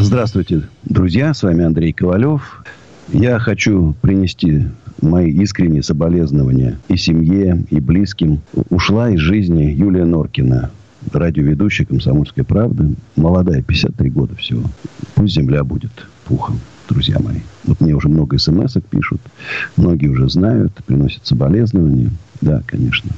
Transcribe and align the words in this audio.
Здравствуйте, 0.00 0.62
друзья, 0.84 1.34
с 1.34 1.42
вами 1.42 1.64
Андрей 1.64 1.92
Ковалев. 1.92 2.62
Я 3.08 3.40
хочу 3.40 3.96
принести 4.00 4.66
мои 5.02 5.28
искренние 5.32 5.82
соболезнования 5.82 6.78
и 6.86 6.96
семье, 6.96 7.64
и 7.68 7.80
близким. 7.80 8.40
Ушла 8.70 9.10
из 9.10 9.18
жизни 9.18 9.64
Юлия 9.64 10.04
Норкина, 10.04 10.70
радиоведущая 11.12 11.84
«Комсомольской 11.84 12.44
правды». 12.44 12.94
Молодая, 13.16 13.60
53 13.60 14.10
года 14.10 14.36
всего. 14.36 14.62
Пусть 15.16 15.34
земля 15.34 15.64
будет 15.64 16.06
пухом, 16.26 16.60
друзья 16.88 17.18
мои. 17.18 17.40
Вот 17.64 17.80
мне 17.80 17.92
уже 17.92 18.08
много 18.08 18.38
смс 18.38 18.76
пишут. 18.88 19.20
Многие 19.76 20.06
уже 20.06 20.30
знают, 20.30 20.72
приносят 20.86 21.26
соболезнования. 21.26 22.12
Да, 22.40 22.62
конечно. 22.66 23.10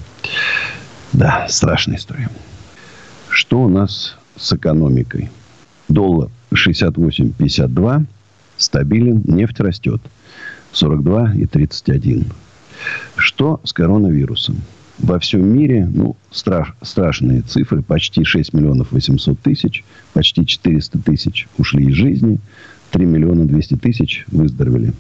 Да, 1.13 1.47
страшная 1.47 1.99
история. 1.99 2.31
Что 3.29 3.63
у 3.63 3.69
нас 3.69 4.17
с 4.37 4.55
экономикой? 4.55 5.29
Доллар 5.87 6.31
68,52 6.53 8.05
стабилен, 8.57 9.23
нефть 9.27 9.61
растет. 9.61 10.01
42 10.73 11.35
и 11.35 11.47
31. 11.47 12.27
Что 13.17 13.61
с 13.65 13.73
коронавирусом? 13.73 14.63
Во 14.99 15.19
всем 15.19 15.47
мире, 15.47 15.89
ну, 15.93 16.17
страш, 16.31 16.75
страшные 16.83 17.41
цифры. 17.41 17.83
Почти 17.83 18.25
6 18.25 18.53
миллионов 18.53 18.93
800 18.93 19.39
тысяч, 19.41 19.85
почти 20.13 20.45
400 20.47 20.99
тысяч 20.99 21.49
ушли 21.57 21.87
из 21.87 21.95
жизни. 21.95 22.39
3 22.91 23.07
миллиона 23.07 23.47
200 23.47 23.77
тысяч 23.77 24.25
выздоровели. 24.29 24.93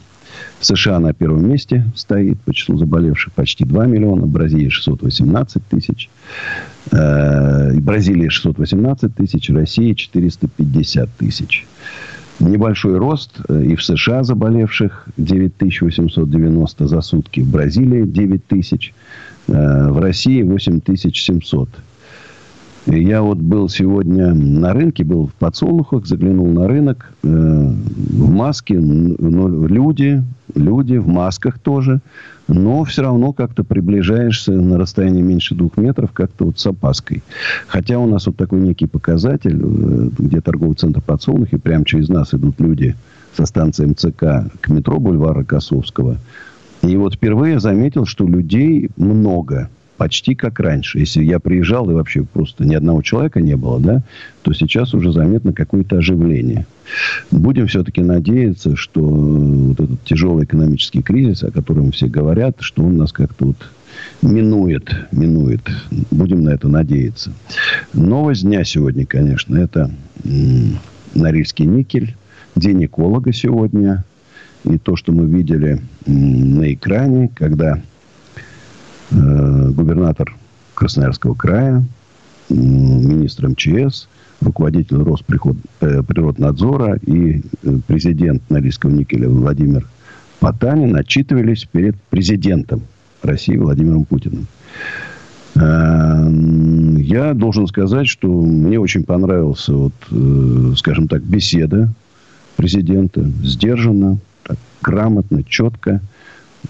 США 0.60 1.00
на 1.00 1.12
первом 1.12 1.48
месте 1.48 1.84
стоит 1.94 2.40
по 2.40 2.54
числу 2.54 2.78
заболевших 2.78 3.32
почти 3.32 3.64
2 3.64 3.86
миллиона. 3.86 4.26
Бразилия 4.26 4.70
618 4.70 5.62
тысяч. 5.68 6.08
Э, 6.92 7.72
Бразилия 7.74 8.30
618 8.30 9.14
тысяч. 9.14 9.50
Россия 9.50 9.94
450 9.94 11.08
тысяч. 11.18 11.66
Небольшой 12.40 12.98
рост 12.98 13.40
э, 13.48 13.64
и 13.64 13.76
в 13.76 13.84
США 13.84 14.24
заболевших 14.24 15.08
9890 15.16 16.86
за 16.86 17.00
сутки. 17.00 17.40
В 17.40 17.50
Бразилии 17.50 18.04
9000. 18.04 18.94
Э, 19.48 19.88
в 19.90 19.98
России 19.98 20.42
8700. 20.42 21.68
Я 22.90 23.22
вот 23.22 23.38
был 23.38 23.68
сегодня 23.68 24.34
на 24.34 24.72
рынке, 24.72 25.04
был 25.04 25.28
в 25.28 25.34
подсолнухах, 25.34 26.06
заглянул 26.06 26.48
на 26.48 26.66
рынок 26.66 27.12
э, 27.22 27.26
в 27.28 28.30
маске. 28.30 28.80
Ну, 28.80 29.66
люди, 29.68 30.24
люди 30.56 30.96
в 30.96 31.06
масках 31.06 31.60
тоже. 31.60 32.00
Но 32.48 32.82
все 32.82 33.02
равно 33.02 33.32
как-то 33.32 33.62
приближаешься 33.62 34.50
на 34.50 34.76
расстоянии 34.76 35.22
меньше 35.22 35.54
двух 35.54 35.76
метров, 35.76 36.10
как-то 36.10 36.46
вот 36.46 36.58
с 36.58 36.66
опаской. 36.66 37.22
Хотя 37.68 37.96
у 38.00 38.08
нас 38.08 38.26
вот 38.26 38.36
такой 38.36 38.58
некий 38.58 38.86
показатель, 38.86 39.60
э, 39.62 40.08
где 40.18 40.40
торговый 40.40 40.74
центр 40.74 41.00
подсолнухи, 41.00 41.58
прямо 41.58 41.84
через 41.84 42.08
нас 42.08 42.34
идут 42.34 42.58
люди 42.58 42.96
со 43.36 43.46
станции 43.46 43.86
МЦК 43.86 44.52
к 44.60 44.68
метро 44.68 44.98
бульвара 44.98 45.44
Косовского. 45.44 46.16
И 46.82 46.96
вот 46.96 47.14
впервые 47.14 47.60
заметил, 47.60 48.04
что 48.04 48.26
людей 48.26 48.90
много– 48.96 49.68
почти 50.00 50.34
как 50.34 50.58
раньше. 50.60 50.98
Если 50.98 51.22
я 51.22 51.38
приезжал 51.40 51.90
и 51.90 51.92
вообще 51.92 52.22
просто 52.22 52.64
ни 52.64 52.74
одного 52.74 53.02
человека 53.02 53.42
не 53.42 53.54
было, 53.54 53.78
да, 53.78 54.02
то 54.40 54.54
сейчас 54.54 54.94
уже 54.94 55.12
заметно 55.12 55.52
какое-то 55.52 55.98
оживление. 55.98 56.64
Будем 57.30 57.66
все-таки 57.66 58.00
надеяться, 58.00 58.76
что 58.76 59.02
вот 59.02 59.78
этот 59.78 60.02
тяжелый 60.04 60.44
экономический 60.44 61.02
кризис, 61.02 61.42
о 61.44 61.50
котором 61.50 61.92
все 61.92 62.06
говорят, 62.06 62.56
что 62.60 62.82
он 62.82 62.96
нас 62.96 63.12
как-то 63.12 63.48
вот 63.48 63.70
минует, 64.22 64.90
минует. 65.12 65.68
Будем 66.10 66.44
на 66.44 66.48
это 66.48 66.66
надеяться. 66.66 67.32
Новость 67.92 68.44
дня 68.44 68.64
сегодня, 68.64 69.04
конечно, 69.04 69.58
это 69.58 69.90
Норильский 71.14 71.66
никель, 71.66 72.16
день 72.56 72.86
эколога 72.86 73.34
сегодня. 73.34 74.06
И 74.64 74.78
то, 74.78 74.96
что 74.96 75.12
мы 75.12 75.26
видели 75.26 75.82
на 76.06 76.72
экране, 76.72 77.30
когда 77.34 77.82
губернатор 79.10 80.34
Красноярского 80.74 81.34
края, 81.34 81.84
министр 82.48 83.48
МЧС, 83.48 84.08
руководитель 84.40 85.02
Росприроднадзора 85.02 86.96
и 87.06 87.42
э, 87.62 87.78
президент 87.86 88.48
Норильского 88.50 88.90
никеля 88.90 89.28
Владимир 89.28 89.86
Потанин 90.40 90.96
отчитывались 90.96 91.66
перед 91.70 92.00
президентом 92.08 92.82
России 93.22 93.56
Владимиром 93.56 94.04
Путиным. 94.04 94.46
Э, 95.56 96.28
я 96.98 97.34
должен 97.34 97.66
сказать, 97.66 98.08
что 98.08 98.28
мне 98.28 98.80
очень 98.80 99.04
понравился, 99.04 99.72
вот, 99.74 99.92
скажем 100.78 101.08
так, 101.08 101.22
беседа 101.22 101.92
президента. 102.56 103.22
Сдержанно, 103.42 104.18
так, 104.44 104.56
грамотно, 104.82 105.44
четко 105.44 106.00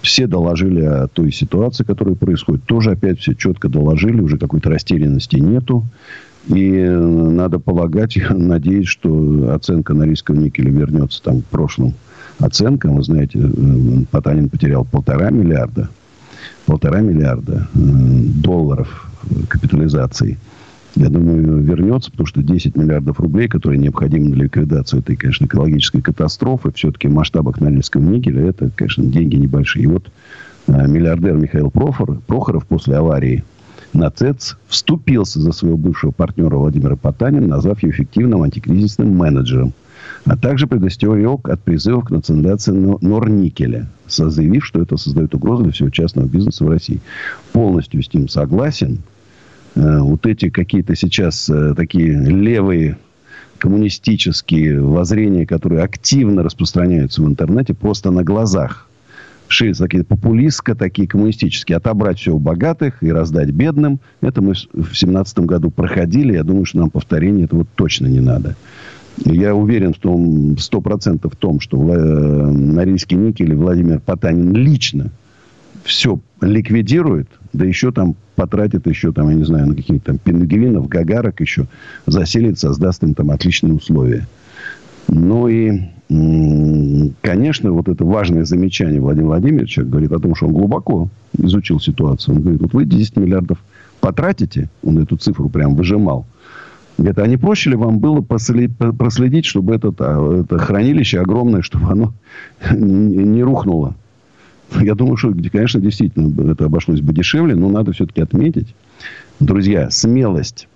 все 0.03 0.27
доложили 0.27 0.83
о 0.83 1.09
той 1.09 1.33
ситуации, 1.33 1.84
которая 1.84 2.15
происходит. 2.15 2.65
Тоже 2.65 2.93
опять 2.93 3.19
все 3.21 3.34
четко 3.34 3.69
доложили, 3.69 4.21
уже 4.21 4.39
какой-то 4.39 4.71
растерянности 4.71 5.37
нету. 5.37 5.84
И 6.49 6.73
э, 6.73 6.99
надо 6.99 7.59
полагать, 7.59 8.19
надеюсь, 8.31 8.89
что 8.89 9.53
оценка 9.53 9.95
Норильского 9.95 10.37
никеля 10.37 10.71
вернется 10.71 11.23
там 11.23 11.43
к 11.43 11.47
прошлым 11.47 11.95
оценкам. 12.39 12.97
Вы 12.97 13.03
знаете, 13.03 13.39
э, 13.39 14.05
Потанин 14.11 14.49
потерял 14.49 14.84
полтора 14.84 15.31
миллиарда, 15.31 15.91
полтора 16.67 17.01
миллиарда 17.01 17.69
э, 17.75 17.78
долларов 17.78 19.11
капитализации– 19.49 20.39
я 20.97 21.09
думаю, 21.09 21.59
вернется, 21.59 22.11
потому 22.11 22.27
что 22.27 22.43
10 22.43 22.77
миллиардов 22.77 23.21
рублей, 23.21 23.49
которые 23.49 23.78
необходимы 23.78 24.31
для 24.31 24.45
ликвидации 24.45 24.99
этой, 24.99 25.17
конечно, 25.17 25.47
экологической 25.47 26.03
катастрофы, 26.03 26.73
все-таки 26.73 27.09
в 27.09 27.12
масштабах 27.12 27.61
Норильского 27.61 28.03
никеля, 28.03 28.49
это, 28.49 28.71
конечно, 28.75 29.05
деньги 29.05 29.37
небольшие. 29.37 29.84
И 29.84 29.87
вот 29.87 30.11
а, 30.67 30.87
миллиардер 30.87 31.34
Михаил 31.34 31.71
Профор, 31.71 32.21
Прохоров 32.27 32.67
после 32.67 32.97
аварии 32.97 33.45
на 33.93 34.11
ЦЭЦ 34.11 34.56
вступился 34.69 35.41
за 35.41 35.53
своего 35.53 35.77
бывшего 35.77 36.11
партнера 36.11 36.56
Владимира 36.56 36.97
Потанина, 36.97 37.47
назвав 37.47 37.83
его 37.83 37.93
эффективным 37.93 38.43
антикризисным 38.43 39.17
менеджером, 39.17 39.72
а 40.25 40.37
также 40.37 40.67
предостерег 40.67 41.49
от 41.49 41.61
призывов 41.62 42.07
к 42.07 42.11
национализации 42.11 42.72
Норникеля, 42.72 43.87
заявив, 44.09 44.67
что 44.67 44.83
это 44.83 44.97
создает 44.97 45.34
угрозу 45.34 45.65
для 45.65 45.72
всего 45.72 45.91
частного 45.91 46.27
бизнеса 46.27 46.65
в 46.65 46.69
России. 46.69 47.01
Полностью 47.53 48.03
с 48.03 48.12
ним 48.12 48.28
согласен– 48.28 48.99
Э, 49.09 49.09
вот 49.75 50.27
эти 50.27 50.51
какие-то 50.51 50.97
сейчас 50.97 51.49
э, 51.49 51.75
такие 51.77 52.13
левые 52.13 52.99
коммунистические 53.59 54.81
воззрения, 54.81 55.47
которые 55.47 55.83
активно 55.83 56.43
распространяются 56.43 57.23
в 57.23 57.29
интернете 57.29 57.75
просто 57.75 58.11
на 58.11 58.25
глазах. 58.25 58.89
Ширятся 59.49 59.85
такие 59.85 60.05
популистско, 60.05 60.75
такие 60.75 61.09
коммунистические. 61.09 61.77
Отобрать 61.77 62.19
все 62.19 62.33
у 62.33 62.39
богатых 62.39 63.03
и 63.03 63.13
раздать 63.13 63.51
бедным. 63.51 64.01
Это 64.21 64.41
мы 64.41 64.55
в 64.55 64.95
семнадцатом 64.95 65.47
году 65.47 65.71
проходили. 65.71 66.35
Я 66.35 66.45
думаю, 66.45 66.65
что 66.65 66.79
нам 66.79 66.91
повторение 66.91 67.45
этого 67.45 67.67
точно 67.75 68.07
не 68.07 68.21
надо. 68.21 68.57
Я 69.25 69.55
уверен 69.55 69.93
в 69.93 69.99
том, 69.99 70.57
сто 70.59 70.81
процентов 70.81 71.35
в 71.35 71.37
том, 71.37 71.61
что 71.61 71.77
э, 71.77 72.51
Норильский 72.51 73.17
никель 73.17 73.53
и 73.53 73.57
Владимир 73.57 74.01
Потанин 74.01 74.55
лично 74.55 75.11
все 75.84 76.21
ликвидирует, 76.41 77.28
да 77.53 77.65
еще 77.65 77.92
там 77.92 78.15
потратит 78.36 78.86
еще 78.86 79.12
там, 79.12 79.28
я 79.28 79.34
не 79.34 79.44
знаю, 79.44 79.68
на 79.68 79.74
каких-то 79.74 80.06
там 80.06 80.18
пингвинов, 80.18 80.88
гагарок 80.88 81.41
еще, 81.41 81.66
заселит, 82.06 82.59
создаст 82.59 83.03
им 83.03 83.15
там 83.15 83.30
отличные 83.30 83.74
условия. 83.74 84.27
Ну 85.09 85.48
и, 85.48 85.80
конечно, 87.21 87.72
вот 87.72 87.88
это 87.88 88.04
важное 88.04 88.44
замечание 88.44 89.00
Владимира 89.00 89.30
Владимировича 89.30 89.82
говорит 89.82 90.12
о 90.12 90.21
том, 90.21 90.34
что 90.34 90.47
он 90.47 90.53
глубоко 90.53 91.09
изучил 91.36 91.80
ситуацию. 91.80 92.36
Он 92.36 92.42
говорит, 92.42 92.60
вот 92.60 92.72
вы 92.72 92.84
10 92.84 93.16
миллиардов 93.16 93.59
потратите, 94.00 94.71
он 94.82 94.98
эту 94.98 95.16
цифру 95.16 95.48
прям 95.48 95.74
выжимал, 95.74 96.27
Говорит, 97.00 97.18
а 97.18 97.27
не 97.27 97.38
проще 97.38 97.71
ли 97.71 97.77
вам 97.77 97.98
было 97.98 98.21
проследить, 98.21 99.47
чтобы 99.47 99.74
это, 99.74 99.91
а, 99.98 100.42
это 100.42 100.59
хранилище 100.59 101.18
огромное, 101.21 101.62
чтобы 101.62 101.91
оно 101.91 102.12
не 102.74 103.42
рухнуло? 103.42 103.97
Я 104.81 104.95
думаю, 104.95 105.17
что, 105.17 105.34
конечно, 105.53 105.81
действительно 105.81 106.51
это 106.51 106.67
обошлось 106.67 107.01
бы 107.01 107.13
дешевле, 107.13 107.55
но 107.55 107.69
надо 107.69 107.93
все-таки 107.93 108.21
отметить, 108.21 108.75
друзья, 109.39 109.91
смелость 109.91 110.69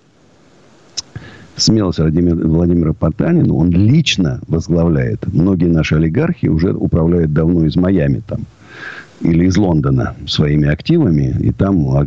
смелость 1.57 1.99
Владимира, 1.99 2.93
Потанина, 2.93 3.53
он 3.53 3.71
лично 3.71 4.41
возглавляет. 4.47 5.25
Многие 5.33 5.67
наши 5.67 5.95
олигархи 5.95 6.47
уже 6.47 6.73
управляют 6.73 7.33
давно 7.33 7.65
из 7.65 7.75
Майами 7.75 8.21
там 8.25 8.41
или 9.21 9.45
из 9.45 9.55
Лондона 9.55 10.13
своими 10.27 10.67
активами, 10.67 11.35
и 11.39 11.51
там 11.51 11.89
а, 11.95 12.05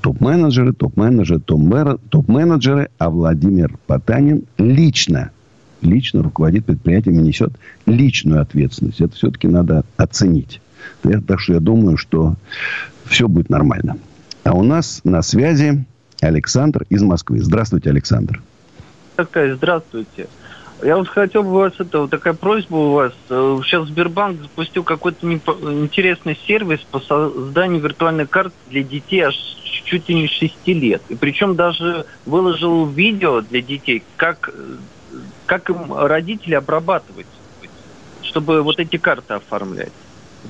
топ-менеджеры, 0.00 0.72
топ-менеджеры, 0.72 1.40
топ-менеджеры, 1.40 2.88
а 2.96 3.10
Владимир 3.10 3.76
Потанин 3.86 4.44
лично, 4.56 5.30
лично 5.82 6.22
руководит 6.22 6.64
предприятием 6.64 7.20
и 7.20 7.22
несет 7.22 7.52
личную 7.84 8.40
ответственность. 8.40 9.00
Это 9.02 9.14
все-таки 9.14 9.46
надо 9.46 9.84
оценить. 9.98 10.60
Так 11.26 11.40
что 11.40 11.54
я 11.54 11.60
думаю, 11.60 11.96
что 11.96 12.36
все 13.04 13.28
будет 13.28 13.50
нормально. 13.50 13.98
А 14.44 14.52
у 14.52 14.62
нас 14.62 15.00
на 15.04 15.22
связи 15.22 15.84
Александр 16.20 16.84
из 16.88 17.02
Москвы. 17.02 17.40
Здравствуйте, 17.40 17.90
Александр. 17.90 18.40
Здравствуйте. 19.16 20.28
Я 20.82 20.98
вот 20.98 21.08
хотел 21.08 21.42
бы 21.42 21.52
вас, 21.52 21.72
это 21.78 22.00
вот 22.00 22.10
такая 22.10 22.34
просьба 22.34 22.76
у 22.76 22.92
вас. 22.92 23.12
Э, 23.30 23.58
сейчас 23.64 23.88
Сбербанк 23.88 24.42
запустил 24.42 24.84
какой-то 24.84 25.26
интересный 25.32 26.38
сервис 26.46 26.80
по 26.90 27.00
созданию 27.00 27.80
виртуальной 27.80 28.26
карты 28.26 28.54
для 28.68 28.82
детей 28.82 29.20
аж 29.20 29.34
чуть 29.84 30.08
ли 30.10 30.14
не 30.14 30.28
6 30.28 30.54
лет. 30.66 31.02
И 31.08 31.14
причем 31.14 31.54
даже 31.54 32.04
выложил 32.26 32.86
видео 32.86 33.40
для 33.40 33.62
детей, 33.62 34.02
как, 34.16 34.50
э, 34.52 34.76
как 35.46 35.70
им 35.70 35.94
родители 35.94 36.54
обрабатывать, 36.54 37.26
чтобы 38.20 38.60
вот 38.60 38.78
эти 38.78 38.98
карты 38.98 39.34
оформлять 39.34 39.92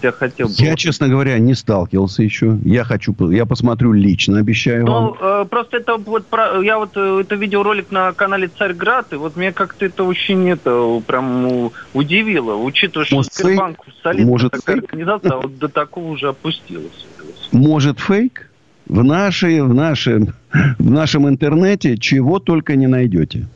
я 0.02 0.12
хотел 0.12 0.48
бы... 0.48 0.54
Я, 0.58 0.76
честно 0.76 1.08
говоря, 1.08 1.38
не 1.38 1.54
сталкивался 1.54 2.22
еще. 2.22 2.58
Я 2.64 2.84
хочу... 2.84 3.14
Я 3.30 3.46
посмотрю 3.46 3.92
лично, 3.92 4.38
обещаю 4.38 4.84
ну, 4.86 4.92
вам. 4.92 5.16
Э, 5.20 5.44
просто 5.44 5.78
это 5.78 5.96
вот... 5.96 6.24
Я 6.62 6.78
вот... 6.78 6.90
Э, 6.96 7.20
это 7.20 7.34
видеоролик 7.34 7.90
на 7.90 8.12
канале 8.12 8.48
Царьград, 8.48 9.12
и 9.12 9.16
вот 9.16 9.36
мне 9.36 9.52
как-то 9.52 9.86
это 9.86 10.04
очень 10.04 10.48
это 10.48 11.02
прям 11.06 11.70
удивило. 11.94 12.54
Учитывая, 12.56 13.06
что 13.06 13.22
Сбербанк 13.22 13.78
солидная 14.02 14.26
Может, 14.26 14.52
такая 14.52 14.76
фейк? 14.76 14.84
организация, 14.84 15.32
а 15.32 15.40
вот 15.40 15.58
до 15.58 15.68
такого 15.68 16.12
уже 16.12 16.28
опустилась. 16.28 17.06
Может, 17.52 18.00
фейк? 18.00 18.50
В, 18.88 19.02
нашей, 19.02 19.62
в, 19.62 19.74
нашем, 19.74 20.34
в 20.78 20.90
нашем 20.90 21.28
интернете 21.28 21.98
чего 21.98 22.38
только 22.38 22.76
не 22.76 22.86
найдете. 22.86 23.48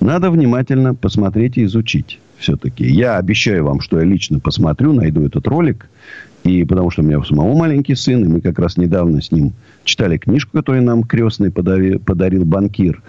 Надо 0.00 0.30
внимательно 0.30 0.94
посмотреть 0.94 1.58
и 1.58 1.64
изучить 1.64 2.20
все-таки. 2.42 2.84
Я 2.84 3.16
обещаю 3.16 3.64
вам, 3.64 3.80
что 3.80 3.98
я 3.98 4.04
лично 4.04 4.38
посмотрю, 4.38 4.92
найду 4.92 5.24
этот 5.24 5.46
ролик. 5.46 5.88
И 6.44 6.64
потому 6.64 6.90
что 6.90 7.02
у 7.02 7.04
меня 7.04 7.18
у 7.20 7.24
самого 7.24 7.56
маленький 7.56 7.94
сын, 7.94 8.24
и 8.24 8.28
мы 8.28 8.40
как 8.40 8.58
раз 8.58 8.76
недавно 8.76 9.22
с 9.22 9.30
ним 9.30 9.52
читали 9.84 10.18
книжку, 10.18 10.50
которую 10.52 10.82
нам 10.82 11.04
крестный 11.04 11.52
подарил, 11.52 12.00
подарил 12.00 12.44
банкир. 12.44 13.00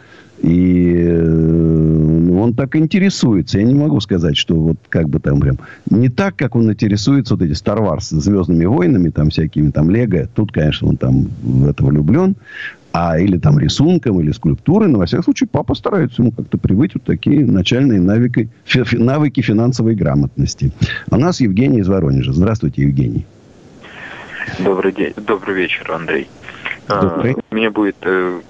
И 0.42 0.94
э, 1.08 2.30
он 2.38 2.54
так 2.54 2.76
интересуется. 2.76 3.60
Я 3.60 3.64
не 3.64 3.74
могу 3.74 4.00
сказать, 4.02 4.38
что 4.38 4.56
вот 4.56 4.78
как 4.90 5.10
бы 5.10 5.20
там 5.20 5.40
прям... 5.40 5.58
Не 5.90 6.10
так, 6.10 6.36
как 6.36 6.56
он 6.56 6.72
интересуется 6.72 7.36
вот 7.36 7.44
эти 7.44 7.54
Star 7.54 7.80
Wars, 7.80 8.10
Звездными 8.12 8.66
войнами, 8.66 9.10
там 9.10 9.30
всякими, 9.30 9.72
там 9.72 9.90
Лего. 9.90 10.28
Тут, 10.36 10.52
конечно, 10.52 10.90
он 10.90 10.98
там 10.98 11.30
в 11.42 11.68
это 11.68 11.84
влюблен 11.86 12.36
а 12.94 13.18
или 13.18 13.38
там 13.40 13.58
рисунком, 13.58 14.22
или 14.22 14.32
скульптурой, 14.32 14.88
но, 14.88 15.00
во 15.00 15.08
всяком 15.08 15.24
случае, 15.24 15.50
папа 15.52 15.74
старается 15.74 16.22
ему 16.22 16.32
как-то 16.32 16.60
привыть 16.60 16.94
вот 16.94 17.04
такие 17.04 17.44
начальные 17.44 18.00
навыки, 18.00 18.50
фи, 18.66 18.98
навыки 18.98 19.42
финансовой 19.42 19.96
грамотности. 19.96 20.72
А 21.10 21.16
у 21.16 21.20
нас 21.20 21.42
Евгений 21.42 21.80
из 21.80 21.88
Воронежа. 21.88 22.32
Здравствуйте, 22.32 22.84
Евгений. 22.84 23.26
Добрый 24.60 24.94
день, 24.94 25.14
добрый 25.18 25.56
вечер, 25.56 25.92
Андрей. 25.92 26.28
Добрый. 26.88 27.34
А, 27.34 27.36
у 27.52 27.56
меня 27.56 27.72
будет 27.72 27.98
э, 28.02 28.42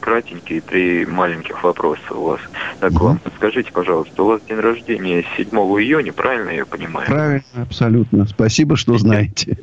кратенькие 0.00 0.60
три 0.60 1.06
маленьких 1.06 1.62
вопроса 1.64 2.14
у 2.14 2.24
вас. 2.24 2.40
Так, 2.80 2.92
угу. 2.92 3.06
вам 3.06 3.20
скажите, 3.36 3.70
пожалуйста, 3.72 4.22
у 4.22 4.26
вас 4.26 4.40
день 4.48 4.58
рождения 4.58 5.24
7 5.36 5.48
июня, 5.48 6.12
правильно 6.12 6.50
я 6.50 6.64
понимаю? 6.64 7.06
Правильно, 7.06 7.62
абсолютно. 7.62 8.26
Спасибо, 8.26 8.76
что 8.76 8.96
знаете. 8.98 9.58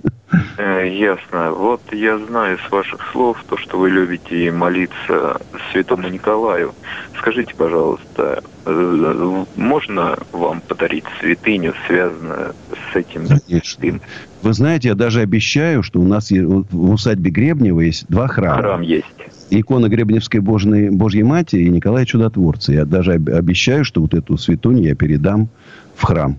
Э, 0.58 0.88
ясно. 0.88 1.52
Вот 1.52 1.82
я 1.92 2.18
знаю 2.18 2.60
с 2.68 2.72
ваших 2.72 3.02
слов 3.12 3.44
то, 3.48 3.58
что 3.58 3.78
вы 3.80 3.90
любите 3.90 4.52
молиться 4.52 5.38
святому 5.72 6.08
Николаю. 6.10 6.74
Скажите, 7.18 7.54
пожалуйста, 7.56 8.44
э, 8.66 9.46
можно 9.56 10.18
вам 10.32 10.62
подарить 10.62 11.06
святыню, 11.20 11.74
связанную 11.88 12.54
с 12.92 12.96
этим 12.96 13.26
Конечно. 13.28 14.00
Вы 14.42 14.54
знаете, 14.54 14.90
я 14.90 14.96
даже 14.96 15.22
обещаю, 15.22 15.84
что 15.84 16.00
у 16.00 16.06
нас 16.06 16.32
в 16.32 16.92
усадьбе 16.92 17.30
Гребнева 17.30 17.82
есть 17.82 18.06
два 18.08 18.28
храма. 18.28 18.62
Храм 18.62 18.82
есть 18.82 19.06
икона 19.50 19.88
Гребневской 19.90 20.40
Божьей, 20.40 20.90
Божьей 20.90 21.24
Матери 21.24 21.64
и 21.64 21.70
Николая 21.70 22.06
Чудотворца. 22.06 22.72
Я 22.72 22.86
даже 22.86 23.14
обещаю, 23.14 23.84
что 23.84 24.02
вот 24.02 24.14
эту 24.14 24.38
святуню 24.38 24.84
я 24.84 24.96
передам 24.96 25.50
в 25.96 26.04
храм. 26.04 26.38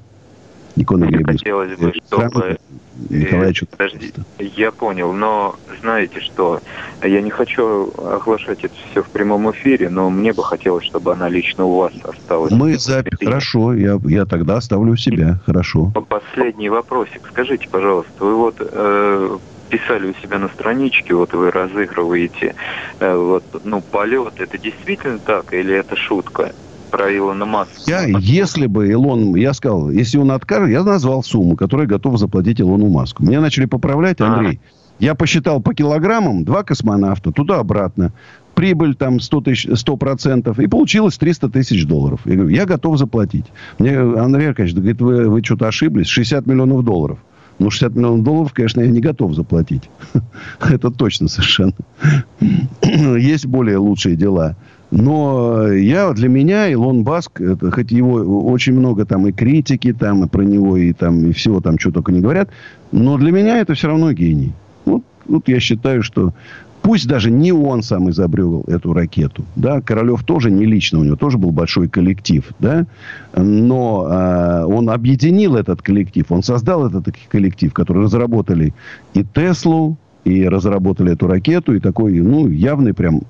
Икона 0.77 1.07
Гребневской. 1.07 1.39
Хотелось 1.39 1.79
бы, 1.79 1.93
чтобы... 2.07 2.59
Николая 3.09 3.53
Чудотворца. 3.53 4.25
Я 4.39 4.73
понял, 4.73 5.13
но 5.13 5.57
знаете 5.81 6.21
что, 6.21 6.61
я 7.03 7.21
не 7.21 7.31
хочу 7.31 7.93
оглашать 7.97 8.65
это 8.65 8.75
все 8.91 9.03
в 9.03 9.09
прямом 9.09 9.51
эфире, 9.53 9.89
но 9.89 10.11
мне 10.11 10.33
бы 10.33 10.45
хотелось, 10.45 10.85
чтобы 10.87 11.13
она 11.13 11.29
лично 11.29 11.65
у 11.65 11.77
вас 11.77 11.93
осталась. 12.03 12.53
Мы 12.53 12.77
за... 12.77 13.05
Хорошо, 13.23 13.75
я, 13.75 13.99
я 14.05 14.25
тогда 14.25 14.57
оставлю 14.57 14.93
у 14.93 14.97
себя, 14.97 15.39
хорошо. 15.47 15.93
Последний 16.09 16.69
вопросик. 16.69 17.23
Скажите, 17.31 17.69
пожалуйста, 17.69 18.25
вы 18.25 18.35
вот 18.35 18.57
э, 18.59 19.39
писали 19.71 20.11
у 20.11 20.15
себя 20.23 20.39
на 20.39 20.49
страничке, 20.49 21.15
вот 21.15 21.33
вы 21.33 21.51
разыгрываете 21.51 22.55
э, 22.99 23.15
вот, 23.15 23.45
ну, 23.65 23.81
полет, 23.81 24.35
это 24.39 24.59
действительно 24.59 25.19
так 25.19 25.53
или 25.53 25.75
это 25.75 25.97
шутка? 25.97 26.53
Про 26.91 27.17
Илона 27.17 27.45
Маска. 27.45 27.83
Я, 27.87 28.05
если 28.19 28.67
бы 28.67 28.89
Илон, 28.89 29.35
я 29.37 29.55
сказал, 29.55 29.91
если 29.91 30.19
он 30.19 30.31
откажет, 30.31 30.71
я 30.71 30.83
назвал 30.83 31.23
сумму, 31.23 31.57
которую 31.57 31.89
готов 31.89 32.19
заплатить 32.19 32.61
Илону 32.61 32.89
Маску. 32.89 33.23
Меня 33.23 33.41
начали 33.41 33.67
поправлять, 33.67 34.21
Андрей. 34.21 34.61
А. 34.63 34.81
Я 35.01 35.15
посчитал 35.15 35.61
по 35.61 35.75
килограммам, 35.75 36.45
два 36.45 36.63
космонавта, 36.63 37.33
туда-обратно. 37.33 38.13
Прибыль 38.55 38.95
там 38.95 39.21
100, 39.21 39.41
тысяч, 39.41 39.67
100%. 39.67 40.63
И 40.63 40.67
получилось 40.67 41.17
300 41.17 41.49
тысяч 41.49 41.87
долларов. 41.87 42.21
Я 42.27 42.35
говорю, 42.35 42.51
я 42.51 42.67
готов 42.67 42.99
заплатить. 42.99 43.47
Мне 43.79 43.99
Андрей 43.99 44.49
Аркадьевич 44.49 44.77
говорит, 44.77 45.01
вы, 45.01 45.31
вы 45.31 45.43
что-то 45.43 45.69
ошиблись. 45.69 46.07
60 46.07 46.47
миллионов 46.47 46.85
долларов. 46.85 47.19
Ну, 47.59 47.71
60 47.71 47.95
миллионов 47.95 48.25
долларов, 48.25 48.53
конечно, 48.53 48.81
я 48.81 48.89
не 48.89 49.01
готов 49.01 49.35
заплатить. 49.35 49.89
Это 50.61 50.91
точно 50.91 51.29
совершенно. 51.29 51.73
Есть 52.83 53.47
более 53.47 53.79
лучшие 53.79 54.17
дела. 54.17 54.57
Но 54.91 55.69
я, 55.69 56.13
для 56.13 56.29
меня 56.29 56.69
Илон 56.69 57.05
Баск, 57.05 57.41
это, 57.41 57.71
хоть 57.71 57.93
его 57.93 58.15
очень 58.51 58.75
много 58.75 59.05
там 59.05 59.27
и 59.27 59.33
критики, 59.33 59.93
там, 59.93 60.25
и 60.25 60.29
про 60.29 60.43
него, 60.43 60.77
и 60.77 60.93
там, 60.93 61.25
и 61.27 61.33
всего 61.33 61.61
там, 61.61 61.79
что 61.79 61.93
только 61.93 62.13
не 62.13 62.21
говорят, 62.21 62.49
но 62.91 63.17
для 63.17 63.31
меня 63.31 63.59
это 63.59 63.75
все 63.75 63.89
равно 63.89 64.13
гений. 64.13 64.53
Вот, 64.85 65.03
вот 65.27 65.49
я 65.49 65.61
считаю, 65.61 66.03
что 66.03 66.33
Пусть 66.83 67.07
даже 67.07 67.31
не 67.31 67.53
он 67.53 67.83
сам 67.83 68.11
изобрел 68.11 68.65
эту 68.67 68.93
ракету. 68.93 69.45
Да? 69.57 69.81
Королев 69.81 70.25
тоже 70.25 70.51
не 70.51 70.65
лично, 70.65 71.01
у 71.01 71.05
него 71.05 71.17
тоже 71.17 71.37
был 71.37 71.51
большой 71.51 71.89
коллектив. 71.89 72.45
Да? 72.59 72.87
Но 73.37 74.09
э, 74.11 74.65
он 74.65 74.89
объединил 74.89 75.57
этот 75.57 75.83
коллектив, 75.83 76.25
он 76.31 76.43
создал 76.43 76.87
этот 76.87 77.15
коллектив, 77.29 77.73
который 77.73 78.05
разработали 78.05 78.73
и 79.15 79.25
Теслу, 79.25 79.99
и 80.25 80.49
разработали 80.49 81.13
эту 81.13 81.27
ракету, 81.27 81.75
и 81.75 81.81
такой, 81.81 82.21
ну, 82.21 82.49
явный 82.49 82.95
прям 82.95 83.23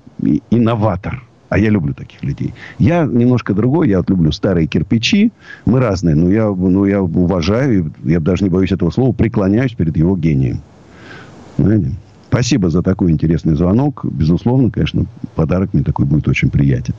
инноватор. 0.49 1.23
А 1.51 1.59
я 1.59 1.69
люблю 1.69 1.93
таких 1.93 2.23
людей. 2.23 2.53
Я 2.79 3.03
немножко 3.03 3.53
другой. 3.53 3.89
Я 3.89 3.97
вот 3.97 4.09
люблю 4.09 4.31
старые 4.31 4.67
кирпичи. 4.67 5.33
Мы 5.65 5.81
разные. 5.81 6.15
Но 6.15 6.31
я, 6.31 6.47
ну, 6.47 6.85
я 6.85 7.01
уважаю, 7.03 7.91
я 8.05 8.21
даже 8.21 8.45
не 8.45 8.49
боюсь 8.49 8.71
этого 8.71 8.89
слова, 8.89 9.11
преклоняюсь 9.11 9.73
перед 9.73 9.97
его 9.97 10.15
гением. 10.15 10.61
Понимаете? 11.57 11.91
Спасибо 12.29 12.69
за 12.69 12.81
такой 12.81 13.11
интересный 13.11 13.55
звонок. 13.55 14.05
Безусловно, 14.05 14.71
конечно, 14.71 15.07
подарок 15.35 15.73
мне 15.73 15.83
такой 15.83 16.05
будет 16.05 16.29
очень 16.29 16.49
приятен. 16.49 16.93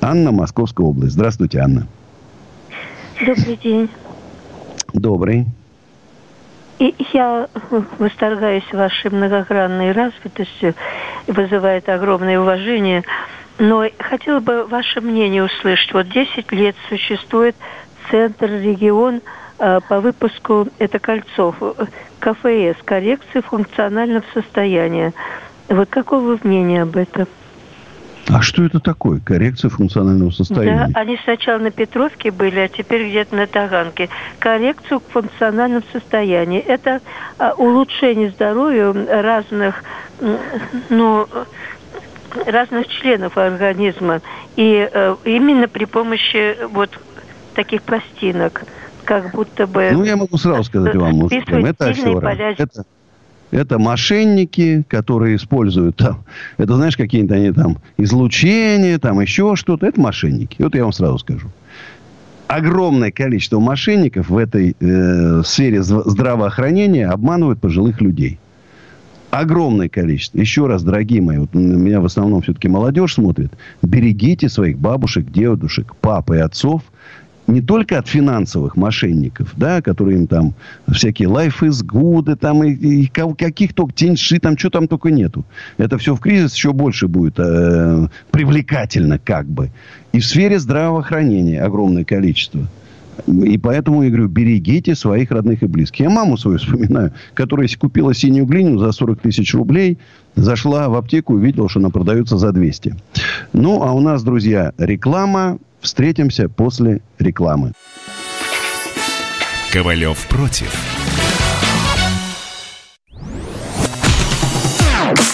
Анна, 0.00 0.32
Московская 0.32 0.86
область. 0.86 1.12
Здравствуйте, 1.12 1.58
Анна. 1.58 1.86
Добрый 3.20 3.58
день. 3.62 3.90
Добрый. 4.94 5.46
И 6.78 6.94
я 7.12 7.48
восторгаюсь 7.98 8.64
вашей 8.72 9.10
многогранной 9.10 9.92
развитостью, 9.92 10.74
вызывает 11.26 11.86
огромное 11.90 12.40
уважение. 12.40 13.04
Но 13.60 13.86
хотела 13.98 14.40
бы 14.40 14.64
ваше 14.64 15.02
мнение 15.02 15.44
услышать. 15.44 15.92
Вот 15.92 16.08
10 16.08 16.50
лет 16.50 16.74
существует 16.88 17.54
центр, 18.10 18.46
регион 18.46 19.20
э, 19.58 19.80
по 19.86 20.00
выпуску, 20.00 20.66
это 20.78 20.98
кольцов, 20.98 21.56
КФС, 22.20 22.82
коррекции 22.82 23.40
функционального 23.40 24.24
состояния. 24.32 25.12
Вот 25.68 25.90
какое 25.90 26.20
вы 26.20 26.40
мнение 26.42 26.82
об 26.82 26.96
этом? 26.96 27.26
А 28.28 28.40
что 28.40 28.64
это 28.64 28.80
такое? 28.80 29.20
Коррекция 29.20 29.68
функционального 29.68 30.30
состояния? 30.30 30.88
Да, 30.88 31.00
они 31.00 31.18
сначала 31.22 31.58
на 31.58 31.70
Петровке 31.70 32.30
были, 32.30 32.60
а 32.60 32.68
теперь 32.68 33.10
где-то 33.10 33.36
на 33.36 33.46
Таганке. 33.46 34.08
Коррекцию 34.38 35.02
функционального 35.06 35.82
состояния. 35.92 36.60
Это 36.60 37.02
а, 37.38 37.52
улучшение 37.58 38.30
здоровья 38.30 38.92
разных, 39.22 39.84
ну, 40.88 41.26
разных 42.46 42.88
членов 42.88 43.36
организма. 43.38 44.20
И 44.56 44.88
э, 44.92 45.16
именно 45.24 45.68
при 45.68 45.84
помощи 45.84 46.56
вот 46.70 46.90
таких 47.54 47.82
пластинок, 47.82 48.64
как 49.04 49.32
будто 49.32 49.66
бы... 49.66 49.90
Ну, 49.92 50.04
я 50.04 50.16
могу 50.16 50.36
сразу 50.38 50.64
сказать 50.64 50.94
вам, 50.94 51.26
это 51.26 51.88
аксиора. 51.88 52.30
Это, 52.58 52.84
это 53.50 53.78
мошенники, 53.78 54.84
которые 54.88 55.36
используют 55.36 55.96
там, 55.96 56.24
это 56.58 56.76
знаешь, 56.76 56.96
какие-то 56.96 57.34
они 57.34 57.52
там 57.52 57.78
излучения, 57.96 58.98
там 58.98 59.20
еще 59.20 59.56
что-то. 59.56 59.86
Это 59.86 60.00
мошенники. 60.00 60.56
Вот 60.62 60.74
я 60.74 60.84
вам 60.84 60.92
сразу 60.92 61.18
скажу. 61.18 61.48
Огромное 62.46 63.12
количество 63.12 63.60
мошенников 63.60 64.28
в 64.28 64.36
этой 64.36 64.76
э, 64.80 65.42
сфере 65.44 65.82
здравоохранения 65.82 67.06
обманывают 67.06 67.60
пожилых 67.60 68.00
людей 68.00 68.40
огромное 69.30 69.88
количество. 69.88 70.38
Еще 70.38 70.66
раз, 70.66 70.82
дорогие 70.82 71.22
мои, 71.22 71.38
вот 71.38 71.54
меня 71.54 72.00
в 72.00 72.04
основном 72.04 72.42
все-таки 72.42 72.68
молодежь 72.68 73.14
смотрит. 73.14 73.52
Берегите 73.82 74.48
своих 74.48 74.78
бабушек, 74.78 75.30
дедушек, 75.30 75.94
пап 75.96 76.30
и 76.30 76.38
отцов 76.38 76.82
не 77.50 77.60
только 77.60 77.98
от 77.98 78.08
финансовых 78.08 78.76
мошенников, 78.76 79.52
да, 79.56 79.82
которые 79.82 80.18
им 80.18 80.26
там 80.26 80.54
всякие 80.90 81.28
life 81.28 81.60
is 81.60 81.84
good, 81.84 82.34
там 82.36 82.62
и, 82.64 82.72
и 82.72 83.06
каких 83.08 83.74
только 83.74 83.92
теньши, 83.92 84.38
там 84.38 84.56
что 84.56 84.70
там 84.70 84.88
только 84.88 85.10
нету. 85.10 85.44
Это 85.76 85.98
все 85.98 86.14
в 86.14 86.20
кризис 86.20 86.54
еще 86.54 86.72
больше 86.72 87.08
будет 87.08 87.38
э, 87.38 88.08
привлекательно 88.30 89.18
как 89.18 89.46
бы. 89.46 89.70
И 90.12 90.20
в 90.20 90.26
сфере 90.26 90.58
здравоохранения 90.58 91.62
огромное 91.62 92.04
количество. 92.04 92.66
И 93.26 93.58
поэтому 93.58 94.02
я 94.02 94.08
говорю, 94.08 94.28
берегите 94.28 94.94
своих 94.94 95.30
родных 95.30 95.62
и 95.62 95.66
близких. 95.66 96.00
Я 96.00 96.10
маму 96.10 96.36
свою 96.36 96.58
вспоминаю, 96.58 97.12
которая 97.34 97.68
купила 97.78 98.14
синюю 98.14 98.46
глину 98.46 98.78
за 98.78 98.92
40 98.92 99.20
тысяч 99.20 99.54
рублей, 99.54 99.98
зашла 100.34 100.88
в 100.88 100.94
аптеку 100.94 101.34
и 101.34 101.36
увидела, 101.36 101.68
что 101.68 101.80
она 101.80 101.90
продается 101.90 102.36
за 102.36 102.52
200. 102.52 102.96
Ну, 103.52 103.82
а 103.82 103.92
у 103.92 104.00
нас, 104.00 104.22
друзья, 104.22 104.72
реклама. 104.78 105.58
Встретимся 105.80 106.50
после 106.50 107.00
рекламы. 107.18 107.72
Ковалев 109.72 110.26
против. 110.28 110.70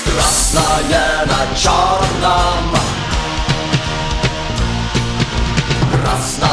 Красное 0.04 1.26
на 1.26 1.56
черном 1.56 2.75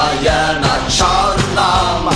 Красное 0.03 0.59
на 0.59 0.91
черном 0.91 2.13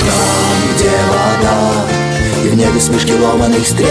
Там, 0.00 0.58
где 0.74 0.90
вода 1.08 1.56
И 2.44 2.48
в 2.48 2.54
небе 2.54 2.80
смешки 2.80 3.14
ломаных 3.14 3.66
стрел 3.66 3.88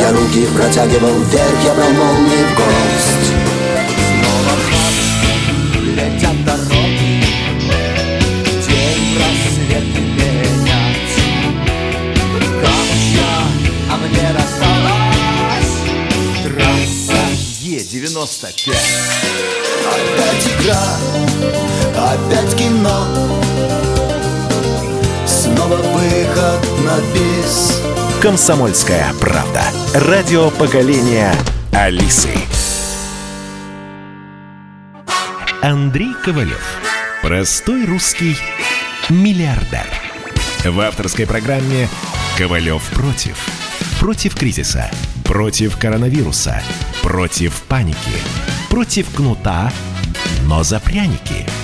Я 0.00 0.10
руки 0.10 0.46
протягивал 0.56 1.18
вверх 1.18 1.64
Я 1.64 1.74
брал 1.74 1.90
молнии 1.90 2.44
в 2.44 2.54
гость 2.56 3.32
Снова 4.08 4.54
в 4.58 5.84
летят 5.84 6.44
дороги 6.44 7.24
День 8.66 9.16
просвет 9.16 9.86
менять 9.98 10.33
Е-95 17.74 18.72
Опять 19.84 20.46
игра, 20.46 20.96
опять 21.96 22.56
кино 22.56 23.04
Снова 25.26 25.76
выход 25.78 26.60
на 26.84 27.00
бис 27.12 27.82
Комсомольская 28.22 29.12
правда. 29.20 29.64
Радио 29.92 30.50
поколения 30.52 31.34
Алисы. 31.72 32.30
Андрей 35.60 36.14
Ковалев. 36.24 36.64
Простой 37.22 37.86
русский 37.86 38.36
миллиардер. 39.08 39.86
В 40.64 40.78
авторской 40.80 41.26
программе 41.26 41.88
«Ковалев 42.38 42.82
против». 42.90 43.36
Против 43.98 44.36
кризиса. 44.36 44.90
Против 45.24 45.76
коронавируса. 45.76 46.62
Против 47.04 47.62
паники. 47.68 47.96
Против 48.70 49.14
кнута, 49.14 49.70
но 50.48 50.62
за 50.62 50.80
пряники– 50.80 51.46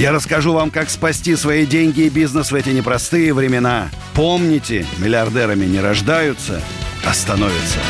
я 0.00 0.12
расскажу 0.12 0.54
вам, 0.54 0.70
как 0.70 0.88
спасти 0.88 1.36
свои 1.36 1.66
деньги 1.66 2.02
и 2.02 2.08
бизнес 2.08 2.52
в 2.52 2.54
эти 2.54 2.70
непростые 2.70 3.34
времена. 3.34 3.88
Помните, 4.14 4.86
миллиардерами 4.98 5.66
не 5.66 5.78
рождаются, 5.78 6.62
а 7.06 7.12
становятся. 7.12 7.80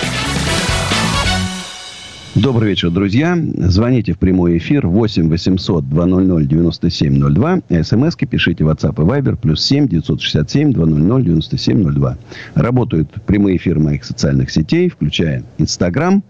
Добрый 2.35 2.71
вечер, 2.71 2.91
друзья. 2.91 3.39
Звоните 3.59 4.15
в 4.15 4.19
прямой 4.19 4.59
эфир 4.59 4.89
8 4.89 5.29
800 5.29 5.89
200 5.89 6.47
9702. 6.47 7.61
СМСки 7.85 8.27
пишите 8.27 8.65
в 8.65 8.69
WhatsApp 8.69 8.95
и 8.95 9.07
Viber 9.07 9.37
плюс 9.37 9.65
7 9.65 9.87
967 9.87 10.73
200 10.73 11.23
9702. 11.23 12.19
Работают 12.55 13.23
прямые 13.25 13.57
эфиры 13.57 13.79
моих 13.79 14.05
социальных 14.05 14.51
сетей, 14.51 14.89
включая 14.89 15.45
Инстаграм 15.59 16.25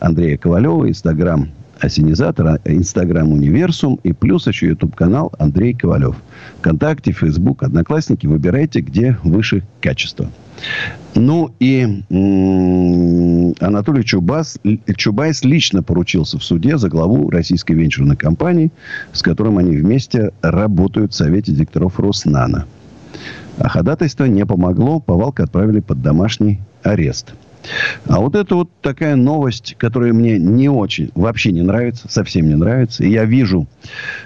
Андрея 0.00 0.36
Ковалева, 0.36 0.88
Инстаграм 0.88 1.48
Осенизатор, 1.80 2.60
Инстаграм 2.64 3.30
Универсум 3.30 4.00
и 4.02 4.12
плюс 4.12 4.46
еще 4.46 4.66
YouTube 4.66 4.96
канал 4.96 5.32
Андрей 5.38 5.74
Ковалев. 5.74 6.16
Вконтакте, 6.58 7.12
Фейсбук, 7.12 7.62
Одноклассники. 7.62 8.26
Выбирайте, 8.26 8.80
где 8.80 9.16
выше 9.22 9.62
качество. 9.80 10.28
Ну 11.14 11.52
и 11.60 12.02
Анатолий 13.60 14.04
Чубас, 14.04 14.58
Чубайс 14.96 15.44
лично 15.44 15.84
поручился 15.84 16.38
в 16.38 16.44
суде 16.44 16.78
за 16.78 16.88
главу 16.88 17.30
российской 17.30 17.74
венчурной 17.74 18.16
компании, 18.16 18.72
с 19.12 19.22
которым 19.22 19.58
они 19.58 19.76
вместе 19.76 20.32
работают 20.42 21.12
в 21.12 21.16
Совете 21.16 21.52
директоров 21.52 22.00
Роснана. 22.00 22.66
А 23.58 23.68
ходатайство 23.68 24.24
не 24.24 24.44
помогло, 24.44 24.98
Повалка 24.98 25.44
отправили 25.44 25.80
под 25.80 26.02
домашний 26.02 26.60
арест– 26.82 27.34
а 28.06 28.20
вот 28.20 28.34
это 28.34 28.54
вот 28.54 28.70
такая 28.82 29.16
новость, 29.16 29.74
которая 29.78 30.12
мне 30.12 30.38
не 30.38 30.68
очень, 30.68 31.10
вообще 31.14 31.52
не 31.52 31.62
нравится, 31.62 32.06
совсем 32.08 32.48
не 32.48 32.54
нравится. 32.54 33.04
И 33.04 33.10
я 33.10 33.24
вижу, 33.24 33.66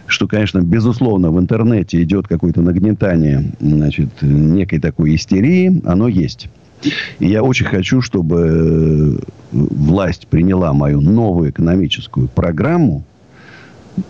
что, 0.06 0.28
конечно, 0.28 0.60
безусловно, 0.60 1.30
в 1.30 1.38
интернете 1.38 2.02
идет 2.02 2.28
какое-то 2.28 2.62
нагнетание, 2.62 3.52
значит, 3.60 4.10
некой 4.20 4.80
такой 4.80 5.14
истерии. 5.14 5.82
Оно 5.84 6.08
есть. 6.08 6.48
И 7.18 7.28
я 7.28 7.42
очень 7.42 7.66
хочу, 7.66 8.00
чтобы 8.00 9.20
власть 9.52 10.26
приняла 10.26 10.72
мою 10.72 11.00
новую 11.00 11.50
экономическую 11.50 12.28
программу, 12.28 13.04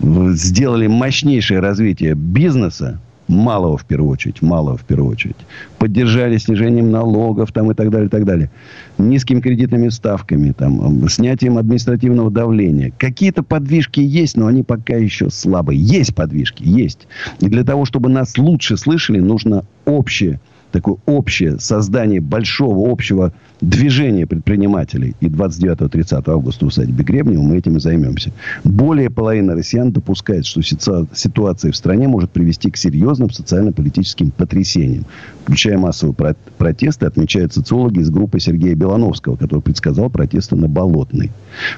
сделали 0.01 0.87
мощнейшее 0.87 1.61
развитие 1.61 2.15
бизнеса, 2.15 3.01
малого 3.33 3.77
в 3.77 3.85
первую 3.85 4.11
очередь, 4.11 4.43
малого 4.43 4.77
в 4.77 4.85
первую 4.85 5.11
очередь. 5.11 5.37
Поддержали 5.79 6.37
снижением 6.39 6.91
налогов 6.91 7.53
там 7.53 7.71
и 7.71 7.75
так 7.75 7.91
далее, 7.91 8.07
и 8.07 8.11
так 8.11 8.25
далее. 8.25 8.51
Низкими 8.99 9.41
кредитными 9.41 9.89
ставками, 9.89 10.53
там, 10.53 11.09
снятием 11.09 11.59
административного 11.59 12.31
давления. 12.31 12.93
Какие-то 12.99 13.43
подвижки 13.43 14.01
есть, 14.01 14.37
но 14.37 14.47
они 14.47 14.63
пока 14.63 14.95
еще 14.97 15.31
слабые. 15.31 15.81
Есть 15.81 16.15
подвижки, 16.15 16.63
есть. 16.63 17.09
И 17.41 17.49
для 17.49 17.65
того, 17.65 17.85
чтобы 17.85 18.09
нас 18.09 18.39
лучше 18.39 18.77
слышали, 18.77 19.19
нужно 19.19 19.65
общее 19.85 20.41
такое 20.73 20.97
общее 21.07 21.59
создание 21.59 22.21
большого 22.21 22.91
общего 22.91 23.33
движения 23.61 24.27
предпринимателей. 24.27 25.15
И 25.21 25.27
29-30 25.27 26.23
августа 26.27 26.65
в 26.65 26.69
усадьбе 26.69 27.05
Гребнева 27.05 27.43
мы 27.43 27.59
этим 27.59 27.77
и 27.77 27.81
займемся. 27.81 28.33
Более 28.65 29.11
половины 29.11 29.55
россиян 29.55 29.93
допускает, 29.93 30.47
что 30.47 30.63
ситуация 30.63 31.71
в 31.71 31.77
стране 31.77 32.09
может 32.09 32.31
привести 32.31 32.71
к 32.71 32.77
серьезным 32.77 33.31
социально-политическим 33.31 34.31
потрясениям. 34.31 35.05
Включая 35.45 35.79
массовые 35.79 36.17
протесты, 36.59 37.07
отмечают 37.07 37.53
социологи 37.55 38.01
из 38.01 38.11
группы 38.11 38.41
Сергея 38.41 38.75
Белановского, 38.75 39.37
который 39.37 39.61
предсказал 39.61 40.11
протесты 40.11 40.57
на 40.57 40.69
Болотной. 40.69 41.31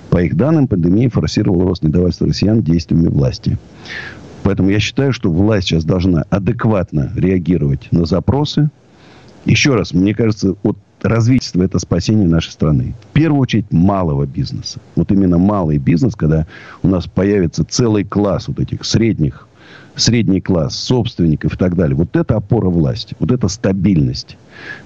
По 0.09 0.23
их 0.23 0.37
данным, 0.37 0.69
пандемия 0.69 1.11
форсировала 1.11 1.65
рост 1.65 1.83
недовольства 1.83 2.27
россиян 2.27 2.63
действиями 2.63 3.09
власти. 3.09 3.59
Поэтому 4.43 4.69
я 4.69 4.79
считаю, 4.79 5.13
что 5.13 5.31
власть 5.31 5.69
сейчас 5.69 5.85
должна 5.85 6.25
адекватно 6.29 7.11
реагировать 7.17 7.89
на 7.93 8.05
запросы, 8.05 8.71
еще 9.45 9.75
раз, 9.75 9.93
мне 9.93 10.15
кажется, 10.15 10.55
вот 10.63 10.77
развитие– 11.03 11.65
это 11.65 11.79
спасение 11.79 12.27
нашей 12.27 12.51
страны. 12.51 12.95
В 13.11 13.13
первую 13.13 13.41
очередь, 13.41 13.71
малого 13.71 14.27
бизнеса. 14.27 14.81
Вот 14.97 15.13
именно 15.13 15.39
малый 15.39 15.79
бизнес, 15.79 16.17
когда 16.17 16.47
у 16.83 16.89
нас 16.89 17.07
появится 17.07 17.65
целый 17.65 18.05
класс 18.05 18.49
вот 18.49 18.59
этих 18.59 18.85
средних, 18.85 19.47
средний 19.97 20.41
класс, 20.41 20.75
собственников 20.77 21.55
и 21.55 21.57
так 21.57 21.77
далее. 21.77 21.95
Вот 21.95 22.17
это 22.17 22.37
опора 22.37 22.69
власти. 22.69 23.15
Вот 23.19 23.31
это 23.31 23.49
стабильность. 23.49 24.37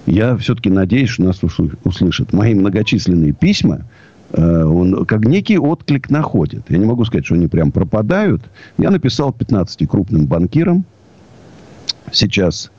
Я 0.05 0.35
все-таки 0.37 0.69
надеюсь, 0.69 1.09
что 1.09 1.23
нас 1.23 1.41
услышат. 1.83 2.33
Мои 2.33 2.53
многочисленные 2.53 3.31
письма, 3.31 3.85
э, 4.31 4.63
он 4.63 5.05
как 5.05 5.25
некий 5.25 5.57
отклик 5.57 6.09
находит. 6.09 6.63
Я 6.69 6.77
не 6.77 6.85
могу 6.85 7.05
сказать, 7.05 7.25
что 7.25 7.35
они 7.35 7.47
прям 7.47 7.71
пропадают. 7.71 8.41
Я 8.77 8.91
написал 8.91 9.31
15 9.31 9.87
крупным 9.87 10.25
банкирам. 10.25 10.83
Сейчас 12.11 12.71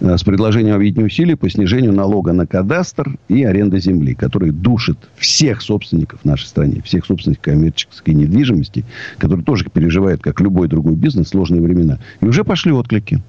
с 0.00 0.22
предложением 0.24 0.74
объединить 0.74 1.06
усилия 1.12 1.36
по 1.36 1.48
снижению 1.48 1.92
налога 1.92 2.32
на 2.32 2.46
кадастр 2.46 3.16
и 3.28 3.44
аренды 3.44 3.80
земли, 3.80 4.14
который 4.14 4.50
душит 4.50 4.98
всех 5.16 5.62
собственников 5.62 6.20
в 6.20 6.24
нашей 6.24 6.46
стране, 6.46 6.82
всех 6.84 7.06
собственников 7.06 7.44
коммерческой 7.44 8.14
недвижимости, 8.14 8.84
которые 9.18 9.44
тоже 9.44 9.64
переживают, 9.70 10.22
как 10.22 10.40
любой 10.40 10.68
другой 10.68 10.96
бизнес, 10.96 11.28
сложные 11.28 11.62
времена. 11.62 11.98
И 12.20 12.26
уже 12.26 12.44
пошли 12.44 12.72
отклики. 12.72 13.22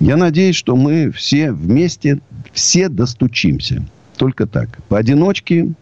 Я 0.00 0.16
надеюсь, 0.16 0.56
что 0.56 0.76
мы 0.76 1.10
все 1.10 1.50
вместе, 1.50 2.20
все 2.52 2.88
достучимся. 2.88 3.82
Только 4.16 4.46
так. 4.46 4.78
Поодиночке 4.88 5.72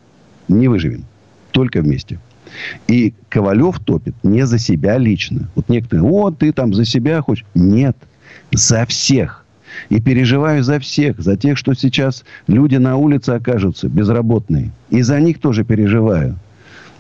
не 0.49 0.69
выживем. 0.69 1.05
Только 1.51 1.81
вместе. 1.81 2.21
И 2.87 3.15
Ковалев 3.29 3.81
топит 3.81 4.15
не 4.23 4.47
за 4.47 4.59
себя 4.59 4.97
лично. 4.99 5.49
Вот 5.57 5.69
некоторые, 5.69 6.09
о, 6.09 6.31
ты 6.31 6.53
там 6.53 6.73
за 6.73 6.85
себя 6.85 7.21
хочешь. 7.21 7.45
Нет, 7.55 7.97
за 8.53 8.87
всех. 8.87 9.44
И 9.89 10.01
переживаю 10.01 10.63
за 10.63 10.79
всех, 10.81 11.21
за 11.21 11.37
тех, 11.37 11.59
что 11.59 11.75
сейчас 11.75 12.25
люди 12.47 12.77
на 12.77 12.97
улице 12.97 13.31
окажутся 13.31 13.89
безработные. 13.89 14.71
И 14.91 15.03
за 15.03 15.21
них 15.21 15.41
тоже 15.41 15.65
переживаю. 15.65 16.39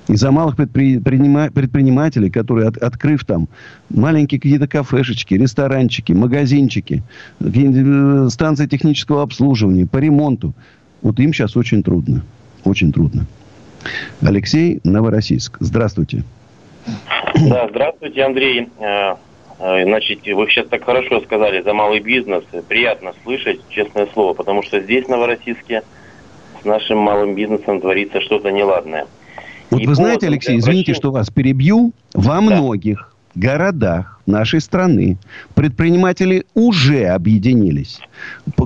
И 0.06 0.16
за 0.16 0.30
малых 0.30 0.56
предпринимателей, 0.56 2.30
которые, 2.30 2.68
от, 2.68 2.76
открыв 2.76 3.24
там 3.24 3.48
маленькие 3.88 4.38
какие-то 4.38 4.68
кафешечки, 4.68 5.34
ресторанчики, 5.34 6.12
магазинчики, 6.12 7.02
э, 7.40 8.28
станции 8.28 8.66
технического 8.66 9.22
обслуживания, 9.22 9.86
по 9.86 9.96
ремонту, 9.96 10.52
вот 11.00 11.18
им 11.20 11.32
сейчас 11.32 11.56
очень 11.56 11.82
трудно. 11.82 12.22
Очень 12.64 12.92
трудно. 12.92 13.26
Алексей, 14.20 14.80
Новороссийск. 14.84 15.56
Здравствуйте. 15.60 16.24
Да, 17.34 17.68
здравствуйте, 17.70 18.22
Андрей. 18.22 18.68
Э, 19.64 19.82
значит, 19.82 20.20
вы 20.26 20.46
сейчас 20.48 20.68
так 20.68 20.84
хорошо 20.84 21.20
сказали 21.22 21.62
за 21.62 21.72
малый 21.72 22.00
бизнес. 22.00 22.44
Приятно 22.68 23.14
слышать, 23.22 23.60
честное 23.70 24.06
слово, 24.12 24.34
потому 24.34 24.62
что 24.62 24.78
здесь, 24.80 25.06
в 25.06 25.08
Новороссийске, 25.08 25.82
с 26.60 26.64
нашим 26.66 26.98
малым 26.98 27.34
бизнесом 27.34 27.80
творится 27.80 28.20
что-то 28.20 28.50
неладное. 28.50 29.06
Вот 29.70 29.80
И 29.80 29.86
вы 29.86 29.94
знаете, 29.94 30.26
Алексей, 30.26 30.58
извините, 30.58 30.92
что 30.92 31.10
вас 31.10 31.30
перебью. 31.30 31.92
Во 32.12 32.34
да. 32.34 32.40
многих 32.42 33.14
городах 33.34 34.20
нашей 34.26 34.60
страны 34.60 35.16
предприниматели 35.54 36.44
уже 36.54 37.06
объединились. 37.06 38.00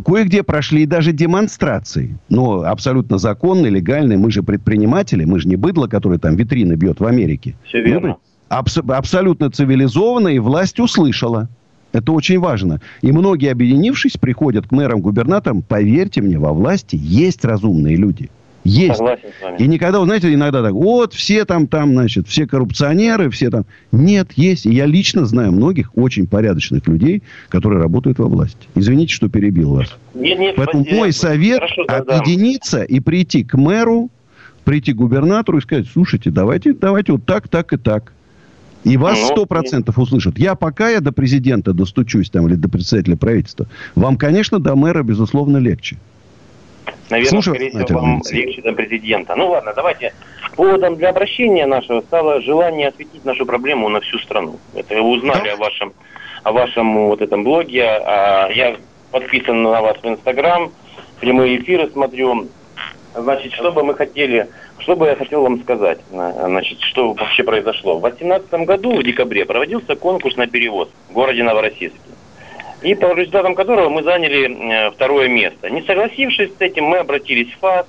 Кое-где 0.05 0.43
прошли 0.43 0.85
даже 0.85 1.13
демонстрации. 1.13 2.19
Но 2.29 2.63
абсолютно 2.63 3.19
законные, 3.19 3.71
легальные. 3.71 4.19
Мы 4.19 4.33
же 4.33 4.43
предприниматели, 4.43 5.25
мы 5.25 5.39
же 5.39 5.49
не 5.49 5.57
быдло, 5.57 5.87
которое 5.87 6.19
там 6.19 6.35
витрины 6.35 6.75
бьет 6.75 6.99
в 6.99 7.07
Америке. 7.07 7.55
Все 7.67 7.81
верно. 7.83 8.17
Абс- 8.49 8.79
абсолютно 8.79 9.51
цивилизованно, 9.51 10.29
и 10.29 10.39
власть 10.39 10.81
услышала. 10.81 11.49
Это 11.93 12.13
очень 12.13 12.39
важно. 12.39 12.81
И 13.01 13.13
многие, 13.13 13.51
объединившись, 13.51 14.19
приходят 14.19 14.67
к 14.67 14.73
мэрам, 14.73 15.01
губернаторам. 15.01 15.63
Поверьте 15.63 16.21
мне, 16.21 16.39
во 16.39 16.53
власти 16.53 16.99
есть 17.01 17.45
разумные 17.45 17.97
люди. 17.97 18.31
Есть. 18.65 18.97
Согласен 18.97 19.29
с 19.39 19.43
вами. 19.43 19.57
И 19.59 19.67
никогда, 19.67 20.05
знаете, 20.05 20.35
иногда 20.35 20.63
так, 20.63 20.73
вот 20.73 21.15
все 21.15 21.47
там, 21.47 21.67
там, 21.67 21.93
значит, 21.93 22.29
все 22.29 22.47
коррупционеры, 22.47 23.31
все 23.31 23.49
там. 23.49 23.65
Нет, 23.93 24.33
есть. 24.37 24.67
И 24.67 24.71
я 24.71 24.85
лично 24.85 25.25
знаю 25.25 25.53
многих 25.53 25.97
очень 25.97 26.27
порядочных 26.27 26.87
людей, 26.87 27.23
которые 27.49 27.81
работают 27.81 28.19
во 28.19 28.27
власти. 28.27 28.69
Извините, 28.75 29.15
что 29.15 29.31
перебил 29.31 29.75
вас. 29.75 29.97
Нет, 30.15 30.39
нет, 30.39 30.55
Поэтому 30.57 30.83
спасибо. 30.83 31.01
мой 31.01 31.13
совет 31.13 31.61
Хорошо, 31.61 31.85
объединиться 31.87 32.83
и 32.83 33.01
прийти 33.01 33.45
к 33.45 33.57
мэру, 33.57 34.11
прийти 34.65 34.93
к 34.93 34.97
губернатору 34.97 35.59
и 35.59 35.63
сказать, 35.63 35.87
слушайте, 35.91 36.31
давайте, 36.31 36.75
давайте 36.75 37.13
вот 37.13 37.25
так, 37.25 37.49
так 37.49 37.73
и 37.73 37.79
так. 37.79 38.13
И 38.85 38.97
вас 38.97 39.19
ну, 39.21 39.27
сто 39.27 39.47
процентов 39.47 39.99
услышат. 39.99 40.39
Я 40.39 40.55
пока 40.55 40.89
я 40.89 41.01
до 41.01 41.13
президента 41.13 41.73
достучусь 41.73 42.31
там 42.31 42.47
или 42.47 42.55
до 42.55 42.69
председателя 42.69 43.17
правительства, 43.17 43.67
вам, 43.95 44.17
конечно, 44.17 44.59
до 44.61 44.77
мэра, 44.77 45.03
безусловно, 45.03 45.59
легче. 45.59 45.97
Наверное, 47.11 47.31
Слушаю, 47.31 47.57
скорее 47.57 47.85
всего, 47.85 48.01
вам 48.01 48.23
легче 48.31 48.63
до 48.63 48.73
президента. 48.73 49.35
Ну 49.35 49.49
ладно, 49.51 49.73
давайте. 49.75 50.13
Поводом 50.57 50.97
для 50.97 51.11
обращения 51.11 51.67
нашего 51.67 52.01
стало 52.03 52.41
желание 52.43 52.89
осветить 52.89 53.25
нашу 53.25 53.47
проблему 53.47 53.89
на 53.89 54.01
всю 54.01 54.19
страну. 54.19 54.59
Это 54.75 54.95
вы 54.95 55.11
узнали 55.11 55.49
да? 55.49 55.55
о 55.55 55.57
вашем, 55.57 55.93
о 56.43 56.53
вашем 56.53 57.07
вот 57.07 57.23
этом 57.23 57.45
блоге. 57.45 57.85
А 57.85 58.49
я 58.51 58.77
подписан 59.11 59.63
на 59.63 59.81
вас 59.81 59.97
в 60.03 60.07
Инстаграм, 60.07 60.71
прямые 61.21 61.59
эфиры 61.61 61.91
смотрю. 61.91 62.49
Значит, 63.23 63.53
что 63.53 63.73
бы 63.73 63.83
мы 63.83 63.95
хотели, 63.95 64.49
что 64.79 64.97
бы 64.97 65.07
я 65.07 65.17
хотел 65.17 65.43
вам 65.43 65.61
сказать, 65.63 65.99
значит, 66.11 66.81
что 66.81 67.13
вообще 67.13 67.43
произошло. 67.43 67.99
В 67.99 68.03
2018 68.03 68.67
году, 68.67 68.97
в 68.97 69.03
декабре, 69.03 69.45
проводился 69.45 69.97
конкурс 69.97 70.37
на 70.37 70.47
перевоз 70.47 70.89
в 71.09 71.13
городе 71.13 71.43
Новороссийске 71.43 71.99
и 72.83 72.95
по 72.95 73.13
результатам 73.13 73.55
которого 73.55 73.89
мы 73.89 74.03
заняли 74.03 74.49
э, 74.49 74.91
второе 74.93 75.29
место. 75.29 75.69
Не 75.71 75.83
согласившись 75.83 76.53
с 76.57 76.61
этим, 76.61 76.85
мы 76.85 76.99
обратились 76.99 77.53
в 77.53 77.59
ФАС. 77.59 77.87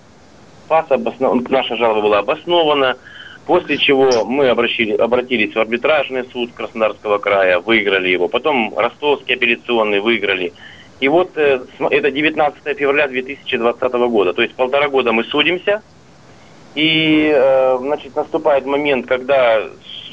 ФАС 0.67 0.91
обоснов... 0.91 1.49
наша 1.49 1.75
жалоба 1.75 2.01
была 2.01 2.19
обоснована, 2.19 2.97
после 3.45 3.77
чего 3.77 4.25
мы 4.25 4.49
обращили... 4.49 4.93
обратились 4.93 5.53
в 5.53 5.59
арбитражный 5.59 6.25
суд 6.31 6.51
Краснодарского 6.53 7.19
края, 7.19 7.59
выиграли 7.59 8.09
его. 8.09 8.27
Потом 8.27 8.73
Ростовский 8.75 9.35
апелляционный 9.35 9.99
выиграли. 9.99 10.53
И 10.99 11.07
вот 11.07 11.37
э, 11.37 11.61
это 11.79 12.11
19 12.11 12.77
февраля 12.77 13.07
2020 13.07 13.91
года. 13.93 14.33
То 14.33 14.41
есть 14.41 14.55
полтора 14.55 14.89
года 14.89 15.11
мы 15.11 15.23
судимся. 15.25 15.81
И, 16.75 17.31
э, 17.33 17.77
значит, 17.79 18.15
наступает 18.15 18.65
момент, 18.65 19.07
когда 19.07 19.63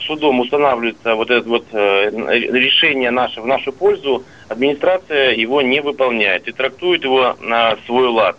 судом 0.07 0.41
устанавливается 0.41 1.15
вот 1.15 1.31
это 1.31 1.49
вот 1.49 1.67
э, 1.73 2.11
решение 2.11 3.11
наше 3.11 3.41
в 3.41 3.47
нашу 3.47 3.73
пользу, 3.73 4.25
администрация 4.49 5.33
его 5.33 5.61
не 5.63 5.81
выполняет 5.81 6.49
и 6.49 6.53
трактует 6.53 7.05
его 7.05 7.37
на 7.41 7.77
свой 7.87 8.09
лад. 8.09 8.37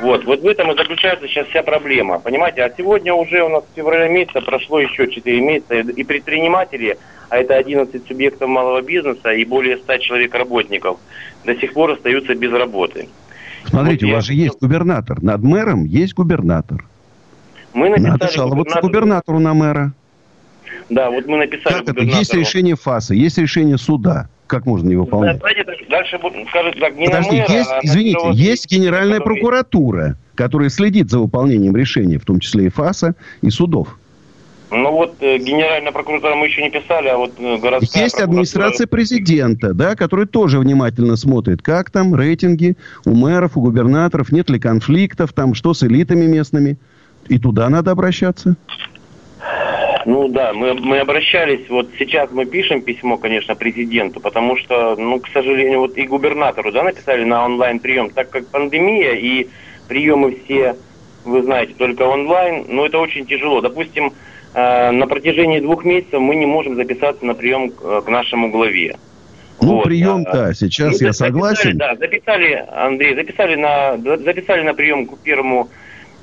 Вот, 0.00 0.24
вот 0.24 0.40
в 0.40 0.46
этом 0.46 0.70
и 0.70 0.76
заключается 0.76 1.26
сейчас 1.26 1.48
вся 1.48 1.62
проблема. 1.62 2.20
Понимаете, 2.20 2.62
а 2.62 2.72
сегодня 2.76 3.12
уже 3.12 3.42
у 3.42 3.48
нас 3.48 3.64
в 3.64 3.74
феврале 3.74 4.08
месяца 4.08 4.40
прошло 4.40 4.78
еще 4.78 5.10
4 5.10 5.40
месяца, 5.40 5.74
и 5.74 6.04
предприниматели, 6.04 6.98
а 7.30 7.36
это 7.36 7.56
11 7.56 8.06
субъектов 8.06 8.48
малого 8.48 8.82
бизнеса 8.82 9.30
и 9.32 9.44
более 9.44 9.76
100 9.78 9.98
человек 9.98 10.34
работников, 10.34 10.98
до 11.44 11.54
сих 11.56 11.72
пор 11.72 11.92
остаются 11.92 12.34
без 12.34 12.52
работы. 12.52 13.08
Смотрите, 13.66 14.06
вот 14.06 14.12
у 14.12 14.14
вас 14.16 14.24
же 14.24 14.34
есть 14.34 14.60
губернатор. 14.60 15.22
Над 15.22 15.42
мэром 15.42 15.84
есть 15.84 16.14
губернатор. 16.14 16.84
Мы 17.74 17.90
написали 17.90 18.10
Надо 18.10 18.28
жаловаться 18.30 18.80
губернатору 18.80 19.38
на 19.38 19.54
мэра. 19.54 19.92
Да, 20.88 21.10
вот 21.10 21.26
мы 21.26 21.38
написали 21.38 21.84
Как 21.84 21.88
это? 21.90 22.02
Есть 22.02 22.32
решение 22.32 22.76
ФАСа, 22.76 23.14
есть 23.14 23.36
решение 23.38 23.76
суда. 23.76 24.28
Как 24.46 24.64
можно 24.64 24.88
не 24.88 24.96
выполнять? 24.96 25.38
Да, 25.40 25.48
дальше 25.90 26.18
скажут 26.48 26.80
так, 26.80 26.96
не 26.96 27.06
Подожди, 27.06 27.36
мэра, 27.36 27.52
есть, 27.52 27.70
а 27.70 27.80
извините, 27.82 28.30
есть 28.32 28.70
Генеральная 28.70 29.20
прокуратура, 29.20 30.16
которая 30.34 30.70
следит 30.70 31.10
за 31.10 31.18
выполнением 31.18 31.76
решения, 31.76 32.18
в 32.18 32.24
том 32.24 32.40
числе 32.40 32.66
и 32.66 32.68
ФАСа, 32.70 33.14
и 33.42 33.50
судов. 33.50 33.98
Ну 34.70 34.92
вот 34.92 35.16
э, 35.20 35.38
Генеральная 35.38 35.92
прокуратура 35.92 36.34
мы 36.34 36.46
еще 36.46 36.62
не 36.62 36.70
писали, 36.70 37.08
а 37.08 37.16
вот 37.16 37.32
э, 37.38 37.56
городская 37.56 38.04
Есть 38.04 38.20
администрация 38.20 38.86
президента, 38.86 39.72
да, 39.72 39.96
которая 39.96 40.26
тоже 40.26 40.58
внимательно 40.58 41.16
смотрит, 41.16 41.62
как 41.62 41.90
там 41.90 42.14
рейтинги 42.14 42.76
у 43.06 43.14
мэров, 43.14 43.56
у 43.56 43.62
губернаторов, 43.62 44.30
нет 44.30 44.50
ли 44.50 44.58
конфликтов, 44.58 45.32
там 45.32 45.54
что 45.54 45.72
с 45.72 45.82
элитами 45.82 46.26
местными. 46.26 46.78
И 47.28 47.38
туда 47.38 47.68
надо 47.68 47.90
обращаться. 47.90 48.56
Ну 50.06 50.28
да, 50.28 50.52
мы, 50.52 50.74
мы 50.74 51.00
обращались, 51.00 51.68
вот 51.68 51.88
сейчас 51.98 52.30
мы 52.30 52.46
пишем 52.46 52.80
письмо, 52.80 53.18
конечно, 53.18 53.54
президенту, 53.54 54.20
потому 54.20 54.56
что, 54.56 54.96
ну, 54.96 55.20
к 55.20 55.28
сожалению, 55.28 55.80
вот 55.80 55.98
и 55.98 56.06
губернатору, 56.06 56.72
да, 56.72 56.82
написали 56.82 57.24
на 57.24 57.44
онлайн-прием, 57.44 58.10
так 58.10 58.30
как 58.30 58.46
пандемия 58.46 59.12
и 59.12 59.48
приемы 59.86 60.38
все, 60.44 60.76
вы 61.24 61.42
знаете, 61.42 61.74
только 61.76 62.02
онлайн, 62.02 62.64
но 62.68 62.86
это 62.86 62.98
очень 62.98 63.26
тяжело. 63.26 63.60
Допустим, 63.60 64.14
на 64.54 65.06
протяжении 65.06 65.60
двух 65.60 65.84
месяцев 65.84 66.20
мы 66.20 66.34
не 66.36 66.46
можем 66.46 66.76
записаться 66.76 67.24
на 67.24 67.34
прием 67.34 67.70
к, 67.70 68.00
к 68.02 68.08
нашему 68.08 68.50
главе. 68.50 68.96
Ну, 69.60 69.76
вот, 69.76 69.84
прием-то, 69.84 70.54
сейчас 70.54 71.00
я 71.00 71.12
согласен. 71.12 71.76
Да, 71.76 71.96
записали, 71.96 72.64
Андрей, 72.70 73.14
записали 73.14 73.56
на, 73.56 73.96
записали 74.18 74.62
на 74.62 74.74
прием 74.74 75.06
к 75.06 75.18
первому 75.18 75.68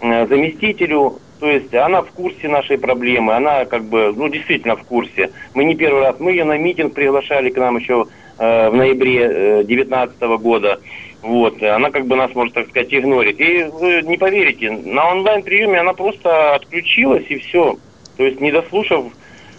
э, 0.01 0.27
заместителю, 0.27 1.19
то 1.39 1.49
есть 1.49 1.73
она 1.73 2.01
в 2.01 2.11
курсе 2.11 2.47
нашей 2.47 2.77
проблемы, 2.77 3.35
она 3.35 3.65
как 3.65 3.83
бы, 3.83 4.13
ну, 4.15 4.29
действительно 4.29 4.77
в 4.77 4.83
курсе. 4.83 5.31
Мы 5.53 5.65
не 5.65 5.75
первый 5.75 6.03
раз, 6.03 6.15
мы 6.19 6.31
ее 6.31 6.45
на 6.45 6.57
митинг 6.57 6.93
приглашали 6.93 7.49
к 7.49 7.57
нам 7.57 7.77
еще 7.77 8.07
э, 8.37 8.69
в 8.69 8.75
ноябре 8.75 9.63
2019 9.63 10.15
э, 10.21 10.37
года. 10.37 10.79
Вот, 11.21 11.61
она 11.61 11.89
как 11.89 12.05
бы 12.05 12.15
нас, 12.15 12.33
может 12.35 12.53
так 12.53 12.69
сказать, 12.69 12.93
игнорит. 12.93 13.39
И 13.41 13.63
вы 13.63 14.01
не 14.03 14.17
поверите, 14.17 14.71
на 14.71 15.11
онлайн-приеме 15.11 15.79
она 15.79 15.93
просто 15.93 16.55
отключилась 16.55 17.25
и 17.29 17.39
все. 17.39 17.77
То 18.17 18.23
есть 18.23 18.41
не 18.41 18.51
дослушав 18.51 19.05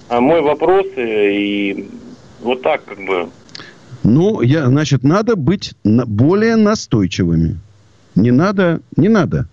э, 0.08 0.20
мой 0.20 0.40
вопрос, 0.40 0.86
э, 0.96 1.32
и 1.32 1.88
вот 2.40 2.62
так 2.62 2.84
как 2.84 2.98
бы. 2.98 3.28
Ну, 4.02 4.40
я, 4.40 4.66
значит, 4.66 5.02
надо 5.02 5.36
быть 5.36 5.74
более 5.84 6.56
настойчивыми. 6.56 7.58
Не 8.14 8.30
надо, 8.30 8.80
не 8.96 9.08
надо 9.08 9.48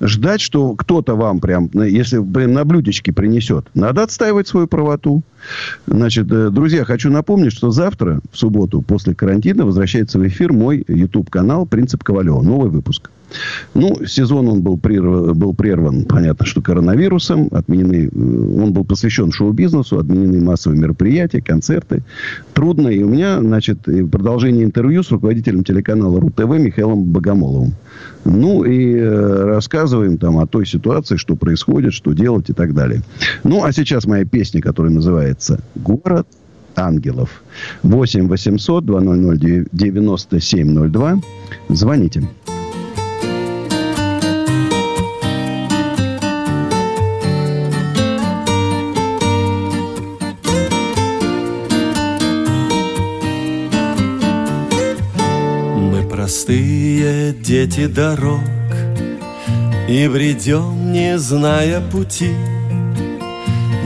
ждать, 0.00 0.40
что 0.40 0.74
кто-то 0.74 1.14
вам 1.14 1.40
прям, 1.40 1.70
если 1.74 2.22
прям 2.22 2.52
на 2.52 2.64
блюдечке 2.64 3.12
принесет. 3.12 3.66
Надо 3.74 4.02
отстаивать 4.02 4.48
свою 4.48 4.66
правоту. 4.66 5.22
Значит, 5.86 6.30
э, 6.30 6.50
друзья, 6.50 6.84
хочу 6.84 7.10
напомнить, 7.10 7.52
что 7.52 7.70
завтра, 7.70 8.20
в 8.32 8.38
субботу, 8.38 8.82
после 8.82 9.14
карантина, 9.14 9.64
возвращается 9.64 10.18
в 10.18 10.26
эфир 10.26 10.52
мой 10.52 10.84
YouTube-канал 10.86 11.66
«Принцип 11.66 12.04
Ковалева». 12.04 12.42
Новый 12.42 12.70
выпуск. 12.70 13.10
Ну, 13.74 14.04
сезон 14.06 14.48
он 14.48 14.62
был 14.62 14.78
прерван, 14.78 15.38
был 15.38 15.54
прерван, 15.54 16.04
понятно, 16.04 16.46
что 16.46 16.62
коронавирусом. 16.62 17.48
Отменены, 17.52 18.08
э, 18.08 18.62
он 18.62 18.72
был 18.72 18.84
посвящен 18.84 19.32
шоу-бизнесу, 19.32 19.98
отменены 19.98 20.40
массовые 20.40 20.80
мероприятия, 20.80 21.40
концерты. 21.40 22.02
Трудно. 22.54 22.88
И 22.88 23.02
у 23.02 23.08
меня, 23.08 23.40
значит, 23.40 23.80
продолжение 24.10 24.64
интервью 24.64 25.02
с 25.02 25.10
руководителем 25.10 25.64
телеканала 25.64 26.20
РУ-ТВ 26.20 26.58
Михаилом 26.58 27.04
Богомоловым. 27.04 27.74
Ну, 28.24 28.64
и 28.64 28.94
э, 28.94 29.44
рассказываем 29.44 30.18
там 30.18 30.38
о 30.38 30.46
той 30.46 30.66
ситуации, 30.66 31.16
что 31.16 31.36
происходит, 31.36 31.94
что 31.94 32.12
делать 32.12 32.50
и 32.50 32.52
так 32.52 32.74
далее. 32.74 33.02
Ну, 33.44 33.64
а 33.64 33.72
сейчас 33.72 34.06
моя 34.06 34.24
песня, 34.24 34.60
которая 34.60 34.92
называется 34.92 35.60
«Город 35.74 36.26
ангелов». 36.76 37.42
8 37.82 38.28
800 38.28 38.84
200 38.84 39.68
9702. 39.72 41.20
Звоните. 41.68 42.22
Простые 56.28 57.32
дети 57.32 57.86
дорог 57.86 58.42
И 59.88 60.06
бредем, 60.08 60.92
не 60.92 61.18
зная 61.18 61.80
пути. 61.80 62.34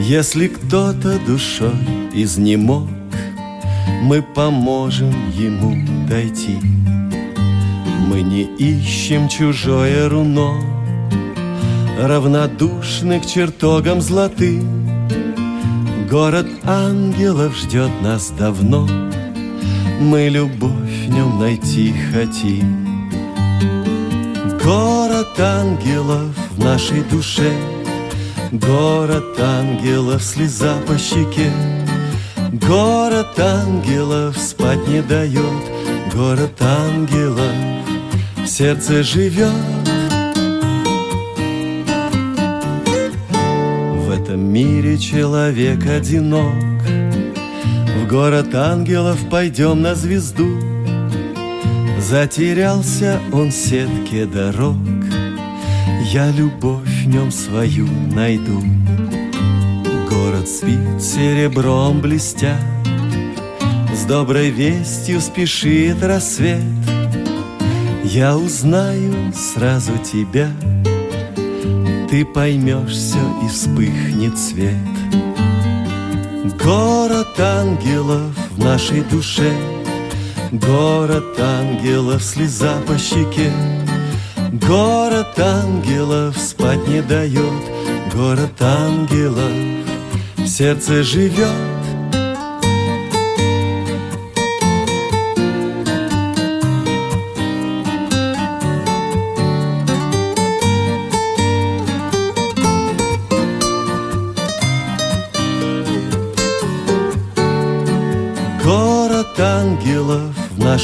Если 0.01 0.49
кто-то 0.49 1.19
душой 1.25 1.71
изнемог 2.13 2.89
Мы 4.01 4.21
поможем 4.21 5.13
ему 5.31 5.87
дойти. 6.05 6.57
Мы 8.09 8.21
не 8.23 8.43
ищем 8.57 9.29
чужое 9.29 10.09
руно 10.09 10.59
Равнодушны 11.97 13.21
к 13.21 13.25
чертогам 13.25 14.01
золотым 14.01 15.07
Город 16.11 16.47
ангелов 16.65 17.55
ждет 17.55 17.91
нас 18.01 18.33
давно. 18.37 18.85
Мы 20.01 20.27
любовь 20.27 20.82
в 21.03 21.09
нем 21.09 21.39
найти 21.39 21.93
хотим. 22.13 23.09
Город 24.63 25.39
ангелов 25.39 26.35
в 26.51 26.63
нашей 26.63 27.01
душе, 27.01 27.51
Город 28.51 29.39
ангелов, 29.39 30.23
слеза 30.23 30.75
по 30.87 30.97
щеке, 30.97 31.51
Город 32.53 33.37
ангелов 33.37 34.37
спать 34.37 34.87
не 34.87 35.01
дает, 35.01 35.63
Город 36.13 36.61
ангелов 36.61 37.51
в 38.37 38.47
сердце 38.47 39.03
живет. 39.03 39.51
В 44.05 44.09
этом 44.11 44.39
мире 44.39 44.97
человек 44.97 45.85
одинок, 45.85 46.53
В 47.97 48.07
город 48.07 48.53
ангелов 48.55 49.17
пойдем 49.29 49.81
на 49.81 49.95
звезду, 49.95 50.62
Затерялся 52.03 53.21
он 53.31 53.49
в 53.49 53.53
сетке 53.53 54.25
дорог, 54.25 54.75
Я 56.11 56.29
любовь 56.31 56.85
в 56.85 57.07
нем 57.07 57.31
свою 57.31 57.87
найду. 58.13 58.61
Город 60.09 60.49
спит 60.49 61.01
серебром 61.01 62.01
блестя, 62.01 62.57
С 63.95 64.03
доброй 64.03 64.49
вестью 64.49 65.21
спешит 65.21 66.03
рассвет. 66.03 66.59
Я 68.03 68.35
узнаю 68.35 69.31
сразу 69.33 69.93
тебя, 69.99 70.51
Ты 72.09 72.25
поймешь 72.25 72.91
все 72.91 73.23
и 73.45 73.47
вспыхнет 73.47 74.37
свет. 74.37 74.75
Город 76.61 77.39
ангелов 77.39 78.35
в 78.51 78.59
нашей 78.59 79.01
душе— 79.03 79.53
Город 80.53 81.39
ангелов, 81.39 82.21
слеза 82.21 82.79
по 82.85 82.95
щеке. 82.95 83.51
Город 84.51 85.39
ангелов 85.39 86.37
спать 86.37 86.87
не 86.87 87.01
дает. 87.01 87.63
Город 88.13 88.61
ангелов 88.61 89.51
в 90.37 90.45
сердце 90.45 91.01
живет 91.01 91.72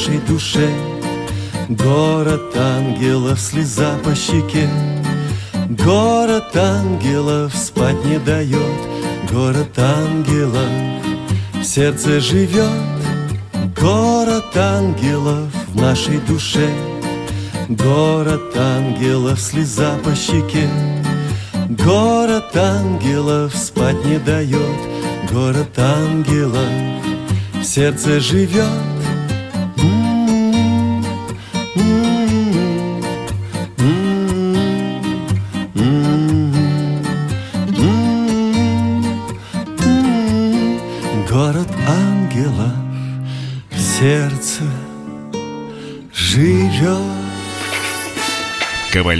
нашей 0.00 0.18
душе. 0.20 0.68
Город 1.68 2.56
ангелов, 2.56 3.38
слеза 3.38 3.98
по 4.02 4.14
щеке. 4.14 4.68
Город 5.68 6.56
ангелов 6.56 7.54
спать 7.54 8.02
не 8.06 8.18
дает. 8.18 8.80
Город 9.30 9.78
ангелов 9.78 10.70
в 11.54 11.64
сердце 11.64 12.18
живет. 12.20 12.70
Город 13.78 14.56
ангелов 14.56 15.52
в 15.68 15.76
нашей 15.76 16.18
душе. 16.20 16.70
Город 17.68 18.56
ангелов, 18.56 19.38
слеза 19.38 19.98
по 20.02 20.14
щеке. 20.14 20.68
Город 21.68 22.56
ангелов 22.56 23.54
спать 23.54 24.02
не 24.06 24.18
дает. 24.18 24.80
Город 25.30 25.78
ангелов 25.78 26.70
в 27.54 27.64
сердце 27.64 28.18
живет 28.18 28.89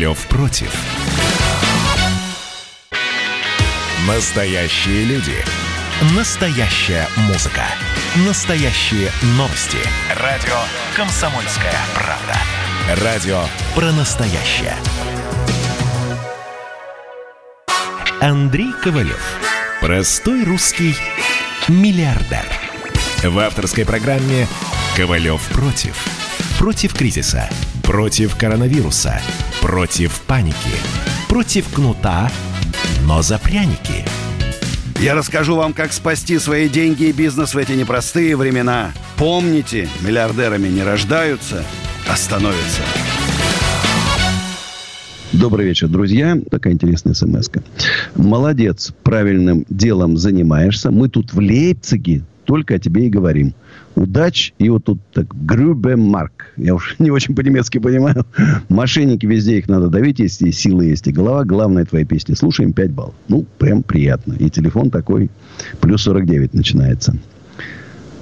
Ковалев 0.00 0.26
против. 0.28 0.72
Настоящие 4.08 5.04
люди. 5.04 5.36
Настоящая 6.16 7.06
музыка. 7.28 7.64
Настоящие 8.26 9.10
новости. 9.36 9.76
Радио 10.16 10.56
«Комсомольская 10.96 11.74
правда». 11.94 13.04
Радио 13.04 13.42
про 13.74 13.92
настоящее. 13.92 14.74
Андрей 18.22 18.72
Ковалев. 18.82 19.22
Простой 19.82 20.44
русский 20.44 20.96
миллиардер. 21.68 22.46
В 23.22 23.38
авторской 23.38 23.84
программе 23.84 24.48
«Ковалев 24.96 25.42
против». 25.48 25.94
Против 26.58 26.94
кризиса. 26.94 27.50
Против 27.82 28.36
коронавируса 28.36 29.20
Против 29.62 30.20
паники, 30.22 30.56
против 31.28 31.68
кнута, 31.68 32.30
но 33.04 33.20
за 33.22 33.38
пряники. 33.38 34.04
Я 34.98 35.14
расскажу 35.14 35.54
вам, 35.54 35.74
как 35.74 35.92
спасти 35.92 36.38
свои 36.38 36.68
деньги 36.68 37.04
и 37.04 37.12
бизнес 37.12 37.54
в 37.54 37.58
эти 37.58 37.72
непростые 37.72 38.36
времена. 38.36 38.92
Помните, 39.16 39.88
миллиардерами 40.00 40.68
не 40.68 40.82
рождаются, 40.82 41.62
а 42.08 42.16
становятся. 42.16 42.82
Добрый 45.32 45.66
вечер, 45.66 45.88
друзья. 45.88 46.38
Такая 46.50 46.72
интересная 46.72 47.14
смс 47.14 47.48
-ка. 47.48 47.62
Молодец, 48.16 48.92
правильным 49.02 49.64
делом 49.68 50.16
занимаешься. 50.16 50.90
Мы 50.90 51.08
тут 51.08 51.32
в 51.32 51.38
Лейпциге 51.38 52.22
только 52.44 52.74
о 52.74 52.78
тебе 52.78 53.06
и 53.06 53.10
говорим 53.10 53.54
удач. 53.94 54.52
И 54.58 54.68
вот 54.68 54.84
тут 54.84 54.98
так 55.12 55.26
Грюбемарк. 55.34 56.52
Я 56.56 56.74
уж 56.74 56.96
не 56.98 57.10
очень 57.10 57.34
по-немецки 57.34 57.78
понимаю. 57.78 58.26
Мошенники 58.68 59.26
везде 59.26 59.58
их 59.58 59.68
надо 59.68 59.88
давить, 59.88 60.18
если 60.18 60.50
силы 60.50 60.86
есть 60.86 61.06
и 61.06 61.12
голова. 61.12 61.44
Главное 61.44 61.84
твои 61.84 62.04
песни. 62.04 62.34
Слушаем 62.34 62.72
5 62.72 62.90
баллов. 62.92 63.14
Ну, 63.28 63.46
прям 63.58 63.82
приятно. 63.82 64.34
И 64.34 64.50
телефон 64.50 64.90
такой. 64.90 65.30
Плюс 65.80 66.02
49 66.02 66.54
начинается. 66.54 67.16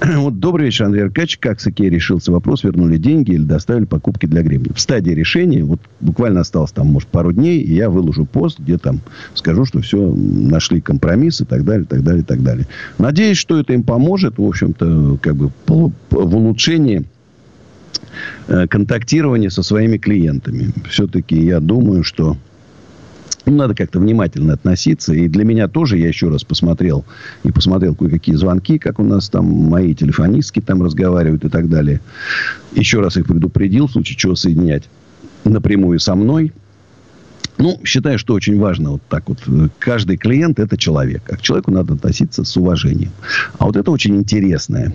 Вот 0.16 0.38
добрый 0.38 0.66
вечер, 0.66 0.86
Андрей 0.86 1.04
Аркадьевич. 1.04 1.38
Как 1.38 1.60
с 1.60 1.66
Икеей 1.66 1.90
решился 1.90 2.30
вопрос? 2.32 2.62
Вернули 2.64 2.98
деньги 2.98 3.32
или 3.32 3.42
доставили 3.42 3.84
покупки 3.84 4.26
для 4.26 4.42
гребня? 4.42 4.72
В 4.74 4.80
стадии 4.80 5.10
решения, 5.10 5.64
вот 5.64 5.80
буквально 6.00 6.40
осталось 6.40 6.72
там, 6.72 6.88
может, 6.88 7.08
пару 7.08 7.32
дней, 7.32 7.60
и 7.60 7.74
я 7.74 7.90
выложу 7.90 8.26
пост, 8.26 8.58
где 8.58 8.78
там 8.78 9.00
скажу, 9.34 9.64
что 9.64 9.80
все, 9.80 9.98
нашли 9.98 10.80
компромисс 10.80 11.40
и 11.40 11.44
так 11.44 11.64
далее, 11.64 11.86
так 11.86 12.02
далее, 12.02 12.22
так 12.22 12.42
далее. 12.42 12.66
Надеюсь, 12.98 13.38
что 13.38 13.58
это 13.58 13.72
им 13.72 13.82
поможет, 13.82 14.38
в 14.38 14.44
общем-то, 14.44 15.18
как 15.20 15.36
бы 15.36 15.50
в 15.66 16.36
улучшении 16.36 17.04
э, 18.46 18.66
контактирования 18.68 19.50
со 19.50 19.62
своими 19.62 19.98
клиентами. 19.98 20.72
Все-таки 20.88 21.40
я 21.40 21.60
думаю, 21.60 22.04
что 22.04 22.36
ну, 23.50 23.56
надо 23.56 23.74
как-то 23.74 23.98
внимательно 23.98 24.54
относиться. 24.54 25.14
И 25.14 25.28
для 25.28 25.44
меня 25.44 25.68
тоже, 25.68 25.98
я 25.98 26.08
еще 26.08 26.28
раз 26.28 26.44
посмотрел, 26.44 27.04
и 27.44 27.52
посмотрел 27.52 27.94
кое-какие 27.94 28.34
звонки, 28.34 28.78
как 28.78 28.98
у 28.98 29.04
нас 29.04 29.28
там 29.28 29.46
мои 29.46 29.94
телефонистки 29.94 30.60
там 30.60 30.82
разговаривают 30.82 31.44
и 31.44 31.48
так 31.48 31.68
далее. 31.68 32.00
Еще 32.74 33.00
раз 33.00 33.16
их 33.16 33.26
предупредил, 33.26 33.86
в 33.86 33.92
случае 33.92 34.16
чего 34.16 34.34
соединять 34.34 34.88
напрямую 35.44 35.98
со 35.98 36.14
мной. 36.14 36.52
Ну, 37.56 37.80
считаю, 37.84 38.18
что 38.18 38.34
очень 38.34 38.58
важно 38.58 38.92
вот 38.92 39.02
так 39.08 39.28
вот. 39.28 39.38
Каждый 39.78 40.16
клиент– 40.16 40.58
это 40.60 40.76
человек. 40.76 41.22
А 41.28 41.36
к 41.36 41.42
человеку 41.42 41.72
надо 41.72 41.94
относиться 41.94 42.44
с 42.44 42.56
уважением. 42.56 43.10
А 43.58 43.66
вот 43.66 43.76
это 43.76 43.90
очень 43.90 44.16
интересное 44.16 44.92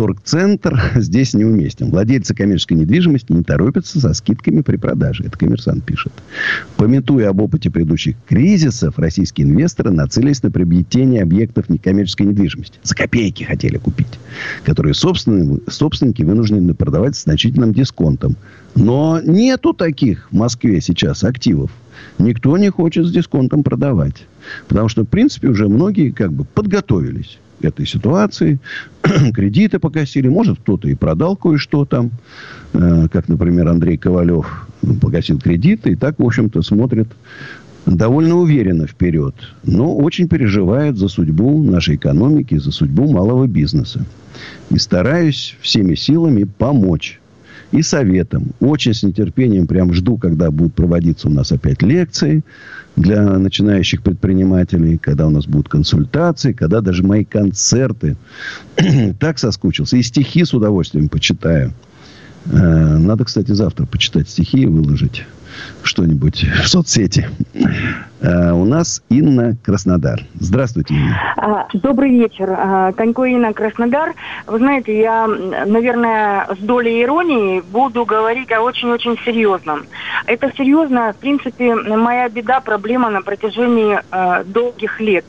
торгцентр 0.00 0.80
здесь 0.94 1.34
неуместен. 1.34 1.90
Владельцы 1.90 2.34
коммерческой 2.34 2.78
недвижимости 2.78 3.32
не 3.32 3.42
торопятся 3.42 4.00
со 4.00 4.14
скидками 4.14 4.62
при 4.62 4.78
продаже. 4.78 5.24
Это 5.26 5.36
коммерсант 5.36 5.84
пишет. 5.84 6.10
Пометуя 6.78 7.28
об 7.28 7.42
опыте 7.42 7.70
предыдущих 7.70 8.16
кризисов, 8.26 8.98
российские 8.98 9.46
инвесторы 9.46 9.90
нацелились 9.90 10.42
на 10.42 10.50
приобретение 10.50 11.22
объектов 11.22 11.68
некоммерческой 11.68 12.28
недвижимости. 12.28 12.78
За 12.82 12.94
копейки 12.94 13.44
хотели 13.44 13.76
купить. 13.76 14.18
Которые 14.64 14.94
собственники 14.94 16.22
вынуждены 16.22 16.72
продавать 16.72 17.14
с 17.14 17.24
значительным 17.24 17.74
дисконтом. 17.74 18.38
Но 18.74 19.20
нету 19.22 19.74
таких 19.74 20.28
в 20.30 20.34
Москве 20.34 20.80
сейчас 20.80 21.24
активов. 21.24 21.70
Никто 22.18 22.56
не 22.56 22.70
хочет 22.70 23.04
с 23.04 23.12
дисконтом 23.12 23.62
продавать. 23.62 24.26
Потому 24.66 24.88
что, 24.88 25.02
в 25.02 25.08
принципе, 25.08 25.48
уже 25.48 25.68
многие 25.68 26.10
как 26.10 26.32
бы 26.32 26.44
подготовились 26.44 27.38
этой 27.60 27.86
ситуации. 27.86 28.58
Кредиты 29.34 29.78
погасили. 29.78 30.28
Может, 30.28 30.58
кто-то 30.60 30.88
и 30.88 30.94
продал 30.94 31.36
кое-что 31.36 31.84
там. 31.84 32.10
Э, 32.72 33.08
как, 33.12 33.28
например, 33.28 33.68
Андрей 33.68 33.96
Ковалев 33.96 34.68
погасил 35.00 35.38
кредиты. 35.38 35.92
И 35.92 35.96
так, 35.96 36.18
в 36.18 36.24
общем-то, 36.24 36.62
смотрит 36.62 37.08
довольно 37.86 38.36
уверенно 38.36 38.86
вперед. 38.86 39.34
Но 39.64 39.96
очень 39.96 40.28
переживает 40.28 40.96
за 40.96 41.08
судьбу 41.08 41.62
нашей 41.62 41.96
экономики, 41.96 42.58
за 42.58 42.70
судьбу 42.70 43.10
малого 43.10 43.46
бизнеса. 43.46 44.04
И 44.70 44.78
стараюсь 44.78 45.56
всеми 45.60 45.94
силами 45.94 46.44
помочь 46.44 47.19
и 47.72 47.82
советом. 47.82 48.48
Очень 48.60 48.94
с 48.94 49.02
нетерпением 49.02 49.66
прям 49.66 49.92
жду, 49.92 50.16
когда 50.16 50.50
будут 50.50 50.74
проводиться 50.74 51.28
у 51.28 51.30
нас 51.30 51.52
опять 51.52 51.82
лекции 51.82 52.42
для 52.96 53.38
начинающих 53.38 54.02
предпринимателей, 54.02 54.98
когда 54.98 55.26
у 55.26 55.30
нас 55.30 55.46
будут 55.46 55.68
консультации, 55.68 56.52
когда 56.52 56.80
даже 56.80 57.02
мои 57.02 57.24
концерты. 57.24 58.16
так 59.20 59.38
соскучился. 59.38 59.96
И 59.96 60.02
стихи 60.02 60.44
с 60.44 60.52
удовольствием 60.52 61.08
почитаю. 61.08 61.72
Э, 62.46 62.98
надо, 62.98 63.24
кстати, 63.24 63.52
завтра 63.52 63.86
почитать 63.86 64.28
стихи 64.28 64.62
и 64.62 64.66
выложить 64.66 65.24
что-нибудь 65.82 66.44
в 66.44 66.68
соцсети. 66.68 67.28
А, 68.22 68.52
у 68.54 68.64
нас 68.64 69.02
Инна 69.08 69.56
Краснодар. 69.62 70.20
Здравствуйте, 70.38 70.94
Инна. 70.94 71.34
А, 71.36 71.66
добрый 71.74 72.10
вечер. 72.10 72.54
А, 72.56 72.92
Конько 72.92 73.24
Инна 73.24 73.52
Краснодар. 73.52 74.14
Вы 74.46 74.58
знаете, 74.58 75.00
я, 75.00 75.26
наверное, 75.26 76.46
с 76.54 76.58
долей 76.58 77.02
иронии 77.02 77.62
буду 77.72 78.04
говорить 78.04 78.52
о 78.52 78.60
очень-очень 78.60 79.16
серьезном. 79.24 79.86
Это 80.26 80.52
серьезно, 80.56 81.12
в 81.12 81.16
принципе, 81.16 81.74
моя 81.74 82.28
беда, 82.28 82.60
проблема 82.60 83.10
на 83.10 83.22
протяжении 83.22 83.98
долгих 84.52 85.00
лет. 85.00 85.24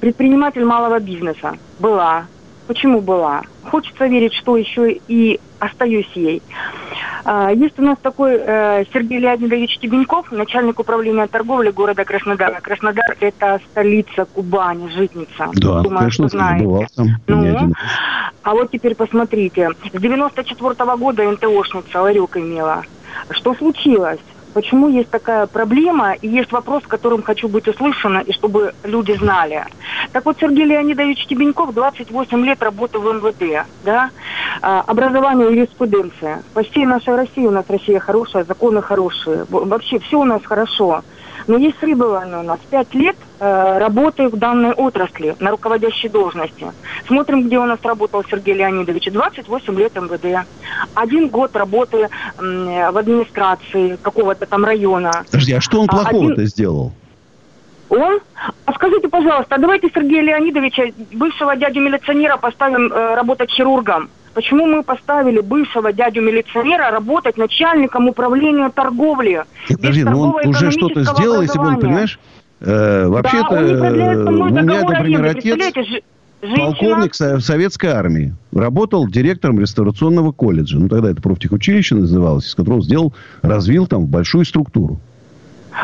Предприниматель 0.00 0.64
малого 0.64 0.98
бизнеса 0.98 1.56
была. 1.78 2.26
Почему 2.66 3.00
была? 3.00 3.42
Хочется 3.64 4.06
верить, 4.06 4.32
что 4.34 4.56
еще 4.56 4.98
и 5.06 5.38
остаюсь 5.58 6.10
ей. 6.14 6.42
А, 7.24 7.50
есть 7.50 7.78
у 7.78 7.82
нас 7.82 7.96
такой 8.02 8.34
э, 8.36 8.84
Сергей 8.92 9.18
Леонидович 9.18 9.78
Тебеньков, 9.78 10.30
начальник 10.30 10.78
управления 10.78 11.26
торговли 11.26 11.70
города 11.70 12.04
Краснодара. 12.04 12.60
Краснодар– 12.60 13.16
это 13.20 13.60
столица 13.70 14.26
Кубани, 14.26 14.88
житница. 14.90 15.48
Да, 15.54 15.80
Думаю, 15.80 15.98
конечно, 15.98 16.28
знаете. 16.28 16.64
бывал 16.64 16.86
там. 16.94 17.08
Ну, 17.26 17.72
а 18.42 18.52
вот 18.52 18.70
теперь 18.70 18.94
посмотрите. 18.94 19.70
С 19.92 19.98
94 19.98 20.70
-го 20.70 20.98
года 20.98 21.30
НТОшница 21.30 22.02
ларек 22.02 22.36
имела. 22.36 22.82
Что 23.30 23.54
случилось? 23.54 24.20
Почему 24.54 24.88
есть 24.88 25.10
такая 25.10 25.46
проблема, 25.46 26.12
и 26.12 26.28
есть 26.28 26.52
вопрос, 26.52 26.82
которым 26.86 27.22
хочу 27.22 27.48
быть 27.48 27.68
услышана, 27.68 28.18
и 28.18 28.32
чтобы 28.32 28.72
люди 28.84 29.12
знали. 29.12 29.66
Так 30.12 30.24
вот, 30.24 30.38
Сергей 30.40 30.64
Леонидович 30.64 31.26
Тебеньков, 31.26 31.74
28 31.74 32.44
лет 32.44 32.62
работы 32.62 32.98
в 32.98 33.04
МВД, 33.04 33.66
да, 33.84 34.10
а, 34.62 34.80
образование 34.86 35.52
юриспруденция. 35.54 36.42
По 36.54 36.62
всей 36.62 36.86
нашей 36.86 37.16
России 37.16 37.46
у 37.46 37.50
нас 37.50 37.64
Россия 37.68 37.98
хорошая, 37.98 38.44
законы 38.44 38.80
хорошие, 38.80 39.44
вообще 39.50 39.98
все 39.98 40.20
у 40.20 40.24
нас 40.24 40.40
хорошо. 40.44 41.02
Но 41.46 41.58
есть 41.58 41.76
пребывание 41.76 42.38
у 42.38 42.42
нас. 42.42 42.58
Пять 42.70 42.94
лет 42.94 43.16
э, 43.38 43.78
работаю 43.78 44.30
в 44.30 44.36
данной 44.36 44.72
отрасли 44.72 45.36
на 45.40 45.50
руководящей 45.50 46.08
должности. 46.08 46.66
Смотрим, 47.06 47.46
где 47.46 47.58
у 47.58 47.64
нас 47.64 47.78
работал 47.82 48.24
Сергей 48.30 48.54
Леонидович. 48.54 49.12
28 49.12 49.78
лет 49.78 49.94
МВД. 49.94 50.46
Один 50.94 51.28
год 51.28 51.54
работы 51.54 51.98
э, 51.98 52.08
в 52.38 52.96
администрации 52.96 53.96
какого-то 54.00 54.46
там 54.46 54.64
района. 54.64 55.24
Подожди, 55.26 55.52
а 55.52 55.60
что 55.60 55.80
он 55.80 55.88
а, 55.90 55.92
плохого-то 55.92 56.34
Один... 56.34 56.46
сделал? 56.46 56.92
Он? 57.90 58.18
А 58.64 58.72
скажите, 58.72 59.08
пожалуйста, 59.08 59.54
а 59.54 59.58
давайте 59.58 59.90
Сергея 59.94 60.22
Леонидовича, 60.22 60.84
бывшего 61.12 61.54
дядю 61.56 61.80
милиционера, 61.80 62.36
поставим 62.38 62.92
э, 62.92 63.14
работать 63.14 63.50
хирургом. 63.50 64.08
Почему 64.34 64.66
мы 64.66 64.82
поставили 64.82 65.40
бывшего 65.40 65.92
дядю 65.92 66.22
милиционера 66.22 66.90
работать 66.90 67.36
начальником 67.36 68.08
управления 68.08 68.68
торговли? 68.68 69.44
Подожди, 69.68 70.04
ну 70.04 70.32
он 70.32 70.48
уже 70.48 70.70
что-то 70.70 71.04
сделал, 71.04 71.42
если 71.42 71.58
бы 71.58 71.66
он, 71.68 71.80
понимаешь, 71.80 72.18
э, 72.60 73.06
вообще-то 73.06 73.50
да, 73.50 74.30
у 74.30 74.44
меня, 74.44 74.82
например, 74.82 75.24
отец 75.24 76.02
полковник 76.40 77.14
советской 77.14 77.86
армии. 77.86 78.34
Работал 78.52 79.08
директором 79.08 79.60
реставрационного 79.60 80.32
колледжа. 80.32 80.78
Ну, 80.78 80.88
тогда 80.88 81.10
это 81.10 81.22
профтехучилище 81.22 81.94
называлось, 81.94 82.46
из 82.46 82.54
которого 82.54 82.82
сделал, 82.82 83.14
развил 83.42 83.86
там 83.86 84.06
большую 84.06 84.44
структуру. 84.44 85.00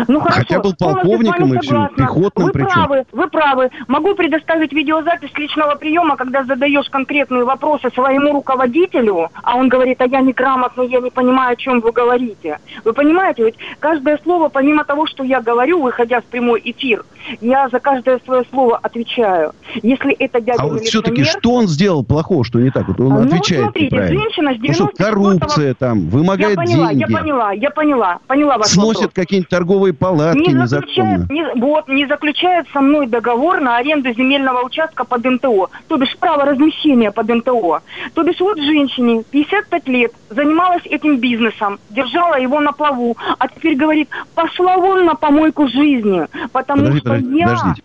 Ну, 0.09 0.21
хорошо. 0.21 0.41
Хотя 0.41 0.61
был 0.61 0.75
полковником 0.75 1.55
и 1.55 1.59
все, 1.61 1.89
пехотным 1.97 2.47
вы 2.47 2.53
причем. 2.53 2.69
Правы, 2.69 3.05
вы 3.13 3.29
правы. 3.29 3.71
Могу 3.89 4.15
предоставить 4.15 4.73
видеозапись 4.73 5.31
личного 5.37 5.75
приема, 5.75 6.17
когда 6.17 6.45
задаешь 6.45 6.89
конкретные 6.91 7.45
вопросы 7.45 7.91
своему 7.95 8.33
руководителю, 8.33 9.29
а 9.43 9.57
он 9.57 9.69
говорит, 9.69 10.01
а 10.01 10.07
я 10.07 10.21
неграмотный, 10.21 10.89
я 10.89 11.01
не 11.01 11.11
понимаю, 11.11 11.53
о 11.53 11.57
чем 11.57 11.81
вы 11.81 11.93
говорите. 11.93 12.59
Вы 12.85 12.93
понимаете, 12.93 13.45
ведь 13.45 13.57
каждое 13.79 14.19
слово, 14.23 14.49
помимо 14.49 14.85
того, 14.85 15.07
что 15.07 15.25
я 15.25 15.41
говорю, 15.41 15.83
выходя 15.83 16.21
в 16.21 16.25
прямой 16.25 16.61
эфир, 16.65 17.05
я 17.41 17.69
за 17.69 17.81
каждое 17.81 18.21
свое 18.25 18.45
слово 18.51 18.79
отвечаю. 18.79 19.53
Если 19.83 20.13
это 20.15 20.41
дядя 20.41 20.63
А 20.63 20.67
вот 20.67 20.81
все-таки 20.83 21.25
что 21.25 21.55
он 21.55 21.69
сделал 21.69 22.05
плохого, 22.05 22.45
что 22.45 22.59
не 22.59 22.71
так? 22.71 22.89
Вот 22.89 23.01
он 23.01 23.09
ну, 23.09 23.23
отвечает 23.23 23.63
смотрите, 23.65 23.87
неправильно. 23.87 24.23
женщина 24.23 24.55
с 24.55 24.59
90 24.59 24.83
ну, 24.83 24.91
что, 24.91 25.05
коррупция 25.05 25.75
там, 25.75 26.09
вымогает 26.09 26.51
я 26.51 26.57
поняла, 26.57 26.89
деньги. 26.89 27.01
Я 27.01 27.19
поняла, 27.19 27.53
я 27.53 27.71
поняла, 27.71 28.19
поняла 28.27 28.59
ваш 28.59 28.69
Сносит 28.69 29.13
какие-нибудь 29.13 29.49
торговые 29.49 29.80
палатки 29.93 30.49
не 30.49 30.55
незаконно. 30.55 31.27
Не, 31.31 31.61
вот, 31.61 31.89
не 31.89 32.07
заключает 32.07 32.67
со 32.73 32.81
мной 32.81 33.07
договор 33.07 33.61
на 33.61 33.77
аренду 33.77 34.13
земельного 34.13 34.65
участка 34.65 35.05
под 35.05 35.25
НТО. 35.25 35.69
То 35.89 35.97
бишь 35.97 36.17
право 36.19 36.45
размещения 36.45 37.11
под 37.11 37.29
НТО. 37.29 37.81
То 38.15 38.23
бишь 38.23 38.41
вот 38.41 38.59
женщине 38.59 39.25
55 39.31 39.89
лет 39.89 40.13
занималась 40.29 40.85
этим 40.85 41.19
бизнесом, 41.19 41.79
держала 41.91 42.39
его 42.39 42.61
на 42.61 42.73
плаву, 42.73 43.17
а 43.39 43.49
теперь 43.49 43.77
говорит, 43.77 44.09
пошла 44.35 44.77
вон 44.77 45.05
на 45.05 45.15
помойку 45.15 45.69
жизни, 45.69 46.27
потому 46.53 46.83
Подожди, 46.83 47.01
что 47.01 47.09
подожди, 47.09 47.39
я... 47.39 47.47
Подождите. 47.47 47.83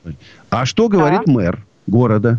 А 0.50 0.66
что 0.66 0.88
говорит 0.88 1.22
да. 1.26 1.32
мэр 1.32 1.66
города? 1.88 2.38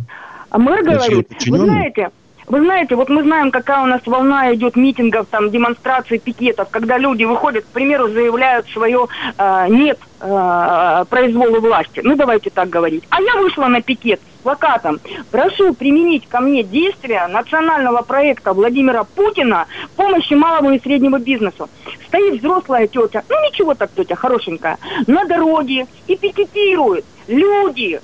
А 0.51 0.59
мэр 0.59 0.85
говорит, 0.85 1.29
вы 1.49 1.59
знаете, 1.59 2.11
вы 2.49 2.61
знаете, 2.61 2.95
вот 2.95 3.09
мы 3.09 3.23
знаем, 3.23 3.51
какая 3.51 3.83
у 3.83 3.87
нас 3.87 4.01
волна 4.07 4.55
идет 4.55 4.77
митингов, 4.77 5.27
там, 5.31 5.51
демонстраций, 5.51 6.19
пикетов, 6.19 6.69
когда 6.71 6.97
люди 6.97 7.25
выходят, 7.25 7.65
к 7.65 7.69
примеру, 7.69 8.09
заявляют 8.09 8.69
свое 8.69 9.07
э, 9.37 9.67
«нет» 9.69 9.99
э, 10.21 11.05
произволу 11.11 11.61
власти. 11.61 12.01
Ну, 12.05 12.15
давайте 12.15 12.51
так 12.51 12.69
говорить. 12.69 13.05
А 13.11 13.21
я 13.21 13.37
вышла 13.37 13.67
на 13.67 13.83
пикет 13.83 14.21
с 14.21 14.43
плакатом 14.43 15.01
«Прошу 15.31 15.75
применить 15.75 16.29
ко 16.29 16.41
мне 16.41 16.63
действия 16.63 17.27
национального 17.27 18.03
проекта 18.03 18.53
Владимира 18.53 19.03
Путина 19.03 19.67
помощи 19.97 20.35
малому 20.35 20.71
и 20.71 20.81
среднему 20.81 21.19
бизнесу». 21.19 21.69
Стоит 22.07 22.41
взрослая 22.41 22.87
тетя, 22.87 23.25
ну, 23.29 23.37
ничего 23.49 23.75
так 23.75 23.91
тетя, 23.97 24.15
хорошенькая, 24.15 24.79
на 25.09 25.25
дороге 25.25 25.87
и 26.07 26.17
пикетирует. 26.17 27.05
Люди, 27.27 28.01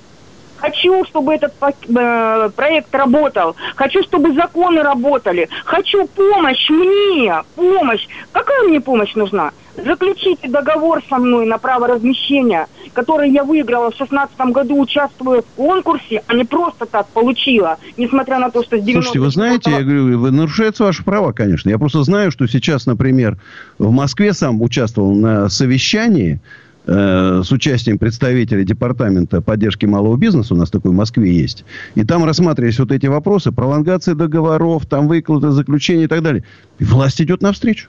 Хочу, 0.57 1.03
чтобы 1.05 1.33
этот 1.33 1.53
э, 1.61 2.49
проект 2.55 2.93
работал. 2.95 3.55
Хочу, 3.75 4.03
чтобы 4.03 4.33
законы 4.33 4.81
работали. 4.81 5.49
Хочу 5.65 6.07
помощь 6.07 6.69
мне. 6.69 7.33
Помощь. 7.55 8.07
Какая 8.31 8.63
мне 8.63 8.79
помощь 8.79 9.13
нужна? 9.15 9.51
Заключите 9.75 10.47
договор 10.49 11.01
со 11.09 11.17
мной 11.17 11.47
на 11.47 11.57
право 11.57 11.87
размещения, 11.87 12.67
который 12.93 13.31
я 13.31 13.43
выиграла 13.43 13.89
в 13.89 13.97
2016 13.97 14.39
году, 14.53 14.79
участвуя 14.79 15.41
в 15.41 15.45
конкурсе, 15.55 16.23
а 16.27 16.35
не 16.35 16.43
просто 16.43 16.85
так 16.85 17.07
получила, 17.07 17.77
несмотря 17.97 18.37
на 18.37 18.51
то, 18.51 18.63
что 18.63 18.77
с 18.77 18.81
90 18.81 18.93
Слушайте, 18.93 19.19
вы 19.19 19.31
знаете, 19.31 19.71
я 19.71 19.81
говорю, 19.81 20.19
вы 20.19 20.31
нарушаете 20.31 20.83
ваши 20.83 21.03
права, 21.03 21.31
конечно. 21.31 21.69
Я 21.69 21.79
просто 21.79 22.03
знаю, 22.03 22.31
что 22.31 22.45
сейчас, 22.47 22.85
например, 22.85 23.37
в 23.79 23.89
Москве 23.91 24.33
сам 24.33 24.61
участвовал 24.61 25.15
на 25.15 25.49
совещании 25.49 26.39
Э, 26.85 27.41
с 27.45 27.51
участием 27.51 27.97
представителей 27.97 28.65
департамента 28.65 29.41
поддержки 29.41 29.85
малого 29.85 30.17
бизнеса, 30.17 30.53
у 30.53 30.57
нас 30.57 30.69
такой 30.69 30.91
в 30.91 30.93
Москве 30.93 31.33
есть, 31.33 31.63
и 31.95 32.03
там 32.03 32.25
рассматривались 32.25 32.77
вот 32.77 32.91
эти 32.91 33.05
вопросы, 33.05 33.53
пролонгация 33.53 34.15
договоров, 34.15 34.85
там 34.85 35.07
выклады, 35.07 35.51
заключения 35.51 36.03
и 36.03 36.07
так 36.07 36.21
далее. 36.21 36.43
И 36.79 36.83
власть 36.83 37.21
идет 37.21 37.41
навстречу. 37.41 37.87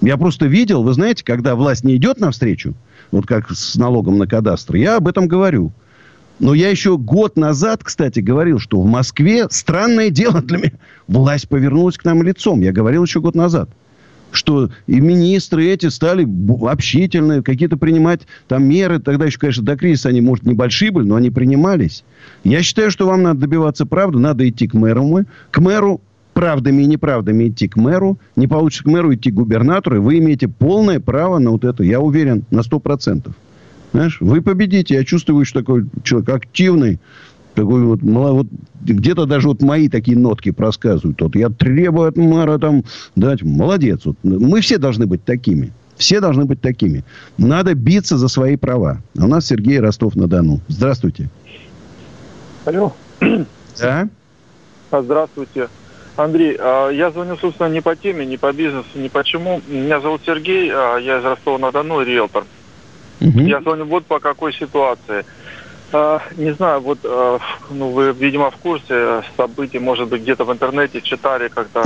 Я 0.00 0.16
просто 0.16 0.46
видел, 0.46 0.82
вы 0.82 0.94
знаете, 0.94 1.22
когда 1.24 1.54
власть 1.54 1.84
не 1.84 1.94
идет 1.94 2.18
навстречу, 2.18 2.74
вот 3.12 3.26
как 3.26 3.52
с 3.52 3.76
налогом 3.76 4.18
на 4.18 4.26
кадастр, 4.26 4.74
я 4.74 4.96
об 4.96 5.06
этом 5.06 5.28
говорю. 5.28 5.72
Но 6.40 6.54
я 6.54 6.70
еще 6.70 6.98
год 6.98 7.36
назад, 7.36 7.84
кстати, 7.84 8.18
говорил, 8.18 8.58
что 8.58 8.80
в 8.80 8.86
Москве 8.86 9.46
странное 9.48 10.10
дело 10.10 10.42
для 10.42 10.58
меня. 10.58 10.72
Власть 11.06 11.48
повернулась 11.48 11.98
к 11.98 12.04
нам 12.04 12.20
лицом. 12.24 12.62
Я 12.62 12.72
говорил 12.72 13.04
еще 13.04 13.20
год 13.20 13.36
назад 13.36 13.70
что 14.32 14.70
и 14.86 15.00
министры 15.00 15.66
эти 15.66 15.86
стали 15.86 16.26
общительные, 16.66 17.42
какие-то 17.42 17.76
принимать 17.76 18.22
там 18.48 18.64
меры. 18.64 18.98
Тогда 18.98 19.26
еще, 19.26 19.38
конечно, 19.38 19.64
до 19.64 19.76
кризиса 19.76 20.08
они, 20.08 20.20
может, 20.20 20.44
небольшие 20.44 20.90
были, 20.90 21.06
но 21.06 21.16
они 21.16 21.30
принимались. 21.30 22.04
Я 22.44 22.62
считаю, 22.62 22.90
что 22.90 23.06
вам 23.06 23.22
надо 23.22 23.40
добиваться 23.40 23.86
правды, 23.86 24.18
надо 24.18 24.48
идти 24.48 24.66
к 24.66 24.74
мэру. 24.74 25.24
К 25.50 25.58
мэру 25.58 26.00
правдами 26.32 26.82
и 26.82 26.86
неправдами 26.86 27.48
идти 27.48 27.68
к 27.68 27.76
мэру. 27.76 28.18
Не 28.36 28.48
получится 28.48 28.84
к 28.84 28.86
мэру 28.86 29.14
идти 29.14 29.30
к 29.30 29.34
губернатору. 29.34 29.96
И 29.96 30.00
вы 30.00 30.18
имеете 30.18 30.48
полное 30.48 31.00
право 31.00 31.38
на 31.38 31.50
вот 31.50 31.64
это. 31.64 31.82
Я 31.84 32.00
уверен 32.00 32.44
на 32.50 32.62
сто 32.62 32.80
процентов. 32.80 33.34
Знаешь, 33.92 34.18
вы 34.20 34.40
победите. 34.40 34.94
Я 34.94 35.04
чувствую, 35.04 35.44
что 35.44 35.60
такой 35.60 35.86
человек 36.02 36.30
активный, 36.30 36.98
такой 37.54 37.84
вот, 37.84 38.00
вот 38.02 38.46
где-то 38.80 39.26
даже 39.26 39.48
вот 39.48 39.62
мои 39.62 39.88
такие 39.88 40.16
нотки 40.16 40.50
просказывают. 40.50 41.20
Вот 41.20 41.34
я 41.36 41.50
требую 41.50 42.08
от 42.08 42.16
мэра 42.16 42.58
там 42.58 42.84
дать. 43.16 43.42
Молодец. 43.42 44.00
Вот. 44.04 44.16
Мы 44.22 44.60
все 44.60 44.78
должны 44.78 45.06
быть 45.06 45.24
такими. 45.24 45.72
Все 45.96 46.20
должны 46.20 46.46
быть 46.46 46.60
такими. 46.60 47.04
Надо 47.38 47.74
биться 47.74 48.16
за 48.16 48.28
свои 48.28 48.56
права. 48.56 49.02
А 49.18 49.24
у 49.24 49.28
нас 49.28 49.46
Сергей 49.46 49.78
Ростов-на-Дону. 49.78 50.60
Здравствуйте. 50.68 51.28
Алло. 52.64 52.92
Да? 53.78 54.08
А, 54.90 55.02
здравствуйте. 55.02 55.68
Андрей, 56.16 56.56
а, 56.58 56.90
я 56.90 57.10
звоню, 57.10 57.36
собственно, 57.36 57.68
не 57.68 57.80
по 57.80 57.96
теме, 57.96 58.26
не 58.26 58.36
по 58.36 58.52
бизнесу, 58.52 58.88
не 58.96 59.08
почему. 59.08 59.62
Меня 59.68 60.00
зовут 60.00 60.22
Сергей, 60.26 60.66
я 60.66 61.18
из 61.18 61.24
Ростова-на-Дону, 61.24 62.02
риэлтор. 62.02 62.44
Угу. 63.20 63.40
Я 63.40 63.60
звоню 63.60 63.84
вот 63.86 64.04
по 64.04 64.18
какой 64.18 64.52
ситуации. 64.52 65.24
А, 65.92 66.22
не 66.36 66.54
знаю, 66.54 66.80
вот, 66.80 66.98
а, 67.04 67.38
ну, 67.70 67.90
вы, 67.90 68.12
видимо, 68.12 68.50
в 68.50 68.56
курсе 68.56 69.22
событий, 69.36 69.78
может 69.78 70.08
быть, 70.08 70.22
где-то 70.22 70.44
в 70.44 70.52
интернете 70.52 71.02
читали, 71.02 71.48
как-то 71.48 71.82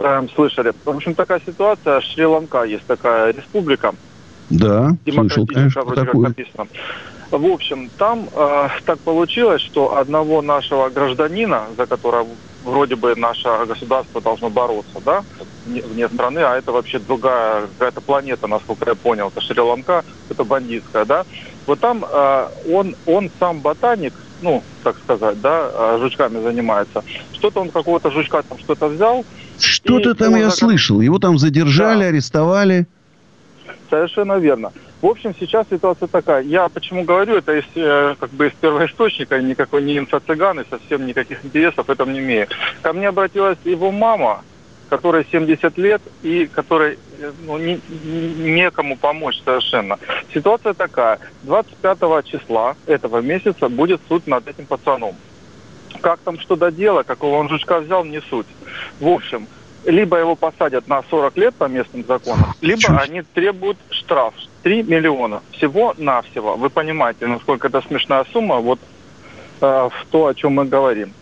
э, 0.00 0.26
слышали. 0.34 0.72
В 0.84 0.90
общем, 0.90 1.14
такая 1.14 1.40
ситуация, 1.46 2.00
Шри-Ланка 2.00 2.64
есть 2.64 2.84
такая 2.86 3.32
республика. 3.32 3.94
Да, 4.50 4.96
слышал, 5.04 5.46
конечно, 5.46 5.82
вроде 5.82 6.04
такую. 6.04 6.24
как 6.24 6.36
написано. 6.36 6.66
В 7.30 7.46
общем, 7.46 7.90
там 7.96 8.28
э, 8.34 8.68
так 8.84 8.98
получилось, 9.00 9.62
что 9.62 9.96
одного 9.96 10.42
нашего 10.42 10.88
гражданина, 10.88 11.66
за 11.76 11.86
которого 11.86 12.28
вроде 12.64 12.96
бы 12.96 13.14
наше 13.14 13.48
государство 13.66 14.20
должно 14.20 14.50
бороться, 14.50 15.00
да, 15.04 15.22
вне 15.66 16.08
страны, 16.08 16.38
а 16.40 16.56
это 16.56 16.72
вообще 16.72 16.98
другая 16.98 17.66
какая-то 17.66 18.00
планета, 18.00 18.46
насколько 18.46 18.88
я 18.88 18.94
понял, 18.94 19.28
это 19.28 19.40
Шри-Ланка, 19.40 20.04
это 20.28 20.44
бандитская, 20.44 21.04
да, 21.04 21.24
вот 21.66 21.80
там 21.80 22.04
э, 22.04 22.48
он, 22.70 22.94
он 23.06 23.30
сам 23.38 23.60
ботаник, 23.60 24.12
ну, 24.42 24.62
так 24.82 24.96
сказать, 24.98 25.40
да, 25.40 25.70
э, 25.72 25.98
жучками 26.00 26.42
занимается. 26.42 27.02
Что-то 27.32 27.60
он 27.60 27.70
какого-то 27.70 28.10
жучка 28.10 28.42
там 28.42 28.58
что-то 28.58 28.88
взял. 28.88 29.24
Что-то 29.58 30.14
там 30.14 30.34
я 30.34 30.50
закон... 30.50 30.70
слышал. 30.70 31.00
Его 31.00 31.18
там 31.18 31.38
задержали, 31.38 32.02
да. 32.02 32.08
арестовали. 32.08 32.86
Совершенно 33.88 34.38
верно. 34.38 34.72
В 35.00 35.06
общем, 35.06 35.34
сейчас 35.38 35.66
ситуация 35.70 36.08
такая. 36.08 36.42
Я 36.42 36.68
почему 36.68 37.04
говорю, 37.04 37.36
это 37.36 37.58
из, 37.58 37.64
э, 37.74 38.14
как 38.18 38.30
бы 38.30 38.48
из 38.48 38.52
первоисточника, 38.54 39.40
никакой 39.40 39.82
не 39.82 39.98
инфо-цыган 39.98 40.60
и 40.60 40.68
совсем 40.68 41.06
никаких 41.06 41.44
интересов 41.44 41.86
в 41.86 41.90
этом 41.90 42.12
не 42.12 42.20
имею. 42.20 42.48
Ко 42.82 42.92
мне 42.92 43.08
обратилась 43.08 43.58
его 43.64 43.90
мама, 43.90 44.42
которой 44.88 45.26
70 45.30 45.76
лет 45.78 46.02
и 46.22 46.46
которой 46.46 46.98
ну, 47.40 47.58
не, 47.58 47.80
некому 48.04 48.96
помочь 48.96 49.40
совершенно. 49.44 49.98
Ситуация 50.32 50.74
такая. 50.74 51.18
25 51.42 52.24
числа 52.26 52.76
этого 52.86 53.20
месяца 53.20 53.68
будет 53.68 54.00
суд 54.08 54.26
над 54.26 54.46
этим 54.48 54.66
пацаном. 54.66 55.14
Как 56.00 56.20
там 56.20 56.38
что 56.40 56.56
до 56.56 56.70
дела, 56.70 57.02
какого 57.02 57.36
он 57.36 57.48
жучка 57.48 57.80
взял, 57.80 58.04
не 58.04 58.20
суть. 58.20 58.46
В 59.00 59.08
общем, 59.08 59.46
либо 59.84 60.18
его 60.18 60.34
посадят 60.34 60.88
на 60.88 61.02
40 61.02 61.36
лет 61.36 61.54
по 61.54 61.64
местным 61.64 62.04
законам, 62.06 62.54
либо 62.60 62.80
Чуть. 62.80 63.00
они 63.00 63.22
требуют 63.22 63.78
штраф 63.90 64.34
3 64.62 64.82
миллиона. 64.82 65.42
Всего-навсего. 65.52 66.56
Вы 66.56 66.70
понимаете, 66.70 67.26
насколько 67.26 67.68
это 67.68 67.82
смешная 67.82 68.24
сумма 68.32 68.56
вот 68.56 68.80
э, 69.60 69.66
в 69.66 70.06
то, 70.10 70.26
о 70.26 70.34
чем 70.34 70.54
мы 70.54 70.64
говорим. 70.64 71.12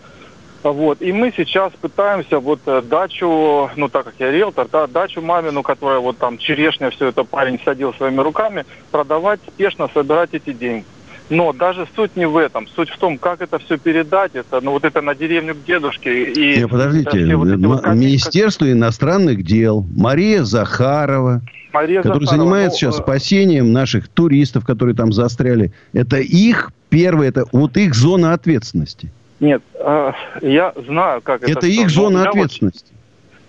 Вот. 0.63 1.01
И 1.01 1.11
мы 1.11 1.33
сейчас 1.35 1.73
пытаемся 1.73 2.39
вот 2.39 2.61
э, 2.65 2.81
дачу, 2.81 3.69
ну 3.75 3.89
так 3.89 4.05
как 4.05 4.15
я 4.19 4.31
риэлтор, 4.31 4.67
да, 4.71 4.87
дачу 4.87 5.21
мамину, 5.21 5.61
которая 5.61 5.99
вот 5.99 6.17
там 6.17 6.37
черешня, 6.37 6.89
все 6.89 7.07
это 7.07 7.23
парень 7.23 7.59
садил 7.63 7.93
своими 7.93 8.21
руками, 8.21 8.65
продавать, 8.91 9.41
спешно 9.47 9.89
собирать 9.93 10.29
эти 10.33 10.53
деньги. 10.53 10.85
Но 11.29 11.53
даже 11.53 11.87
суть 11.95 12.15
не 12.15 12.27
в 12.27 12.37
этом. 12.37 12.67
Суть 12.67 12.89
в 12.89 12.97
том, 12.97 13.17
как 13.17 13.41
это 13.41 13.57
все 13.57 13.77
передать. 13.77 14.31
Это, 14.35 14.59
ну, 14.61 14.71
вот 14.71 14.83
это 14.83 15.01
на 15.01 15.15
деревню 15.15 15.55
к 15.55 15.63
дедушке. 15.63 16.25
И 16.25 16.59
Не, 16.59 16.67
подождите. 16.67 17.35
Вот 17.35 17.47
вот 17.47 17.85
Министерство 17.87 18.65
как... 18.65 18.73
иностранных 18.73 19.43
дел, 19.43 19.85
Мария 19.95 20.43
Захарова, 20.43 21.41
Мария 21.71 22.01
которая 22.01 22.19
Захарова, 22.19 22.43
занимается 22.43 22.85
ну, 22.85 22.91
сейчас 22.91 22.99
э, 22.99 23.03
спасением 23.03 23.71
наших 23.71 24.09
туристов, 24.09 24.65
которые 24.65 24.95
там 24.95 25.13
застряли. 25.13 25.71
Это 25.93 26.17
их 26.17 26.71
первое, 26.89 27.29
это 27.29 27.45
вот 27.51 27.77
их 27.77 27.95
зона 27.95 28.33
ответственности. 28.33 29.11
Нет, 29.39 29.61
э, 29.73 30.11
я 30.41 30.73
знаю, 30.85 31.21
как 31.21 31.43
это. 31.43 31.51
Это 31.51 31.67
их 31.67 31.89
зона 31.89 32.29
ответственности. 32.29 32.93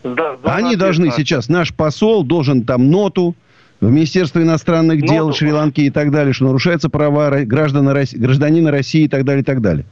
Вот, 0.03 0.15
да, 0.15 0.37
зона 0.37 0.55
Они 0.55 0.77
должны 0.77 1.11
сейчас, 1.11 1.49
наш 1.49 1.75
посол 1.75 2.25
должен 2.25 2.65
там 2.65 2.91
ноту 2.91 3.35
в 3.81 3.91
Министерство 3.91 4.41
иностранных 4.41 5.01
ноту. 5.01 5.13
дел 5.13 5.33
Шри-Ланки 5.33 5.83
и 5.83 5.91
так 5.91 6.11
далее, 6.11 6.33
что 6.33 6.47
нарушаются 6.47 6.89
права 6.89 7.45
граждан, 7.45 7.87
гражданина 7.87 8.71
России 8.71 9.05
и 9.05 9.09
так 9.09 9.25
далее, 9.25 9.43
и 9.43 9.45
так 9.45 9.61
далее. 9.61 9.85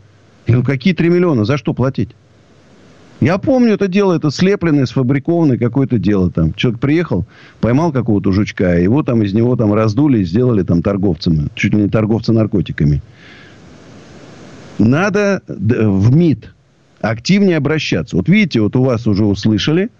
И 0.46 0.52
ну, 0.52 0.62
какие 0.62 0.94
3 0.94 1.08
миллиона? 1.08 1.44
За 1.44 1.56
что 1.56 1.72
платить? 1.72 2.10
Я 3.20 3.38
помню 3.38 3.74
это 3.74 3.86
дело, 3.86 4.14
это 4.14 4.32
слепленное, 4.32 4.84
сфабрикованное 4.84 5.56
какое-то 5.56 5.96
дело 5.96 6.32
там. 6.32 6.54
Человек 6.54 6.80
приехал, 6.80 7.24
поймал 7.60 7.92
какого-то 7.92 8.32
жучка, 8.32 8.74
его 8.78 9.04
там 9.04 9.22
из 9.22 9.32
него 9.32 9.54
там 9.54 9.72
раздули 9.72 10.18
и 10.18 10.24
сделали 10.24 10.64
там 10.64 10.82
торговцами. 10.82 11.46
Чуть 11.54 11.72
ли 11.72 11.82
не 11.82 11.88
торговца 11.88 12.32
наркотиками. 12.32 13.00
Надо 14.78 15.42
в 15.46 16.14
МИД 16.14 16.52
активнее 17.00 17.56
обращаться. 17.56 18.16
Вот 18.16 18.28
видите, 18.28 18.60
вот 18.60 18.76
у 18.76 18.84
вас 18.84 19.06
уже 19.06 19.24
услышали. 19.24 19.90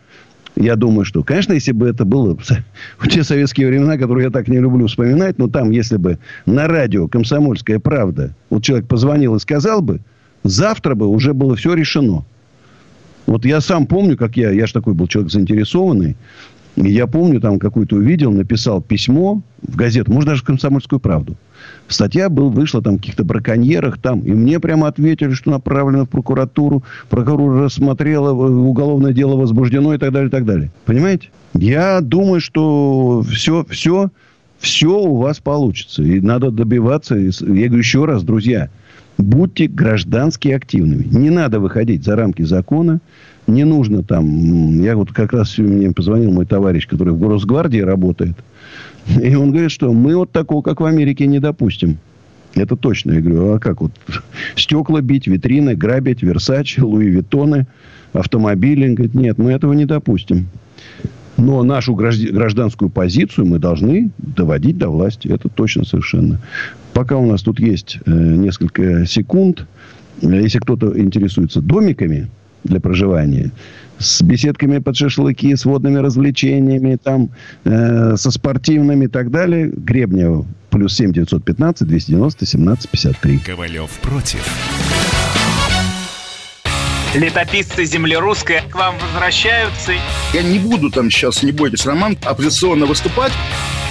Я 0.55 0.77
думаю, 0.77 1.05
что, 1.05 1.23
конечно, 1.23 1.55
если 1.55 1.73
бы 1.73 1.89
это 1.89 2.05
было 2.05 2.37
в 2.99 3.09
те 3.09 3.25
советские 3.25 3.69
времена, 3.69 3.97
которые 3.97 4.27
я 4.27 4.31
так 4.31 4.49
не 4.49 4.59
люблю 4.59 4.87
вспоминать, 4.87 5.39
но 5.39 5.49
там, 5.49 5.71
если 5.71 5.97
бы 5.97 6.19
на 6.47 6.69
радио 6.69 7.09
«Комсомольская 7.09 7.79
правда» 7.79 8.35
вот 8.51 8.63
человек 8.63 8.87
позвонил 8.87 9.35
и 9.37 9.41
сказал 9.41 9.81
бы, 9.81 10.01
завтра 10.45 10.95
бы 10.95 11.07
уже 11.07 11.33
было 11.33 11.57
все 11.57 11.75
решено. 11.75 12.25
Вот 13.27 13.45
я 13.45 13.61
сам 13.61 13.87
помню, 13.87 14.17
как 14.17 14.37
я, 14.37 14.51
я 14.51 14.67
же 14.67 14.73
такой 14.73 14.95
был 14.95 15.07
человек 15.07 15.33
заинтересованный, 15.33 16.17
я 16.77 17.07
помню, 17.07 17.41
там 17.41 17.59
какую-то 17.59 17.97
увидел, 17.97 18.33
написал 18.33 18.81
письмо 18.81 19.43
в 19.61 19.77
газету, 19.77 20.13
может, 20.13 20.29
даже 20.29 20.43
в 20.43 20.47
«Комсомольскую 20.47 21.01
правду». 21.01 21.37
Статья 21.93 22.29
был, 22.29 22.51
вышла 22.51 22.83
там 22.83 22.99
каких-то 22.99 23.25
браконьерах 23.25 23.99
там. 23.99 24.21
И 24.21 24.33
мне 24.33 24.61
прямо 24.61 24.89
ответили, 24.89 25.33
что 25.33 25.51
направлено 25.51 26.05
в 26.05 26.09
прокуратуру. 26.09 26.83
Прокуратура 27.11 27.65
рассмотрела, 27.65 28.33
уголовное 28.33 29.13
дело 29.13 29.37
возбуждено 29.37 29.95
и 29.95 29.99
так 29.99 30.13
далее, 30.13 30.29
и 30.29 30.31
так 30.31 30.45
далее. 30.45 30.71
Понимаете? 30.85 31.31
Я 31.55 32.01
думаю, 32.01 32.41
что 32.41 33.23
все, 33.29 33.65
все, 33.69 34.11
все 34.59 34.99
у 34.99 35.17
вас 35.17 35.39
получится. 35.39 36.03
И 36.03 36.21
надо 36.21 36.51
добиваться. 36.51 37.17
Я 37.17 37.31
говорю 37.41 37.79
еще 37.79 38.05
раз, 38.05 38.23
друзья, 38.23 38.71
будьте 39.19 39.67
граждански 39.67 40.49
активными. 40.49 41.05
Не 41.05 41.31
надо 41.31 41.61
выходить 41.61 42.05
за 42.05 42.17
рамки 42.17 42.43
закона. 42.43 43.01
Не 43.47 43.65
нужно 43.65 44.03
там... 44.03 44.83
Я 44.83 44.97
вот 44.97 45.13
как 45.13 45.33
раз 45.33 45.59
мне 45.59 45.91
позвонил 45.91 46.33
мой 46.33 46.47
товарищ, 46.47 46.87
который 46.87 47.13
в 47.13 47.29
Росгвардии 47.29 47.81
работает. 47.81 48.37
И 49.23 49.35
он 49.35 49.51
говорит, 49.51 49.71
что 49.71 49.93
мы 49.93 50.17
вот 50.17 50.31
такого, 50.33 50.63
как 50.63 50.81
в 50.81 50.85
Америке, 50.85 51.27
не 51.27 51.39
допустим. 51.39 51.99
Это 52.55 52.77
точно. 52.77 53.13
Я 53.13 53.21
говорю, 53.21 53.55
а 53.55 53.59
как 53.59 53.81
вот 53.81 53.93
стекла 54.57 55.01
бить, 55.01 55.27
витрины, 55.27 55.75
грабить, 55.75 56.23
Версачи, 56.23 56.81
Луи 56.81 57.09
Виттоны, 57.09 57.67
автомобили? 58.13 58.89
Он 58.89 58.95
говорит, 58.95 59.15
нет, 59.15 59.39
мы 59.39 59.53
этого 59.53 59.73
не 59.73 59.87
допустим. 59.87 60.49
Но 61.39 61.63
нашу 61.63 61.95
гражданскую 61.95 62.91
позицию 62.91 63.47
мы 63.47 63.59
должны 63.59 64.11
доводить 64.19 64.77
до 64.77 64.91
власти. 64.91 65.29
Это 65.29 65.49
точно 65.49 65.85
совершенно. 65.85 66.39
Пока 66.93 67.17
у 67.17 67.27
нас 67.27 67.43
тут 67.43 67.59
есть 67.59 67.99
э, 68.05 68.11
несколько 68.11 69.07
секунд, 69.07 69.67
если 70.21 70.59
кто-то 70.59 70.99
интересуется 70.99 71.63
домиками 71.63 72.29
для 72.65 72.81
проживания, 72.81 73.51
с 73.99 74.23
беседками 74.23 74.79
под 74.79 74.97
шашлыки, 74.97 75.55
с 75.55 75.65
водными 75.65 75.99
развлечениями, 75.99 76.97
там, 77.03 77.31
э, 77.65 78.17
со 78.17 78.31
спортивными 78.31 79.05
и 79.05 79.09
так 79.09 79.31
далее. 79.31 79.71
Гребнева 79.73 80.47
плюс 80.71 80.97
7 80.97 81.13
915 81.13 81.87
290 81.87 82.47
17 82.47 82.91
53. 82.91 83.39
Ковалев 83.39 83.91
против. 84.01 84.45
Летописцы 87.15 87.85
земли 87.85 88.17
русской 88.17 88.63
к 88.71 88.75
вам 88.75 88.95
возвращаются. 88.99 89.93
Я 90.33 90.43
не 90.43 90.59
буду 90.59 90.91
там 90.91 91.11
сейчас, 91.11 91.43
не 91.43 91.53
бойтесь, 91.53 91.85
Роман, 91.85 92.17
оппозиционно 92.25 92.87
выступать. 92.87 93.33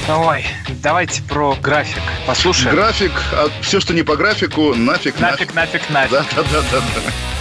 Ой, 0.10 0.44
давайте 0.82 1.22
про 1.22 1.56
график 1.62 2.02
послушаем. 2.26 2.76
График, 2.76 3.12
а 3.34 3.48
все, 3.62 3.80
что 3.80 3.94
не 3.94 4.02
по 4.02 4.16
графику, 4.16 4.74
нафиг, 4.74 5.20
нафиг. 5.20 5.54
Нафиг, 5.54 5.54
нафиг, 5.54 5.90
нафиг. 5.92 6.12
Да, 6.12 6.26
да, 6.36 6.44
да, 6.52 6.62
да. 6.72 6.80
да. 6.80 7.41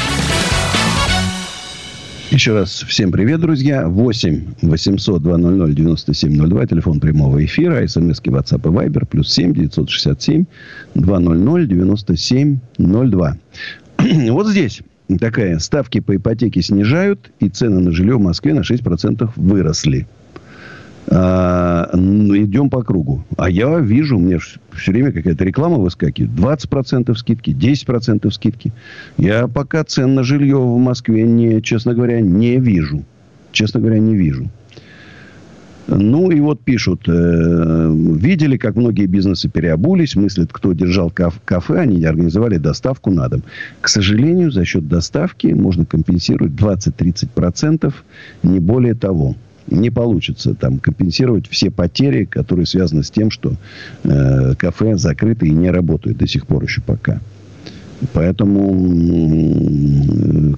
Еще 2.31 2.53
раз 2.53 2.85
всем 2.87 3.11
привет, 3.11 3.41
друзья. 3.41 3.89
8 3.89 4.53
800 4.61 5.21
200 5.21 5.73
9702. 5.73 6.65
Телефон 6.65 7.01
прямого 7.01 7.43
эфира. 7.43 7.85
СМСки 7.85 8.29
WhatsApp 8.29 8.61
и 8.61 8.69
Viber. 8.73 9.05
Плюс 9.05 9.29
7 9.33 9.53
967 9.53 10.45
200 10.93 11.67
9702. 11.67 13.37
Вот 14.31 14.47
здесь 14.47 14.81
такая. 15.19 15.59
Ставки 15.59 15.99
по 15.99 16.15
ипотеке 16.15 16.61
снижают. 16.61 17.29
И 17.41 17.49
цены 17.49 17.81
на 17.81 17.91
жилье 17.91 18.15
в 18.15 18.21
Москве 18.21 18.53
на 18.53 18.61
6% 18.61 19.29
выросли. 19.35 20.07
А, 21.07 21.89
ну, 21.93 22.37
идем 22.37 22.69
по 22.69 22.83
кругу. 22.83 23.23
А 23.37 23.49
я 23.49 23.79
вижу, 23.79 24.19
мне 24.19 24.37
все 24.71 24.91
время 24.91 25.11
какая-то 25.11 25.43
реклама 25.43 25.77
выскакивает. 25.77 26.31
20% 26.31 27.13
скидки, 27.15 27.51
10% 27.51 28.29
скидки. 28.31 28.71
Я 29.17 29.47
пока 29.47 29.83
цен 29.83 30.15
на 30.15 30.23
жилье 30.23 30.57
в 30.57 30.77
Москве, 30.77 31.23
не, 31.23 31.61
честно 31.61 31.93
говоря, 31.93 32.21
не 32.21 32.59
вижу. 32.59 33.03
Честно 33.51 33.79
говоря, 33.79 33.99
не 33.99 34.15
вижу. 34.15 34.49
Ну, 35.87 36.31
и 36.31 36.39
вот 36.39 36.61
пишут, 36.61 37.09
э, 37.09 37.93
видели, 38.15 38.55
как 38.55 38.75
многие 38.75 39.07
бизнесы 39.07 39.49
переобулись, 39.49 40.15
мыслят, 40.15 40.53
кто 40.53 40.71
держал 40.71 41.09
каф- 41.09 41.41
кафе, 41.43 41.79
они 41.79 42.05
организовали 42.05 42.57
доставку 42.57 43.11
на 43.11 43.27
дом. 43.27 43.43
К 43.81 43.89
сожалению, 43.89 44.51
за 44.51 44.63
счет 44.63 44.87
доставки 44.87 45.47
можно 45.47 45.85
компенсировать 45.85 46.53
20-30%, 46.53 47.93
не 48.43 48.59
более 48.59 48.93
того 48.93 49.35
не 49.71 49.89
получится 49.89 50.53
там 50.53 50.79
компенсировать 50.79 51.47
все 51.47 51.71
потери, 51.71 52.25
которые 52.25 52.65
связаны 52.65 53.03
с 53.03 53.11
тем, 53.11 53.31
что 53.31 53.53
э, 54.03 54.55
кафе 54.55 54.97
закрыты 54.97 55.47
и 55.47 55.51
не 55.51 55.71
работают 55.71 56.17
до 56.17 56.27
сих 56.27 56.45
пор 56.47 56.63
еще 56.63 56.81
пока. 56.81 57.19
Поэтому, 58.13 58.73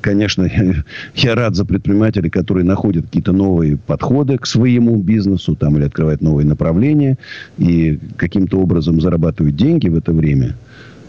конечно, 0.01 0.49
я 1.16 1.36
рад 1.36 1.55
за 1.55 1.66
предпринимателей, 1.66 2.30
которые 2.30 2.64
находят 2.64 3.05
какие-то 3.05 3.34
новые 3.34 3.78
подходы 3.78 4.38
к 4.38 4.45
своему 4.45 4.97
бизнесу 4.97 5.55
там, 5.55 5.76
или 5.78 5.86
открывают 5.86 6.22
новые 6.22 6.45
направления 6.47 7.18
и 7.57 7.99
каким-то 8.18 8.59
образом 8.59 9.01
зарабатывают 9.01 9.55
деньги 9.55 9.89
в 9.89 9.97
это 9.97 10.14
время. 10.14 10.55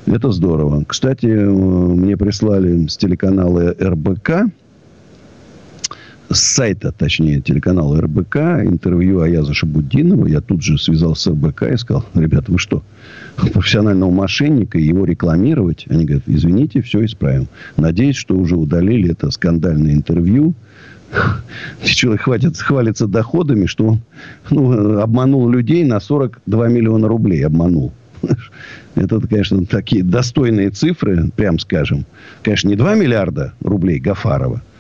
Это 0.07 0.33
здорово. 0.33 0.85
Кстати, 0.87 1.27
э, 1.27 1.49
мне 1.49 2.17
прислали 2.17 2.87
с 2.87 2.97
телеканала 2.97 3.75
РБК 3.81 4.51
с 6.35 6.41
сайта, 6.41 6.93
точнее, 6.93 7.41
телеканала 7.41 8.01
РБК, 8.01 8.37
интервью 8.64 9.20
Аяза 9.20 9.55
Шабуддинова. 9.55 10.26
Я 10.26 10.41
тут 10.41 10.62
же 10.62 10.78
связался 10.78 11.22
с 11.22 11.32
РБК 11.32 11.62
и 11.72 11.76
сказал, 11.76 12.05
ребята, 12.14 12.53
вы 12.53 12.59
что, 12.59 12.82
профессионального 13.37 14.11
мошенника, 14.11 14.78
его 14.78 15.05
рекламировать? 15.05 15.87
Они 15.89 16.05
говорят, 16.05 16.24
извините, 16.26 16.82
все 16.82 17.05
исправим. 17.05 17.49
Надеюсь, 17.76 18.16
что 18.16 18.37
уже 18.37 18.57
удалили 18.57 19.12
это 19.12 19.30
скандальное 19.30 19.95
интервью. 19.95 20.55
Человек 21.82 22.22
хватит, 22.22 22.57
хвалится 22.59 23.07
доходами, 23.07 23.66
что 23.66 23.87
он 23.87 24.01
ну, 24.51 24.99
обманул 24.99 25.49
людей 25.49 25.85
на 25.85 26.01
42 26.01 26.68
миллиона 26.68 27.09
рублей. 27.09 27.47
Обманул. 27.47 27.93
Это, 28.95 29.20
конечно, 29.20 29.64
такие 29.66 30.03
достойные 30.03 30.70
цифры, 30.70 31.30
прям 31.37 31.59
скажем. 31.59 32.05
Конечно, 32.43 32.68
не 32.68 32.76
2 32.76 32.95
миллиарда 32.95 33.53
рублей 33.61 33.99
Гафарова– 34.01 34.62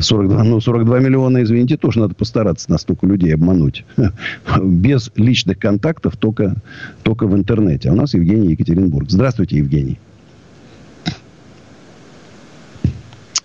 42, 0.00 0.44
ну, 0.44 0.60
42 0.60 1.00
миллиона, 1.00 1.42
извините, 1.42 1.76
тоже 1.76 2.00
надо 2.00 2.14
постараться 2.14 2.70
на 2.70 2.78
столько 2.78 3.06
людей 3.06 3.34
обмануть. 3.34 3.84
Без 4.62 5.10
личных 5.16 5.58
контактов, 5.58 6.16
только, 6.16 6.56
только 7.02 7.26
в 7.26 7.34
интернете. 7.34 7.90
А 7.90 7.92
у 7.92 7.96
нас 7.96 8.14
Евгений 8.14 8.52
Екатеринбург. 8.52 9.10
Здравствуйте, 9.10 9.58
Евгений. 9.58 9.98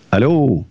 Алло. 0.09 0.65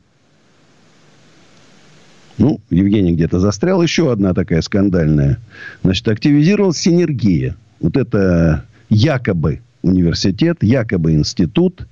Ну, 2.38 2.60
Евгений 2.70 3.12
где-то 3.12 3.38
застрял. 3.38 3.82
Еще 3.82 4.10
одна 4.10 4.34
такая 4.34 4.62
скандальная. 4.62 5.38
Значит, 5.82 6.08
активизировалась 6.08 6.78
синергия. 6.78 7.56
Вот 7.80 7.96
это 7.96 8.64
якобы 8.88 9.60
университет, 9.82 10.58
якобы 10.62 11.12
институт, 11.12 11.86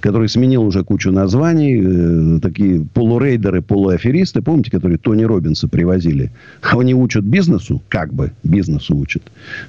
который 0.00 0.28
сменил 0.28 0.62
уже 0.64 0.82
кучу 0.82 1.12
названий. 1.12 1.80
Э, 1.82 2.40
такие 2.40 2.84
полурейдеры, 2.92 3.62
полуаферисты, 3.62 4.42
помните, 4.42 4.70
которые 4.70 4.98
Тони 4.98 5.24
Робинса 5.24 5.68
привозили? 5.68 6.30
Они 6.62 6.94
учат 6.94 7.24
бизнесу, 7.24 7.82
как 7.88 8.12
бы 8.12 8.32
бизнесу 8.42 8.96
учат. 8.96 9.22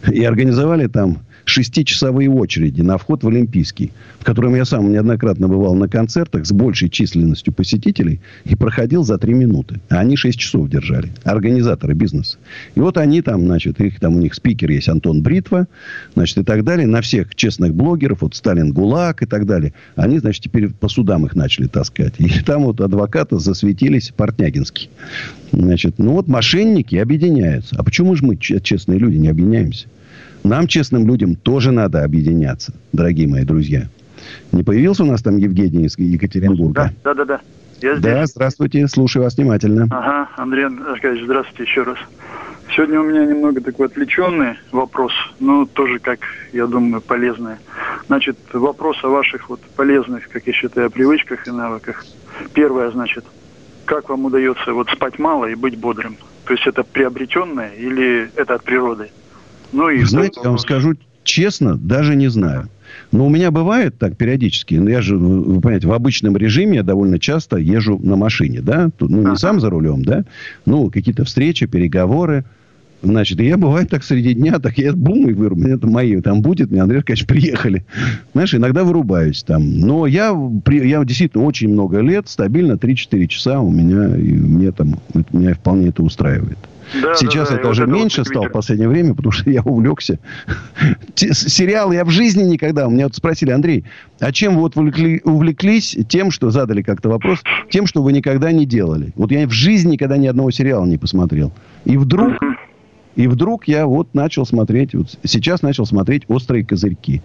И 0.09 0.23
организовали 0.23 0.87
там 0.87 1.19
шестичасовые 1.45 2.29
очереди 2.29 2.81
на 2.81 2.97
вход 2.97 3.23
в 3.23 3.27
Олимпийский, 3.27 3.91
в 4.19 4.23
котором 4.23 4.55
я 4.55 4.65
сам 4.65 4.91
неоднократно 4.91 5.47
бывал 5.47 5.75
на 5.75 5.87
концертах 5.87 6.45
с 6.45 6.51
большей 6.51 6.89
численностью 6.89 7.53
посетителей 7.53 8.21
и 8.45 8.55
проходил 8.55 9.03
за 9.03 9.17
три 9.17 9.33
минуты. 9.33 9.79
А 9.89 9.99
они 9.99 10.15
шесть 10.15 10.39
часов 10.39 10.69
держали. 10.69 11.09
Организаторы 11.23 11.93
бизнеса. 11.93 12.37
И 12.75 12.79
вот 12.79 12.97
они 12.97 13.21
там, 13.21 13.45
значит, 13.45 13.79
их 13.81 13.99
там 13.99 14.15
у 14.15 14.19
них 14.19 14.33
спикер 14.33 14.71
есть 14.71 14.89
Антон 14.89 15.21
Бритва, 15.21 15.67
значит, 16.13 16.37
и 16.37 16.43
так 16.43 16.63
далее. 16.63 16.87
На 16.87 17.01
всех 17.01 17.35
честных 17.35 17.73
блогеров, 17.73 18.21
вот 18.21 18.35
Сталин 18.35 18.71
ГУЛАГ 18.71 19.23
и 19.23 19.25
так 19.25 19.45
далее. 19.45 19.73
Они, 19.95 20.19
значит, 20.19 20.43
теперь 20.43 20.69
по 20.69 20.87
судам 20.87 21.25
их 21.25 21.35
начали 21.35 21.67
таскать. 21.67 22.15
И 22.19 22.29
там 22.45 22.63
вот 22.63 22.81
адвокаты 22.81 23.39
засветились 23.39 24.13
Портнягинские. 24.15 24.89
Значит, 25.51 25.95
ну 25.97 26.13
вот 26.13 26.27
мошенники 26.27 26.95
объединяются. 26.95 27.75
А 27.77 27.83
почему 27.83 28.15
же 28.15 28.25
мы, 28.25 28.37
честные 28.37 28.99
люди, 28.99 29.17
не 29.17 29.27
объединяемся? 29.27 29.87
Нам, 30.43 30.67
честным 30.67 31.07
людям, 31.07 31.35
тоже 31.35 31.71
надо 31.71 32.03
объединяться, 32.03 32.73
дорогие 32.93 33.27
мои 33.27 33.43
друзья. 33.43 33.87
Не 34.51 34.63
появился 34.63 35.03
у 35.03 35.07
нас 35.07 35.21
там 35.21 35.37
Евгений 35.37 35.85
из 35.85 35.97
Екатеринбурга? 35.97 36.91
Да, 37.03 37.13
да, 37.13 37.25
да. 37.25 37.37
да. 37.37 37.41
Я 37.81 37.95
здесь. 37.95 38.03
Да, 38.03 38.25
здравствуйте, 38.27 38.87
слушаю 38.87 39.23
вас 39.23 39.37
внимательно. 39.37 39.87
Ага, 39.89 40.29
Андрей 40.37 40.65
Аркадьевич, 40.65 41.25
здравствуйте 41.25 41.63
еще 41.63 41.83
раз. 41.83 41.97
Сегодня 42.75 43.01
у 43.01 43.03
меня 43.03 43.25
немного 43.25 43.59
такой 43.59 43.87
отвлеченный 43.87 44.55
вопрос, 44.71 45.11
но 45.39 45.65
тоже, 45.65 45.99
как 45.99 46.19
я 46.53 46.67
думаю, 46.67 47.01
полезный. 47.01 47.55
Значит, 48.07 48.37
вопрос 48.53 49.03
о 49.03 49.09
ваших 49.09 49.49
вот 49.49 49.59
полезных, 49.75 50.29
как 50.29 50.45
я 50.47 50.53
считаю, 50.53 50.91
привычках 50.91 51.47
и 51.47 51.51
навыках. 51.51 52.05
Первое, 52.53 52.91
значит, 52.91 53.25
как 53.85 54.09
вам 54.09 54.25
удается 54.25 54.73
вот 54.73 54.89
спать 54.89 55.19
мало 55.19 55.45
и 55.45 55.55
быть 55.55 55.77
бодрым? 55.77 56.17
То 56.45 56.53
есть 56.53 56.65
это 56.65 56.83
приобретенное 56.83 57.71
или 57.73 58.31
это 58.35 58.55
от 58.55 58.63
природы? 58.63 59.09
Ну 59.71 59.89
и 59.89 60.03
Знаете, 60.03 60.41
я 60.43 60.49
вам 60.49 60.59
скажу 60.59 60.95
честно, 61.23 61.77
даже 61.77 62.15
не 62.15 62.29
знаю. 62.29 62.69
Но 63.11 63.25
у 63.25 63.29
меня 63.29 63.51
бывает 63.51 63.97
так 63.97 64.17
периодически. 64.17 64.75
Ну, 64.75 64.89
я 64.89 65.01
же, 65.01 65.17
вы 65.17 65.59
понимаете, 65.61 65.87
в 65.87 65.93
обычном 65.93 66.37
режиме 66.37 66.77
я 66.77 66.83
довольно 66.83 67.19
часто 67.19 67.57
езжу 67.57 67.99
на 68.01 68.15
машине, 68.15 68.61
да? 68.61 68.89
Ну, 68.99 69.29
не 69.29 69.35
сам 69.37 69.59
за 69.59 69.69
рулем, 69.69 70.03
да? 70.03 70.23
Ну, 70.65 70.89
какие-то 70.89 71.25
встречи, 71.25 71.65
переговоры. 71.67 72.45
Значит, 73.03 73.39
и 73.39 73.45
я 73.45 73.57
бывает 73.57 73.89
так 73.89 74.03
среди 74.03 74.33
дня, 74.33 74.59
так 74.59 74.77
я 74.77 74.93
бум 74.93 75.27
и 75.27 75.33
вырубаю. 75.33 75.75
Это 75.75 75.87
мои, 75.87 76.21
там 76.21 76.41
будет, 76.41 76.69
мне 76.69 76.81
Андрей 76.81 76.99
Аркадьевич, 76.99 77.27
приехали. 77.27 77.83
Знаешь, 78.33 78.53
иногда 78.53 78.83
вырубаюсь 78.83 79.43
там. 79.43 79.79
Но 79.79 80.05
я, 80.05 80.35
я 80.67 81.03
действительно 81.03 81.45
очень 81.45 81.69
много 81.69 81.99
лет, 82.01 82.29
стабильно 82.29 82.73
3-4 82.73 83.27
часа 83.27 83.59
у 83.59 83.71
меня, 83.71 84.15
и 84.15 84.33
мне 84.33 84.71
там, 84.71 84.99
меня 85.31 85.55
вполне 85.55 85.87
это 85.89 86.03
устраивает. 86.03 86.59
Да, 86.93 87.15
Сейчас 87.15 87.49
да, 87.49 87.55
да, 87.55 87.61
это 87.61 87.69
уже 87.69 87.85
вот 87.85 87.93
меньше 87.93 88.25
стало 88.25 88.49
в 88.49 88.51
последнее 88.51 88.89
время, 88.89 89.13
потому 89.13 89.31
что 89.31 89.49
я 89.49 89.61
увлекся. 89.61 90.19
Сериал 91.15 91.91
я 91.91 92.03
в 92.03 92.09
жизни 92.09 92.43
никогда. 92.43 92.87
У 92.87 92.91
меня 92.91 93.05
вот 93.05 93.15
спросили, 93.15 93.51
Андрей, 93.51 93.85
а 94.19 94.31
чем 94.31 94.55
вы 94.55 94.61
вот 94.61 94.75
увлеклись 94.75 95.97
тем, 96.09 96.31
что 96.31 96.51
задали 96.51 96.81
как-то 96.81 97.09
вопрос, 97.09 97.39
тем, 97.69 97.85
что 97.85 98.03
вы 98.03 98.13
никогда 98.13 98.51
не 98.51 98.65
делали? 98.65 99.13
Вот 99.15 99.31
я 99.31 99.47
в 99.47 99.51
жизни 99.51 99.93
никогда 99.93 100.17
ни 100.17 100.27
одного 100.27 100.51
сериала 100.51 100.85
не 100.85 100.97
посмотрел. 100.97 101.51
И 101.85 101.97
вдруг, 101.97 102.33
и 103.15 103.27
вдруг 103.27 103.67
я 103.67 103.85
вот 103.85 104.13
начал 104.13 104.45
смотреть, 104.45 104.93
вот 104.93 105.17
сейчас 105.23 105.61
начал 105.61 105.85
смотреть 105.85 106.23
«Острые 106.27 106.65
козырьки». 106.65 107.21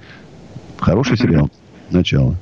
Хороший 0.78 1.16
сериал. 1.16 1.50
Начало. 1.90 2.36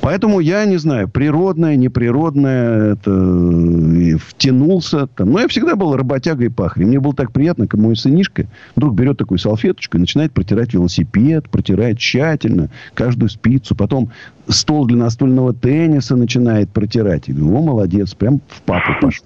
Поэтому 0.00 0.40
я 0.40 0.64
не 0.64 0.78
знаю, 0.78 1.08
природное, 1.08 1.76
неприродное, 1.76 2.94
это 2.94 4.18
втянулся. 4.18 5.06
Там. 5.08 5.32
Но 5.32 5.40
я 5.40 5.48
всегда 5.48 5.76
был 5.76 5.94
работягой 5.94 6.46
и 6.46 6.48
пахарем. 6.48 6.88
Мне 6.88 7.00
было 7.00 7.14
так 7.14 7.32
приятно, 7.32 7.66
как 7.66 7.78
мой 7.78 7.96
сынишка 7.96 8.46
вдруг 8.76 8.94
берет 8.94 9.18
такую 9.18 9.38
салфеточку 9.38 9.98
и 9.98 10.00
начинает 10.00 10.32
протирать 10.32 10.72
велосипед, 10.72 11.50
протирает 11.50 11.98
тщательно 11.98 12.70
каждую 12.94 13.28
спицу. 13.28 13.74
Потом 13.74 14.10
стол 14.48 14.86
для 14.86 14.96
настольного 14.96 15.52
тенниса 15.52 16.16
начинает 16.16 16.70
протирать. 16.70 17.28
И 17.28 17.32
говорю, 17.32 17.58
о, 17.58 17.62
молодец, 17.62 18.14
прям 18.14 18.40
в 18.48 18.62
папу 18.62 18.92
пошел. 19.02 19.24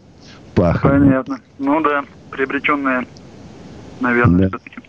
Пахарь. 0.55 0.99
Понятно. 1.01 1.39
Ну 1.59 1.81
да, 1.83 2.05
приобретенное, 2.31 3.07
наверное, 4.01 4.49
да. 4.49 4.59
все-таки. 4.59 4.81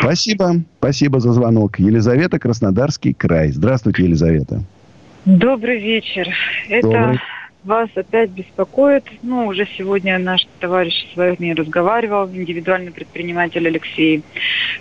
Спасибо. 0.00 0.62
Спасибо 0.78 1.20
за 1.20 1.32
звонок. 1.32 1.78
Елизавета, 1.78 2.38
Краснодарский 2.38 3.14
край. 3.14 3.50
Здравствуйте, 3.52 4.04
Елизавета. 4.04 4.62
Добрый 5.24 5.78
вечер. 5.80 6.28
Это 6.68 6.86
Добрый. 6.86 7.20
вас 7.64 7.88
опять 7.94 8.28
беспокоит. 8.28 9.04
Ну, 9.22 9.46
уже 9.46 9.66
сегодня 9.78 10.18
наш 10.18 10.46
товарищ 10.60 10.92
с 11.14 11.16
вами 11.16 11.52
разговаривал, 11.52 12.28
индивидуальный 12.28 12.92
предприниматель 12.92 13.66
Алексей, 13.66 14.22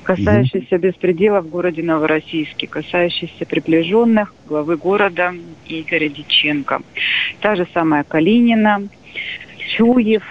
касающийся 0.04 0.76
угу. 0.76 0.88
беспредела 0.88 1.40
в 1.40 1.48
городе 1.48 1.82
Новороссийске, 1.82 2.68
касающийся 2.68 3.46
приближенных 3.46 4.36
главы 4.46 4.76
города 4.76 5.34
Игоря 5.66 6.10
Диченко. 6.10 6.82
Та 7.40 7.56
же 7.56 7.66
самая 7.74 8.04
Калинина, 8.04 8.90
Чуев 9.78 10.24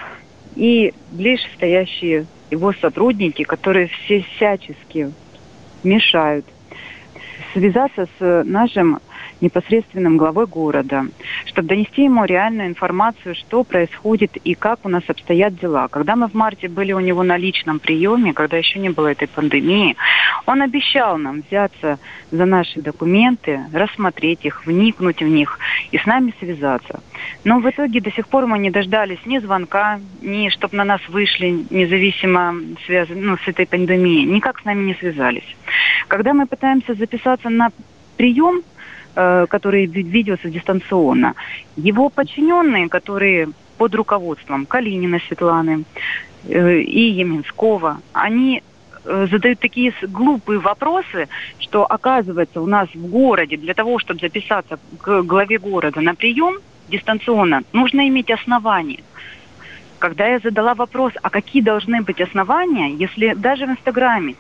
и 0.57 0.93
ближе 1.11 1.45
стоящие 1.55 2.27
его 2.51 2.75
сотрудники, 2.75 3.45
которые 3.45 3.87
все 3.87 4.27
всячески 4.37 5.11
мешают 5.83 6.45
связаться 7.55 8.09
с 8.19 8.43
нашим 8.45 9.01
непосредственным 9.43 10.16
главой 10.16 10.47
города, 10.47 11.07
чтобы 11.47 11.68
донести 11.68 12.05
ему 12.05 12.24
реальную 12.24 12.68
информацию, 12.68 13.34
что 13.34 13.64
происходит 13.64 14.36
и 14.36 14.55
как 14.55 14.78
у 14.84 14.88
нас 14.88 15.03
обстоят 15.09 15.59
дела. 15.59 15.88
Когда 15.88 16.16
мы 16.16 16.28
в 16.28 16.34
марте 16.34 16.68
были 16.68 16.93
у 16.93 17.01
него 17.01 17.22
на 17.22 17.36
личном 17.36 17.80
приеме, 17.80 18.32
когда 18.32 18.57
еще 18.57 18.78
не 18.78 18.88
было 18.88 19.09
этой 19.09 19.28
пандемии, 19.28 19.97
он 20.47 20.62
обещал 20.62 21.18
нам 21.18 21.43
взяться 21.43 21.99
за 22.30 22.47
наши 22.47 22.80
документы, 22.80 23.61
рассмотреть 23.72 24.45
их, 24.45 24.64
вникнуть 24.66 25.20
в 25.20 25.28
них 25.28 25.59
и 25.90 25.99
с 25.99 26.07
нами 26.07 26.32
связаться. 26.38 27.01
Но 27.45 27.59
в 27.59 27.68
итоге 27.68 28.01
до 28.01 28.11
сих 28.12 28.28
пор 28.28 28.47
мы 28.47 28.59
не 28.59 28.70
дождались 28.70 29.18
ни 29.26 29.38
звонка, 29.38 30.01
ни 30.20 30.49
чтобы 30.49 30.76
на 30.76 30.84
нас 30.84 31.01
вышли, 31.09 31.64
независимо 31.70 32.55
связан, 32.86 33.20
ну, 33.20 33.36
с 33.36 33.49
этой 33.49 33.66
пандемией. 33.66 34.24
Никак 34.24 34.61
с 34.61 34.64
нами 34.64 34.84
не 34.84 34.95
связались. 34.95 35.57
Когда 36.09 36.32
мы 36.32 36.47
пытаемся 36.47 36.95
записаться 36.95 37.49
на 37.49 37.70
прием, 38.16 38.62
Э, 39.15 39.47
который 39.47 39.85
ведется 39.85 40.49
дистанционно. 40.49 41.35
Его 41.77 42.09
подчиненные, 42.09 42.89
которые 42.89 43.51
под 43.77 43.95
руководством 43.95 44.65
Калинина 44.65 45.19
Светланы 45.29 45.85
э, 46.49 46.79
и 46.79 47.11
Еменского, 47.11 48.01
они 48.15 48.63
э, 49.05 49.27
задают 49.31 49.61
такие 49.61 49.93
глупые 50.09 50.61
вопросы, 50.61 51.29
что 51.59 51.85
оказывается 51.85 52.63
у 52.63 52.67
нас 52.67 52.89
в 52.95 53.07
городе 53.11 53.59
для 53.59 53.75
того, 53.75 53.99
чтобы 53.99 54.21
записаться 54.21 54.79
к 55.03 55.23
главе 55.25 55.59
города 55.59 56.01
на 56.01 56.15
прием 56.15 56.55
дистанционно, 56.89 57.65
нужно 57.75 58.09
иметь 58.09 58.31
основания. 58.31 59.03
Когда 59.99 60.27
я 60.27 60.39
задала 60.39 60.75
вопрос, 60.75 61.13
а 61.21 61.29
какие 61.29 61.61
должны 61.61 62.01
быть 62.01 62.19
основания, 62.23 62.95
если 62.95 63.35
даже 63.35 63.67
в 63.67 63.73
Инстаграме 63.73 64.37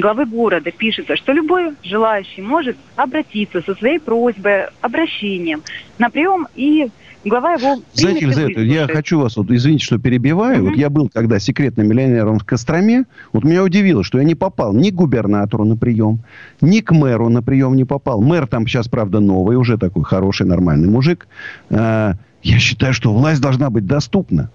главы 0.00 0.26
города 0.26 0.70
пишется, 0.70 1.16
что 1.16 1.32
любой 1.32 1.72
желающий 1.82 2.42
может 2.42 2.76
обратиться 2.96 3.62
со 3.62 3.74
своей 3.74 3.98
просьбой, 3.98 4.66
обращением 4.80 5.62
на 5.98 6.10
прием 6.10 6.46
и 6.54 6.90
глава 7.24 7.54
его... 7.54 7.82
Знаете, 7.92 8.26
Елизавета, 8.26 8.60
я 8.60 8.86
хочу 8.86 9.20
вас, 9.20 9.36
вот, 9.36 9.50
извините, 9.50 9.84
что 9.84 9.98
перебиваю. 9.98 10.58
Mm-hmm. 10.58 10.68
Вот 10.68 10.76
я 10.76 10.90
был 10.90 11.08
когда 11.08 11.38
секретным 11.38 11.88
миллионером 11.88 12.38
в 12.38 12.44
Костроме. 12.44 13.04
Вот 13.32 13.44
меня 13.44 13.62
удивило, 13.62 14.04
что 14.04 14.18
я 14.18 14.24
не 14.24 14.34
попал 14.34 14.74
ни 14.74 14.90
к 14.90 14.94
губернатору 14.94 15.64
на 15.64 15.76
прием, 15.76 16.20
ни 16.60 16.80
к 16.80 16.92
мэру 16.92 17.28
на 17.28 17.42
прием 17.42 17.76
не 17.76 17.84
попал. 17.84 18.20
Мэр 18.20 18.46
там 18.46 18.66
сейчас, 18.66 18.88
правда, 18.88 19.20
новый, 19.20 19.56
уже 19.56 19.78
такой 19.78 20.04
хороший, 20.04 20.46
нормальный 20.46 20.88
мужик. 20.88 21.26
А, 21.70 22.14
я 22.42 22.58
считаю, 22.58 22.92
что 22.92 23.12
власть 23.12 23.40
должна 23.40 23.70
быть 23.70 23.86
доступна. 23.86 24.50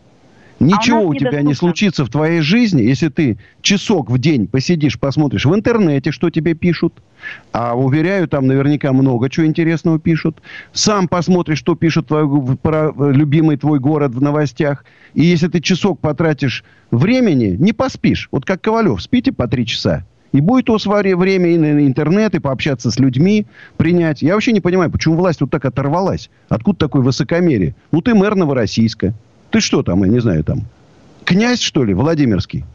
Ничего 0.60 1.00
а 1.00 1.02
у, 1.02 1.08
у 1.10 1.16
тебя 1.16 1.42
не 1.42 1.54
случится 1.54 2.04
в 2.06 2.10
твоей 2.10 2.42
жизни, 2.42 2.82
если 2.82 3.08
ты 3.10 3.38
часок 3.62 4.10
в 4.10 4.18
день 4.18 4.48
посидишь, 4.48 5.00
посмотришь 5.00 5.46
в 5.46 5.56
интернете, 5.56 6.12
что 6.12 6.30
тебе 6.30 6.54
пишут. 6.54 6.94
А 7.52 7.78
уверяю, 7.78 8.28
там 8.28 8.48
наверняка 8.48 8.94
много 8.94 9.30
чего 9.30 9.46
интересного 9.46 10.00
пишут. 10.00 10.42
Сам 10.74 11.08
посмотришь, 11.08 11.60
что 11.60 11.76
пишут 11.76 12.08
твой, 12.08 12.58
про 12.58 12.94
любимый 12.98 13.58
твой 13.58 13.80
город 13.80 14.14
в 14.14 14.22
новостях. 14.22 14.86
И 15.14 15.24
если 15.24 15.48
ты 15.48 15.62
часок 15.62 16.00
потратишь 16.00 16.64
времени, 16.92 17.56
не 17.60 17.74
поспишь. 17.74 18.28
Вот 18.32 18.46
как 18.46 18.62
Ковалев, 18.62 19.02
спите 19.02 19.32
по 19.32 19.48
три 19.48 19.66
часа. 19.66 20.06
И 20.32 20.42
будет 20.42 20.70
у 20.70 20.74
вас 20.74 20.86
время 20.86 21.50
и 21.50 21.58
на 21.58 21.88
интернет, 21.88 22.36
и 22.36 22.40
пообщаться 22.40 22.92
с 22.92 23.00
людьми, 23.00 23.48
принять. 23.78 24.22
Я 24.22 24.36
вообще 24.36 24.52
не 24.52 24.62
понимаю, 24.62 24.92
почему 24.92 25.16
власть 25.16 25.42
вот 25.42 25.50
так 25.50 25.66
оторвалась. 25.66 26.30
Откуда 26.50 26.78
такое 26.78 27.02
высокомерие? 27.02 27.76
Ну, 27.92 28.02
ты 28.02 28.14
мэр 28.14 28.36
Новороссийска. 28.36 29.16
Ты 29.52 29.62
что 29.62 29.84
там, 29.84 30.04
я 30.04 30.10
не 30.10 30.20
знаю, 30.20 30.44
там, 30.44 30.66
князь, 31.26 31.62
что 31.62 31.84
ли, 31.84 31.94
Владимирский? 31.94 32.66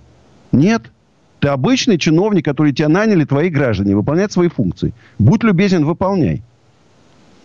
Нет. 0.53 0.91
Ты 1.41 1.49
обычный 1.49 1.99
чиновник, 1.99 2.45
который 2.45 2.73
тебя 2.73 2.89
наняли 2.89 3.25
твои 3.25 3.51
граждане 3.51 3.95
выполнять 3.95 4.33
свои 4.33 4.49
функции. 4.49 4.95
Будь 5.19 5.45
любезен, 5.45 5.85
выполняй. 5.85 6.43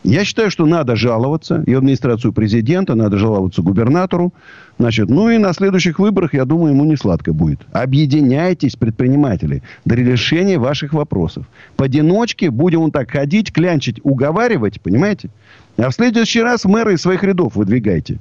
Я 0.06 0.24
считаю, 0.24 0.50
что 0.50 0.66
надо 0.66 0.96
жаловаться 0.96 1.62
и 1.68 1.74
администрацию 1.74 2.32
президента, 2.32 2.96
надо 2.96 3.18
жаловаться 3.18 3.62
губернатору. 3.62 4.34
Значит, 4.78 5.10
ну 5.10 5.30
и 5.30 5.38
на 5.38 5.52
следующих 5.52 6.00
выборах, 6.00 6.34
я 6.34 6.46
думаю, 6.46 6.74
ему 6.74 6.86
не 6.86 6.96
сладко 6.96 7.34
будет. 7.34 7.60
Объединяйтесь, 7.74 8.78
предприниматели, 8.78 9.62
для 9.84 9.98
решения 9.98 10.58
ваших 10.58 10.94
вопросов. 10.94 11.46
Поодиночке 11.76 12.50
будем 12.50 12.80
вот 12.80 12.94
так 12.94 13.12
ходить, 13.12 13.52
клянчить, 13.52 14.00
уговаривать, 14.04 14.80
понимаете? 14.80 15.30
А 15.76 15.90
в 15.90 15.94
следующий 15.94 16.42
раз 16.42 16.64
мэры 16.64 16.94
из 16.94 17.02
своих 17.02 17.22
рядов 17.24 17.58
выдвигайте 17.58 18.20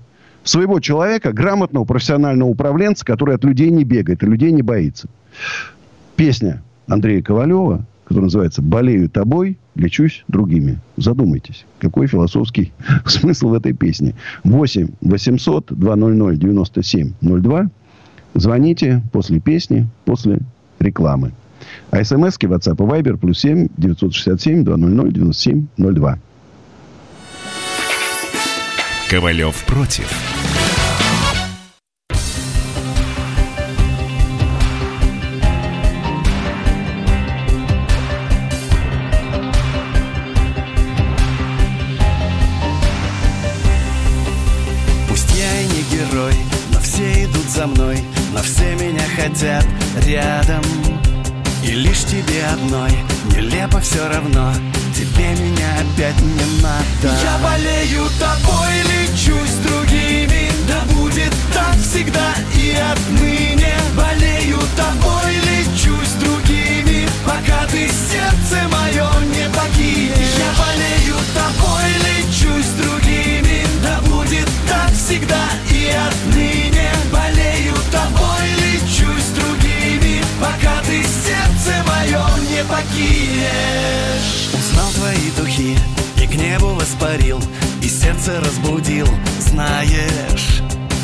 своего 0.48 0.80
человека, 0.80 1.32
грамотного 1.32 1.84
профессионального 1.84 2.48
управленца, 2.48 3.04
который 3.04 3.34
от 3.34 3.44
людей 3.44 3.70
не 3.70 3.84
бегает 3.84 4.22
и 4.22 4.26
людей 4.26 4.52
не 4.52 4.62
боится. 4.62 5.08
Песня 6.16 6.62
Андрея 6.86 7.22
Ковалева, 7.22 7.84
которая 8.04 8.24
называется 8.24 8.62
«Болею 8.62 9.10
тобой, 9.10 9.58
лечусь 9.74 10.24
другими». 10.28 10.78
Задумайтесь, 10.96 11.66
какой 11.78 12.06
философский 12.06 12.72
смысл 13.06 13.48
в 13.48 13.54
этой 13.54 13.74
песне. 13.74 14.14
8 14.44 14.88
800 15.00 15.66
200 15.70 16.36
97 16.38 17.12
02. 17.20 17.70
Звоните 18.34 19.02
после 19.12 19.40
песни, 19.40 19.86
после 20.04 20.40
рекламы. 20.78 21.32
А 21.90 22.02
смски 22.02 22.46
WhatsApp 22.46 22.76
и 22.76 23.02
Viber 23.02 23.16
плюс 23.16 23.40
7 23.40 23.68
967 23.76 24.64
200 24.64 25.12
97 25.12 25.66
02. 25.76 26.18
Ковалев 29.10 29.64
против. 29.64 30.37
Рядом 50.08 50.62
И 51.62 51.72
лишь 51.72 52.04
тебе 52.04 52.46
одной 52.46 52.90
нелепо 53.34 53.78
все 53.80 54.08
равно. 54.08 54.52
Тебе 54.94 55.28
меня 55.34 55.68
опять 55.80 56.20
не 56.20 56.62
надо. 56.62 57.14
Я 57.22 57.38
болею 57.42 58.06
тобой, 58.18 58.72
лечу 58.90 59.36
с 59.46 59.66
другими. 59.66 60.50
Да 60.66 60.80
будет 60.94 61.32
так 61.52 61.76
всегда 61.76 62.34
и 62.54 62.74
отныне. 62.92 63.74
Болею 63.94 64.58
тобой, 64.76 65.34
лечу 65.48 65.94
с 66.04 66.14
другими. 66.22 67.06
Пока 67.24 67.66
ты 67.66 67.88
сердце 67.88 68.66
мое 68.72 69.06
не 69.26 69.46
покинешь. 69.50 70.38
Я 70.38 70.50
болею 70.58 71.16
тобой, 71.34 71.90
лечу 72.06 72.62
с 72.62 72.82
другими. 72.82 73.66
Да 73.82 74.00
будет 74.08 74.48
так 74.68 74.90
всегда 74.92 75.44
и 75.70 75.90
отныне 75.90 76.67
не 82.58 82.64
покинешь. 82.64 84.50
Узнал 84.52 84.90
твои 84.90 85.30
духи 85.36 85.78
и 86.20 86.26
к 86.26 86.34
небу 86.34 86.68
воспарил 86.68 87.40
И 87.82 87.88
сердце 87.88 88.40
разбудил, 88.40 89.08
знаешь. 89.38 90.62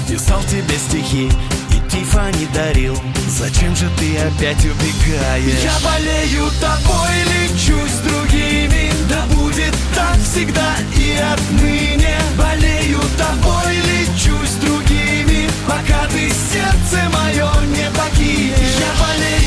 Писал 0.08 0.42
тебе 0.44 0.76
стихи 0.76 1.30
и 1.70 1.90
тифа 1.90 2.30
не 2.38 2.46
дарил. 2.46 2.96
Зачем 3.28 3.74
же 3.76 3.88
ты 3.98 4.16
опять 4.18 4.64
убегаешь? 4.64 5.62
Я 5.62 5.74
болею 5.84 6.50
тобой, 6.60 7.14
лечу 7.32 7.78
с 7.86 7.98
другими. 8.08 8.90
Да 9.08 9.24
будет 9.34 9.74
так 9.94 10.16
всегда 10.18 10.76
и 10.96 11.16
отныне. 11.16 12.16
Болею 12.36 13.00
тобой, 13.16 13.76
лечу 13.76 14.36
с 14.44 14.54
другими. 14.64 15.48
Пока 15.66 16.06
ты 16.08 16.30
сердце 16.30 17.08
мое 17.10 17.50
не 17.66 17.90
покинешь. 17.96 18.78
Я 18.78 19.04
болею 19.04 19.43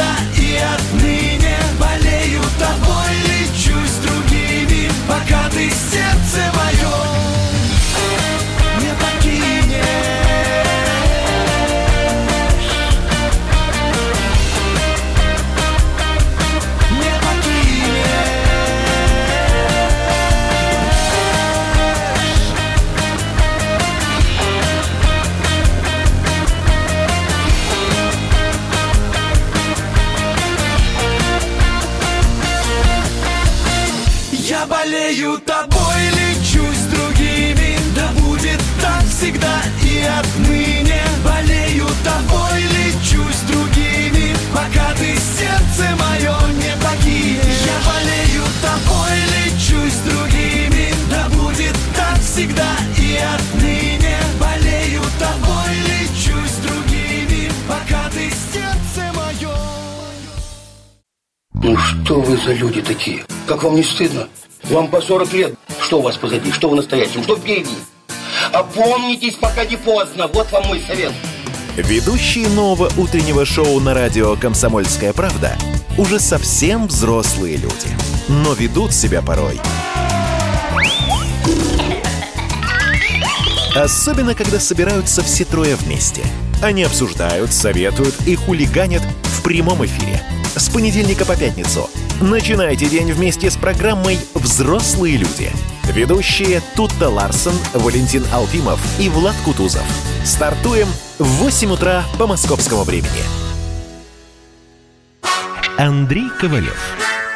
так 0.00 0.10
всегда 0.10 0.16
и 0.36 0.56
отныне 0.56 1.56
Болею 1.78 2.42
тобой, 2.58 3.12
лечу 3.24 3.76
с 3.86 3.96
другими 4.04 4.90
Пока 5.08 5.48
ты 5.50 5.70
сердце 5.70 6.52
мое 6.54 7.09
Пока 44.52 44.92
ты 44.94 45.16
сердце 45.16 45.96
мое 45.96 46.36
не 46.54 46.74
покинешь 46.82 47.62
Я 47.66 47.78
болею 47.86 48.44
тобой, 48.60 49.16
лечу 49.34 49.90
с 49.90 49.98
другими 50.00 50.92
Да 51.10 51.28
будет 51.28 51.76
так 51.96 52.18
всегда 52.20 52.76
и 52.98 53.16
отныне 53.16 54.18
Болею 54.40 55.02
тобой, 55.18 55.74
лечу 55.86 56.36
с 56.46 56.56
другими 56.66 57.50
Пока 57.68 58.10
ты 58.10 58.30
сердце 58.52 59.12
мое 59.14 59.54
Ну 61.54 61.76
что 61.76 62.20
вы 62.20 62.36
за 62.36 62.52
люди 62.52 62.82
такие? 62.82 63.24
Как 63.46 63.62
вам 63.62 63.76
не 63.76 63.84
стыдно? 63.84 64.28
Вам 64.64 64.88
по 64.88 65.00
40 65.00 65.32
лет. 65.32 65.54
Что 65.80 65.98
у 65.98 66.02
вас 66.02 66.16
позади? 66.16 66.52
Что 66.52 66.68
в 66.68 66.74
настоящем? 66.74 67.22
Что 67.22 67.36
впереди? 67.36 67.74
Опомнитесь, 68.52 69.34
пока 69.34 69.64
не 69.64 69.76
поздно. 69.76 70.28
Вот 70.28 70.50
вам 70.52 70.66
мой 70.66 70.80
совет. 70.86 71.12
Ведущие 71.76 72.48
нового 72.48 72.90
утреннего 72.96 73.44
шоу 73.44 73.78
на 73.78 73.94
радио 73.94 74.34
«Комсомольская 74.34 75.12
правда» 75.12 75.56
уже 75.96 76.18
совсем 76.18 76.88
взрослые 76.88 77.56
люди. 77.56 77.86
Но 78.28 78.54
ведут 78.54 78.92
себя 78.92 79.22
порой. 79.22 79.60
Особенно, 83.74 84.34
когда 84.34 84.58
собираются 84.58 85.22
все 85.22 85.44
трое 85.44 85.76
вместе. 85.76 86.22
Они 86.60 86.82
обсуждают, 86.82 87.52
советуют 87.52 88.14
и 88.26 88.34
хулиганят 88.34 89.02
в 89.22 89.42
прямом 89.42 89.84
эфире. 89.84 90.20
С 90.56 90.68
понедельника 90.70 91.24
по 91.24 91.36
пятницу. 91.36 91.88
Начинайте 92.20 92.86
день 92.86 93.12
вместе 93.12 93.48
с 93.48 93.56
программой 93.56 94.18
«Взрослые 94.34 95.16
люди». 95.16 95.52
Ведущие 95.90 96.62
Тутта 96.76 97.08
Ларсон, 97.08 97.54
Валентин 97.74 98.24
Алфимов 98.32 98.80
и 99.00 99.08
Влад 99.08 99.34
Кутузов. 99.44 99.84
Стартуем 100.24 100.86
в 101.18 101.24
8 101.24 101.72
утра 101.72 102.04
по 102.16 102.28
московскому 102.28 102.84
времени. 102.84 103.24
Андрей 105.76 106.28
Ковалев. 106.40 106.78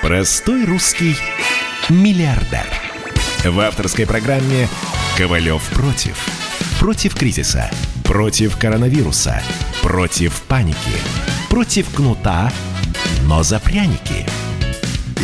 Простой 0.03 0.65
русский 0.67 1.17
миллиардер. 1.89 2.67
В 3.45 3.59
авторской 3.59 4.07
программе 4.07 4.69
«Ковалев 5.17 5.63
против». 5.71 6.17
Против 6.79 7.17
кризиса. 7.17 7.69
Против 8.05 8.57
коронавируса. 8.57 9.43
Против 9.83 10.43
паники. 10.43 10.77
Против 11.51 11.93
кнута, 11.93 12.53
но 13.25 13.43
за 13.43 13.59
пряники. 13.59 14.25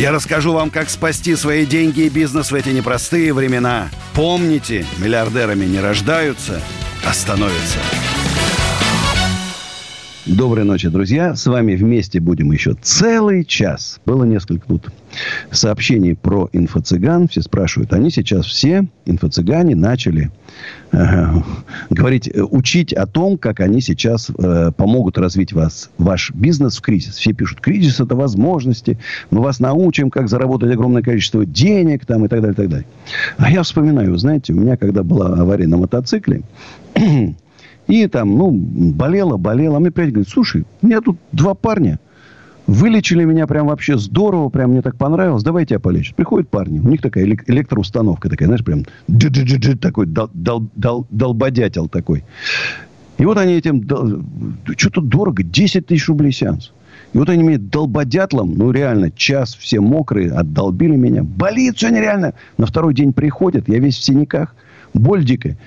Я 0.01 0.13
расскажу 0.13 0.55
вам, 0.55 0.71
как 0.71 0.89
спасти 0.89 1.37
свои 1.37 1.67
деньги 1.67 2.01
и 2.01 2.09
бизнес 2.09 2.51
в 2.51 2.55
эти 2.55 2.71
непростые 2.71 3.35
времена. 3.35 3.91
Помните, 4.15 4.87
миллиардерами 4.97 5.67
не 5.67 5.79
рождаются, 5.79 6.63
а 7.05 7.13
становятся. 7.13 7.77
Доброй 10.37 10.65
ночи, 10.65 10.89
друзья. 10.89 11.35
С 11.35 11.45
вами 11.49 11.75
вместе 11.75 12.21
будем 12.21 12.53
еще 12.53 12.75
целый 12.81 13.45
час. 13.45 14.01
Было 14.07 14.23
несколько 14.23 14.65
тут 14.65 14.87
сообщений 15.51 16.15
про 16.15 16.49
инфо-цыган. 16.53 17.27
Все 17.27 17.43
спрашивают. 17.43 17.93
Они 17.93 18.11
сейчас 18.11 18.47
все, 18.47 18.87
инфо-цыгане, 19.07 19.75
начали 19.75 20.31
э, 20.93 21.25
говорить, 21.91 22.29
э, 22.29 22.43
учить 22.43 22.93
о 22.93 23.09
том, 23.09 23.39
как 23.39 23.59
они 23.59 23.81
сейчас 23.81 24.31
э, 24.31 24.71
помогут 24.77 25.19
развить 25.19 25.53
вас, 25.53 25.91
ваш 25.99 26.31
бизнес 26.33 26.79
в 26.79 26.81
кризис. 26.81 27.17
Все 27.17 27.33
пишут, 27.33 27.61
кризис– 27.61 27.99
это 28.01 28.15
возможности. 28.15 28.99
Мы 29.33 29.43
вас 29.43 29.59
научим, 29.59 30.11
как 30.11 30.29
заработать 30.29 30.73
огромное 30.73 31.03
количество 31.03 31.45
денег 31.45 32.07
там, 32.07 32.25
и 32.25 32.29
так 32.29 32.41
далее, 32.41 32.53
и 32.53 32.57
так 32.57 32.69
далее. 32.69 32.87
А 33.39 33.51
я 33.51 33.65
вспоминаю, 33.65 34.17
знаете, 34.17 34.53
у 34.53 34.61
меня, 34.61 34.77
когда 34.77 35.03
была 35.03 35.27
авария 35.27 35.67
на 35.67 35.77
мотоцикле, 35.77 36.43
и 37.91 38.07
там, 38.07 38.39
ну, 38.39 38.51
болела, 38.53 39.37
болела. 39.37 39.77
А 39.77 39.81
мне 39.81 39.91
приятель 39.91 40.15
говорит, 40.15 40.33
слушай, 40.33 40.65
у 40.81 40.87
меня 40.87 41.01
тут 41.01 41.19
два 41.33 41.55
парня. 41.55 41.99
Вылечили 42.67 43.25
меня 43.25 43.49
прям 43.49 43.67
вообще 43.67 43.99
здорово, 43.99 44.49
прям 44.49 44.71
мне 44.71 44.81
так 44.81 44.95
понравилось. 44.95 45.43
Давайте 45.43 45.75
я 45.75 45.81
полечу. 45.81 46.15
Приходят 46.15 46.49
парни, 46.49 46.79
у 46.79 46.89
них 46.89 47.03
такая 47.03 47.25
электроустановка 47.25 48.29
такая, 48.29 48.47
знаешь, 48.47 48.65
прям 48.65 48.85
такой 49.81 50.07
дол, 50.07 50.31
дол, 50.33 50.69
дол, 50.77 51.07
долбодятел 51.11 51.89
такой. 51.89 52.23
И 53.19 53.25
вот 53.25 53.39
они 53.39 53.55
этим, 53.55 53.83
что-то 54.77 55.01
дорого, 55.01 55.43
10 55.43 55.87
тысяч 55.87 56.09
рублей 56.09 56.31
сеанс. 56.31 56.73
И 57.13 57.19
вот 57.19 57.29
они 57.29 57.43
мне 57.43 57.59
долбодятлом, 57.59 58.55
ну 58.55 58.71
реально, 58.71 59.11
час 59.11 59.57
все 59.57 59.81
мокрые, 59.81 60.31
отдолбили 60.31 60.95
меня. 60.95 61.25
Болит 61.25 61.77
все 61.77 61.89
нереально. 61.89 62.35
На 62.57 62.67
второй 62.67 62.95
день 62.95 63.13
приходят, 63.13 63.69
я 63.69 63.81
весь 63.81 63.99
в 63.99 64.05
синяках, 64.05 64.55
боль 64.95 65.25
дикая. 65.25 65.59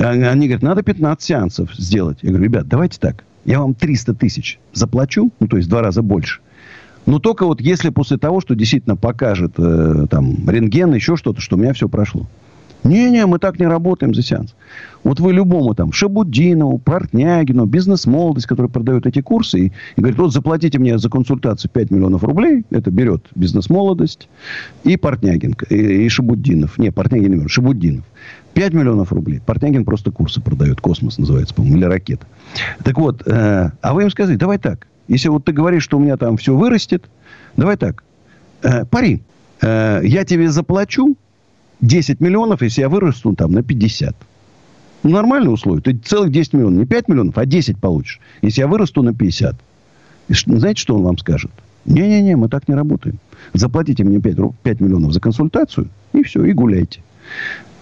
Они 0.00 0.46
говорят, 0.46 0.62
надо 0.62 0.82
15 0.82 1.22
сеансов 1.22 1.74
сделать. 1.74 2.18
Я 2.22 2.30
говорю, 2.30 2.44
ребят, 2.44 2.68
давайте 2.68 2.98
так. 2.98 3.24
Я 3.44 3.60
вам 3.60 3.74
300 3.74 4.14
тысяч 4.14 4.58
заплачу, 4.72 5.30
ну, 5.40 5.46
то 5.46 5.56
есть 5.56 5.68
в 5.68 5.70
два 5.70 5.82
раза 5.82 6.02
больше. 6.02 6.40
Но 7.06 7.18
только 7.18 7.46
вот 7.46 7.60
если 7.60 7.90
после 7.90 8.18
того, 8.18 8.40
что 8.40 8.54
действительно 8.54 8.96
покажет 8.96 9.52
э, 9.58 10.06
там 10.10 10.48
рентген, 10.48 10.94
еще 10.94 11.16
что-то, 11.16 11.40
что 11.40 11.56
у 11.56 11.58
меня 11.58 11.72
все 11.72 11.88
прошло. 11.88 12.26
Не-не, 12.82 13.26
мы 13.26 13.38
так 13.38 13.58
не 13.58 13.66
работаем 13.66 14.14
за 14.14 14.22
сеанс. 14.22 14.54
Вот 15.04 15.20
вы 15.20 15.32
любому 15.32 15.74
там 15.74 15.92
Шабудинову, 15.92 16.78
Портнягину, 16.78 17.66
бизнес-молодость, 17.66 18.46
который 18.46 18.70
продает 18.70 19.06
эти 19.06 19.20
курсы, 19.20 19.58
и, 19.58 19.66
и 19.66 19.72
говорит, 20.00 20.18
вот 20.18 20.32
заплатите 20.32 20.78
мне 20.78 20.98
за 20.98 21.10
консультацию 21.10 21.70
5 21.70 21.90
миллионов 21.90 22.24
рублей, 22.24 22.64
это 22.70 22.90
берет 22.90 23.26
бизнес-молодость 23.34 24.28
и 24.84 24.96
Портнягин, 24.96 25.56
и, 25.68 25.74
и 25.74 26.08
Шабутдинов. 26.08 26.78
Не, 26.78 26.90
Портнягин 26.90 27.30
не 27.30 27.36
берет, 27.36 27.50
Шабутдинов. 27.50 28.04
5 28.54 28.74
миллионов 28.74 29.12
рублей. 29.12 29.40
Портнягин 29.44 29.84
просто 29.84 30.10
курсы 30.10 30.40
продает. 30.40 30.80
Космос 30.80 31.18
называется, 31.18 31.54
по-моему, 31.54 31.78
или 31.78 31.84
ракета. 31.84 32.26
Так 32.82 32.98
вот, 32.98 33.22
э, 33.26 33.70
а 33.80 33.94
вы 33.94 34.02
им 34.02 34.10
сказали, 34.10 34.36
давай 34.36 34.58
так. 34.58 34.86
Если 35.08 35.28
вот 35.28 35.44
ты 35.44 35.52
говоришь, 35.52 35.84
что 35.84 35.98
у 35.98 36.00
меня 36.00 36.16
там 36.16 36.36
все 36.36 36.54
вырастет, 36.54 37.08
давай 37.56 37.76
так. 37.76 38.02
Э, 38.62 38.84
пари, 38.84 39.22
э, 39.60 40.00
я 40.04 40.24
тебе 40.24 40.50
заплачу 40.50 41.16
10 41.80 42.20
миллионов, 42.20 42.62
если 42.62 42.82
я 42.82 42.88
вырасту 42.88 43.34
там 43.34 43.52
на 43.52 43.62
50. 43.62 44.14
Ну, 45.02 45.10
нормальные 45.10 45.50
условия. 45.50 45.80
Ты 45.80 45.96
целых 45.96 46.30
10 46.30 46.52
миллионов. 46.52 46.78
Не 46.78 46.86
5 46.86 47.08
миллионов, 47.08 47.38
а 47.38 47.46
10 47.46 47.78
получишь. 47.78 48.20
Если 48.42 48.60
я 48.60 48.68
вырасту 48.68 49.02
на 49.02 49.14
50. 49.14 49.56
И 50.28 50.34
знаете, 50.34 50.80
что 50.80 50.94
он 50.94 51.02
вам 51.02 51.18
скажет? 51.18 51.50
Не-не-не, 51.86 52.36
мы 52.36 52.48
так 52.48 52.68
не 52.68 52.74
работаем. 52.74 53.18
Заплатите 53.54 54.04
мне 54.04 54.20
5, 54.20 54.36
5 54.62 54.80
миллионов 54.80 55.12
за 55.12 55.20
консультацию, 55.20 55.88
и 56.12 56.22
все, 56.22 56.44
и 56.44 56.52
гуляйте. 56.52 57.00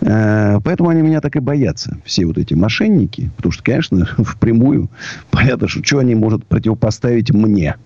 Э, 0.01 0.59
поэтому 0.63 0.91
они 0.91 1.03
меня 1.03 1.21
так 1.21 1.37
и 1.37 1.41
боятся, 1.41 1.99
все 2.05 2.27
вот 2.27 2.39
эти 2.39 2.55
мошенники. 2.55 3.31
Потому 3.37 3.53
что, 3.53 3.63
конечно, 3.63 4.05
впрямую 4.19 4.89
понятно, 5.31 5.69
что 5.69 5.85
что 5.85 5.99
они 5.99 6.15
могут 6.15 6.47
противопоставить 6.47 7.33
мне. 7.33 7.77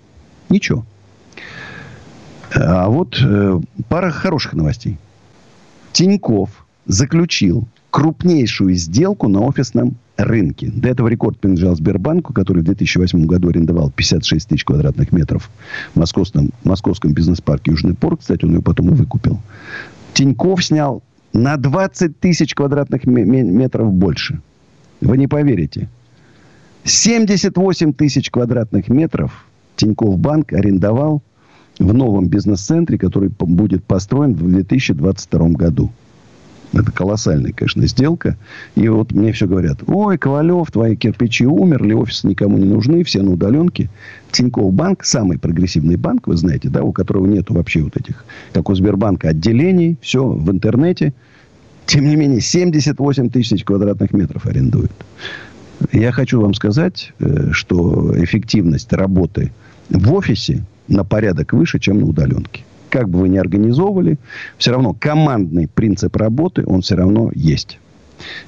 Ничего. 0.49 0.85
А 2.55 2.89
вот 2.89 3.19
э, 3.23 3.61
пара 3.89 4.11
хороших 4.11 4.53
новостей. 4.55 4.99
Тиньков 5.93 6.67
заключил 6.87 7.67
крупнейшую 7.91 8.75
сделку 8.75 9.29
на 9.29 9.41
офисном 9.41 9.97
рынке. 10.17 10.71
До 10.75 10.89
этого 10.89 11.09
рекорд 11.09 11.39
принадлежал 11.39 11.77
Сбербанку, 11.77 12.33
который 12.33 12.63
в 12.63 12.65
2008 12.65 13.27
году 13.27 13.49
арендовал 13.49 13.91
56 13.91 14.49
тысяч 14.49 14.65
квадратных 14.65 15.13
метров 15.13 15.51
в 15.95 15.99
московском, 15.99 16.51
московском 16.65 17.13
бизнес-парке 17.13 17.71
Южный 17.71 17.95
порт. 17.95 18.21
Кстати, 18.21 18.45
он 18.45 18.55
ее 18.55 18.63
потом 18.63 18.91
и 18.91 18.95
выкупил. 18.95 19.41
Тиньков 20.15 20.65
снял 20.65 21.03
на 21.33 21.57
20 21.57 22.19
тысяч 22.21 22.55
квадратных 22.55 23.07
метров 23.07 23.93
больше. 23.93 24.41
Вы 25.01 25.19
не 25.19 25.27
поверите. 25.27 25.89
78 26.85 27.93
тысяч 27.93 28.31
квадратных 28.31 28.89
метров 28.89 29.47
Тиньков 29.77 30.19
Банк 30.19 30.53
арендовал 30.53 31.23
в 31.79 31.93
новом 31.95 32.29
бизнес-центре, 32.29 32.99
который 32.99 33.31
будет 33.39 33.85
построен 33.85 34.35
в 34.35 34.49
2022 34.49 35.49
году. 35.51 35.91
Это 36.73 36.91
колоссальная, 36.91 37.53
конечно, 37.53 37.87
сделка. 37.87 38.37
И 38.77 38.89
вот 38.89 39.13
мне 39.13 39.33
все 39.33 39.47
говорят, 39.47 39.81
ой, 39.87 40.17
Ковалев, 40.17 40.71
твои 40.71 40.97
кирпичи 40.97 41.45
умерли, 41.45 41.93
офисы 41.93 42.27
никому 42.27 42.57
не 42.57 42.65
нужны, 42.65 43.05
все 43.05 43.23
на 43.23 43.33
удаленке. 43.33 43.91
Тинькофф 44.31 44.73
банк, 44.73 45.05
самый 45.05 45.39
прогрессивный 45.39 45.97
банк, 45.97 46.27
вы 46.27 46.37
знаете, 46.37 46.71
да, 46.71 46.83
у 46.83 46.93
которого 46.93 47.27
нет 47.27 47.51
вообще 47.51 47.83
вот 47.83 47.97
этих, 47.97 48.25
как 48.53 48.71
у 48.71 48.75
Сбербанка, 48.75 49.29
отделений, 49.29 49.99
все 50.01 50.27
в 50.27 50.51
интернете. 50.51 51.13
Тем 51.85 52.09
не 52.09 52.17
менее, 52.17 52.41
78 52.41 53.29
тысяч 53.29 53.65
квадратных 53.65 54.13
метров 54.13 54.47
арендует. 54.47 54.93
Я 55.93 56.13
хочу 56.13 56.41
вам 56.41 56.55
сказать, 56.55 57.13
э, 57.19 57.51
что 57.51 58.15
эффективность 58.23 58.93
работы 58.93 59.53
в 59.91 60.13
офисе 60.15 60.65
на 60.89 61.05
порядок 61.05 61.53
выше, 61.53 61.81
чем 61.81 62.01
на 62.01 62.07
удаленке 62.07 62.63
как 62.93 63.09
бы 63.09 63.21
вы 63.21 63.31
ни 63.31 63.39
организовывали, 63.39 64.19
все 64.59 64.71
равно 64.71 64.93
командный 64.93 65.67
принцип 65.67 66.15
работы, 66.15 66.63
он 66.67 66.83
все 66.83 66.95
равно 66.95 67.31
есть. 67.35 67.79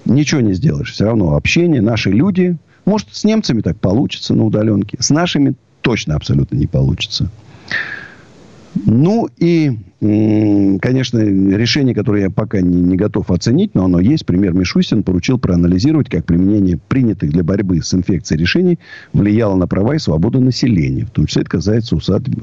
Ничего 0.04 0.42
не 0.42 0.52
сделаешь. 0.52 0.92
Все 0.92 1.06
равно 1.06 1.34
общение, 1.34 1.80
наши 1.80 2.10
люди. 2.10 2.56
Может, 2.84 3.08
с 3.12 3.24
немцами 3.24 3.62
так 3.62 3.80
получится 3.80 4.34
на 4.34 4.44
удаленке. 4.44 4.98
С 5.00 5.08
нашими 5.08 5.54
точно 5.80 6.14
абсолютно 6.14 6.56
не 6.56 6.66
получится. 6.66 7.30
Ну 8.74 9.28
и 9.38 9.78
конечно, 10.82 11.18
решение, 11.18 11.94
которое 11.94 12.24
я 12.24 12.30
пока 12.30 12.60
не, 12.60 12.82
не 12.82 12.96
готов 12.96 13.30
оценить, 13.30 13.74
но 13.74 13.86
оно 13.86 14.00
есть. 14.00 14.26
Премьер 14.26 14.52
Мишустин 14.52 15.02
поручил 15.02 15.38
проанализировать, 15.38 16.10
как 16.10 16.26
применение 16.26 16.78
принятых 16.88 17.30
для 17.30 17.42
борьбы 17.42 17.82
с 17.82 17.94
инфекцией 17.94 18.38
решений 18.38 18.78
влияло 19.14 19.56
на 19.56 19.66
права 19.66 19.94
и 19.94 19.98
свободу 19.98 20.40
населения. 20.40 21.06
В 21.06 21.10
том 21.10 21.24
числе 21.24 21.42
это 21.42 21.52
касается 21.52 21.96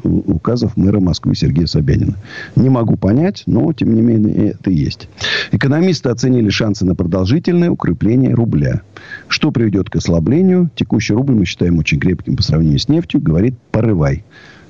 указов 0.03 0.75
мэра 0.75 0.99
Москвы 0.99 1.35
Сергея 1.35 1.67
Собянина. 1.67 2.15
Не 2.55 2.69
могу 2.69 2.97
понять, 2.97 3.43
но, 3.45 3.71
тем 3.73 3.93
не 3.93 4.01
менее, 4.01 4.51
это 4.51 4.71
есть. 4.71 5.07
Экономисты 5.51 6.09
оценили 6.09 6.49
шансы 6.49 6.83
на 6.83 6.95
продолжительное 6.95 7.69
укрепление 7.69 8.33
рубля. 8.33 8.81
Что 9.27 9.51
приведет 9.51 9.91
к 9.91 9.97
ослаблению? 9.97 10.71
Текущий 10.75 11.13
рубль 11.13 11.35
мы 11.35 11.45
считаем 11.45 11.77
очень 11.77 11.99
крепким 11.99 12.37
по 12.37 12.43
сравнению 12.43 12.79
с 12.79 12.89
нефтью, 12.89 13.21
говорит 13.21 13.53
«порывай». 13.71 14.23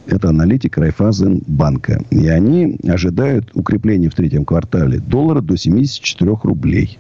Это 0.08 0.30
аналитик 0.30 0.78
Райфазен 0.78 1.42
банка. 1.48 2.02
И 2.10 2.28
они 2.28 2.80
ожидают 2.88 3.52
укрепления 3.54 4.10
в 4.10 4.16
третьем 4.16 4.46
квартале 4.46 5.00
доллара 5.00 5.42
до 5.42 5.56
74 5.58 6.38
рублей. 6.44 6.98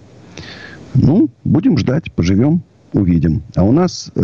Ну, 0.94 1.30
будем 1.44 1.78
ждать, 1.78 2.12
поживем, 2.12 2.62
увидим. 2.94 3.44
А 3.56 3.64
у 3.64 3.72
нас... 3.72 4.12
Э, 4.16 4.22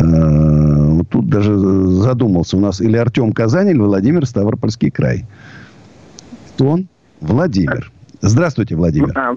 э, 0.00 0.88
вот 0.98 1.08
тут 1.08 1.28
даже 1.28 1.56
задумался. 1.56 2.56
У 2.56 2.60
нас 2.60 2.80
или 2.80 2.96
Артем 2.96 3.32
Казань, 3.32 3.68
или 3.68 3.78
Владимир 3.78 4.26
Ставропольский 4.26 4.90
край. 4.90 5.24
Кто 6.54 6.66
он? 6.66 6.88
Владимир. 7.20 7.90
Здравствуйте, 8.20 8.74
Владимир. 8.74 9.16
А, 9.16 9.36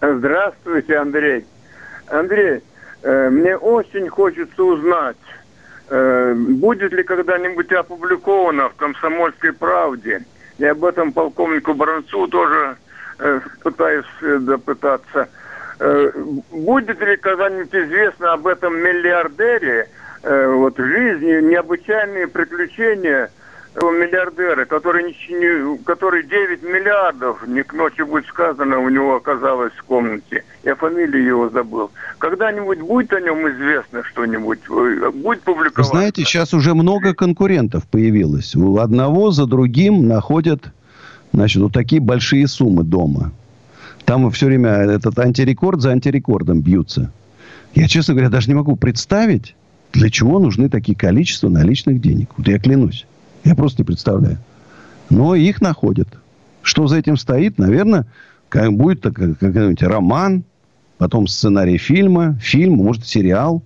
здравствуйте, 0.00 0.96
Андрей. 0.96 1.44
Андрей, 2.08 2.60
э, 3.02 3.30
мне 3.30 3.56
очень 3.56 4.08
хочется 4.08 4.62
узнать, 4.62 5.16
будет 5.88 6.92
ли 6.92 7.02
когда-нибудь 7.02 7.72
опубликовано 7.72 8.70
в 8.70 8.74
«Комсомольской 8.74 9.52
правде», 9.52 10.24
я 10.58 10.70
об 10.70 10.84
этом 10.84 11.12
полковнику 11.12 11.74
Бронцу 11.74 12.28
тоже 12.28 12.76
э, 13.18 13.40
пытаюсь 13.62 14.06
э, 14.22 14.38
допытаться, 14.38 15.28
э, 15.80 16.10
будет 16.52 17.00
ли 17.00 17.16
когда-нибудь 17.16 17.74
известно 17.74 18.32
об 18.32 18.46
этом 18.46 18.76
миллиардере, 18.76 19.88
э, 20.22 20.46
вот 20.46 20.76
жизни, 20.78 21.40
необычайные 21.50 22.28
приключения– 22.28 23.30
миллиардера, 23.82 24.64
который, 24.64 25.04
не, 25.04 25.78
который 25.84 26.24
9 26.24 26.62
миллиардов, 26.62 27.46
не 27.46 27.62
к 27.62 27.72
ночи 27.72 28.02
будет 28.02 28.26
сказано, 28.26 28.78
у 28.78 28.88
него 28.88 29.16
оказалось 29.16 29.72
в 29.72 29.82
комнате. 29.84 30.44
Я 30.62 30.76
фамилию 30.76 31.24
его 31.24 31.48
забыл. 31.48 31.90
Когда-нибудь 32.18 32.80
будет 32.80 33.12
о 33.12 33.20
нем 33.20 33.48
известно 33.50 34.04
что-нибудь? 34.04 34.60
Будет 34.68 35.42
публиковаться? 35.42 35.90
Знаете, 35.90 36.24
сейчас 36.24 36.54
уже 36.54 36.74
много 36.74 37.14
конкурентов 37.14 37.84
появилось. 37.88 38.54
У 38.54 38.78
одного 38.78 39.30
за 39.30 39.46
другим 39.46 40.06
находят, 40.06 40.64
значит, 41.32 41.62
вот 41.62 41.72
такие 41.72 42.00
большие 42.00 42.46
суммы 42.46 42.84
дома. 42.84 43.32
Там 44.04 44.30
все 44.30 44.46
время 44.46 44.70
этот 44.70 45.18
антирекорд 45.18 45.80
за 45.80 45.90
антирекордом 45.90 46.60
бьются. 46.60 47.10
Я, 47.74 47.88
честно 47.88 48.14
говоря, 48.14 48.30
даже 48.30 48.48
не 48.48 48.54
могу 48.54 48.76
представить, 48.76 49.56
для 49.92 50.10
чего 50.10 50.38
нужны 50.38 50.68
такие 50.68 50.96
количества 50.96 51.48
наличных 51.48 52.00
денег. 52.00 52.28
Вот 52.36 52.46
я 52.46 52.58
клянусь. 52.58 53.06
Я 53.44 53.54
просто 53.54 53.82
не 53.82 53.86
представляю. 53.86 54.38
Но 55.10 55.34
их 55.34 55.60
находят. 55.60 56.08
Что 56.62 56.86
за 56.86 56.96
этим 56.96 57.16
стоит? 57.16 57.58
Наверное, 57.58 58.06
как 58.48 58.72
будет 58.72 59.02
какой-нибудь 59.02 59.82
роман, 59.82 60.44
потом 60.98 61.26
сценарий 61.26 61.76
фильма, 61.76 62.38
фильм, 62.40 62.74
может, 62.74 63.06
сериал. 63.06 63.62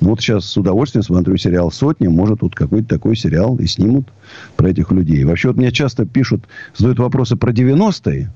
Ну, 0.00 0.10
вот 0.10 0.20
сейчас 0.20 0.46
с 0.46 0.56
удовольствием 0.56 1.02
смотрю 1.02 1.36
сериал 1.36 1.70
«Сотня». 1.70 2.10
Может, 2.10 2.40
тут 2.40 2.54
какой-то 2.54 2.88
такой 2.88 3.16
сериал 3.16 3.56
и 3.58 3.66
снимут 3.66 4.08
про 4.56 4.68
этих 4.68 4.90
людей. 4.90 5.24
Вообще, 5.24 5.48
вот 5.48 5.56
мне 5.56 5.70
часто 5.70 6.06
пишут, 6.06 6.44
задают 6.76 6.98
вопросы 6.98 7.36
про 7.36 7.52
90-е. 7.52 8.30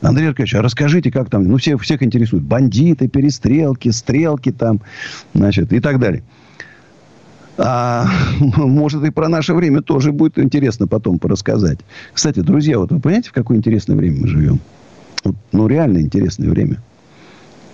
Андрей 0.00 0.28
Аркадьевич, 0.28 0.54
а 0.54 0.62
расскажите, 0.62 1.10
как 1.10 1.28
там... 1.28 1.44
Ну, 1.44 1.56
все, 1.58 1.76
всех 1.76 2.02
интересуют. 2.02 2.44
Бандиты, 2.44 3.08
перестрелки, 3.08 3.90
стрелки 3.90 4.50
там, 4.52 4.80
значит, 5.34 5.72
и 5.72 5.80
так 5.80 5.98
далее. 5.98 6.22
А, 7.62 8.06
может, 8.40 9.04
и 9.04 9.10
про 9.10 9.28
наше 9.28 9.52
время 9.54 9.82
тоже 9.82 10.12
будет 10.12 10.38
интересно 10.38 10.86
потом 10.86 11.18
порассказать. 11.18 11.78
Кстати, 12.12 12.40
друзья, 12.40 12.78
вот 12.78 12.90
вы 12.90 13.00
понимаете, 13.00 13.28
в 13.28 13.32
какое 13.32 13.58
интересное 13.58 13.96
время 13.96 14.22
мы 14.22 14.28
живем? 14.28 14.60
Вот, 15.24 15.36
ну, 15.52 15.68
реально 15.68 15.98
интересное 15.98 16.48
время. 16.48 16.78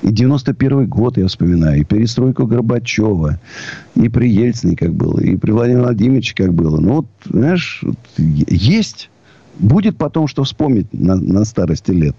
И 0.02 0.10
91 0.10 0.86
год 0.86 1.16
я 1.16 1.26
вспоминаю, 1.28 1.80
и 1.80 1.84
перестройку 1.84 2.46
Горбачева, 2.46 3.38
и 3.94 4.08
при 4.08 4.28
Ельцине 4.28 4.76
как 4.76 4.92
было, 4.92 5.20
и 5.20 5.36
при 5.36 5.52
Владимире 5.52 5.82
Владимировиче 5.82 6.34
как 6.34 6.52
было. 6.52 6.80
Ну, 6.80 6.92
вот, 6.94 7.06
знаешь, 7.24 7.80
вот, 7.82 7.96
есть. 8.18 9.10
Будет 9.58 9.96
потом, 9.96 10.26
что 10.26 10.44
вспомнить 10.44 10.92
на, 10.92 11.14
на 11.14 11.44
старости 11.44 11.92
лет. 11.92 12.16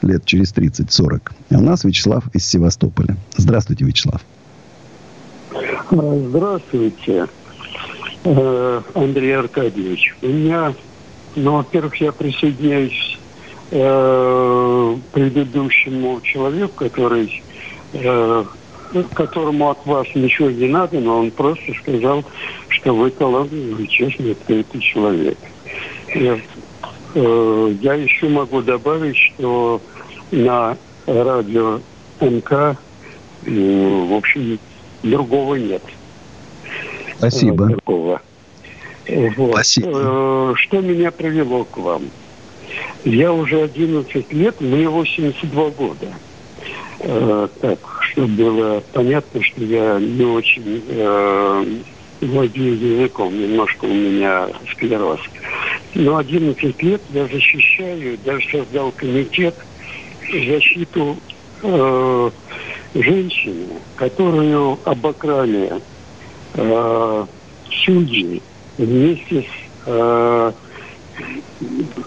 Лет 0.00 0.24
через 0.24 0.52
30-40. 0.52 1.30
А 1.50 1.58
у 1.58 1.60
нас 1.60 1.84
Вячеслав 1.84 2.24
из 2.34 2.44
Севастополя. 2.44 3.16
Здравствуйте, 3.36 3.84
Вячеслав. 3.84 4.20
Здравствуйте, 5.90 7.28
э, 8.24 8.82
Андрей 8.94 9.36
Аркадьевич. 9.36 10.14
У 10.22 10.26
меня, 10.26 10.74
ну, 11.36 11.56
во-первых, 11.56 11.96
я 11.96 12.12
присоединяюсь 12.12 13.18
э, 13.70 14.96
предыдущему 15.12 16.20
человеку, 16.22 16.72
который, 16.76 17.42
э, 17.92 18.44
которому 19.14 19.70
от 19.70 19.84
вас 19.84 20.06
ничего 20.14 20.50
не 20.50 20.68
надо, 20.68 20.98
но 21.00 21.18
он 21.18 21.30
просто 21.30 21.74
сказал, 21.82 22.24
что 22.68 22.94
вы 22.94 23.10
талантливый, 23.10 23.86
честный, 23.88 24.32
открытый 24.32 24.80
человек. 24.80 25.38
Я, 26.14 26.38
я 27.14 27.94
еще 27.94 28.28
могу 28.28 28.62
добавить, 28.62 29.16
что 29.16 29.82
на 30.30 30.76
радио 31.06 31.80
МК, 32.20 32.76
в 33.44 34.14
общем, 34.14 34.58
другого 35.02 35.56
нет. 35.56 35.82
Спасибо. 37.18 37.66
Другого. 37.66 38.20
Вот. 39.36 39.52
Спасибо. 39.52 39.90
Э, 39.92 40.54
что 40.56 40.80
меня 40.80 41.10
привело 41.10 41.64
к 41.64 41.76
вам? 41.76 42.02
Я 43.04 43.32
уже 43.32 43.62
11 43.62 44.32
лет, 44.32 44.60
мне 44.60 44.88
82 44.88 45.70
года. 45.70 46.08
э, 47.00 47.48
так, 47.60 47.78
чтобы 48.12 48.28
было 48.28 48.82
понятно, 48.92 49.42
что 49.42 49.64
я 49.64 49.98
не 49.98 50.24
очень 50.24 50.84
э, 50.88 51.64
владею 52.20 52.78
языком, 52.78 53.36
немножко 53.36 53.86
у 53.86 53.92
меня 53.92 54.48
склероз. 54.70 55.20
Но 55.94 56.16
11 56.18 56.82
лет 56.82 57.02
я 57.12 57.26
защищаю, 57.26 58.18
даже 58.18 58.48
создал 58.50 58.92
комитет 58.92 59.56
защиту 60.30 61.16
э, 61.62 62.30
женщины, 62.94 63.68
которую 63.96 64.78
обокрали 64.84 65.80
э, 66.54 67.26
судьи 67.84 68.42
вместе 68.78 69.42
с 69.42 69.46
э, 69.86 70.52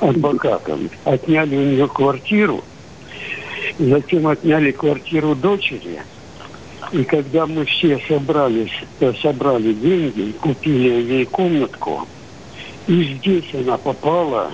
адвокатом. 0.02 0.90
Отняли 1.04 1.56
у 1.56 1.64
нее 1.64 1.88
квартиру, 1.88 2.64
затем 3.80 4.28
отняли 4.28 4.72
квартиру 4.72 5.36
дочери. 5.36 6.02
И 6.92 7.04
когда 7.04 7.48
мы 7.48 7.66
все 7.66 8.00
собрались, 8.08 8.72
э, 9.00 9.14
собрали 9.22 9.74
деньги, 9.74 10.32
купили 10.34 11.14
ей 11.14 11.26
комнатку, 11.26 12.08
и 12.88 13.16
здесь 13.16 13.54
она 13.54 13.78
попала 13.78 14.52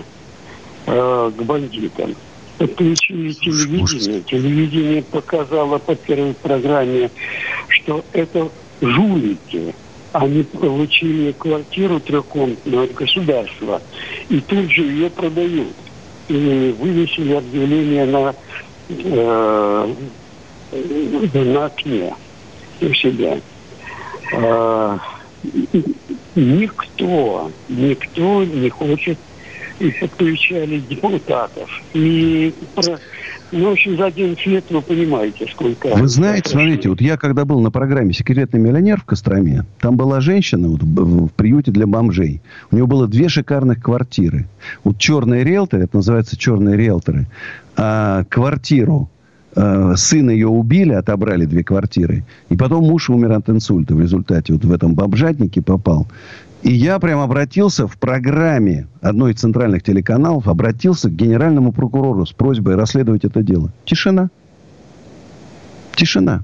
э, 0.86 1.32
к 1.36 1.42
бандитам. 1.44 2.16
Подключили 2.62 3.34
телевидение. 3.34 4.22
Телевидение 4.22 5.02
показало 5.02 5.80
по 5.80 5.96
первой 5.96 6.36
программе, 6.36 7.10
что 7.70 8.06
это 8.14 8.50
жулики. 8.82 9.74
Они 10.12 10.44
получили 10.44 11.32
квартиру 11.32 12.00
трехкомнатную 12.00 12.84
от 12.84 12.94
государства 12.94 13.82
и 14.30 14.40
тут 14.42 14.70
же 14.70 14.84
ее 14.84 15.10
продают. 15.10 15.74
И 16.28 16.76
вывесили 16.80 17.34
объявление 17.34 18.06
на, 18.06 18.36
э, 18.90 19.94
на 21.34 21.66
окне 21.66 22.14
у 22.80 22.94
себя. 22.94 23.40
Э, 24.34 24.98
никто, 26.36 27.52
никто 27.70 28.44
не 28.44 28.70
хочет 28.70 29.18
и 29.82 29.92
подключали 29.92 30.80
депутатов. 30.80 31.70
И, 31.94 32.54
ну, 33.52 33.70
в 33.70 33.72
общем, 33.72 33.98
за 33.98 34.06
11 34.06 34.46
лет 34.46 34.64
вы 34.70 34.82
понимаете, 34.82 35.48
сколько... 35.52 35.88
Вы 35.88 36.08
знаете, 36.08 36.50
смотрите, 36.50 36.90
вот 36.90 37.02
я 37.02 37.18
когда 37.18 37.44
был 37.46 37.60
на 37.60 37.72
программе 37.72 38.14
«Секретный 38.14 38.60
миллионер» 38.60 39.02
в 39.02 39.06
Костроме, 39.06 39.66
там 39.80 39.98
была 39.98 40.22
женщина 40.22 40.70
вот, 40.70 40.82
в 40.84 41.30
приюте 41.30 41.72
для 41.72 41.88
бомжей. 41.88 42.42
У 42.72 42.76
нее 42.76 42.86
было 42.86 43.08
две 43.08 43.28
шикарных 43.28 43.82
квартиры. 43.82 44.48
Вот 44.84 44.98
черные 45.00 45.44
риэлторы, 45.44 45.84
это 45.84 45.98
называется 45.98 46.38
черные 46.38 46.78
риэлторы, 46.78 47.28
а 47.76 48.24
квартиру 48.30 49.10
э, 49.56 49.94
сына 49.98 50.30
ее 50.30 50.48
убили, 50.48 50.94
отобрали 50.94 51.46
две 51.46 51.64
квартиры. 51.64 52.24
И 52.50 52.56
потом 52.56 52.86
муж 52.86 53.10
умер 53.10 53.34
от 53.34 53.50
инсульта 53.50 53.96
в 53.96 54.02
результате. 54.02 54.54
Вот 54.54 54.64
в 54.64 54.72
этом 54.72 54.94
бомжатнике 54.94 55.62
попал. 55.62 56.08
И 56.64 56.74
я 56.74 57.00
прям 57.00 57.20
обратился 57.20 57.88
в 57.88 57.98
программе 57.98 58.88
одной 59.02 59.34
из 59.34 59.40
центральных 59.40 59.82
телеканалов, 59.82 60.48
обратился 60.48 61.10
к 61.10 61.16
генеральному 61.16 61.72
прокурору 61.72 62.26
с 62.26 62.34
просьбой 62.34 62.76
расследовать 62.76 63.26
это 63.26 63.42
дело. 63.42 63.72
Тишина. 63.84 64.30
Тишина. 65.96 66.44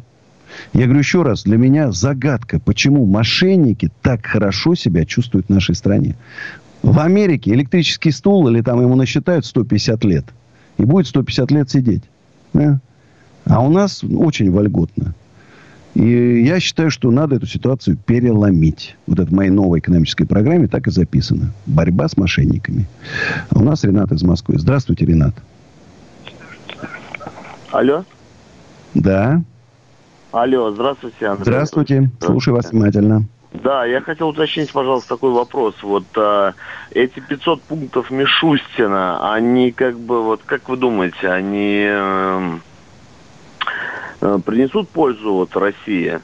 Я 0.73 0.85
говорю 0.85 0.99
еще 0.99 1.21
раз, 1.21 1.43
для 1.43 1.57
меня 1.57 1.91
загадка, 1.91 2.59
почему 2.59 3.05
мошенники 3.05 3.91
так 4.01 4.25
хорошо 4.25 4.73
себя 4.73 5.05
чувствуют 5.05 5.47
в 5.47 5.49
нашей 5.49 5.75
стране. 5.75 6.15
В 6.81 6.99
Америке 6.99 7.51
электрический 7.51 8.11
стул, 8.11 8.47
или 8.47 8.61
там 8.61 8.81
ему 8.81 8.95
насчитают 8.95 9.45
150 9.45 10.03
лет, 10.03 10.25
и 10.77 10.83
будет 10.83 11.07
150 11.07 11.51
лет 11.51 11.69
сидеть. 11.69 12.03
А 12.53 13.61
у 13.63 13.69
нас 13.69 14.03
очень 14.03 14.51
вольготно. 14.51 15.13
И 15.97 16.43
я 16.43 16.59
считаю, 16.59 16.91
что 16.91 17.09
надо 17.09 17.37
эту 17.37 17.47
ситуацию 17.47 17.97
переломить. 17.97 18.95
Вот 19.07 19.17
это 19.17 19.31
в 19.31 19.33
моей 19.33 19.49
новой 19.49 19.79
экономической 19.79 20.25
программе 20.25 20.67
так 20.67 20.85
и 20.85 20.91
записано. 20.91 21.53
Борьба 21.65 22.07
с 22.07 22.15
мошенниками. 22.15 22.85
А 23.49 23.57
у 23.57 23.63
нас 23.63 23.83
Ренат 23.83 24.11
из 24.11 24.21
Москвы. 24.21 24.59
Здравствуйте, 24.59 25.07
Ренат. 25.07 25.33
Алло. 27.71 28.05
Да. 28.93 29.41
Алло, 30.31 30.69
здравствуйте, 30.69 31.25
Андрей. 31.25 31.45
Здравствуйте. 31.45 31.95
здравствуйте. 31.95 32.25
Слушаю 32.27 32.55
вас 32.57 32.71
внимательно. 32.71 33.25
Да, 33.53 33.83
я 33.85 33.99
хотел 34.01 34.29
уточнить, 34.29 34.71
пожалуйста, 34.71 35.09
такой 35.09 35.31
вопрос. 35.31 35.81
Вот 35.81 36.05
а, 36.15 36.53
эти 36.91 37.19
500 37.21 37.63
пунктов 37.63 38.11
Мишустина, 38.11 39.33
они 39.33 39.71
как 39.71 39.97
бы, 39.97 40.21
вот 40.21 40.41
как 40.45 40.69
вы 40.69 40.77
думаете, 40.77 41.27
они... 41.27 41.87
Э, 41.89 42.37
Э, 42.37 42.66
принесут 44.19 44.89
пользу 44.89 45.33
вот 45.33 45.55
России? 45.55 46.19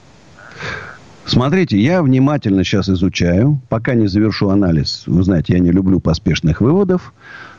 Смотрите, 1.25 1.79
я 1.79 2.03
внимательно 2.03 2.63
сейчас 2.63 2.89
изучаю, 2.89 3.61
пока 3.69 3.93
не 3.93 4.07
завершу 4.07 4.49
анализ. 4.49 5.03
Вы 5.07 5.23
знаете, 5.23 5.53
я 5.53 5.59
не 5.59 5.71
люблю 5.71 5.99
поспешных 5.99 6.59
выводов. 6.59 7.13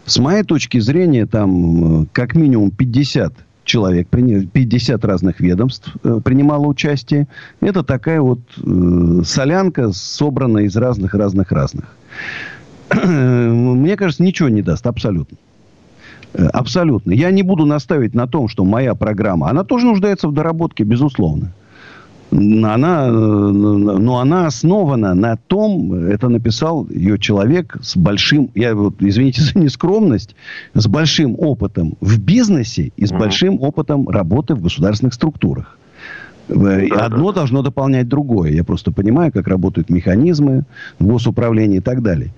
С 0.05 0.19
моей 0.19 0.43
точки 0.43 0.79
зрения, 0.81 1.25
там 1.25 2.03
э, 2.03 2.07
как 2.13 2.35
минимум 2.35 2.71
50 2.71 3.33
человек, 3.65 4.09
50 4.09 5.05
разных 5.05 5.41
ведомств 5.41 5.91
э, 6.03 6.21
принимало 6.23 6.67
участие. 6.67 7.27
Это 7.61 7.83
такая 7.83 8.21
вот 8.21 8.41
солянка, 9.27 9.93
собранная 9.93 10.65
из 10.65 10.77
разных-разных-разных. 10.77 11.87
Мне 12.95 13.97
кажется, 13.97 14.23
ничего 14.23 14.51
не 14.51 14.61
даст 14.61 14.87
абсолютно. 14.87 15.39
Э, 16.35 16.47
абсолютно. 16.53 17.13
Я 17.13 17.31
не 17.31 17.43
буду 17.43 17.65
наставить 17.65 18.15
на 18.15 18.27
том, 18.27 18.49
что 18.49 18.65
моя 18.65 18.95
программа, 18.95 19.51
она 19.51 19.65
тоже 19.65 19.87
нуждается 19.87 20.29
в 20.29 20.35
доработке, 20.35 20.85
безусловно. 20.85 21.53
Она, 22.33 23.07
э, 23.07 23.11
но 23.11 24.19
она 24.19 24.47
основана 24.47 25.15
на 25.15 25.37
том, 25.37 25.95
это 25.95 26.29
написал 26.29 26.89
ее 26.91 27.19
человек 27.19 27.77
с 27.81 27.97
большим, 27.97 28.51
я 28.55 28.75
вот, 28.75 28.95
извините 29.01 29.43
за 29.43 29.59
нескромность, 29.59 30.35
с 30.75 30.87
большим 30.89 31.37
опытом 31.39 31.95
в 32.01 32.19
бизнесе 32.19 32.91
и 32.97 33.07
с 33.07 33.13
mm-hmm. 33.13 33.19
большим 33.19 33.63
опытом 33.63 34.09
работы 34.09 34.55
в 34.57 34.63
государственных 34.63 35.15
структурах. 35.15 35.79
Э, 36.49 36.89
одно 36.89 37.31
должно 37.31 37.63
дополнять 37.63 38.09
другое. 38.09 38.51
Я 38.51 38.65
просто 38.65 38.91
понимаю, 38.91 39.31
как 39.31 39.47
работают 39.47 39.89
механизмы 39.89 40.65
госуправления 40.99 41.79
и 41.79 41.83
так 41.83 42.03
далее. 42.03 42.33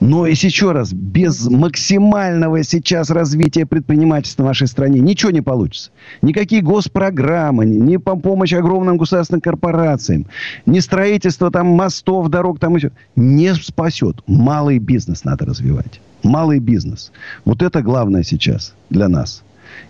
Но 0.00 0.26
и 0.26 0.32
еще 0.32 0.72
раз, 0.72 0.94
без 0.94 1.46
максимального 1.46 2.62
сейчас 2.62 3.10
развития 3.10 3.66
предпринимательства 3.66 4.44
в 4.44 4.46
нашей 4.46 4.66
стране 4.66 4.98
ничего 4.98 5.30
не 5.30 5.42
получится. 5.42 5.90
Никакие 6.22 6.62
госпрограммы, 6.62 7.66
ни 7.66 7.98
помощь 7.98 8.54
огромным 8.54 8.96
государственным 8.96 9.42
корпорациям, 9.42 10.26
ни 10.64 10.78
строительство 10.80 11.50
там 11.50 11.66
мостов, 11.66 12.28
дорог, 12.28 12.58
там 12.58 12.76
еще 12.76 12.92
не 13.14 13.54
спасет. 13.54 14.22
Малый 14.26 14.78
бизнес 14.78 15.24
надо 15.24 15.44
развивать. 15.44 16.00
Малый 16.22 16.60
бизнес. 16.60 17.12
Вот 17.44 17.62
это 17.62 17.82
главное 17.82 18.22
сейчас 18.22 18.74
для 18.88 19.08
нас. 19.08 19.42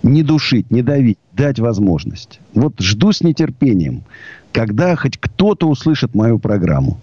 Не 0.02 0.24
душить, 0.24 0.70
не 0.72 0.82
давить, 0.82 1.18
дать 1.32 1.60
возможность. 1.60 2.40
Вот 2.54 2.74
жду 2.80 3.12
с 3.12 3.22
нетерпением, 3.22 4.02
когда 4.52 4.96
хоть 4.96 5.18
кто-то 5.18 5.68
услышит 5.68 6.14
мою 6.14 6.40
программу. 6.40 7.00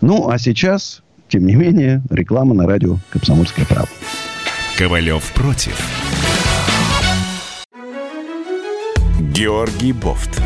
Ну, 0.00 0.28
а 0.28 0.38
сейчас 0.38 1.02
тем 1.28 1.46
не 1.46 1.54
менее, 1.54 2.02
реклама 2.10 2.54
на 2.54 2.66
радио 2.66 2.96
«Комсомольская 3.10 3.66
правда». 3.66 3.90
Ковалев 4.78 5.30
против. 5.32 5.78
Георгий 9.20 9.92
Бофт. 9.92 10.40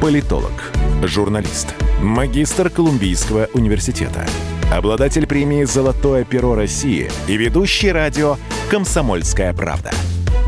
Политолог, 0.00 0.72
журналист, 1.02 1.74
магистр 2.02 2.70
Колумбийского 2.70 3.48
университета, 3.54 4.26
обладатель 4.72 5.26
премии 5.26 5.64
«Золотое 5.64 6.24
перо 6.24 6.54
России» 6.54 7.10
и 7.28 7.36
ведущий 7.36 7.92
радио 7.92 8.36
«Комсомольская 8.70 9.52
правда». 9.52 9.90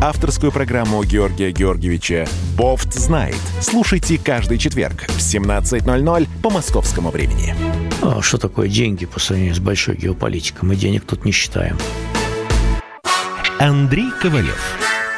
Авторскую 0.00 0.52
программу 0.52 1.02
Георгия 1.04 1.52
Георгиевича 1.52 2.28
«Бофт 2.54 2.92
знает». 2.92 3.38
Слушайте 3.62 4.18
каждый 4.18 4.58
четверг 4.58 5.06
в 5.08 5.18
17.00 5.18 6.28
по 6.42 6.50
московскому 6.50 7.10
времени. 7.10 7.54
А 8.02 8.20
что 8.20 8.36
такое 8.36 8.68
деньги 8.68 9.06
по 9.06 9.18
сравнению 9.18 9.54
с 9.54 9.58
большой 9.58 9.96
геополитикой? 9.96 10.68
Мы 10.68 10.76
денег 10.76 11.04
тут 11.06 11.24
не 11.24 11.32
считаем. 11.32 11.78
Андрей 13.58 14.10
Ковалев. 14.20 14.60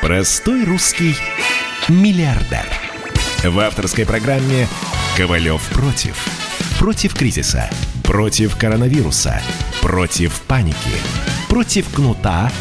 Простой 0.01 0.65
русский 0.65 1.17
миллиардер. 1.89 2.65
В 3.43 3.59
авторской 3.59 4.07
программе 4.07 4.69
«Ковалев 5.17 5.61
против». 5.71 6.25
Против 6.79 7.17
кризиса. 7.17 7.69
Против 8.05 8.57
коронавируса. 8.57 9.43
Против 9.83 10.41
паники. 10.43 10.77
Против 11.49 11.93
кнута, 11.93 12.53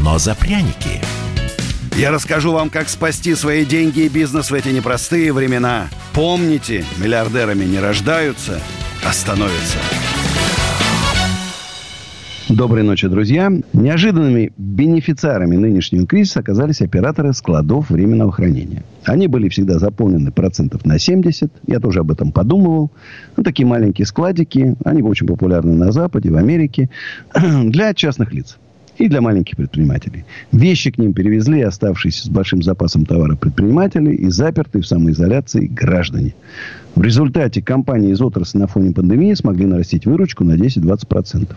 но 0.00 0.18
за 0.18 0.34
пряники. 0.34 1.00
Я 1.96 2.10
расскажу 2.10 2.52
вам, 2.52 2.70
как 2.70 2.88
спасти 2.88 3.34
свои 3.34 3.64
деньги 3.64 4.00
и 4.00 4.08
бизнес 4.08 4.50
в 4.50 4.54
эти 4.54 4.68
непростые 4.68 5.32
времена. 5.32 5.88
Помните, 6.12 6.84
миллиардерами 6.98 7.64
не 7.64 7.78
рождаются– 7.78 8.60
остановится. 9.06 9.78
Доброй 12.48 12.82
ночи, 12.82 13.08
друзья. 13.08 13.50
Неожиданными 13.72 14.52
бенефициарами 14.56 15.56
нынешнего 15.56 16.06
кризиса 16.06 16.40
оказались 16.40 16.82
операторы 16.82 17.32
складов 17.32 17.90
временного 17.90 18.32
хранения. 18.32 18.84
Они 19.04 19.28
были 19.28 19.48
всегда 19.48 19.78
заполнены 19.78 20.30
процентов 20.30 20.84
на 20.84 20.98
70. 20.98 21.50
Я 21.66 21.80
тоже 21.80 22.00
об 22.00 22.10
этом 22.10 22.32
подумывал. 22.32 22.90
Ну, 23.36 23.42
такие 23.42 23.66
маленькие 23.66 24.06
складики. 24.06 24.76
Они 24.84 25.02
очень 25.02 25.26
популярны 25.26 25.74
на 25.74 25.90
Западе, 25.90 26.30
в 26.30 26.36
Америке. 26.36 26.90
Для 27.34 27.94
частных 27.94 28.32
лиц 28.32 28.58
и 28.98 29.08
для 29.08 29.20
маленьких 29.20 29.56
предпринимателей. 29.56 30.24
Вещи 30.52 30.90
к 30.90 30.98
ним 30.98 31.12
перевезли 31.12 31.62
оставшиеся 31.62 32.26
с 32.26 32.28
большим 32.28 32.62
запасом 32.62 33.06
товара 33.06 33.36
предприниматели 33.36 34.14
и 34.14 34.28
запертые 34.30 34.82
в 34.82 34.86
самоизоляции 34.86 35.66
граждане. 35.66 36.34
В 36.94 37.02
результате 37.02 37.60
компании 37.60 38.12
из 38.12 38.20
отрасли 38.20 38.58
на 38.58 38.66
фоне 38.66 38.92
пандемии 38.92 39.34
смогли 39.34 39.66
нарастить 39.66 40.06
выручку 40.06 40.44
на 40.44 40.54
10-20%. 40.54 41.54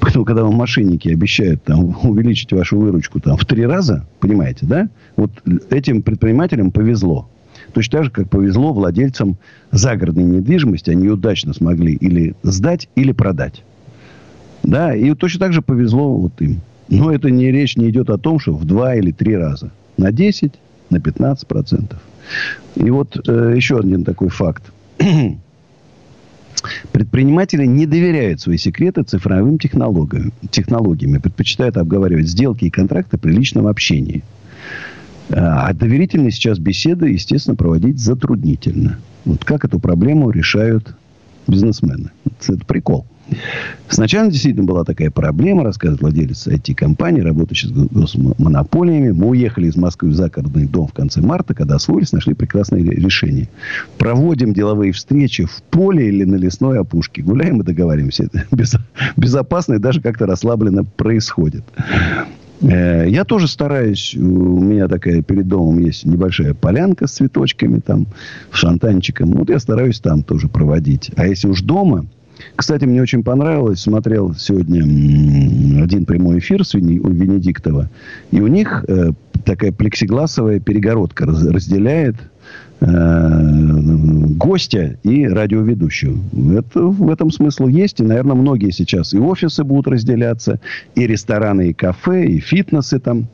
Поэтому, 0.00 0.24
когда 0.24 0.44
вам 0.44 0.54
мошенники 0.54 1.08
обещают 1.08 1.62
там, 1.62 1.96
увеличить 2.02 2.52
вашу 2.52 2.78
выручку 2.78 3.20
там, 3.20 3.36
в 3.36 3.44
три 3.44 3.66
раза, 3.66 4.06
понимаете, 4.20 4.66
да? 4.66 4.88
Вот 5.16 5.30
этим 5.70 6.02
предпринимателям 6.02 6.70
повезло. 6.70 7.28
Точно 7.72 7.98
так 7.98 8.04
же, 8.04 8.10
как 8.10 8.28
повезло 8.28 8.72
владельцам 8.72 9.36
загородной 9.70 10.24
недвижимости. 10.24 10.90
Они 10.90 11.08
удачно 11.08 11.52
смогли 11.52 11.94
или 11.94 12.34
сдать, 12.42 12.88
или 12.96 13.12
продать. 13.12 13.62
Да, 14.62 14.94
и 14.94 15.14
точно 15.14 15.40
так 15.40 15.52
же 15.52 15.62
повезло 15.62 16.16
вот 16.16 16.40
им. 16.40 16.60
Но 16.88 17.10
это 17.10 17.30
не 17.30 17.50
речь 17.50 17.76
не 17.76 17.90
идет 17.90 18.10
о 18.10 18.18
том, 18.18 18.38
что 18.38 18.52
в 18.52 18.64
два 18.64 18.94
или 18.94 19.12
три 19.12 19.36
раза. 19.36 19.70
На 19.96 20.12
10, 20.12 20.52
на 20.90 21.00
15 21.00 21.46
процентов. 21.46 22.00
И 22.76 22.90
вот 22.90 23.28
э, 23.28 23.52
еще 23.56 23.78
один 23.78 24.04
такой 24.04 24.28
факт. 24.28 24.62
Предприниматели 26.92 27.66
не 27.66 27.86
доверяют 27.86 28.40
свои 28.40 28.56
секреты 28.56 29.02
цифровым 29.02 29.58
технологиям, 29.58 30.32
технологиями, 30.50 31.18
предпочитают 31.18 31.76
обговаривать 31.76 32.28
сделки 32.28 32.66
и 32.66 32.70
контракты 32.70 33.18
при 33.18 33.32
личном 33.32 33.66
общении. 33.66 34.22
А 35.30 35.72
доверительные 35.72 36.30
сейчас 36.30 36.58
беседы, 36.58 37.08
естественно, 37.08 37.56
проводить 37.56 37.98
затруднительно. 37.98 38.98
Вот 39.24 39.44
как 39.44 39.64
эту 39.64 39.80
проблему 39.80 40.30
решают 40.30 40.94
бизнесмены. 41.46 42.10
Это 42.46 42.64
прикол. 42.66 43.06
Сначала 43.88 44.30
действительно 44.30 44.64
была 44.64 44.84
такая 44.84 45.10
проблема, 45.10 45.64
рассказывает 45.64 46.00
владелец 46.00 46.46
IT-компании, 46.46 47.20
работающий 47.20 47.68
с 47.68 47.72
госмонополиями. 47.72 49.10
Мы 49.10 49.28
уехали 49.28 49.66
из 49.66 49.76
Москвы 49.76 50.10
в 50.10 50.14
загородный 50.14 50.66
дом 50.66 50.86
в 50.86 50.92
конце 50.92 51.20
марта, 51.20 51.54
когда 51.54 51.76
освоились, 51.76 52.12
нашли 52.12 52.34
прекрасное 52.34 52.82
решение. 52.82 53.48
Проводим 53.98 54.54
деловые 54.54 54.92
встречи 54.92 55.44
в 55.44 55.62
поле 55.70 56.08
или 56.08 56.24
на 56.24 56.36
лесной 56.36 56.78
опушке. 56.78 57.22
Гуляем 57.22 57.60
и 57.60 57.64
договариваемся. 57.64 58.24
Это 58.24 58.46
безопасно 59.16 59.74
и 59.74 59.78
даже 59.78 60.00
как-то 60.00 60.26
расслабленно 60.26 60.84
происходит. 60.84 61.64
Э, 62.62 63.06
я 63.08 63.24
тоже 63.24 63.48
стараюсь, 63.48 64.14
у 64.16 64.60
меня 64.60 64.88
такая 64.88 65.22
перед 65.22 65.48
домом 65.48 65.78
есть 65.80 66.04
небольшая 66.04 66.54
полянка 66.54 67.06
с 67.06 67.12
цветочками, 67.12 67.80
там, 67.80 68.06
шантанчиком. 68.50 69.32
Вот 69.32 69.50
я 69.50 69.58
стараюсь 69.58 70.00
там 70.00 70.22
тоже 70.22 70.48
проводить. 70.48 71.10
А 71.16 71.26
если 71.26 71.48
уж 71.48 71.62
дома, 71.62 72.06
кстати, 72.56 72.84
мне 72.84 73.02
очень 73.02 73.22
понравилось. 73.22 73.80
Смотрел 73.80 74.34
сегодня 74.34 74.82
один 75.82 76.04
прямой 76.04 76.38
эфир 76.38 76.64
с 76.64 76.74
Венедиктова. 76.74 77.88
И 78.30 78.40
у 78.40 78.46
них 78.46 78.84
э, 78.88 79.12
такая 79.44 79.72
плексигласовая 79.72 80.60
перегородка 80.60 81.26
разделяет 81.26 82.16
э, 82.80 82.86
гостя 84.36 84.96
и 85.02 85.26
радиоведущую. 85.26 86.20
Это, 86.56 86.82
в 86.82 87.10
этом 87.10 87.30
смысл 87.30 87.66
есть. 87.66 88.00
И, 88.00 88.04
наверное, 88.04 88.36
многие 88.36 88.70
сейчас 88.70 89.14
и 89.14 89.18
офисы 89.18 89.64
будут 89.64 89.88
разделяться, 89.88 90.60
и 90.94 91.06
рестораны, 91.06 91.70
и 91.70 91.72
кафе, 91.72 92.26
и 92.26 92.38
фитнесы 92.40 92.98
там 92.98 93.26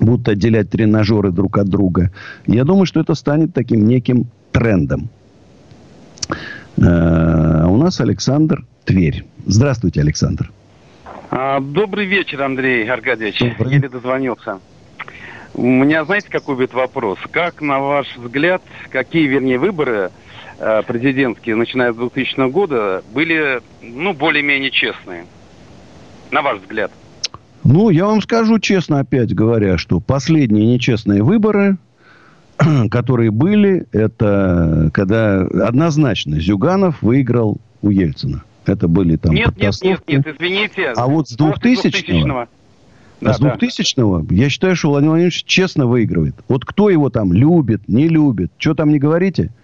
будут 0.00 0.28
отделять 0.28 0.70
тренажеры 0.70 1.30
друг 1.30 1.58
от 1.58 1.68
друга. 1.68 2.10
Я 2.46 2.64
думаю, 2.64 2.86
что 2.86 3.00
это 3.00 3.14
станет 3.14 3.54
таким 3.54 3.86
неким 3.86 4.26
трендом. 4.52 5.08
Э, 6.76 7.66
у 7.66 7.76
нас 7.76 8.00
Александр 8.00 8.64
Тверь. 8.84 9.24
Здравствуйте, 9.46 10.00
Александр. 10.00 10.50
А, 11.30 11.60
добрый 11.60 12.06
вечер, 12.06 12.42
Андрей 12.42 12.88
Аркадьевич. 12.88 13.38
Добрый. 13.38 13.74
Еле 13.74 13.88
дозвонился. 13.88 14.60
У 15.54 15.62
меня, 15.66 16.04
знаете, 16.04 16.28
какой 16.30 16.56
будет 16.56 16.74
вопрос? 16.74 17.18
Как, 17.30 17.60
на 17.60 17.78
ваш 17.78 18.16
взгляд, 18.16 18.62
какие, 18.90 19.26
вернее, 19.26 19.58
выборы 19.58 20.10
э, 20.58 20.82
президентские, 20.86 21.54
начиная 21.54 21.92
с 21.92 21.96
2000 21.96 22.50
года, 22.50 23.02
были, 23.12 23.62
ну, 23.80 24.14
более-менее 24.14 24.70
честные? 24.70 25.26
На 26.30 26.42
ваш 26.42 26.60
взгляд. 26.60 26.90
Ну, 27.62 27.88
я 27.90 28.06
вам 28.06 28.20
скажу 28.20 28.58
честно, 28.58 28.98
опять 28.98 29.34
говоря, 29.34 29.78
что 29.78 30.00
последние 30.00 30.66
нечестные 30.66 31.22
выборы 31.22 31.78
которые 32.90 33.30
были, 33.30 33.86
это 33.92 34.90
когда 34.92 35.40
однозначно 35.42 36.40
Зюганов 36.40 37.02
выиграл 37.02 37.58
у 37.82 37.90
Ельцина. 37.90 38.42
Это 38.66 38.88
были 38.88 39.16
там 39.16 39.34
нет, 39.34 39.56
нет, 39.58 39.74
нет, 39.82 40.00
нет, 40.08 40.26
извините. 40.26 40.92
А 40.96 41.06
вот 41.06 41.28
с 41.28 41.36
2000-го, 41.36 42.46
да, 43.20 43.30
а 43.30 43.34
с 43.34 43.40
2000-го 43.40 44.20
да. 44.20 44.34
я 44.34 44.48
считаю, 44.48 44.74
что 44.74 44.88
Владимир 44.88 45.10
Владимирович 45.10 45.44
честно 45.44 45.86
выигрывает. 45.86 46.34
Вот 46.48 46.64
кто 46.64 46.88
его 46.88 47.10
там 47.10 47.32
любит, 47.32 47.88
не 47.88 48.08
любит, 48.08 48.52
что 48.58 48.74
там 48.74 48.90
не 48.90 48.98
говорите– 48.98 49.50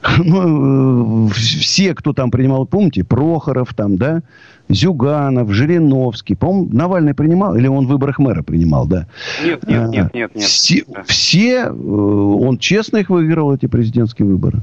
ну, 0.24 1.28
все, 1.28 1.94
кто 1.94 2.12
там 2.12 2.30
принимал, 2.30 2.66
помните, 2.66 3.04
Прохоров 3.04 3.74
там, 3.74 3.96
да, 3.96 4.22
Зюганов, 4.68 5.50
Жириновский, 5.50 6.34
по-моему, 6.34 6.68
Навальный 6.72 7.14
принимал, 7.14 7.56
или 7.56 7.66
он 7.66 7.86
в 7.86 7.88
выборах 7.88 8.18
мэра 8.18 8.42
принимал, 8.42 8.86
да? 8.86 9.06
Нет, 9.44 9.66
нет, 9.66 9.80
а, 9.80 9.88
нет, 9.88 10.14
нет, 10.14 10.34
нет. 10.34 10.44
Все, 10.44 10.84
да. 10.86 11.02
все, 11.04 11.64
э, 11.64 11.70
он 11.70 12.58
честно 12.58 12.98
их 12.98 13.10
выиграл, 13.10 13.54
эти 13.54 13.66
президентские 13.66 14.28
выборы. 14.28 14.60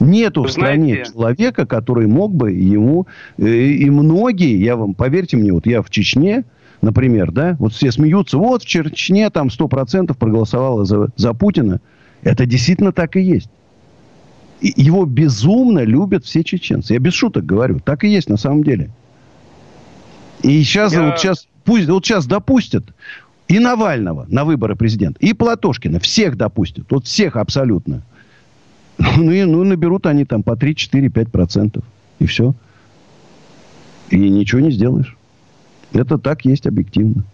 Нету 0.00 0.42
Вы 0.42 0.48
в 0.48 0.52
стране 0.52 0.94
знаете... 0.94 1.12
человека, 1.12 1.66
который 1.66 2.06
мог 2.06 2.34
бы 2.34 2.52
ему... 2.52 3.06
Э, 3.38 3.46
и 3.46 3.88
многие, 3.90 4.58
я 4.58 4.76
вам, 4.76 4.94
поверьте 4.94 5.36
мне, 5.36 5.52
вот 5.52 5.66
я 5.66 5.82
в 5.82 5.90
Чечне, 5.90 6.44
например, 6.80 7.30
да, 7.30 7.56
вот 7.58 7.74
все 7.74 7.92
смеются, 7.92 8.38
вот 8.38 8.62
в 8.62 8.66
Чечне 8.66 9.28
там 9.30 9.48
100% 9.48 10.16
проголосовало 10.16 10.86
за, 10.86 11.08
за 11.16 11.34
Путина. 11.34 11.80
Это 12.22 12.46
действительно 12.46 12.92
так 12.92 13.16
и 13.16 13.20
есть 13.20 13.50
его 14.60 15.04
безумно 15.04 15.84
любят 15.84 16.24
все 16.24 16.44
чеченцы. 16.44 16.92
Я 16.92 16.98
без 16.98 17.14
шуток 17.14 17.46
говорю. 17.46 17.80
Так 17.80 18.04
и 18.04 18.08
есть 18.08 18.28
на 18.28 18.36
самом 18.36 18.62
деле. 18.62 18.90
И 20.42 20.62
сейчас, 20.62 20.92
Я... 20.92 21.02
вот 21.02 21.18
сейчас, 21.18 21.46
пусть, 21.64 21.88
вот 21.88 22.04
сейчас 22.04 22.26
допустят 22.26 22.84
и 23.48 23.58
Навального 23.58 24.26
на 24.28 24.44
выборы 24.44 24.76
президента, 24.76 25.18
и 25.20 25.32
Платошкина. 25.32 25.98
Всех 25.98 26.36
допустят. 26.36 26.86
Вот 26.90 27.06
всех 27.06 27.36
абсолютно. 27.36 28.02
Ну, 29.16 29.30
и, 29.30 29.44
ну, 29.44 29.64
наберут 29.64 30.06
они 30.06 30.26
там 30.26 30.42
по 30.42 30.56
3, 30.56 30.76
4, 30.76 31.08
5 31.08 31.32
процентов. 31.32 31.84
И 32.18 32.26
все. 32.26 32.54
И 34.10 34.16
ничего 34.18 34.60
не 34.60 34.70
сделаешь. 34.70 35.16
Это 35.92 36.18
так 36.18 36.44
есть 36.44 36.66
объективно. 36.66 37.24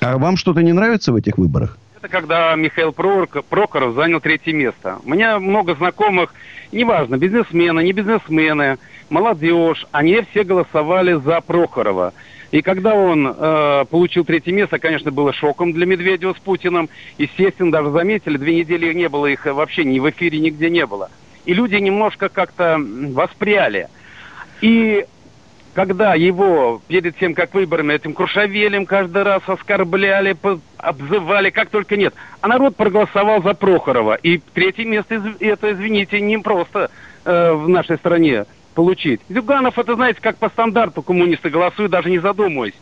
А 0.00 0.16
вам 0.16 0.36
что-то 0.38 0.62
не 0.62 0.72
нравится 0.72 1.12
в 1.12 1.16
этих 1.16 1.36
выборах? 1.36 1.76
Это 1.98 2.08
когда 2.08 2.54
Михаил 2.54 2.92
Прокоров 2.92 3.94
занял 3.96 4.20
третье 4.20 4.52
место. 4.52 5.00
У 5.04 5.10
меня 5.10 5.40
много 5.40 5.74
знакомых, 5.74 6.32
неважно, 6.70 7.18
бизнесмены, 7.18 7.80
не 7.82 7.90
бизнесмены, 7.90 8.78
молодежь, 9.10 9.84
они 9.90 10.20
все 10.30 10.44
голосовали 10.44 11.14
за 11.14 11.40
Прохорова. 11.40 12.14
И 12.52 12.62
когда 12.62 12.94
он 12.94 13.26
э, 13.26 13.84
получил 13.90 14.24
третье 14.24 14.52
место, 14.52 14.78
конечно, 14.78 15.10
было 15.10 15.32
шоком 15.32 15.72
для 15.72 15.86
Медведева 15.86 16.34
с 16.34 16.38
Путиным. 16.40 16.88
Естественно, 17.18 17.72
даже 17.72 17.90
заметили, 17.90 18.36
две 18.36 18.60
недели 18.60 18.92
не 18.92 19.08
было 19.08 19.26
их 19.26 19.44
вообще 19.46 19.84
ни 19.84 19.98
в 19.98 20.08
эфире, 20.08 20.38
нигде 20.38 20.70
не 20.70 20.86
было. 20.86 21.10
И 21.46 21.52
люди 21.52 21.74
немножко 21.74 22.28
как-то 22.28 22.78
воспряли. 22.78 23.88
И 24.60 25.04
когда 25.78 26.16
его 26.16 26.82
перед 26.88 27.16
тем, 27.18 27.34
как 27.34 27.54
выборами, 27.54 27.94
этим 27.94 28.12
Крушавелем 28.12 28.84
каждый 28.84 29.22
раз 29.22 29.42
оскорбляли, 29.46 30.36
обзывали, 30.76 31.50
как 31.50 31.68
только 31.68 31.96
нет. 31.96 32.14
А 32.40 32.48
народ 32.48 32.74
проголосовал 32.74 33.44
за 33.44 33.54
Прохорова. 33.54 34.16
И 34.16 34.38
третье 34.38 34.84
место, 34.84 35.22
это, 35.38 35.72
извините, 35.72 36.20
не 36.20 36.36
просто 36.38 36.90
э, 37.24 37.52
в 37.52 37.68
нашей 37.68 37.96
стране 37.96 38.46
получить. 38.74 39.20
Зюганов, 39.28 39.78
это, 39.78 39.94
знаете, 39.94 40.18
как 40.20 40.36
по 40.38 40.48
стандарту 40.48 41.00
коммунисты 41.00 41.48
голосуют, 41.48 41.92
даже 41.92 42.10
не 42.10 42.18
задумываясь. 42.18 42.74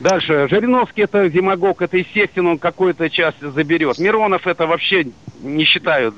Дальше. 0.00 0.48
Жириновский 0.50 1.02
это 1.02 1.30
демагог, 1.30 1.80
это 1.80 1.96
естественно, 1.96 2.50
он 2.50 2.58
какую-то 2.58 3.08
часть 3.08 3.40
заберет. 3.40 4.00
Миронов 4.00 4.48
это 4.48 4.66
вообще 4.66 5.06
не 5.44 5.62
считают. 5.62 6.16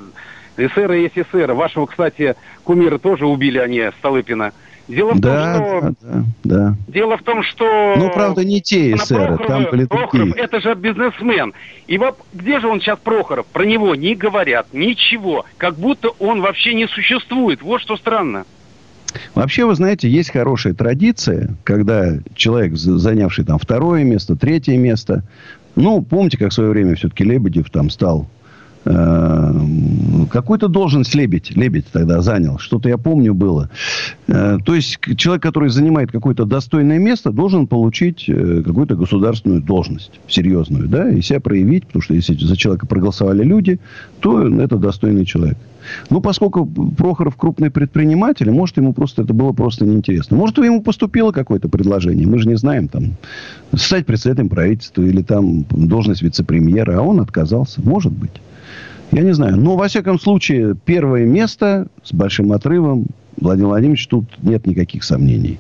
СССР 0.56 0.92
есть 0.92 1.16
СССР. 1.16 1.52
Вашего, 1.52 1.84
кстати, 1.84 2.34
кумира 2.64 2.96
тоже 2.96 3.26
убили 3.26 3.58
они, 3.58 3.90
Столыпина. 3.98 4.54
Дело 4.88 5.12
в 5.12 5.20
да, 5.20 5.54
том, 5.54 5.64
что... 5.64 5.94
Да, 6.02 6.24
да. 6.44 6.76
Дело 6.88 7.16
в 7.16 7.22
том, 7.22 7.42
что... 7.42 7.94
Ну, 7.96 8.10
правда, 8.10 8.44
не 8.44 8.60
те 8.60 8.94
эсеры, 8.94 9.38
там 9.46 9.66
были 9.70 9.84
Прохоров, 9.86 10.36
это 10.36 10.60
же 10.60 10.74
бизнесмен. 10.74 11.54
И 11.86 11.96
вот 11.96 12.18
где 12.32 12.60
же 12.60 12.68
он 12.68 12.80
сейчас, 12.80 12.98
Прохоров? 12.98 13.46
Про 13.46 13.64
него 13.64 13.94
не 13.94 14.14
говорят, 14.14 14.66
ничего. 14.72 15.46
Как 15.56 15.76
будто 15.76 16.10
он 16.18 16.42
вообще 16.42 16.74
не 16.74 16.86
существует. 16.86 17.62
Вот 17.62 17.80
что 17.80 17.96
странно. 17.96 18.44
Вообще, 19.34 19.64
вы 19.64 19.74
знаете, 19.74 20.08
есть 20.08 20.30
хорошая 20.30 20.74
традиция, 20.74 21.50
когда 21.62 22.14
человек, 22.34 22.74
занявший 22.74 23.44
там 23.44 23.58
второе 23.58 24.04
место, 24.04 24.36
третье 24.36 24.76
место, 24.76 25.22
ну, 25.76 26.02
помните, 26.02 26.36
как 26.36 26.50
в 26.50 26.54
свое 26.54 26.70
время 26.70 26.94
все-таки 26.94 27.24
Лебедев 27.24 27.70
там 27.70 27.90
стал 27.90 28.28
какую-то 28.84 30.68
должность 30.68 31.14
Лебедь, 31.14 31.56
Лебедь 31.56 31.86
тогда 31.90 32.20
занял. 32.20 32.58
Что-то 32.58 32.88
я 32.88 32.98
помню 32.98 33.34
было. 33.34 33.70
Э, 34.26 34.58
то 34.64 34.74
есть, 34.74 34.98
человек, 35.16 35.42
который 35.42 35.70
занимает 35.70 36.12
какое-то 36.12 36.44
достойное 36.44 36.98
место, 36.98 37.30
должен 37.30 37.66
получить 37.66 38.24
э, 38.28 38.62
какую-то 38.64 38.96
государственную 38.96 39.62
должность. 39.62 40.20
Серьезную, 40.28 40.88
да, 40.88 41.08
и 41.08 41.22
себя 41.22 41.40
проявить. 41.40 41.86
Потому 41.86 42.02
что 42.02 42.14
если 42.14 42.34
за 42.34 42.56
человека 42.56 42.86
проголосовали 42.86 43.42
люди, 43.42 43.80
то 44.20 44.46
это 44.46 44.76
достойный 44.76 45.24
человек. 45.24 45.56
Ну, 46.10 46.20
поскольку 46.20 46.66
Прохоров 46.66 47.36
крупный 47.36 47.70
предприниматель, 47.70 48.50
может, 48.50 48.76
ему 48.76 48.92
просто 48.92 49.22
это 49.22 49.34
было 49.34 49.52
просто 49.52 49.84
неинтересно. 49.84 50.36
Может, 50.36 50.58
ему 50.58 50.82
поступило 50.82 51.32
какое-то 51.32 51.68
предложение, 51.68 52.26
мы 52.26 52.38
же 52.38 52.48
не 52.48 52.56
знаем, 52.56 52.88
там, 52.88 53.16
стать 53.74 54.06
председателем 54.06 54.48
правительства 54.48 55.02
или 55.02 55.22
там 55.22 55.64
должность 55.70 56.22
вице-премьера, 56.22 56.98
а 56.98 57.02
он 57.02 57.20
отказался. 57.20 57.80
Может 57.82 58.12
быть. 58.12 58.32
Я 59.14 59.22
не 59.22 59.32
знаю. 59.32 59.56
Но, 59.56 59.76
во 59.76 59.86
всяком 59.86 60.18
случае, 60.18 60.74
первое 60.84 61.24
место 61.24 61.86
с 62.02 62.12
большим 62.12 62.52
отрывом 62.52 63.06
Владимир 63.40 63.68
Владимирович, 63.68 64.06
тут 64.08 64.24
нет 64.42 64.66
никаких 64.66 65.04
сомнений. 65.04 65.58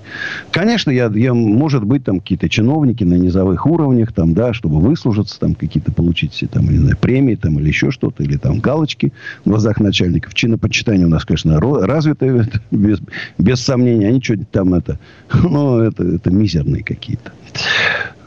Конечно, 0.50 0.90
я, 0.90 1.06
я, 1.14 1.34
может 1.34 1.84
быть, 1.84 2.04
там 2.04 2.20
какие-то 2.20 2.48
чиновники 2.48 3.04
на 3.04 3.14
низовых 3.14 3.66
уровнях, 3.66 4.12
там, 4.12 4.34
да, 4.34 4.54
чтобы 4.54 4.80
выслужиться, 4.80 5.38
там, 5.38 5.54
какие-то 5.54 5.92
получить, 5.92 6.42
там, 6.50 6.68
не 6.68 6.78
знаю, 6.78 6.96
премии, 6.96 7.36
там, 7.36 7.58
или 7.58 7.68
еще 7.68 7.90
что-то, 7.90 8.22
или 8.22 8.36
там 8.36 8.60
галочки 8.60 9.12
в 9.44 9.50
глазах 9.50 9.80
начальников. 9.80 10.34
Чинопочитание 10.34 11.06
у 11.06 11.10
нас, 11.10 11.24
конечно, 11.24 11.60
развитое, 11.60 12.48
без, 12.70 13.00
без 13.38 13.60
сомнений. 13.60 14.06
Они 14.06 14.20
что-то 14.20 14.44
там 14.50 14.74
это, 14.74 14.98
ну, 15.32 15.78
это, 15.78 16.02
это 16.02 16.30
мизерные 16.30 16.82
какие-то. 16.82 17.32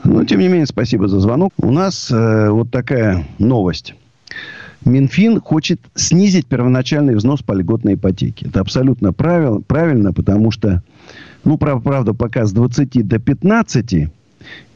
Но, 0.04 0.24
тем 0.24 0.40
не 0.40 0.48
менее, 0.48 0.68
спасибо 0.68 1.08
за 1.08 1.20
звонок. 1.20 1.52
У 1.58 1.72
нас 1.72 2.12
э, 2.12 2.50
вот 2.50 2.72
такая 2.72 3.26
новость. 3.40 3.94
Минфин 4.88 5.42
хочет 5.42 5.82
снизить 5.96 6.48
первоначальный 6.48 7.16
взнос 7.16 7.42
по 7.42 7.54
льготной 7.54 7.96
ипотеке. 7.96 8.48
Это 8.48 8.62
абсолютно 8.62 9.14
правил, 9.14 9.62
правильно, 9.62 10.14
потому 10.14 10.50
что, 10.52 10.82
ну, 11.44 11.58
правда, 11.58 12.14
пока 12.14 12.46
с 12.46 12.54
20 12.54 13.08
до 13.08 13.20
15, 13.20 14.10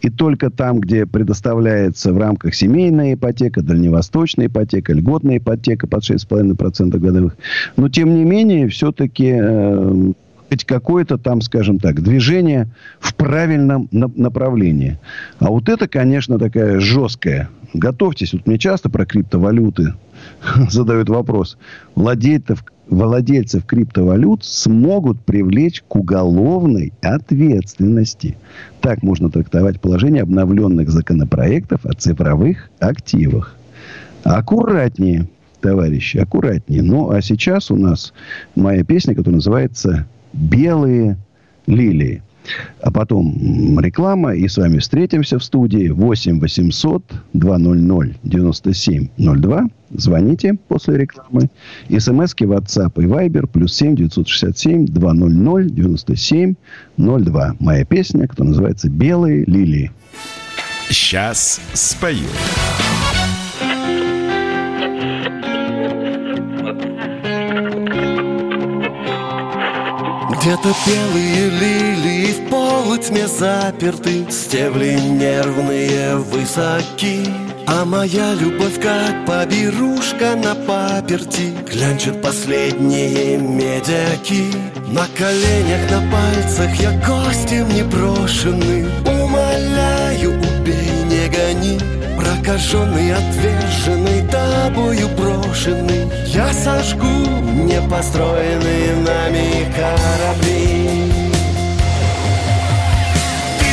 и 0.02 0.10
только 0.10 0.50
там, 0.50 0.80
где 0.80 1.06
предоставляется 1.06 2.12
в 2.12 2.18
рамках 2.18 2.56
семейная 2.56 3.14
ипотека, 3.14 3.62
дальневосточная 3.62 4.48
ипотека, 4.48 4.94
льготная 4.94 5.38
ипотека 5.38 5.88
под 5.88 6.04
6,5% 6.04 6.98
годовых. 6.98 7.38
Но, 7.78 7.88
тем 7.88 8.14
не 8.14 8.26
менее, 8.26 8.68
все-таки 8.68 9.34
э, 9.40 10.12
хоть 10.50 10.66
какое-то 10.66 11.18
там, 11.18 11.40
скажем 11.40 11.80
так, 11.80 12.02
движение 12.02 12.68
в 13.00 13.16
правильном 13.16 13.88
направлении. 13.92 15.00
А 15.40 15.50
вот 15.50 15.70
это, 15.70 15.88
конечно, 15.88 16.38
такая 16.38 16.82
жесткая 16.82 17.50
готовьтесь. 17.74 18.34
Вот 18.34 18.48
мне 18.48 18.58
часто 18.58 18.90
про 18.90 19.06
криптовалюты 19.06 19.94
задают 20.70 21.10
вопрос. 21.10 21.58
Владельцев, 21.96 22.64
владельцев 22.90 23.66
криптовалют 23.66 24.44
смогут 24.44 25.20
привлечь 25.22 25.84
к 25.88 25.96
уголовной 25.96 26.94
ответственности. 27.02 28.38
Так 28.82 29.04
можно 29.04 29.30
трактовать 29.30 29.80
положение 29.80 30.24
обновленных 30.24 30.90
законопроектов 30.90 31.86
о 31.86 31.94
цифровых 31.94 32.70
активах. 32.80 33.56
Аккуратнее, 34.24 35.28
товарищи, 35.62 36.18
аккуратнее. 36.18 36.84
Ну, 36.84 37.10
а 37.12 37.22
сейчас 37.22 37.72
у 37.72 37.76
нас 37.76 38.14
моя 38.56 38.84
песня, 38.84 39.16
которая 39.16 39.38
называется 39.38 40.08
«Белые 40.34 41.18
лилии». 41.66 42.22
А 42.82 42.92
потом 42.92 43.80
реклама. 43.80 44.36
И 44.36 44.48
с 44.48 44.58
вами 44.58 44.80
встретимся 44.80 45.38
в 45.40 45.44
студии 45.44 45.90
8 45.90 46.40
800 46.40 47.04
200 47.34 48.20
9702. 48.24 49.68
Звоните 49.92 50.58
после 50.68 50.98
рекламы. 50.98 51.50
СМСки 51.90 52.46
WhatsApp 52.46 52.92
и 53.02 53.06
Viber 53.06 53.48
плюс 53.48 53.76
7 53.76 53.96
967 53.96 54.86
200 54.86 55.74
9702. 55.74 57.56
Моя 57.60 57.86
песня, 57.86 58.28
которая 58.28 58.50
называется 58.50 58.90
«Белые 58.90 59.44
лилии». 59.46 59.92
Сейчас 60.90 61.62
спою. 61.74 62.28
Где-то 70.42 70.74
белые 70.88 71.50
лилии 71.50 72.34
в 72.34 72.50
полутьме 72.50 73.28
заперты 73.28 74.26
Стебли 74.32 75.00
нервные 75.00 76.16
высоки. 76.16 77.28
А 77.68 77.86
моя 77.86 78.34
любовь 78.34 78.82
как 78.82 79.24
поберушка 79.28 80.36
на 80.36 80.56
паперти 80.56 81.54
Глянчит 81.72 82.24
последние 82.24 83.38
медяки. 83.38 84.46
На 84.88 85.06
коленях, 85.16 85.92
на 85.92 86.12
пальцах 86.12 86.74
я 86.74 86.92
гостем 87.06 87.70
непрошенный 87.70 88.88
Умоляю, 89.06 90.40
убей, 90.40 91.04
не 91.06 91.30
гони 91.30 91.91
Прокаженный, 92.52 93.14
отверженный, 93.14 94.28
тобою 94.28 95.08
брошенный 95.16 96.12
Я 96.26 96.52
сожгу 96.52 97.08
непостроенные 97.08 98.94
нами 98.98 99.72
корабли. 99.74 101.14
Ты 103.58 103.66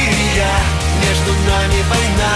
и 0.00 0.14
я, 0.36 0.54
между 1.02 1.32
нами 1.50 1.82
война. 1.90 2.34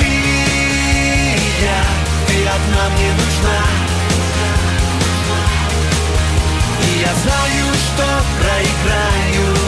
Ты 0.00 0.04
и 0.04 1.38
я, 1.64 1.80
ты 2.26 2.36
одна 2.46 2.90
мне 2.94 3.10
нужна. 3.20 3.58
И 6.82 7.00
я 7.00 7.12
знаю, 7.22 7.66
что 7.86 8.04
проиграю 8.38 9.63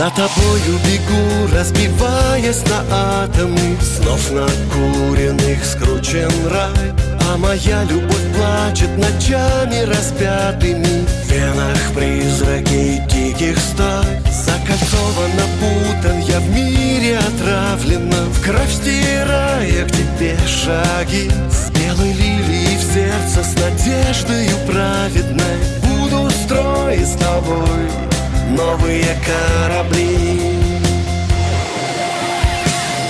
За 0.00 0.08
тобою 0.08 0.78
бегу, 0.86 1.54
разбиваясь 1.54 2.62
на 2.68 3.22
атомы 3.22 3.76
Снов 3.82 4.30
накуренных 4.30 5.62
скручен 5.62 6.30
рай. 6.50 6.94
А 7.28 7.36
моя 7.36 7.84
любовь 7.84 8.34
плачет 8.34 8.96
ночами 8.96 9.84
распятыми 9.84 11.04
В 11.24 11.30
венах 11.30 11.92
призраки 11.94 13.02
диких 13.12 13.58
стай 13.58 14.22
Закольцован, 14.50 15.30
напутан, 15.36 16.20
я 16.22 16.40
в 16.40 16.48
мире 16.50 17.18
отравлена. 17.18 18.24
В 18.32 18.42
кровь 18.42 18.72
стирая 18.72 19.84
к 19.84 19.92
тебе 19.92 20.36
шаги. 20.46 21.30
С 21.50 21.70
белой 21.70 22.12
лилией 22.12 22.76
в 22.76 22.82
сердце, 22.82 23.44
с 23.44 23.54
надеждою 23.54 24.56
праведной. 24.66 25.58
Буду 25.84 26.30
строить 26.30 27.06
с 27.06 27.12
тобой 27.12 27.90
новые 28.56 29.16
корабли. 29.24 30.56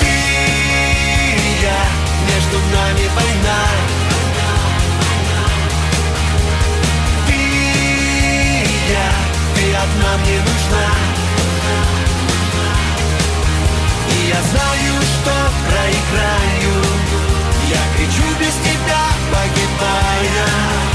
Ты 0.01 0.06
и 0.06 1.52
я, 1.62 1.82
между 2.28 2.59
нами 2.74 3.06
война. 3.16 3.62
Ты 7.27 7.32
и 7.32 8.66
я, 8.93 9.10
ты 9.55 9.74
одна 9.74 10.19
мне 10.23 10.39
нужна 10.40 11.10
знаю, 14.43 15.03
что 15.03 15.33
проиграю. 15.69 16.85
Я 17.69 17.97
кричу 17.97 18.25
без 18.39 18.55
тебя, 18.65 19.03
погибая 19.33 20.90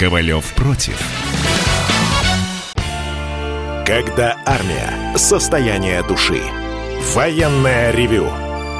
Ковалев 0.00 0.54
против. 0.54 0.98
Когда 3.84 4.38
армия. 4.46 5.14
Состояние 5.18 6.02
души. 6.02 6.40
Военное 7.12 7.90
ревю 7.90 8.30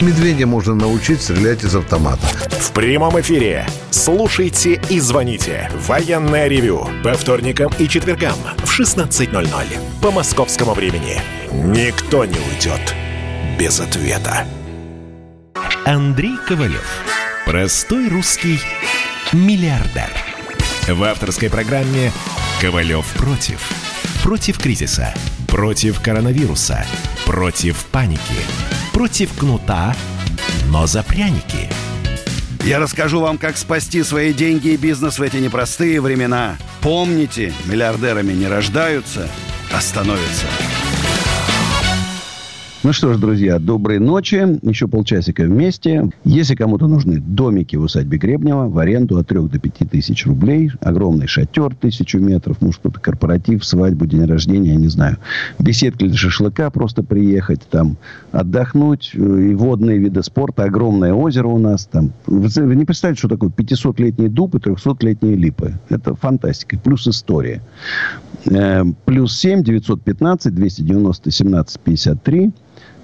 Медведя 0.00 0.46
можно 0.46 0.74
научить 0.74 1.22
стрелять 1.22 1.62
из 1.64 1.76
автомата. 1.76 2.26
В 2.48 2.72
прямом 2.72 3.20
эфире. 3.20 3.66
Слушайте 3.90 4.80
и 4.88 4.98
звоните. 4.98 5.70
Военное 5.86 6.48
ревю. 6.48 6.88
По 7.04 7.12
вторникам 7.14 7.72
и 7.78 7.86
четвергам 7.86 8.36
в 8.58 8.80
16.00. 8.80 9.66
По 10.00 10.10
московскому 10.10 10.74
времени. 10.74 11.20
Никто 11.52 12.24
не 12.24 12.38
уйдет 12.38 12.94
без 13.58 13.80
ответа. 13.80 14.46
Андрей 15.84 16.36
Ковалев. 16.48 17.02
Простой 17.44 18.08
русский 18.08 18.58
миллиардер. 19.32 20.10
В 20.88 21.02
авторской 21.04 21.48
программе 21.48 22.12
«Ковалев 22.60 23.06
против». 23.14 23.70
Против 24.22 24.58
кризиса. 24.58 25.14
Против 25.48 26.00
коронавируса. 26.00 26.84
Против 27.24 27.84
паники. 27.86 28.20
Против 28.92 29.32
кнута, 29.36 29.94
но 30.68 30.86
за 30.86 31.02
пряники. 31.02 31.68
Я 32.64 32.78
расскажу 32.78 33.20
вам, 33.20 33.38
как 33.38 33.56
спасти 33.56 34.02
свои 34.02 34.32
деньги 34.32 34.68
и 34.68 34.76
бизнес 34.76 35.18
в 35.18 35.22
эти 35.22 35.36
непростые 35.36 36.00
времена. 36.00 36.56
Помните, 36.80 37.52
миллиардерами 37.64 38.32
не 38.32 38.46
рождаются, 38.46 39.28
а 39.72 39.80
становятся. 39.80 40.46
Ну 42.84 42.92
что 42.92 43.14
ж, 43.14 43.16
друзья, 43.16 43.60
доброй 43.60 44.00
ночи. 44.00 44.58
Еще 44.68 44.88
полчасика 44.88 45.44
вместе. 45.44 46.10
Если 46.24 46.56
кому-то 46.56 46.88
нужны 46.88 47.20
домики 47.20 47.76
в 47.76 47.82
усадьбе 47.82 48.18
Гребнева 48.18 48.66
в 48.68 48.76
аренду 48.76 49.18
от 49.18 49.28
3 49.28 49.38
до 49.42 49.60
5 49.60 49.88
тысяч 49.88 50.26
рублей, 50.26 50.72
огромный 50.80 51.28
шатер 51.28 51.76
тысячу 51.76 52.18
метров, 52.18 52.60
может, 52.60 52.80
кто-то 52.80 52.98
корпоратив, 52.98 53.64
свадьбу, 53.64 54.06
день 54.06 54.24
рождения, 54.24 54.70
я 54.70 54.76
не 54.76 54.88
знаю. 54.88 55.18
Беседка 55.60 56.06
для 56.06 56.16
шашлыка, 56.16 56.70
просто 56.70 57.04
приехать 57.04 57.60
там, 57.70 57.98
отдохнуть. 58.32 59.12
И 59.14 59.54
водные 59.54 59.98
виды 59.98 60.24
спорта, 60.24 60.64
огромное 60.64 61.14
озеро 61.14 61.46
у 61.46 61.58
нас 61.58 61.86
там. 61.86 62.12
Вы 62.26 62.74
не 62.74 62.84
представляете, 62.84 63.20
что 63.20 63.28
такое 63.28 63.50
500-летний 63.50 64.28
дуб 64.28 64.56
и 64.56 64.58
300-летние 64.58 65.36
липы. 65.36 65.74
Это 65.88 66.16
фантастика. 66.16 66.76
Плюс 66.80 67.06
история. 67.06 67.62
Э, 68.46 68.82
плюс 69.04 69.38
7 69.38 69.62
915 69.62 70.52
290 70.52 71.30
17 71.30 71.80
53 71.80 72.52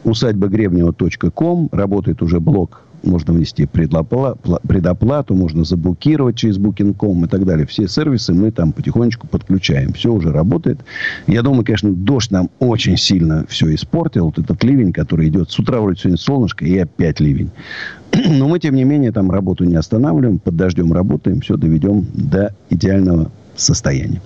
усадьба 0.08 0.48
Гребнева.ком. 0.48 1.68
Работает 1.72 2.22
уже 2.22 2.40
блок. 2.40 2.82
Можно 3.04 3.32
внести 3.32 3.64
предоплату, 3.66 5.34
можно 5.34 5.64
заблокировать 5.64 6.36
через 6.36 6.58
Booking.com 6.58 7.24
и 7.24 7.28
так 7.28 7.44
далее. 7.44 7.66
Все 7.66 7.86
сервисы 7.86 8.34
мы 8.34 8.50
там 8.50 8.72
потихонечку 8.72 9.28
подключаем. 9.28 9.92
Все 9.92 10.12
уже 10.12 10.32
работает. 10.32 10.80
Я 11.26 11.42
думаю, 11.42 11.64
конечно, 11.64 11.90
дождь 11.90 12.30
нам 12.32 12.50
очень 12.58 12.96
сильно 12.96 13.46
все 13.48 13.72
испортил. 13.72 14.26
Вот 14.26 14.38
этот 14.38 14.62
ливень, 14.64 14.92
который 14.92 15.28
идет. 15.28 15.50
С 15.50 15.58
утра 15.58 15.80
вроде 15.80 16.00
сегодня 16.00 16.18
солнышко 16.18 16.64
и 16.64 16.76
опять 16.76 17.20
ливень. 17.20 17.50
Но 18.28 18.48
мы, 18.48 18.58
тем 18.58 18.74
не 18.74 18.84
менее, 18.84 19.12
там 19.12 19.30
работу 19.30 19.64
не 19.64 19.76
останавливаем. 19.76 20.38
Под 20.40 20.56
дождем 20.56 20.92
работаем. 20.92 21.40
Все 21.40 21.56
доведем 21.56 22.04
до 22.12 22.52
идеального 22.68 23.30
состояния. 23.54 24.20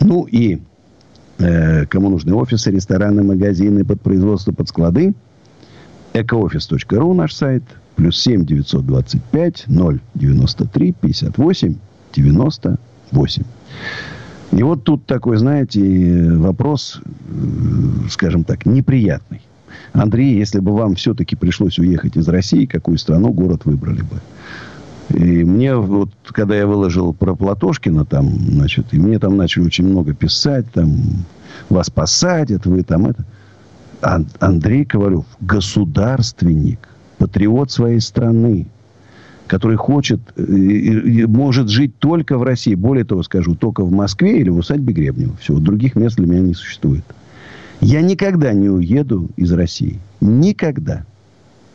Ну 0.00 0.24
и 0.24 0.60
э, 1.38 1.86
кому 1.86 2.10
нужны 2.10 2.34
офисы, 2.34 2.70
рестораны, 2.70 3.22
магазины, 3.22 3.84
под 3.84 4.00
производство, 4.00 4.52
под 4.52 4.68
склады, 4.68 5.14
экоофис.ру 6.20 7.14
наш 7.14 7.34
сайт, 7.34 7.62
плюс 7.96 8.20
7 8.20 8.44
925 8.44 9.64
093 10.14 10.92
58 10.92 11.76
98. 12.14 13.42
И 14.52 14.62
вот 14.62 14.84
тут 14.84 15.06
такой, 15.06 15.36
знаете, 15.38 16.32
вопрос, 16.32 17.00
э, 17.04 18.08
скажем 18.10 18.44
так, 18.44 18.64
неприятный. 18.64 19.42
Андрей, 19.92 20.36
если 20.36 20.60
бы 20.60 20.72
вам 20.72 20.94
все-таки 20.94 21.36
пришлось 21.36 21.78
уехать 21.78 22.16
из 22.16 22.28
России, 22.28 22.66
какую 22.66 22.98
страну, 22.98 23.32
город 23.32 23.64
выбрали 23.64 24.02
бы? 24.02 24.20
И 25.18 25.44
мне 25.44 25.76
вот, 25.76 26.10
когда 26.26 26.56
я 26.56 26.66
выложил 26.66 27.12
про 27.12 27.34
Платошкина 27.34 28.04
там, 28.04 28.28
значит, 28.50 28.86
и 28.92 28.98
мне 28.98 29.18
там 29.18 29.36
начали 29.36 29.64
очень 29.64 29.86
много 29.86 30.14
писать, 30.14 30.66
там, 30.72 30.96
вас 31.68 31.90
посадят, 31.90 32.66
вы 32.66 32.82
там 32.82 33.06
это. 33.06 33.24
Андрей 34.00 34.84
Ковалев 34.84 35.24
государственник, 35.40 36.88
патриот 37.18 37.70
своей 37.70 38.00
страны, 38.00 38.66
который 39.46 39.76
хочет 39.76 40.20
и, 40.36 41.24
может 41.26 41.68
жить 41.68 41.98
только 41.98 42.36
в 42.36 42.42
России. 42.42 42.74
Более 42.74 43.04
того, 43.04 43.22
скажу, 43.22 43.54
только 43.54 43.84
в 43.84 43.92
Москве 43.92 44.40
или 44.40 44.50
в 44.50 44.58
усадьбе 44.58 44.92
Гребнева. 44.92 45.36
Все, 45.40 45.56
других 45.58 45.94
мест 45.94 46.16
для 46.16 46.26
меня 46.26 46.40
не 46.40 46.54
существует. 46.54 47.04
Я 47.80 48.02
никогда 48.02 48.52
не 48.52 48.68
уеду 48.68 49.28
из 49.36 49.52
России. 49.52 50.00
Никогда. 50.20 51.04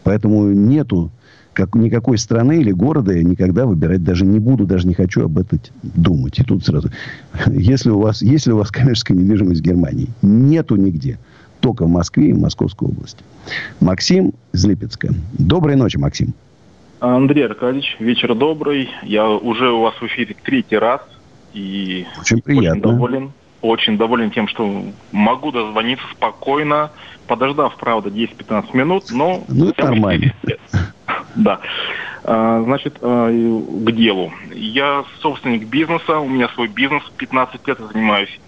Поэтому 0.04 0.52
нету 0.52 1.12
как, 1.54 1.76
никакой 1.76 2.18
страны 2.18 2.62
или 2.62 2.72
города 2.72 3.14
я 3.14 3.24
никогда 3.24 3.66
выбирать 3.66 4.04
даже 4.04 4.26
не 4.26 4.40
буду, 4.40 4.66
даже 4.66 4.88
не 4.88 4.94
хочу 4.94 5.26
об 5.26 5.38
этом 5.38 5.60
думать. 5.82 6.40
И 6.40 6.44
тут 6.44 6.66
сразу, 6.66 6.90
если 7.48 7.90
у 7.90 8.00
вас, 8.00 8.22
если 8.22 8.52
у 8.52 8.58
вас 8.58 8.72
коммерческая 8.72 9.18
недвижимость 9.18 9.62
в 9.62 9.64
Германии, 9.64 10.10
нету 10.22 10.76
нигде. 10.76 11.20
Только 11.62 11.86
в 11.86 11.90
Москве 11.90 12.30
и 12.30 12.34
в 12.34 12.40
Московской 12.40 12.90
области. 12.90 13.24
Максим 13.80 14.34
из 14.52 14.66
Липецка. 14.66 15.10
Доброй 15.38 15.76
ночи, 15.76 15.98
Максим. 15.98 16.34
Андрей 17.00 17.46
Аркадьевич, 17.46 17.96
вечер 18.00 18.36
добрый. 18.36 18.90
Я 19.04 19.28
уже 19.30 19.72
у 19.72 19.82
вас 19.82 19.96
в 19.96 20.04
эфире 20.04 20.36
третий 20.44 20.78
раз. 20.78 21.02
И 21.54 22.06
очень 22.20 22.42
приятно. 22.42 22.70
Очень 22.70 22.82
доволен, 22.82 23.32
очень 23.62 23.98
доволен 23.98 24.32
тем, 24.32 24.48
что 24.48 24.84
могу 25.12 25.52
дозвониться 25.52 26.06
спокойно, 26.12 26.92
подождав, 27.28 27.76
правда, 27.78 28.10
10-15 28.10 28.76
минут, 28.76 29.06
но... 29.12 29.44
Ну, 29.48 29.70
это 29.70 29.86
нормально. 29.86 30.34
Да. 31.34 31.62
А, 32.26 32.62
значит, 32.64 32.98
а, 33.02 33.30
к 33.30 33.92
делу. 33.94 34.34
Я 34.54 35.06
собственник 35.22 35.68
бизнеса, 35.68 36.20
у 36.20 36.28
меня 36.28 36.50
свой 36.50 36.68
бизнес, 36.68 37.04
15 37.18 37.66
лет 37.68 37.80
занимаюсь 37.94 38.40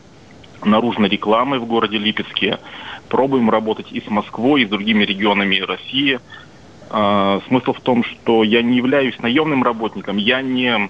наружной 0.66 1.10
рекламой 1.10 1.60
в 1.60 1.66
городе 1.66 1.98
Липецке. 1.98 2.60
Пробуем 3.10 3.50
работать 3.50 3.92
и 3.92 4.02
с 4.02 4.08
Москвой, 4.10 4.64
и 4.64 4.66
с 4.66 4.70
другими 4.70 5.04
регионами 5.04 5.60
России. 5.60 6.20
А, 6.90 7.42
смысл 7.48 7.74
в 7.74 7.82
том, 7.82 8.04
что 8.04 8.44
я 8.44 8.62
не 8.62 8.78
являюсь 8.78 9.18
наемным 9.20 9.64
работником, 9.64 10.18
я 10.18 10.42
не 10.42 10.90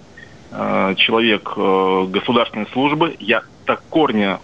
человек 0.97 1.53
государственной 1.55 2.67
службы, 2.73 3.15
я 3.19 3.41
до 3.65 3.75
корня 3.89 4.39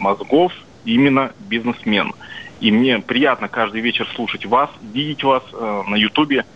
мозгов 0.00 0.50
именно 0.86 1.32
бизнесмен. 1.40 2.14
И 2.60 2.70
мне 2.70 3.00
приятно 3.00 3.48
каждый 3.48 3.82
вечер 3.82 4.08
слушать 4.14 4.46
вас, 4.46 4.70
видеть 4.94 5.22
вас 5.22 5.42
на 5.52 5.96
Ютубе. 5.96 6.46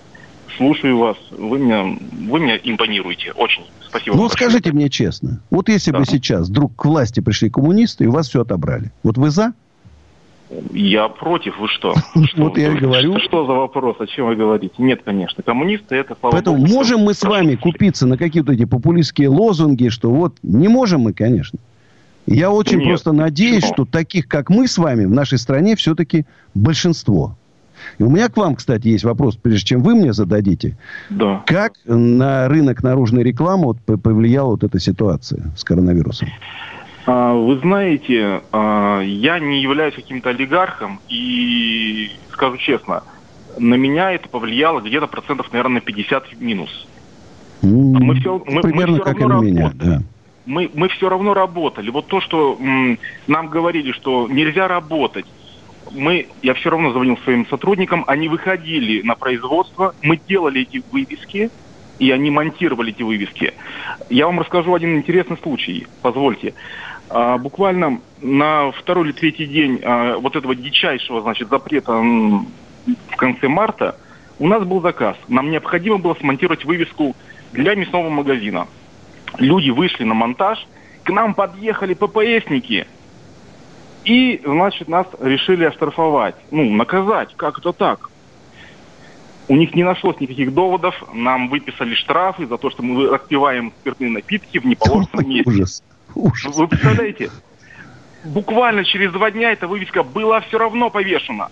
Слушаю 0.57 0.99
вас. 0.99 1.17
Вы 1.31 1.59
меня, 1.59 1.85
вы 2.29 2.41
меня 2.41 2.57
импонируете. 2.63 3.33
Очень. 3.33 3.65
Спасибо. 3.89 4.17
Ну, 4.17 4.29
скажите 4.29 4.73
мне 4.73 4.89
честно. 4.89 5.41
Вот 5.51 5.69
если 5.69 5.93
да. 5.93 5.99
бы 5.99 6.05
сейчас 6.05 6.49
вдруг 6.49 6.75
к 6.77 6.85
власти 6.85 7.21
пришли 7.21 7.51
коммунисты 7.51 8.05
и 8.05 8.07
у 8.07 8.13
вас 8.13 8.29
все 8.29 8.43
отобрали. 8.43 8.93
Вот 9.03 9.19
вы 9.19 9.31
за? 9.31 9.53
Я 10.73 11.09
против, 11.09 11.59
вы 11.59 11.69
что? 11.69 11.95
Вот 12.37 12.57
я 12.57 12.73
и 12.73 12.77
говорю. 12.77 13.19
Что 13.21 13.47
за 13.47 13.53
вопрос, 13.53 13.97
о 14.01 14.07
чем 14.07 14.29
вы 14.29 14.37
говорите? 14.37 14.75
Нет, 14.79 15.03
конечно, 15.05 15.43
коммунисты 15.43 15.97
это 15.97 16.17
Поэтому 16.21 16.57
можем 16.67 17.01
мы 17.01 17.15
с 17.15 17.23
вами 17.23 17.55
купиться 17.55 18.07
на 18.07 18.17
какие-то 18.17 18.53
эти 18.53 18.65
популистские 18.65 19.29
лозунги, 19.29 19.89
что 19.89 20.11
вот 20.11 20.37
не 20.43 20.69
можем 20.69 21.03
мы, 21.03 21.13
конечно. 21.13 21.59
Я 22.27 22.51
очень 22.51 22.79
Нет, 22.79 22.89
просто 22.89 23.13
надеюсь, 23.13 23.65
что 23.65 23.87
таких, 23.87 24.29
как 24.29 24.51
мы 24.51 24.69
с 24.69 24.77
вами, 24.77 25.07
в 25.07 25.11
нашей 25.11 25.39
стране 25.39 25.77
все-таки 25.77 26.27
большинство. 26.55 27.37
И 27.99 28.03
у 28.03 28.11
меня 28.11 28.29
к 28.29 28.37
вам, 28.37 28.57
кстати, 28.57 28.89
есть 28.89 29.05
вопрос, 29.05 29.37
прежде 29.37 29.67
чем 29.67 29.83
вы 29.83 29.95
мне 29.95 30.13
зададите. 30.13 30.77
Да. 31.11 31.43
Как 31.47 31.73
на 31.85 32.49
рынок 32.49 32.83
наружной 32.83 33.23
рекламы 33.23 33.67
вот 33.67 34.03
повлияла 34.03 34.51
вот 34.51 34.65
эта 34.65 34.79
ситуация 34.79 35.53
с 35.57 35.65
коронавирусом? 35.65 36.29
А, 37.07 37.33
вы 37.33 37.59
знаете, 37.59 38.43
а, 38.53 39.01
я 39.01 39.39
не 39.39 39.63
являюсь 39.63 39.95
каким-то 39.95 40.31
олигархом, 40.31 41.01
и 41.09 42.11
скажу 42.33 42.59
честно, 42.59 43.03
на 43.59 43.75
меня 43.75 44.13
это 44.13 44.29
повлияло 44.29 44.81
где-то 44.81 45.07
процентов, 45.07 45.51
наверное, 45.53 45.77
на 45.77 45.81
50 45.81 46.39
минус. 46.41 46.87
Mm, 47.63 47.99
мы 47.99 48.15
все, 48.17 48.43
мы, 48.47 48.61
примерно 48.61 48.99
мы 48.99 49.03
все 49.03 49.05
как 49.05 49.21
и 49.21 49.25
на 49.25 49.41
меня, 49.41 49.73
да. 49.75 50.03
мы, 50.47 50.71
мы 50.75 50.89
все 50.89 51.09
равно 51.09 51.35
работали. 51.35 51.91
Вот 51.91 52.07
то, 52.07 52.21
что 52.21 52.57
м, 52.61 52.99
нам 53.27 53.49
говорили, 53.49 53.93
что 53.93 54.29
нельзя 54.29 54.69
работать, 54.69 55.27
мы, 55.93 56.29
я 56.43 56.55
все 56.55 56.71
равно 56.71 56.93
звонил 56.93 57.19
своим 57.19 57.47
сотрудникам, 57.47 58.05
они 58.07 58.29
выходили 58.29 59.03
на 59.03 59.15
производство, 59.15 59.95
мы 60.03 60.19
делали 60.29 60.63
эти 60.63 60.83
вывески, 60.91 61.51
и 61.99 62.11
они 62.11 62.31
монтировали 62.31 62.93
эти 62.93 63.03
вывески. 63.03 63.55
Я 64.09 64.27
вам 64.27 64.41
расскажу 64.41 64.75
один 64.75 64.97
интересный 64.97 65.37
случай, 65.39 65.87
позвольте. 66.03 66.55
А, 67.11 67.39
буквально 67.39 68.01
на 68.21 68.71
второй 68.73 69.07
или 69.07 69.13
третий 69.13 69.47
день 69.47 69.81
а, 69.83 70.19
вот 70.19 70.37
этого 70.37 70.55
дичайшего, 70.55 71.21
значит, 71.23 71.49
запрета 71.49 71.93
в 71.93 73.17
конце 73.17 73.49
марта 73.49 73.97
у 74.39 74.47
нас 74.47 74.63
был 74.65 74.81
заказ. 74.81 75.17
Нам 75.29 75.51
необходимо 75.51 75.99
было 75.99 76.15
смонтировать 76.15 76.65
вывеску 76.65 77.17
для 77.53 77.75
мясного 77.75 78.09
магазина. 78.09 78.69
Люди 79.39 79.71
вышли 79.71 80.05
на 80.05 80.15
монтаж, 80.15 80.67
к 81.03 81.11
нам 81.11 81.35
подъехали 81.35 81.95
ППСники, 81.95 82.87
и, 84.09 84.41
значит, 84.45 84.89
нас 84.89 85.07
решили 85.21 85.65
оштрафовать, 85.65 86.35
ну, 86.51 86.65
наказать. 86.71 87.35
Как 87.37 87.59
это 87.59 87.73
так? 87.73 88.11
У 89.49 89.57
них 89.57 89.75
не 89.75 89.85
нашлось 89.85 90.21
никаких 90.21 90.53
доводов, 90.53 90.95
нам 91.13 91.49
выписали 91.49 91.95
штрафы 91.95 92.47
за 92.47 92.59
то, 92.59 92.71
что 92.71 92.83
мы 92.83 93.09
распиваем 93.09 93.73
спиртные 93.81 94.11
напитки 94.11 94.59
в 94.59 94.67
неположенном 94.67 95.29
месте. 95.29 95.51
Ужас. 95.51 95.83
Ужас. 96.15 96.57
Вы 96.57 96.69
представляете? 96.69 97.31
Буквально 98.25 98.85
через 98.85 99.13
два 99.13 99.31
дня 99.31 99.53
эта 99.53 99.69
вывеска 99.69 100.03
была 100.03 100.41
все 100.41 100.59
равно 100.59 100.91
повешена. 100.91 101.49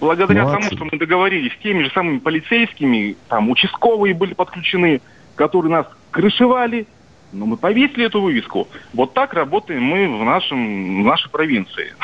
Благодаря 0.00 0.44
Молодцы. 0.44 0.68
тому, 0.68 0.76
что 0.76 0.84
мы 0.92 0.98
договорились 0.98 1.52
с 1.52 1.62
теми 1.62 1.82
же 1.82 1.90
самыми 1.90 2.18
полицейскими, 2.18 3.16
там 3.28 3.50
участковые 3.50 4.14
были 4.14 4.34
подключены, 4.34 5.00
которые 5.34 5.72
нас 5.72 5.86
крышевали, 6.12 6.86
но 7.32 7.46
мы 7.46 7.56
повесили 7.56 8.06
эту 8.06 8.20
вывеску. 8.20 8.68
Вот 8.92 9.14
так 9.14 9.34
работаем 9.34 9.82
мы 9.82 10.08
в, 10.08 10.24
нашем, 10.24 11.02
в 11.02 11.06
нашей 11.06 11.30
провинции. 11.30 11.94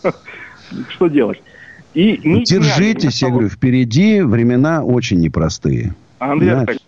Что 0.90 1.08
делать? 1.08 1.42
И 1.94 2.16
Держитесь, 2.44 3.22
я 3.22 3.30
говорю, 3.30 3.48
впереди 3.48 4.20
времена 4.20 4.82
очень 4.84 5.20
непростые. 5.20 5.94
Андрей 6.18 6.50
Аркадьевич, 6.50 6.82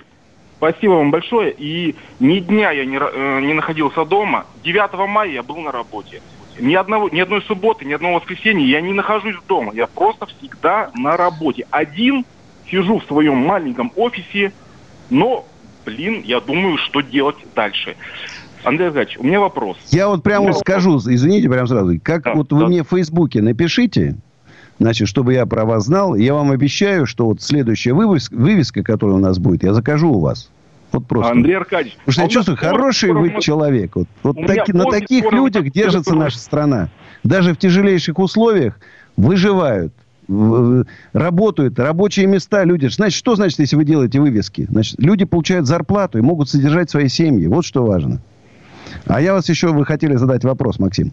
спасибо 0.56 0.92
вам 0.92 1.10
большое. 1.10 1.54
И 1.56 1.94
ни 2.18 2.40
дня 2.40 2.72
я 2.72 2.84
не, 2.84 2.98
э, 2.98 3.40
не 3.40 3.54
находился 3.54 4.04
дома. 4.04 4.46
9 4.64 5.08
мая 5.08 5.30
я 5.30 5.42
был 5.42 5.58
на 5.58 5.70
работе. 5.70 6.22
Ни, 6.58 6.74
одного, 6.74 7.08
ни 7.10 7.20
одной 7.20 7.42
субботы, 7.42 7.84
ни 7.84 7.92
одного 7.92 8.16
воскресенья 8.16 8.66
я 8.66 8.80
не 8.80 8.92
нахожусь 8.92 9.36
дома. 9.46 9.72
Я 9.74 9.86
просто 9.86 10.26
всегда 10.26 10.90
на 10.94 11.16
работе. 11.16 11.66
Один 11.70 12.24
сижу 12.68 12.98
в 12.98 13.04
своем 13.04 13.36
маленьком 13.36 13.92
офисе, 13.94 14.52
но, 15.10 15.46
блин, 15.86 16.22
я 16.24 16.40
думаю, 16.40 16.76
что 16.76 17.00
делать 17.00 17.36
дальше. 17.54 17.96
Андрей 18.64 18.88
Аркадьевич, 18.88 19.18
у 19.18 19.24
меня 19.24 19.40
вопрос. 19.40 19.78
Я 19.90 20.08
вот 20.08 20.22
прямо 20.22 20.48
вот 20.48 20.58
скажу, 20.58 20.98
извините, 20.98 21.48
прямо 21.48 21.66
сразу. 21.66 21.98
Как 22.02 22.24
да, 22.24 22.34
вот 22.34 22.48
да. 22.48 22.56
вы 22.56 22.66
мне 22.66 22.82
в 22.82 22.88
Фейсбуке 22.88 23.40
напишите, 23.40 24.16
Значит, 24.78 25.08
чтобы 25.08 25.32
я 25.32 25.46
про 25.46 25.64
вас 25.64 25.86
знал, 25.86 26.14
я 26.16 26.34
вам 26.34 26.50
обещаю, 26.50 27.06
что 27.06 27.24
вот 27.24 27.40
следующая 27.40 27.94
вывеска, 27.94 28.34
вывеска 28.34 28.82
которая 28.82 29.16
у 29.16 29.20
нас 29.20 29.38
будет, 29.38 29.62
я 29.62 29.72
закажу 29.72 30.10
у 30.10 30.20
вас. 30.20 30.50
Вот 30.92 31.06
просто. 31.06 31.32
Андрей 31.32 31.56
Аркадьевич. 31.56 31.96
Потому 32.04 32.12
что 32.12 32.22
я 32.22 32.28
чувствую, 32.28 32.58
хороший 32.58 33.12
вы 33.12 33.30
мы... 33.30 33.40
человек. 33.40 33.96
Вот, 33.96 34.06
вот 34.22 34.46
таки, 34.46 34.74
на 34.74 34.84
таких 34.84 35.32
людях 35.32 35.72
держится 35.72 36.14
наша 36.14 36.38
страна. 36.38 36.90
Даже 37.24 37.54
в 37.54 37.56
тяжелейших 37.56 38.18
условиях 38.18 38.78
выживают 39.16 39.94
работают, 41.12 41.78
рабочие 41.78 42.26
места, 42.26 42.64
люди. 42.64 42.86
Значит, 42.86 43.18
что 43.18 43.36
значит, 43.36 43.58
если 43.58 43.76
вы 43.76 43.84
делаете 43.84 44.20
вывески? 44.20 44.66
Значит, 44.68 44.96
люди 44.98 45.24
получают 45.24 45.66
зарплату 45.66 46.18
и 46.18 46.22
могут 46.22 46.48
содержать 46.48 46.90
свои 46.90 47.08
семьи. 47.08 47.46
Вот 47.46 47.64
что 47.64 47.84
важно. 47.84 48.20
А 49.06 49.20
я 49.20 49.34
вас 49.34 49.48
еще, 49.48 49.68
вы 49.68 49.84
хотели 49.84 50.14
задать 50.16 50.44
вопрос, 50.44 50.78
Максим. 50.78 51.12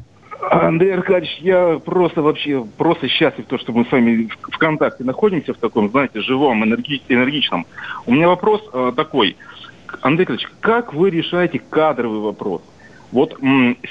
Андрей 0.50 0.94
Аркадьевич, 0.94 1.40
я 1.42 1.80
просто 1.84 2.22
вообще 2.22 2.66
просто 2.78 3.08
счастлив, 3.08 3.46
то, 3.48 3.58
что 3.58 3.72
мы 3.72 3.86
с 3.86 3.92
вами 3.92 4.30
в 4.42 4.58
контакте 4.58 5.04
находимся 5.04 5.54
в 5.54 5.58
таком, 5.58 5.90
знаете, 5.90 6.22
живом, 6.22 6.64
энерги, 6.64 7.02
энергичном. 7.10 7.66
У 8.06 8.14
меня 8.14 8.28
вопрос 8.28 8.62
э, 8.74 8.92
такой. 8.96 9.36
Андрей 10.02 10.26
Аркадьевич, 10.26 10.52
как 10.60 10.94
вы 10.94 11.10
решаете 11.10 11.60
кадровый 11.60 12.20
вопрос? 12.20 12.62
Вот 13.12 13.38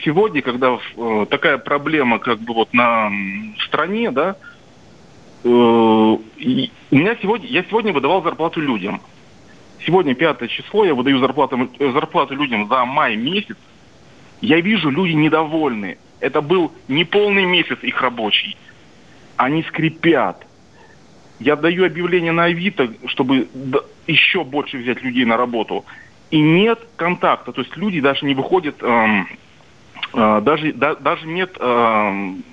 сегодня, 0.04 0.42
когда 0.42 0.78
э, 0.96 1.26
такая 1.30 1.58
проблема 1.58 2.18
как 2.18 2.40
бы 2.40 2.54
вот 2.54 2.72
на 2.74 3.10
стране, 3.66 4.10
да, 4.10 4.36
у 5.44 6.20
меня 6.90 7.16
сегодня, 7.20 7.46
я 7.48 7.64
сегодня 7.64 7.92
выдавал 7.92 8.22
зарплату 8.22 8.60
людям. 8.60 9.00
Сегодня 9.84 10.14
пятое 10.14 10.48
число, 10.48 10.84
я 10.84 10.94
выдаю 10.94 11.18
зарплату, 11.18 11.68
зарплату 11.78 12.34
людям 12.34 12.68
за 12.68 12.84
май 12.84 13.16
месяц. 13.16 13.56
Я 14.40 14.60
вижу, 14.60 14.90
люди 14.90 15.12
недовольны. 15.12 15.98
Это 16.20 16.40
был 16.40 16.72
не 16.86 17.04
полный 17.04 17.44
месяц 17.44 17.78
их 17.82 18.00
рабочий. 18.00 18.56
Они 19.36 19.62
скрипят. 19.64 20.46
Я 21.40 21.56
даю 21.56 21.84
объявление 21.84 22.30
на 22.30 22.44
Авито, 22.44 22.92
чтобы 23.06 23.48
еще 24.06 24.44
больше 24.44 24.78
взять 24.78 25.02
людей 25.02 25.24
на 25.24 25.36
работу. 25.36 25.84
И 26.30 26.40
нет 26.40 26.78
контакта. 26.96 27.52
То 27.52 27.62
есть 27.62 27.76
люди 27.76 28.00
даже 28.00 28.24
не 28.24 28.34
выходят, 28.34 28.76
эм, 28.82 29.26
э, 30.14 30.40
даже, 30.42 30.72
да, 30.72 30.94
даже 30.94 31.26
нет 31.26 31.56
эм, 31.58 32.44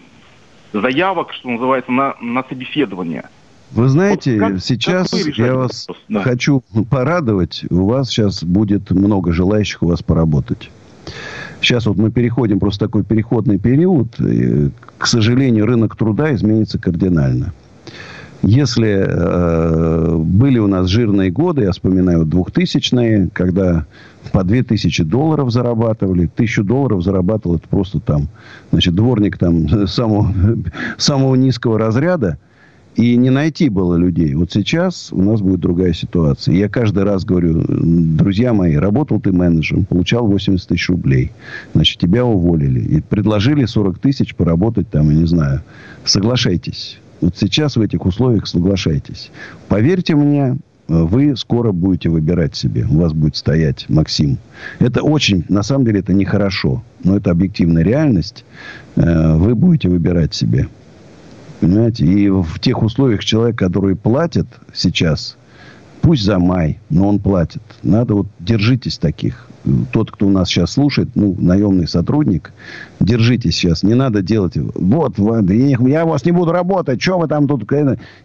заявок, 0.73 1.33
что 1.33 1.49
называется, 1.49 1.91
на, 1.91 2.15
на 2.21 2.43
собеседование. 2.43 3.25
Вы 3.71 3.87
знаете, 3.87 4.39
вот 4.39 4.53
как, 4.53 4.61
сейчас 4.61 5.11
как 5.11 5.37
я 5.37 5.55
вас 5.55 5.87
да. 6.07 6.21
хочу 6.21 6.63
порадовать. 6.89 7.65
У 7.69 7.85
вас 7.85 8.09
сейчас 8.09 8.43
будет 8.43 8.89
много 8.89 9.31
желающих 9.31 9.83
у 9.83 9.87
вас 9.87 10.01
поработать. 10.01 10.71
Сейчас 11.61 11.85
вот 11.85 11.97
мы 11.97 12.09
переходим 12.11 12.59
просто 12.59 12.85
такой 12.85 13.03
переходный 13.03 13.59
период. 13.59 14.19
И, 14.19 14.71
к 14.97 15.05
сожалению, 15.05 15.65
рынок 15.65 15.95
труда 15.95 16.33
изменится 16.33 16.79
кардинально. 16.79 17.53
Если 18.41 19.05
э, 19.05 20.15
были 20.17 20.59
у 20.59 20.67
нас 20.67 20.87
жирные 20.87 21.29
годы, 21.29 21.63
я 21.63 21.71
вспоминаю 21.71 22.25
2000-е, 22.25 23.29
когда 23.33 23.85
по 24.31 24.43
2000 24.43 25.03
долларов 25.03 25.51
зарабатывали, 25.51 26.29
1000 26.33 26.63
долларов 26.63 27.03
зарабатывал 27.03 27.57
это 27.57 27.67
просто 27.67 27.99
там, 27.99 28.29
значит, 28.71 28.95
дворник 28.95 29.37
там 29.37 29.87
самого, 29.87 30.33
самого 30.97 31.35
низкого 31.35 31.77
разряда– 31.77 32.37
и 32.99 33.15
не 33.15 33.29
найти 33.29 33.69
было 33.69 33.95
людей. 33.95 34.33
Вот 34.35 34.51
сейчас 34.51 35.13
у 35.13 35.21
нас 35.21 35.39
будет 35.41 35.61
другая 35.61 35.93
ситуация. 35.93 36.55
Я 36.55 36.67
каждый 36.67 37.03
раз 37.03 37.23
говорю, 37.23 37.63
друзья 37.65 38.53
мои, 38.53 38.75
работал 38.75 39.21
ты 39.21 39.31
менеджером, 39.31 39.85
получал 39.85 40.27
80 40.27 40.67
тысяч 40.67 40.89
рублей. 40.89 41.31
Значит, 41.73 41.99
тебя 41.99 42.25
уволили. 42.25 42.81
И 42.81 43.01
предложили 43.01 43.63
40 43.63 43.99
тысяч 43.99 44.35
поработать 44.35 44.89
там, 44.89 45.09
я 45.09 45.15
не 45.15 45.27
знаю. 45.27 45.61
Соглашайтесь. 46.03 46.99
Вот 47.21 47.37
сейчас 47.37 47.75
в 47.75 47.81
этих 47.81 48.05
условиях 48.05 48.47
соглашайтесь. 48.47 49.31
Поверьте 49.67 50.15
мне, 50.15 50.57
вы 50.89 51.35
скоро 51.37 51.71
будете 51.71 52.09
выбирать 52.09 52.55
себе. 52.55 52.85
У 52.89 52.97
вас 52.97 53.13
будет 53.13 53.35
стоять 53.35 53.85
Максим. 53.89 54.37
Это 54.79 55.03
очень, 55.03 55.45
на 55.47 55.61
самом 55.61 55.85
деле, 55.85 55.99
это 55.99 56.13
нехорошо. 56.13 56.83
Но 57.03 57.15
это 57.15 57.31
объективная 57.31 57.83
реальность. 57.83 58.43
Э, 58.95 59.35
вы 59.35 59.53
будете 59.53 59.87
выбирать 59.87 60.33
себе. 60.33 60.67
Понимаете? 61.59 62.05
И 62.05 62.29
в 62.29 62.59
тех 62.59 62.81
условиях 62.81 63.23
человек, 63.23 63.57
который 63.57 63.95
платит 63.95 64.47
сейчас, 64.73 65.37
пусть 66.09 66.23
за 66.23 66.39
май, 66.39 66.79
но 66.89 67.07
он 67.07 67.19
платит. 67.19 67.61
Надо 67.83 68.15
вот 68.15 68.27
держитесь 68.39 68.97
таких. 68.97 69.47
Тот, 69.91 70.09
кто 70.09 70.25
у 70.25 70.31
нас 70.31 70.47
сейчас 70.47 70.71
слушает, 70.71 71.09
ну, 71.13 71.35
наемный 71.37 71.87
сотрудник, 71.87 72.51
держитесь 72.99 73.53
сейчас. 73.53 73.83
Не 73.83 73.93
надо 73.93 74.23
делать, 74.23 74.53
вот, 74.55 75.19
я 75.19 76.05
у 76.05 76.09
вас 76.09 76.25
не 76.25 76.31
буду 76.31 76.51
работать, 76.51 76.99
что 76.99 77.19
вы 77.19 77.27
там 77.27 77.47
тут, 77.47 77.69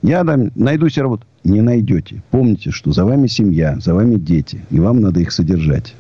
я 0.01 0.25
там 0.25 0.51
найду 0.55 0.89
себе 0.89 1.03
работу. 1.03 1.27
Не 1.45 1.61
найдете. 1.61 2.23
Помните, 2.31 2.71
что 2.71 2.91
за 2.93 3.05
вами 3.05 3.27
семья, 3.27 3.77
за 3.79 3.93
вами 3.93 4.15
дети, 4.15 4.63
и 4.71 4.81
вам 4.81 5.03
надо 5.03 5.21
их 5.21 5.31
содержать. 5.31 5.95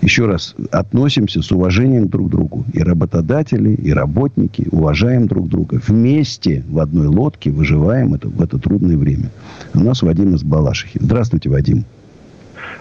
Еще 0.00 0.26
раз, 0.26 0.54
относимся 0.70 1.42
с 1.42 1.52
уважением 1.52 2.08
друг 2.08 2.28
к 2.28 2.30
другу. 2.30 2.64
И 2.72 2.82
работодатели, 2.82 3.70
и 3.70 3.92
работники 3.92 4.66
уважаем 4.70 5.26
друг 5.26 5.48
друга. 5.48 5.80
Вместе 5.86 6.64
в 6.68 6.78
одной 6.78 7.06
лодке 7.06 7.50
выживаем 7.50 8.14
это, 8.14 8.28
в 8.28 8.42
это 8.42 8.58
трудное 8.58 8.96
время. 8.96 9.30
У 9.74 9.80
нас 9.80 10.02
Вадим 10.02 10.34
из 10.34 10.42
Балашихи. 10.42 10.98
Здравствуйте, 11.00 11.50
Вадим. 11.50 11.84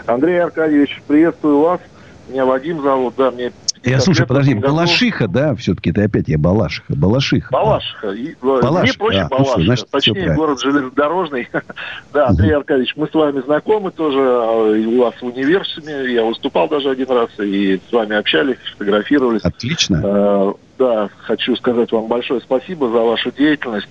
Андрей 0.05 0.41
Аркадьевич, 0.41 1.01
приветствую 1.07 1.59
вас. 1.61 1.79
Меня 2.29 2.45
Вадим 2.45 2.81
зовут, 2.81 3.15
да, 3.17 3.31
мне 3.31 3.51
я 3.83 3.99
слушай, 3.99 4.27
подожди, 4.27 4.53
году... 4.53 4.67
Балашиха, 4.67 5.27
да, 5.27 5.55
все-таки 5.55 5.91
ты 5.91 6.03
опять 6.03 6.27
я 6.27 6.37
Балашиха, 6.37 6.93
Балашиха. 6.95 7.51
Балашиха. 7.51 8.07
Да. 8.07 8.13
И, 8.13 8.35
Балашиха. 8.41 8.81
Мне 8.81 8.93
проще 8.93 9.19
а, 9.19 9.27
Балашиха, 9.27 9.57
ну, 9.57 9.65
значит, 9.65 9.89
точнее 9.89 10.35
город 10.35 10.61
железнодорожный. 10.61 11.49
да, 12.13 12.27
Андрей 12.27 12.55
Аркадьевич, 12.55 12.93
мы 12.95 13.07
с 13.07 13.13
вами 13.13 13.41
знакомы 13.41 13.91
тоже, 13.91 14.19
а, 14.19 14.71
у 14.71 15.01
вас 15.01 15.15
в 15.15 15.23
университете, 15.23 16.13
я 16.13 16.23
выступал 16.23 16.67
даже 16.69 16.89
один 16.89 17.09
раз, 17.09 17.29
и 17.39 17.81
с 17.89 17.91
вами 17.91 18.15
общались, 18.15 18.57
фотографировались. 18.73 19.41
Отлично. 19.41 20.01
А, 20.03 20.53
да, 20.77 21.09
хочу 21.23 21.55
сказать 21.55 21.91
вам 21.91 22.07
большое 22.07 22.41
спасибо 22.41 22.87
за 22.89 22.99
вашу 22.99 23.31
деятельность. 23.31 23.89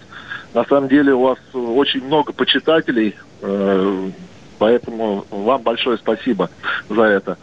На 0.54 0.64
самом 0.64 0.88
деле 0.88 1.14
у 1.14 1.20
вас 1.20 1.38
очень 1.54 2.04
много 2.04 2.32
почитателей, 2.32 3.14
э, 3.40 4.10
Поэтому 4.60 5.24
вам 5.30 5.62
большое 5.62 5.96
спасибо 5.96 6.50
за 6.90 7.02
это. 7.04 7.38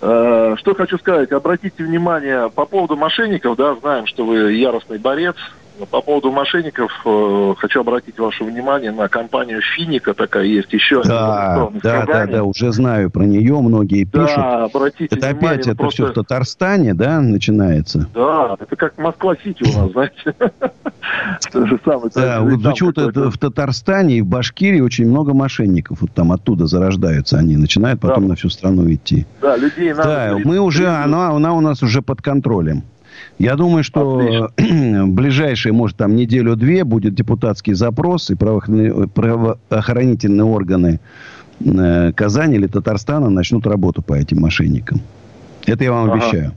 Э, 0.00 0.54
что 0.56 0.76
хочу 0.76 0.98
сказать, 0.98 1.32
обратите 1.32 1.82
внимание 1.82 2.48
по 2.48 2.64
поводу 2.64 2.96
мошенников, 2.96 3.56
да, 3.56 3.74
знаем, 3.74 4.06
что 4.06 4.24
вы 4.24 4.52
яростный 4.52 4.98
борец, 4.98 5.34
по 5.86 6.00
поводу 6.00 6.30
мошенников 6.30 6.92
э, 7.04 7.54
хочу 7.58 7.80
обратить 7.80 8.18
ваше 8.18 8.44
внимание 8.44 8.92
на 8.92 9.08
компанию 9.08 9.60
Финика, 9.60 10.14
такая 10.14 10.44
есть 10.44 10.72
еще. 10.72 11.02
Да, 11.02 11.70
да, 11.82 12.06
да, 12.06 12.26
да, 12.26 12.44
уже 12.44 12.72
знаю 12.72 13.10
про 13.10 13.24
нее, 13.24 13.60
многие 13.60 14.04
пишут. 14.04 14.36
Да, 14.36 14.64
обратите 14.64 15.06
это 15.06 15.16
внимание. 15.16 15.38
опять 15.38 15.66
это 15.66 15.76
просто... 15.76 16.04
все 16.04 16.12
в 16.12 16.14
Татарстане, 16.14 16.94
да, 16.94 17.20
начинается? 17.20 18.08
Да, 18.14 18.56
это 18.58 18.76
как 18.76 18.98
Москва-Сити 18.98 19.62
у 19.62 19.78
нас, 19.78 19.92
знаете. 19.92 20.34
Да, 22.14 22.40
вот 22.42 22.62
почему-то 22.62 23.30
в 23.30 23.38
Татарстане 23.38 24.18
и 24.18 24.20
в 24.20 24.26
Башкирии 24.26 24.80
очень 24.80 25.08
много 25.08 25.32
мошенников. 25.32 26.02
Вот 26.02 26.12
там 26.12 26.30
оттуда 26.30 26.66
зарождаются 26.66 27.38
они, 27.38 27.56
начинают 27.56 28.00
потом 28.00 28.28
на 28.28 28.36
всю 28.36 28.50
страну 28.50 28.92
идти. 28.92 29.26
Да, 29.40 29.56
людей 29.56 29.92
надо... 29.92 30.04
Да, 30.04 30.38
мы 30.44 30.58
уже, 30.58 30.88
она 30.88 31.32
у 31.32 31.60
нас 31.60 31.82
уже 31.82 32.02
под 32.02 32.22
контролем. 32.22 32.84
Я 33.40 33.56
думаю, 33.56 33.82
что 33.82 34.04
в 34.04 34.52
ближайшие, 35.06 35.72
может, 35.72 35.96
там 35.96 36.14
неделю-две 36.14 36.84
будет 36.84 37.14
депутатский 37.14 37.72
запрос, 37.72 38.28
и 38.28 38.34
правоохранительные 38.34 40.44
органы 40.44 41.00
э, 41.64 42.12
Казани 42.12 42.56
или 42.56 42.66
Татарстана 42.66 43.30
начнут 43.30 43.66
работу 43.66 44.02
по 44.02 44.12
этим 44.12 44.42
мошенникам. 44.42 45.00
Это 45.64 45.84
я 45.84 45.92
вам 45.92 46.10
ага. 46.10 46.22
обещаю. 46.22 46.52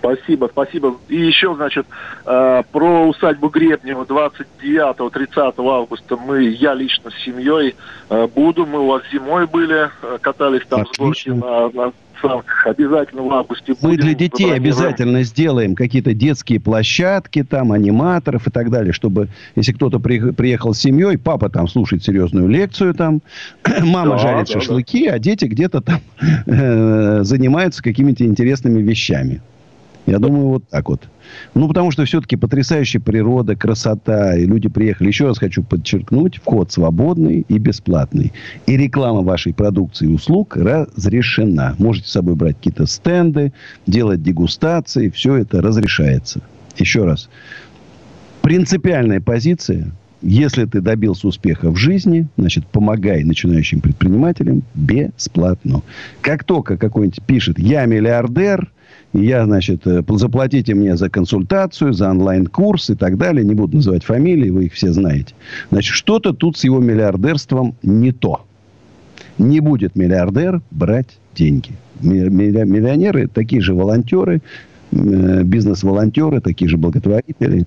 Спасибо, 0.00 0.50
спасибо. 0.52 0.94
И 1.08 1.16
еще, 1.16 1.54
значит, 1.54 1.86
э, 2.26 2.62
про 2.70 3.08
усадьбу 3.08 3.48
Гребнева 3.48 4.04
29-30 4.04 5.54
августа 5.58 6.18
мы, 6.18 6.42
я 6.42 6.74
лично 6.74 7.12
с 7.12 7.14
семьей 7.24 7.76
э, 8.10 8.26
буду. 8.26 8.66
Мы 8.66 8.80
у 8.80 8.88
вас 8.88 9.04
зимой 9.10 9.46
были, 9.46 9.88
катались 10.20 10.66
там 10.68 10.82
Отлично. 10.82 10.94
с 10.94 10.98
горки 10.98 11.30
на, 11.30 11.70
на 11.70 11.92
санкциях. 12.28 12.66
Обязательно 12.66 13.22
в 13.22 13.32
августе 13.32 13.74
Мы 13.82 13.96
для 13.96 14.14
детей 14.14 14.52
обязательно 14.52 15.22
сделаем 15.22 15.74
какие-то 15.74 16.14
детские 16.14 16.60
площадки, 16.60 17.44
там, 17.44 17.72
аниматоров 17.72 18.46
и 18.46 18.50
так 18.50 18.70
далее, 18.70 18.92
чтобы, 18.92 19.28
если 19.56 19.72
кто-то 19.72 19.98
при, 19.98 20.32
приехал 20.32 20.74
с 20.74 20.78
семьей, 20.78 21.18
папа 21.18 21.50
там 21.50 21.68
слушает 21.68 22.04
серьезную 22.04 22.48
лекцию, 22.48 22.94
там, 22.94 23.22
мама 23.82 24.12
да, 24.12 24.18
жарит 24.18 24.46
да, 24.46 24.52
шашлыки, 24.52 25.06
да. 25.08 25.14
а 25.14 25.18
дети 25.18 25.44
где-то 25.46 25.80
там 25.80 26.00
э, 26.46 27.22
занимаются 27.22 27.82
какими-то 27.82 28.24
интересными 28.24 28.80
вещами. 28.80 29.42
Я 30.06 30.18
думаю, 30.18 30.48
вот 30.48 30.68
так 30.68 30.88
вот. 30.88 31.08
Ну, 31.54 31.66
потому 31.66 31.90
что 31.90 32.04
все-таки 32.04 32.36
потрясающая 32.36 33.00
природа, 33.00 33.56
красота, 33.56 34.36
и 34.36 34.44
люди 34.44 34.68
приехали. 34.68 35.08
Еще 35.08 35.26
раз 35.26 35.38
хочу 35.38 35.62
подчеркнуть, 35.62 36.36
вход 36.36 36.70
свободный 36.70 37.46
и 37.48 37.58
бесплатный. 37.58 38.32
И 38.66 38.76
реклама 38.76 39.22
вашей 39.22 39.54
продукции 39.54 40.06
и 40.06 40.14
услуг 40.14 40.56
разрешена. 40.56 41.74
Можете 41.78 42.08
с 42.08 42.12
собой 42.12 42.34
брать 42.34 42.56
какие-то 42.56 42.86
стенды, 42.86 43.52
делать 43.86 44.22
дегустации, 44.22 45.08
все 45.08 45.36
это 45.36 45.62
разрешается. 45.62 46.42
Еще 46.76 47.04
раз. 47.04 47.30
Принципиальная 48.42 49.20
позиция 49.22 49.92
если 50.26 50.64
ты 50.64 50.80
добился 50.80 51.28
успеха 51.28 51.70
в 51.70 51.76
жизни, 51.76 52.28
значит, 52.38 52.66
помогай 52.66 53.24
начинающим 53.24 53.80
предпринимателям 53.80 54.62
бесплатно. 54.74 55.82
Как 56.22 56.44
только 56.44 56.78
какой-нибудь 56.78 57.22
пишет 57.26 57.58
«Я 57.58 57.84
миллиардер», 57.84 58.72
я, 59.14 59.44
значит, 59.44 59.86
э, 59.86 60.02
заплатите 60.08 60.74
мне 60.74 60.96
за 60.96 61.08
консультацию, 61.08 61.92
за 61.92 62.10
онлайн-курс 62.10 62.90
и 62.90 62.94
так 62.96 63.16
далее. 63.16 63.44
Не 63.44 63.54
буду 63.54 63.76
называть 63.76 64.04
фамилии, 64.04 64.50
вы 64.50 64.66
их 64.66 64.72
все 64.72 64.92
знаете. 64.92 65.34
Значит, 65.70 65.94
что-то 65.94 66.32
тут 66.32 66.58
с 66.58 66.64
его 66.64 66.80
миллиардерством 66.80 67.76
не 67.82 68.10
то. 68.10 68.44
Не 69.38 69.60
будет 69.60 69.94
миллиардер 69.94 70.62
брать 70.72 71.18
деньги. 71.34 71.70
Миллионеры 72.00 73.28
такие 73.28 73.62
же 73.62 73.72
волонтеры, 73.72 74.42
э, 74.90 75.42
бизнес-волонтеры, 75.44 76.40
такие 76.40 76.68
же 76.68 76.76
благотворители. 76.76 77.66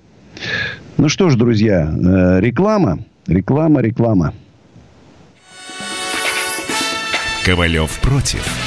Ну 0.98 1.08
что 1.08 1.30
ж, 1.30 1.38
друзья, 1.38 1.90
э, 1.90 2.42
реклама, 2.42 3.00
реклама, 3.26 3.82
реклама. 3.82 4.34
Ковалев 7.46 7.98
против. 8.02 8.67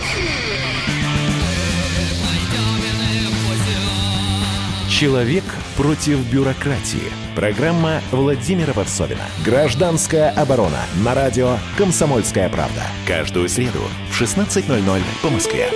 Человек 5.01 5.43
против 5.77 6.19
бюрократии. 6.31 7.11
Программа 7.35 8.01
Владимира 8.11 8.71
Варсовина. 8.71 9.23
Гражданская 9.43 10.29
оборона. 10.29 10.77
На 11.03 11.15
радио 11.15 11.57
«Комсомольская 11.75 12.49
правда». 12.49 12.83
Каждую 13.07 13.49
среду 13.49 13.79
в 14.11 14.21
16.00 14.21 15.01
по 15.23 15.29
Москве. 15.31 15.69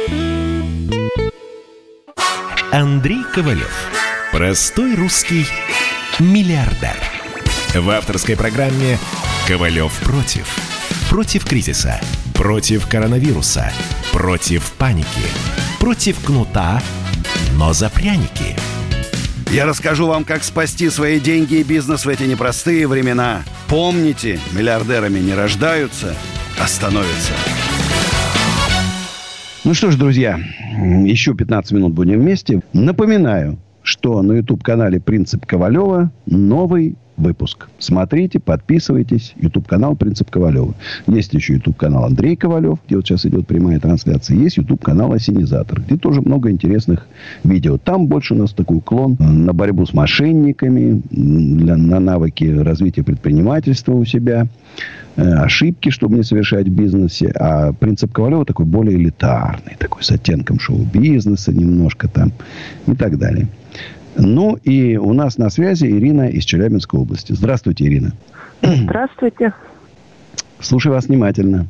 Андрей 2.71 3.23
Ковалев. 3.33 3.73
Простой 4.31 4.93
русский 4.93 5.47
миллиардер. 6.19 6.95
В 7.73 7.89
авторской 7.89 8.37
программе 8.37 8.99
«Ковалев 9.47 9.91
против». 10.01 10.55
Против 11.09 11.45
кризиса. 11.45 11.99
Против 12.35 12.87
коронавируса. 12.87 13.71
Против 14.15 14.71
паники. 14.77 15.27
Против 15.77 16.23
кнута, 16.23 16.81
но 17.57 17.73
за 17.73 17.89
пряники. 17.89 18.55
Я 19.51 19.65
расскажу 19.65 20.07
вам, 20.07 20.23
как 20.23 20.45
спасти 20.45 20.89
свои 20.89 21.19
деньги 21.19 21.55
и 21.55 21.63
бизнес 21.63 22.05
в 22.05 22.09
эти 22.09 22.23
непростые 22.23 22.87
времена. 22.87 23.43
Помните, 23.67 24.39
миллиардерами 24.53 25.19
не 25.19 25.33
рождаются, 25.33 26.15
а 26.57 26.65
становятся. 26.65 27.33
Ну 29.65 29.73
что 29.73 29.91
ж, 29.91 29.97
друзья, 29.97 30.39
еще 31.03 31.33
15 31.33 31.73
минут 31.73 31.91
будем 31.91 32.21
вместе. 32.21 32.61
Напоминаю, 32.71 33.59
что 33.83 34.21
на 34.21 34.31
YouTube-канале 34.31 35.01
«Принцип 35.01 35.45
Ковалева» 35.45 36.09
новый 36.25 36.95
выпуск. 37.17 37.67
Смотрите, 37.79 38.39
подписывайтесь. 38.39 39.33
YouTube-канал 39.37 39.95
«Принцип 39.95 40.29
Ковалева». 40.29 40.73
Есть 41.07 41.33
еще 41.33 41.53
YouTube-канал 41.53 42.05
Андрей 42.05 42.35
Ковалев, 42.35 42.79
где 42.85 42.97
вот 42.97 43.05
сейчас 43.05 43.25
идет 43.25 43.47
прямая 43.47 43.79
трансляция. 43.79 44.37
Есть 44.37 44.57
YouTube-канал 44.57 45.13
«Осенизатор», 45.13 45.81
где 45.81 45.97
тоже 45.97 46.21
много 46.21 46.51
интересных 46.51 47.07
видео. 47.43 47.77
Там 47.77 48.07
больше 48.07 48.33
у 48.33 48.37
нас 48.37 48.53
такой 48.53 48.77
уклон 48.77 49.17
на 49.19 49.53
борьбу 49.53 49.85
с 49.85 49.93
мошенниками, 49.93 51.01
для, 51.09 51.77
на 51.77 51.99
навыки 51.99 52.45
развития 52.45 53.03
предпринимательства 53.03 53.93
у 53.93 54.05
себя, 54.05 54.47
э, 55.15 55.21
ошибки, 55.21 55.89
чтобы 55.89 56.17
не 56.17 56.23
совершать 56.23 56.67
в 56.67 56.71
бизнесе. 56.71 57.31
А 57.35 57.73
принцип 57.73 58.11
Ковалева 58.11 58.45
такой 58.45 58.65
более 58.65 58.97
элитарный, 58.97 59.75
такой 59.79 60.03
с 60.03 60.11
оттенком 60.11 60.59
шоу-бизнеса 60.59 61.53
немножко 61.53 62.07
там 62.07 62.31
и 62.87 62.95
так 62.95 63.17
далее. 63.17 63.47
Ну 64.15 64.55
и 64.55 64.95
у 64.97 65.13
нас 65.13 65.37
на 65.37 65.49
связи 65.49 65.85
Ирина 65.85 66.29
из 66.29 66.45
Челябинской 66.45 66.99
области. 66.99 67.33
Здравствуйте, 67.33 67.85
Ирина. 67.85 68.13
Здравствуйте. 68.61 69.53
Слушаю 70.59 70.93
вас 70.93 71.05
внимательно. 71.05 71.67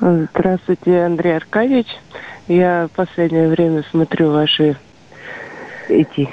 Здравствуйте, 0.00 1.04
Андрей 1.04 1.36
Аркадьевич. 1.36 1.86
Я 2.48 2.88
в 2.92 2.96
последнее 2.96 3.48
время 3.48 3.84
смотрю 3.90 4.32
ваши 4.32 4.76
эти... 5.88 6.28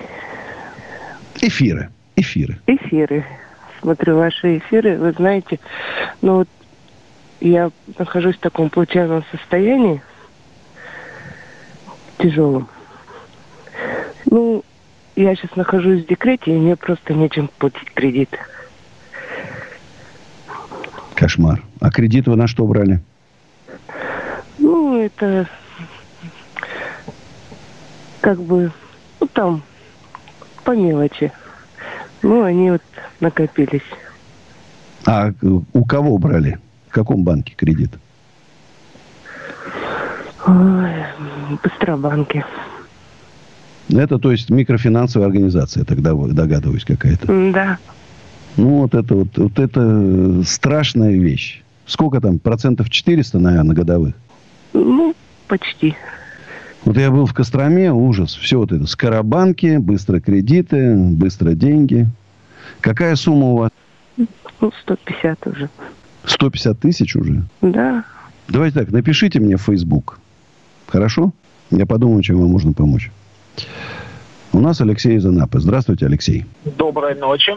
Эфиры. 1.40 1.90
Эфиры. 2.16 2.60
Эфиры. 2.66 3.24
Смотрю 3.82 4.18
ваши 4.18 4.58
эфиры. 4.58 4.98
Вы 4.98 5.12
знаете, 5.14 5.60
ну 6.22 6.38
вот 6.38 6.50
я 7.40 7.72
нахожусь 7.98 8.36
в 8.36 8.40
таком 8.40 8.70
плачевном 8.70 9.24
состоянии, 9.32 10.02
тяжелом. 12.18 12.68
Ну, 14.26 14.64
я 15.24 15.36
сейчас 15.36 15.56
нахожусь 15.56 16.04
в 16.04 16.08
декрете, 16.08 16.56
и 16.56 16.58
мне 16.58 16.76
просто 16.76 17.14
нечем 17.14 17.50
платить 17.58 17.92
кредит. 17.94 18.30
Кошмар. 21.16 21.62
А 21.82 21.92
кредит 21.92 22.28
вы 22.28 22.38
на 22.38 22.48
что 22.48 22.66
брали? 22.66 23.02
Ну, 24.58 25.02
это 25.02 25.48
как 28.22 28.40
бы, 28.42 28.72
ну, 29.20 29.28
там, 29.28 29.62
по 30.64 30.76
мелочи. 30.76 31.32
Ну, 32.22 32.44
они 32.44 32.72
вот 32.72 32.82
накопились. 33.20 33.82
А 35.06 35.32
у 35.74 35.86
кого 35.86 36.18
брали? 36.18 36.60
В 36.88 36.94
каком 36.94 37.24
банке 37.24 37.54
кредит? 37.56 37.92
Ой, 40.48 41.06
Быстробанке. 41.62 42.46
Это, 43.90 44.20
то 44.20 44.32
есть, 44.32 44.50
микрофинансовая 44.50 45.28
организация, 45.28 45.84
тогда 45.84 46.14
догадываюсь, 46.14 46.86
какая-то. 46.86 47.52
Да. 47.52 47.78
Ну, 48.56 48.82
вот 48.82 48.94
это 48.94 49.16
вот, 49.16 49.38
вот 49.38 49.60
это 49.60 50.44
страшная 50.46 51.12
вещь. 51.12 51.64
Сколько 51.86 52.22
там? 52.22 52.40
Процентов 52.40 52.90
400, 52.90 53.40
наверное, 53.40 53.76
годовых? 53.76 54.14
Ну, 54.74 55.16
почти. 55.48 55.96
Вот 56.86 56.98
я 56.98 57.10
был 57.10 57.26
в 57.26 57.34
Костроме, 57.34 57.92
ужас. 57.92 58.36
Все 58.36 58.58
вот 58.58 58.72
это. 58.72 58.86
Скоробанки, 58.86 59.78
быстро 59.78 60.20
кредиты, 60.20 60.96
быстро 60.96 61.54
деньги. 61.54 62.08
Какая 62.82 63.16
сумма 63.16 63.46
у 63.48 63.58
вас? 63.58 63.72
Ну, 64.18 64.72
150 64.84 65.48
уже. 65.48 65.70
150 66.26 66.80
тысяч 66.80 67.16
уже? 67.16 67.44
Да. 67.62 68.04
Давайте 68.48 68.80
так, 68.80 68.92
напишите 68.92 69.40
мне 69.40 69.58
в 69.58 69.62
Facebook. 69.62 70.20
Хорошо? 70.88 71.32
Я 71.72 71.86
подумаю, 71.86 72.22
чем 72.24 72.40
вам 72.40 72.50
можно 72.50 72.74
помочь. 72.74 73.12
У 74.52 74.60
нас 74.60 74.82
Алексей 74.82 75.16
из 75.16 75.26
Анапы. 75.26 75.60
Здравствуйте, 75.60 76.06
Алексей. 76.06 76.46
Доброй 76.66 77.16
ночи. 77.16 77.54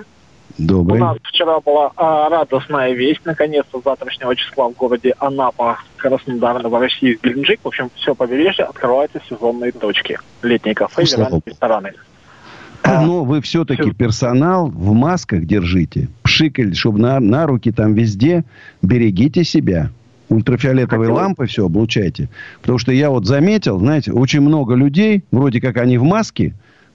Добрый. 0.59 1.01
У 1.01 1.05
нас 1.05 1.19
вчера 1.23 1.61
была 1.61 1.93
а, 1.97 2.29
радостная 2.29 2.93
весть. 2.93 3.23
Наконец-то 3.24 3.81
с 3.81 3.85
завтрашнего 3.85 4.37
числа 4.37 4.69
в 4.69 4.74
городе 4.74 5.15
Анапа, 5.19 5.79
Краснодар, 5.97 6.62
Новороссийск, 6.62 7.24
Геленджик. 7.24 7.61
В 7.62 7.69
общем, 7.69 7.91
все 7.95 8.15
побережье 8.15 8.66
открываются 8.66 9.20
сезонные 9.29 9.73
точки. 9.73 10.19
Летние 10.43 10.74
кафе, 10.74 11.05
веранды, 11.05 11.43
рестораны. 11.47 11.93
Но 12.85 13.24
вы 13.24 13.41
все-таки 13.41 13.83
все. 13.83 13.95
персонал 13.95 14.69
в 14.69 14.93
масках 14.93 15.45
держите. 15.45 16.09
Пшикаль, 16.23 16.74
чтобы 16.74 16.99
на, 16.99 17.20
на 17.20 17.47
руки 17.47 17.73
там 17.73 17.95
везде. 17.95 18.45
Берегите 18.83 19.45
себя. 19.45 19.91
Ультрафиолетовые 20.28 21.11
Хотел... 21.11 21.23
лампы 21.23 21.47
все 21.47 21.66
облучайте. 21.66 22.28
Потому 22.61 22.78
что 22.78 22.93
я 22.93 23.11
вот 23.11 23.27
заметил, 23.27 23.78
знаете, 23.78 24.12
очень 24.12 24.40
много 24.40 24.74
людей, 24.74 25.24
вроде 25.31 25.61
как 25.61 25.77
они 25.77 25.99
в 25.99 26.05
маске, 26.05 26.55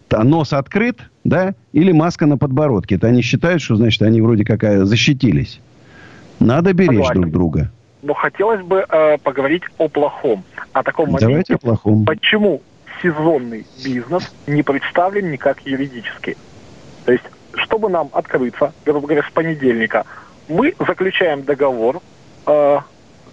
а 0.10 0.24
нос 0.24 0.54
открыт, 0.54 1.00
да, 1.24 1.54
или 1.74 1.92
маска 1.92 2.26
на 2.26 2.38
подбородке. 2.38 2.96
Это 2.96 3.08
они 3.08 3.22
считают, 3.22 3.62
что, 3.62 3.76
значит, 3.76 4.02
они 4.02 4.22
вроде 4.22 4.46
как 4.46 4.64
э, 4.64 4.86
защитились. 4.86 5.60
Надо 6.40 6.74
беречь 6.74 6.98
Согласен. 6.98 7.22
друг 7.22 7.34
друга. 7.34 7.72
Но 8.02 8.14
хотелось 8.14 8.62
бы 8.62 8.86
э, 8.88 9.18
поговорить 9.18 9.64
о 9.78 9.90
плохом. 9.90 10.44
О 10.72 10.84
таком 10.84 11.08
моменте. 11.08 11.26
Давайте 11.28 11.56
о 11.56 11.58
плохом. 11.58 12.06
Почему 12.06 12.62
сезонный 13.02 13.66
бизнес 13.84 14.32
не 14.46 14.64
представлен 14.64 15.32
никак 15.32 15.60
юридически? 15.66 16.38
То 17.06 17.12
есть, 17.12 17.26
чтобы 17.56 17.90
нам 17.90 18.10
открыться, 18.14 18.74
грубо 18.86 19.08
говоря, 19.08 19.24
с 19.24 19.32
понедельника, 19.32 20.06
мы 20.48 20.74
заключаем 20.80 21.44
договор, 21.44 22.02
э, 22.46 22.80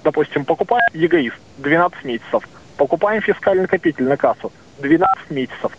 допустим, 0.05 0.45
покупаем 0.45 0.87
ЕГАИС 0.93 1.33
12 1.59 2.05
месяцев, 2.05 2.49
покупаем 2.77 3.23
фискально-накопительную 3.23 4.17
кассу 4.17 4.53
12 4.79 5.31
месяцев, 5.31 5.73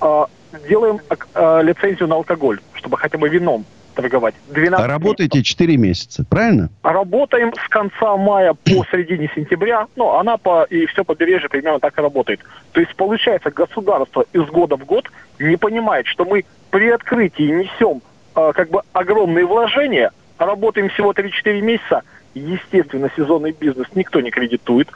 э, 0.00 0.24
делаем 0.68 1.00
э, 1.34 1.60
лицензию 1.62 2.08
на 2.08 2.14
алкоголь, 2.14 2.60
чтобы 2.74 2.96
хотя 2.96 3.18
бы 3.18 3.28
вином 3.28 3.64
торговать. 3.94 4.34
12 4.48 4.84
а 4.84 4.88
работаете 4.88 5.38
месяцев. 5.38 5.58
4 5.58 5.76
месяца, 5.76 6.24
правильно? 6.28 6.70
Работаем 6.82 7.52
с 7.54 7.68
конца 7.68 8.16
мая 8.16 8.54
по 8.54 8.84
середине 8.90 9.30
сентября. 9.34 9.86
Ну, 9.96 10.16
она 10.16 10.38
по 10.38 10.64
и 10.64 10.86
все 10.86 11.04
побережье 11.04 11.48
примерно 11.48 11.80
так 11.80 11.98
и 11.98 12.00
работает. 12.00 12.40
То 12.72 12.80
есть, 12.80 12.94
получается, 12.96 13.50
государство 13.50 14.24
из 14.32 14.46
года 14.46 14.76
в 14.76 14.84
год 14.84 15.10
не 15.38 15.56
понимает, 15.56 16.06
что 16.06 16.24
мы 16.24 16.44
при 16.70 16.88
открытии 16.88 17.42
несем 17.42 18.00
э, 18.34 18.52
как 18.54 18.70
бы 18.70 18.82
огромные 18.92 19.44
вложения, 19.44 20.10
а 20.38 20.46
работаем 20.46 20.88
всего 20.88 21.12
3-4 21.12 21.60
месяца. 21.60 22.02
Естественно, 22.34 23.10
сезонный 23.16 23.54
бизнес 23.58 23.86
никто 23.94 24.20
не 24.20 24.30
кредитует 24.30 24.88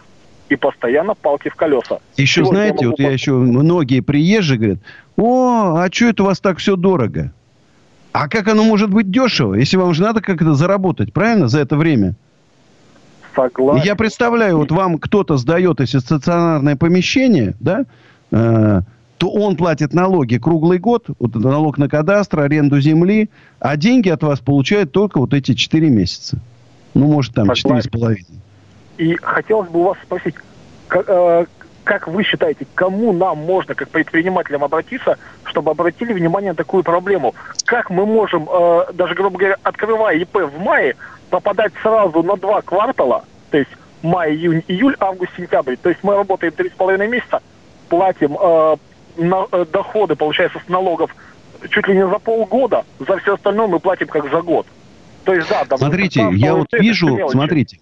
и 0.48 0.56
постоянно 0.56 1.14
палки 1.14 1.48
в 1.48 1.54
колеса. 1.54 1.98
Еще 2.16 2.40
Сегодня 2.40 2.56
знаете, 2.56 2.78
я 2.80 2.88
вот 2.88 2.98
я 3.00 3.10
еще 3.10 3.32
многие 3.32 4.00
приезжие 4.00 4.58
говорят, 4.58 4.78
о, 5.16 5.76
а 5.76 5.88
что 5.92 6.06
это 6.06 6.22
у 6.22 6.26
вас 6.26 6.40
так 6.40 6.58
все 6.58 6.76
дорого? 6.76 7.32
А 8.12 8.28
как 8.28 8.48
оно 8.48 8.64
может 8.64 8.90
быть 8.90 9.10
дешево, 9.10 9.54
если 9.54 9.76
вам 9.76 9.92
же 9.92 10.02
надо 10.02 10.22
как-то 10.22 10.54
заработать, 10.54 11.12
правильно, 11.12 11.48
за 11.48 11.60
это 11.60 11.76
время? 11.76 12.14
Согласен. 13.34 13.84
Я 13.84 13.94
представляю, 13.96 14.56
вот 14.56 14.70
вам 14.70 14.98
кто-то 14.98 15.36
сдает, 15.36 15.80
если 15.80 15.98
стационарное 15.98 16.76
помещение, 16.76 17.54
да, 17.60 17.84
э, 18.30 18.80
то 19.18 19.30
он 19.30 19.56
платит 19.56 19.92
налоги 19.92 20.38
круглый 20.38 20.78
год, 20.78 21.08
вот 21.18 21.34
налог 21.34 21.76
на 21.76 21.90
кадастр, 21.90 22.40
аренду 22.40 22.80
земли, 22.80 23.28
а 23.60 23.76
деньги 23.76 24.08
от 24.08 24.22
вас 24.22 24.40
получает 24.40 24.92
только 24.92 25.18
вот 25.18 25.34
эти 25.34 25.54
4 25.54 25.90
месяца. 25.90 26.38
Ну, 26.96 27.08
может, 27.08 27.34
там 27.34 27.52
четыре 27.52 27.82
с 27.82 27.88
половиной. 27.88 28.24
И 28.96 29.16
хотелось 29.16 29.68
бы 29.68 29.80
у 29.80 29.82
вас 29.82 29.98
спросить, 30.02 30.34
как, 30.88 31.04
э, 31.06 31.44
как 31.84 32.08
вы 32.08 32.22
считаете, 32.22 32.66
кому 32.74 33.12
нам 33.12 33.36
можно, 33.36 33.74
как 33.74 33.90
предпринимателям, 33.90 34.64
обратиться, 34.64 35.18
чтобы 35.44 35.72
обратили 35.72 36.14
внимание 36.14 36.52
на 36.52 36.56
такую 36.56 36.82
проблему? 36.82 37.34
Как 37.66 37.90
мы 37.90 38.06
можем, 38.06 38.48
э, 38.50 38.92
даже, 38.94 39.14
грубо 39.14 39.36
говоря, 39.36 39.56
открывая 39.62 40.16
ИП 40.16 40.36
в 40.36 40.58
мае, 40.58 40.96
попадать 41.28 41.74
сразу 41.82 42.22
на 42.22 42.36
два 42.36 42.62
квартала, 42.62 43.24
то 43.50 43.58
есть 43.58 43.70
май, 44.02 44.32
июнь, 44.32 44.64
июль, 44.66 44.96
август, 44.98 45.36
сентябрь. 45.36 45.76
То 45.76 45.90
есть 45.90 46.02
мы 46.02 46.14
работаем 46.14 46.54
три 46.54 46.70
с 46.70 46.72
половиной 46.72 47.08
месяца, 47.08 47.42
платим 47.90 48.38
э, 48.40 48.76
на, 49.18 49.46
э, 49.52 49.66
доходы, 49.70 50.16
получается, 50.16 50.62
с 50.64 50.68
налогов 50.70 51.14
чуть 51.68 51.88
ли 51.88 51.94
не 51.94 52.08
за 52.08 52.18
полгода, 52.18 52.86
за 53.06 53.18
все 53.18 53.34
остальное 53.34 53.66
мы 53.66 53.80
платим 53.80 54.06
как 54.06 54.30
за 54.30 54.40
год. 54.40 54.66
То 55.26 55.34
есть, 55.34 55.48
да, 55.50 55.76
Смотрите, 55.76 56.26
я 56.32 56.54
вот 56.54 56.68
вижу, 56.72 57.18
смотрите, 57.28 57.78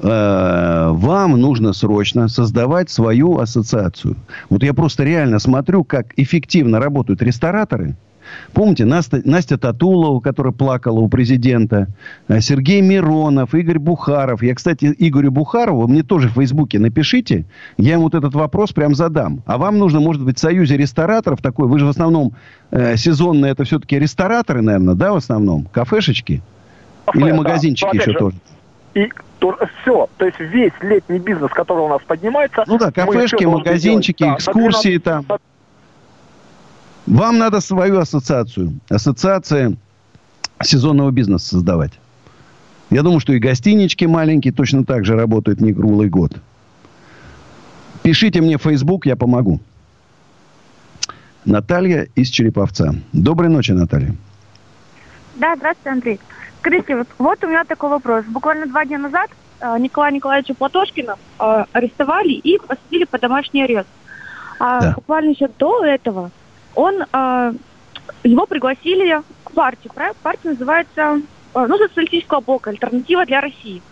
Э, 0.00 0.90
вам 0.92 1.32
нужно 1.32 1.72
срочно 1.72 2.28
создавать 2.28 2.90
свою 2.90 3.38
ассоциацию. 3.38 4.16
Вот 4.48 4.62
я 4.62 4.74
просто 4.74 5.04
реально 5.04 5.38
смотрю, 5.38 5.84
как 5.84 6.06
эффективно 6.16 6.80
работают 6.80 7.22
рестораторы. 7.22 7.94
Помните, 8.54 8.86
Настя, 8.86 9.20
Настя 9.24 9.58
Татулова, 9.58 10.20
которая 10.20 10.54
плакала 10.54 11.00
у 11.00 11.08
президента, 11.08 11.88
э, 12.28 12.40
Сергей 12.40 12.80
Миронов, 12.80 13.54
Игорь 13.54 13.78
Бухаров. 13.78 14.42
Я, 14.42 14.54
кстати, 14.54 14.94
Игорю 14.98 15.30
Бухарову, 15.30 15.86
мне 15.86 16.02
тоже 16.02 16.28
в 16.28 16.32
Фейсбуке 16.32 16.78
напишите, 16.78 17.44
я 17.76 17.94
ему 17.94 18.04
вот 18.04 18.14
этот 18.14 18.34
вопрос 18.34 18.72
прям 18.72 18.94
задам. 18.94 19.42
А 19.44 19.58
вам 19.58 19.78
нужно, 19.78 20.00
может 20.00 20.24
быть, 20.24 20.38
в 20.38 20.40
Союзе 20.40 20.78
рестораторов 20.78 21.42
такой, 21.42 21.68
вы 21.68 21.78
же 21.78 21.84
в 21.84 21.90
основном 21.90 22.32
э, 22.70 22.96
сезонные, 22.96 23.52
это 23.52 23.64
все-таки 23.64 23.98
рестораторы, 23.98 24.62
наверное, 24.62 24.94
да, 24.94 25.12
в 25.12 25.16
основном? 25.16 25.66
Кафешечки? 25.66 26.42
Кафе, 27.06 27.18
Или 27.18 27.32
магазинчики 27.32 27.90
да. 27.92 27.98
еще 27.98 28.12
же, 28.12 28.18
тоже? 28.18 28.36
И 28.94 29.10
то, 29.38 29.56
все, 29.80 30.08
то 30.18 30.26
есть 30.26 30.38
весь 30.38 30.72
летний 30.80 31.18
бизнес, 31.18 31.50
который 31.50 31.80
у 31.80 31.88
нас 31.88 32.00
поднимается... 32.06 32.64
Ну 32.66 32.78
да, 32.78 32.92
кафешки, 32.92 33.44
магазинчики, 33.44 34.22
делать, 34.22 34.40
экскурсии 34.40 34.98
да, 34.98 35.22
там. 35.22 35.38
Вам 37.06 37.38
надо 37.38 37.60
свою 37.60 37.98
ассоциацию. 37.98 38.74
Ассоциация 38.88 39.74
сезонного 40.62 41.10
бизнеса 41.10 41.48
создавать. 41.48 41.92
Я 42.90 43.02
думаю, 43.02 43.20
что 43.20 43.32
и 43.32 43.38
гостинички 43.38 44.04
маленькие 44.04 44.52
точно 44.52 44.84
так 44.84 45.04
же 45.04 45.16
работают 45.16 45.60
не 45.60 45.72
круглый 45.72 46.08
год. 46.08 46.36
Пишите 48.02 48.40
мне 48.40 48.58
в 48.58 48.62
Facebook, 48.62 49.06
я 49.06 49.16
помогу. 49.16 49.60
Наталья 51.44 52.06
из 52.14 52.28
Череповца. 52.28 52.94
Доброй 53.12 53.48
ночи, 53.48 53.72
Наталья. 53.72 54.14
Да, 55.36 55.56
здравствуйте, 55.56 55.90
Андрей. 55.90 56.20
Скажите, 56.62 56.94
вот, 56.94 57.08
вот 57.18 57.42
у 57.42 57.48
меня 57.48 57.64
такой 57.64 57.90
вопрос. 57.90 58.24
Буквально 58.26 58.66
два 58.66 58.84
дня 58.84 58.96
назад 58.96 59.30
э, 59.60 59.76
Николая 59.80 60.12
Николаевича 60.12 60.54
Платошкина 60.54 61.16
э, 61.40 61.64
арестовали 61.72 62.34
и 62.34 62.56
посадили 62.56 63.02
под 63.02 63.20
домашний 63.20 63.64
арест. 63.64 63.88
А 64.60 64.80
да. 64.80 64.92
буквально 64.92 65.30
еще 65.30 65.48
до 65.58 65.84
этого 65.84 66.30
он, 66.76 67.02
э, 67.02 67.52
его 68.22 68.46
пригласили 68.46 69.22
к 69.42 69.50
партии. 69.50 69.90
Партия 70.22 70.50
называется 70.50 71.20
э, 71.52 71.66
ну, 71.66 71.78
социалистического 71.78 72.40
блока 72.40 72.70
«Альтернатива 72.70 73.26
для 73.26 73.40
России». 73.40 73.82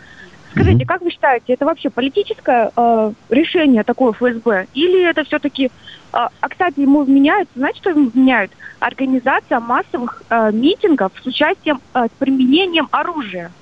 Скажите, 0.52 0.84
как 0.84 1.00
вы 1.02 1.10
считаете, 1.10 1.52
это 1.52 1.64
вообще 1.64 1.90
политическое 1.90 2.72
э, 2.76 3.12
решение 3.28 3.84
такое 3.84 4.12
ФСБ? 4.12 4.66
Или 4.74 5.08
это 5.08 5.24
все-таки... 5.24 5.66
Э, 5.66 5.70
а, 6.12 6.48
кстати, 6.48 6.80
ему 6.80 7.04
вменяют, 7.04 7.48
знаете, 7.54 7.78
что 7.78 7.90
ему 7.90 8.10
вменяют? 8.10 8.50
Организация 8.80 9.60
массовых 9.60 10.22
э, 10.28 10.50
митингов 10.52 11.12
с 11.22 11.26
участием, 11.26 11.80
э, 11.94 12.06
с 12.06 12.18
применением 12.18 12.88
оружия. 12.90 13.52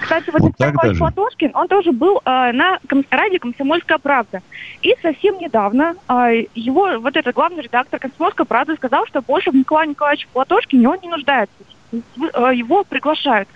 Кстати, 0.00 0.30
вот, 0.30 0.42
вот 0.42 0.52
Николай 0.58 0.94
Платошкин, 0.94 1.52
он 1.54 1.68
тоже 1.68 1.92
был 1.92 2.20
э, 2.24 2.52
на 2.52 2.78
ком- 2.88 3.04
радио 3.10 3.38
«Комсомольская 3.38 3.98
правда». 3.98 4.42
И 4.82 4.94
совсем 5.00 5.38
недавно 5.38 5.94
э, 6.08 6.44
его, 6.54 6.98
вот 6.98 7.16
этот 7.16 7.34
главный 7.34 7.62
редактор 7.62 7.98
«Комсомольской 7.98 8.44
правды» 8.44 8.74
сказал, 8.76 9.06
что 9.06 9.22
больше 9.22 9.50
в 9.50 9.54
Николае 9.54 9.88
Николаевиче 9.88 10.28
Платошкине 10.32 10.88
он 10.88 10.98
не 11.02 11.08
нуждается. 11.08 11.54
Э, 11.92 12.50
его 12.54 12.84
приглашают. 12.84 13.48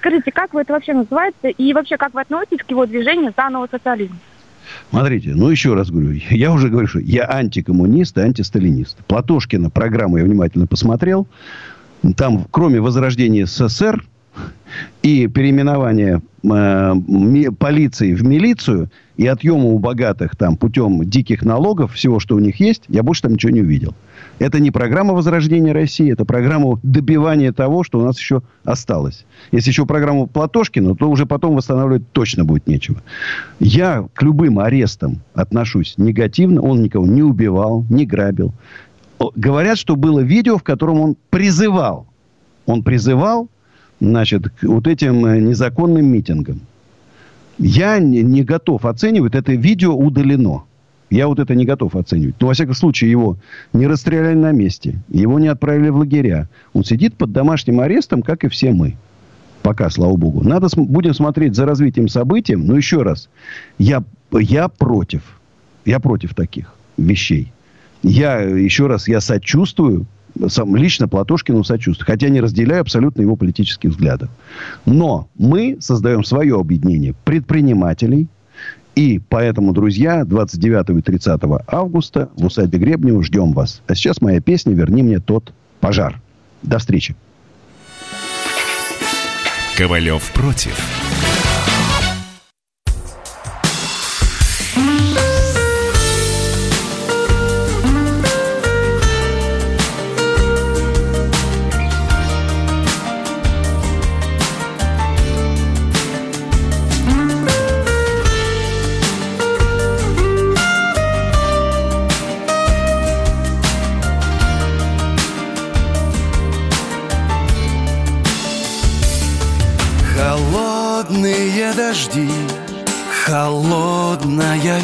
Скажите, 0.00 0.32
как 0.32 0.54
вы 0.54 0.62
это 0.62 0.72
вообще 0.72 0.94
называете 0.94 1.50
и 1.50 1.74
вообще 1.74 1.98
как 1.98 2.14
вы 2.14 2.22
относитесь 2.22 2.64
к 2.66 2.70
его 2.70 2.86
движению 2.86 3.34
за 3.36 3.50
новый 3.50 3.68
социализм? 3.70 4.14
Смотрите, 4.88 5.32
ну 5.34 5.50
еще 5.50 5.74
раз 5.74 5.90
говорю, 5.90 6.12
я 6.30 6.52
уже 6.52 6.70
говорю, 6.70 6.86
что 6.86 7.00
я 7.00 7.28
антикоммунист 7.28 8.16
и 8.16 8.22
антисталинист. 8.22 8.96
Платошкина 9.06 9.68
программу 9.68 10.16
я 10.16 10.24
внимательно 10.24 10.66
посмотрел. 10.66 11.26
Там, 12.16 12.46
кроме 12.50 12.80
возрождения 12.80 13.44
СССР, 13.44 14.02
и 15.02 15.26
переименование 15.26 16.22
э, 16.44 16.94
полиции 17.58 18.14
в 18.14 18.24
милицию 18.24 18.90
и 19.16 19.26
отъема 19.26 19.64
у 19.64 19.78
богатых 19.78 20.36
там 20.36 20.56
путем 20.56 21.04
диких 21.04 21.42
налогов, 21.42 21.92
всего, 21.92 22.20
что 22.20 22.36
у 22.36 22.38
них 22.38 22.58
есть, 22.60 22.84
я 22.88 23.02
больше 23.02 23.22
там 23.22 23.32
ничего 23.32 23.52
не 23.52 23.60
увидел. 23.60 23.94
Это 24.40 24.58
не 24.58 24.70
программа 24.70 25.12
возрождения 25.12 25.72
России, 25.72 26.10
это 26.10 26.24
программа 26.24 26.80
добивания 26.82 27.52
того, 27.52 27.84
что 27.84 27.98
у 27.98 28.02
нас 28.02 28.18
еще 28.18 28.40
осталось. 28.64 29.26
Если 29.52 29.68
еще 29.68 29.84
программу 29.84 30.26
Платошкина, 30.26 30.96
то 30.96 31.10
уже 31.10 31.26
потом 31.26 31.56
восстанавливать 31.56 32.10
точно 32.12 32.46
будет 32.46 32.66
нечего. 32.66 33.02
Я 33.60 34.08
к 34.14 34.22
любым 34.22 34.58
арестам 34.58 35.20
отношусь 35.34 35.94
негативно. 35.98 36.62
Он 36.62 36.82
никого 36.82 37.06
не 37.06 37.22
убивал, 37.22 37.84
не 37.90 38.06
грабил. 38.06 38.54
Говорят, 39.36 39.76
что 39.76 39.94
было 39.94 40.20
видео, 40.20 40.56
в 40.56 40.62
котором 40.62 41.00
он 41.00 41.16
призывал. 41.28 42.06
Он 42.64 42.82
призывал, 42.82 43.50
значит, 44.00 44.48
к 44.48 44.62
вот 44.62 44.86
этим 44.86 45.26
э, 45.26 45.38
незаконным 45.38 46.06
митингам. 46.06 46.62
Я 47.58 47.98
не, 47.98 48.22
не 48.22 48.42
готов 48.42 48.86
оценивать. 48.86 49.34
Это 49.34 49.52
видео 49.52 49.94
удалено. 49.94 50.62
Я 51.10 51.26
вот 51.26 51.40
это 51.40 51.56
не 51.56 51.64
готов 51.64 51.96
оценивать. 51.96 52.36
Но, 52.40 52.46
во 52.46 52.54
всяком 52.54 52.74
случае, 52.74 53.10
его 53.10 53.36
не 53.72 53.88
расстреляли 53.88 54.36
на 54.36 54.52
месте. 54.52 55.00
Его 55.08 55.40
не 55.40 55.48
отправили 55.48 55.88
в 55.88 55.96
лагеря. 55.96 56.48
Он 56.72 56.84
сидит 56.84 57.14
под 57.14 57.32
домашним 57.32 57.80
арестом, 57.80 58.22
как 58.22 58.44
и 58.44 58.48
все 58.48 58.72
мы. 58.72 58.96
Пока, 59.62 59.90
слава 59.90 60.16
богу. 60.16 60.42
Надо, 60.44 60.68
будем 60.76 61.12
смотреть 61.12 61.56
за 61.56 61.66
развитием 61.66 62.08
событий. 62.08 62.54
Но 62.54 62.76
еще 62.76 63.02
раз. 63.02 63.28
Я, 63.76 64.04
я 64.32 64.68
против. 64.68 65.22
Я 65.84 65.98
против 65.98 66.34
таких 66.34 66.72
вещей. 66.96 67.52
Я, 68.02 68.38
еще 68.40 68.86
раз, 68.86 69.08
я 69.08 69.20
сочувствую 69.20 70.06
сам, 70.46 70.76
лично 70.76 71.08
Платошкину 71.08 71.64
сочувствую. 71.64 72.06
Хотя 72.06 72.28
не 72.28 72.40
разделяю 72.40 72.82
абсолютно 72.82 73.22
его 73.22 73.34
политических 73.34 73.90
взглядов. 73.90 74.30
Но 74.86 75.28
мы 75.36 75.76
создаем 75.80 76.22
свое 76.22 76.54
объединение 76.54 77.14
предпринимателей– 77.24 78.28
и 78.94 79.18
поэтому, 79.18 79.72
друзья, 79.72 80.24
29 80.24 80.98
и 80.98 81.02
30 81.02 81.40
августа 81.66 82.28
в 82.36 82.46
усадьбе 82.46 82.78
Гребнева 82.78 83.22
ждем 83.22 83.52
вас. 83.52 83.82
А 83.86 83.94
сейчас 83.94 84.20
моя 84.20 84.40
песня 84.40 84.72
«Верни 84.72 85.02
мне 85.02 85.20
тот 85.20 85.52
пожар». 85.80 86.20
До 86.62 86.78
встречи. 86.78 87.14
Ковалев 89.76 90.30
против. 90.32 90.99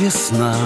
Весна. 0.00 0.56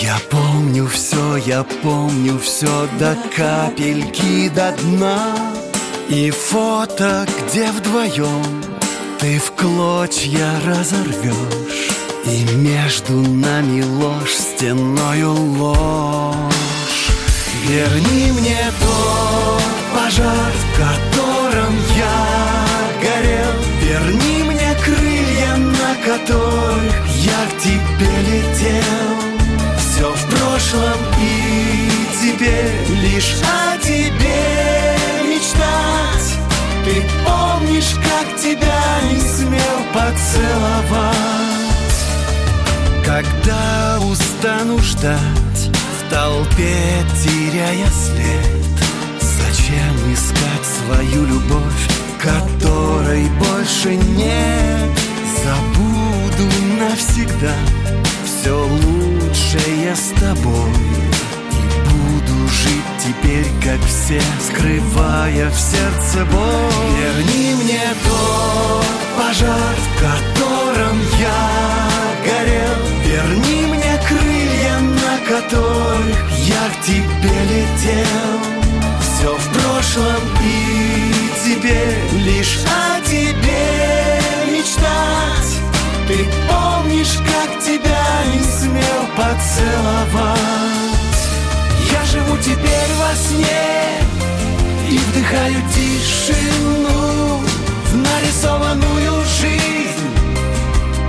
Я 0.00 0.16
помню 0.30 0.86
все, 0.88 1.36
я 1.36 1.62
помню 1.82 2.38
все 2.38 2.88
До 2.98 3.16
капельки 3.36 4.48
до 4.48 4.72
дна. 4.82 5.34
И 6.08 6.30
фото, 6.30 7.26
где 7.26 7.70
вдвоем 7.70 8.62
Ты 9.18 9.38
в 9.38 9.52
клочья 9.52 10.50
разорвешь 10.66 11.90
И 12.26 12.44
между 12.56 13.14
нами 13.14 13.82
ложь, 13.82 14.34
стеною 14.34 15.32
ложь. 15.32 17.08
Верни 17.66 18.32
мне 18.32 18.58
тот 18.80 19.62
пожар, 19.94 20.52
в 20.52 20.76
котором 20.76 21.74
я 21.96 22.64
горел. 23.00 23.54
Верни 23.80 24.42
мне 24.42 24.76
крылья, 24.84 25.56
на 25.56 25.94
которых 26.04 27.13
я 27.24 27.46
к 27.46 27.62
тебе 27.62 28.12
летел 28.30 29.16
Все 29.78 30.12
в 30.12 30.24
прошлом 30.30 30.98
и 31.20 31.88
тебе 32.20 32.70
Лишь 33.02 33.36
о 33.42 33.78
тебе 33.78 34.96
мечтать. 35.24 36.38
Ты 36.84 37.02
помнишь, 37.24 37.94
как 37.94 38.36
тебя 38.36 38.82
не 39.10 39.20
смел 39.20 39.78
поцеловать? 39.92 41.14
Когда 43.04 43.98
устану 44.00 44.78
ждать 44.78 45.70
В 46.00 46.10
толпе 46.10 47.04
теряя 47.22 47.86
след 47.86 48.74
Зачем 49.20 50.12
искать 50.12 50.66
свою 50.66 51.26
любовь 51.26 51.88
Которой 52.20 53.28
больше 53.38 53.96
нет 53.96 55.03
Забуду 55.44 56.48
навсегда 56.78 57.52
Все 58.24 58.66
лучшее 58.66 59.94
с 59.94 60.18
тобой. 60.18 60.70
И 61.52 61.88
буду 61.90 62.48
жить 62.48 62.94
теперь, 62.98 63.46
как 63.62 63.78
все 63.86 64.22
Скрывая 64.40 65.50
в 65.50 65.58
сердце 65.58 66.24
боль. 66.32 66.72
Верни 66.98 67.62
мне 67.62 67.82
тот 68.04 68.86
пожар, 69.18 69.74
в 69.76 70.00
котором 70.00 70.98
я 71.20 71.90
горел. 72.24 72.80
Верни 73.04 73.66
мне 73.66 74.00
крылья, 74.08 74.78
на 74.80 75.18
которых 75.28 76.30
я 76.38 76.70
к 76.70 76.84
тебе 76.86 77.36
летел. 77.50 78.54
Все 79.02 79.36
в 79.36 79.48
прошлом 79.52 80.22
и 80.42 81.14
тебе 81.44 81.98
Лишь 82.24 82.60
о 82.64 83.00
тебе 83.06 84.03
мечтать. 84.64 85.60
Ты 86.08 86.26
помнишь, 86.48 87.18
как 87.18 87.60
тебя 87.60 88.06
не 88.32 88.42
смел 88.42 89.04
поцеловать? 89.16 90.38
Я 91.92 92.04
живу 92.06 92.36
теперь 92.38 92.92
во 92.98 93.14
сне 93.14 94.00
И 94.90 94.98
вдыхаю 94.98 95.56
тишину 95.74 97.42
В 97.84 97.96
нарисованную 97.96 99.24
жизнь. 99.40 100.10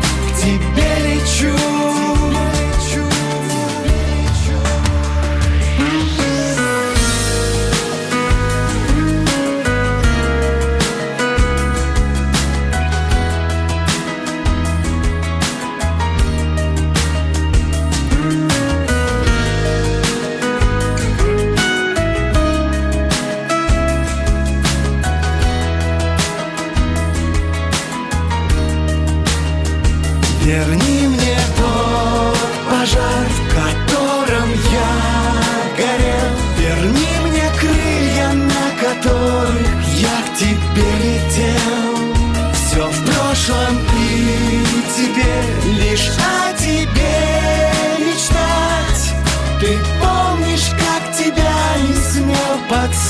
К 0.02 0.42
тебе 0.42 0.90
лечу 1.04 1.75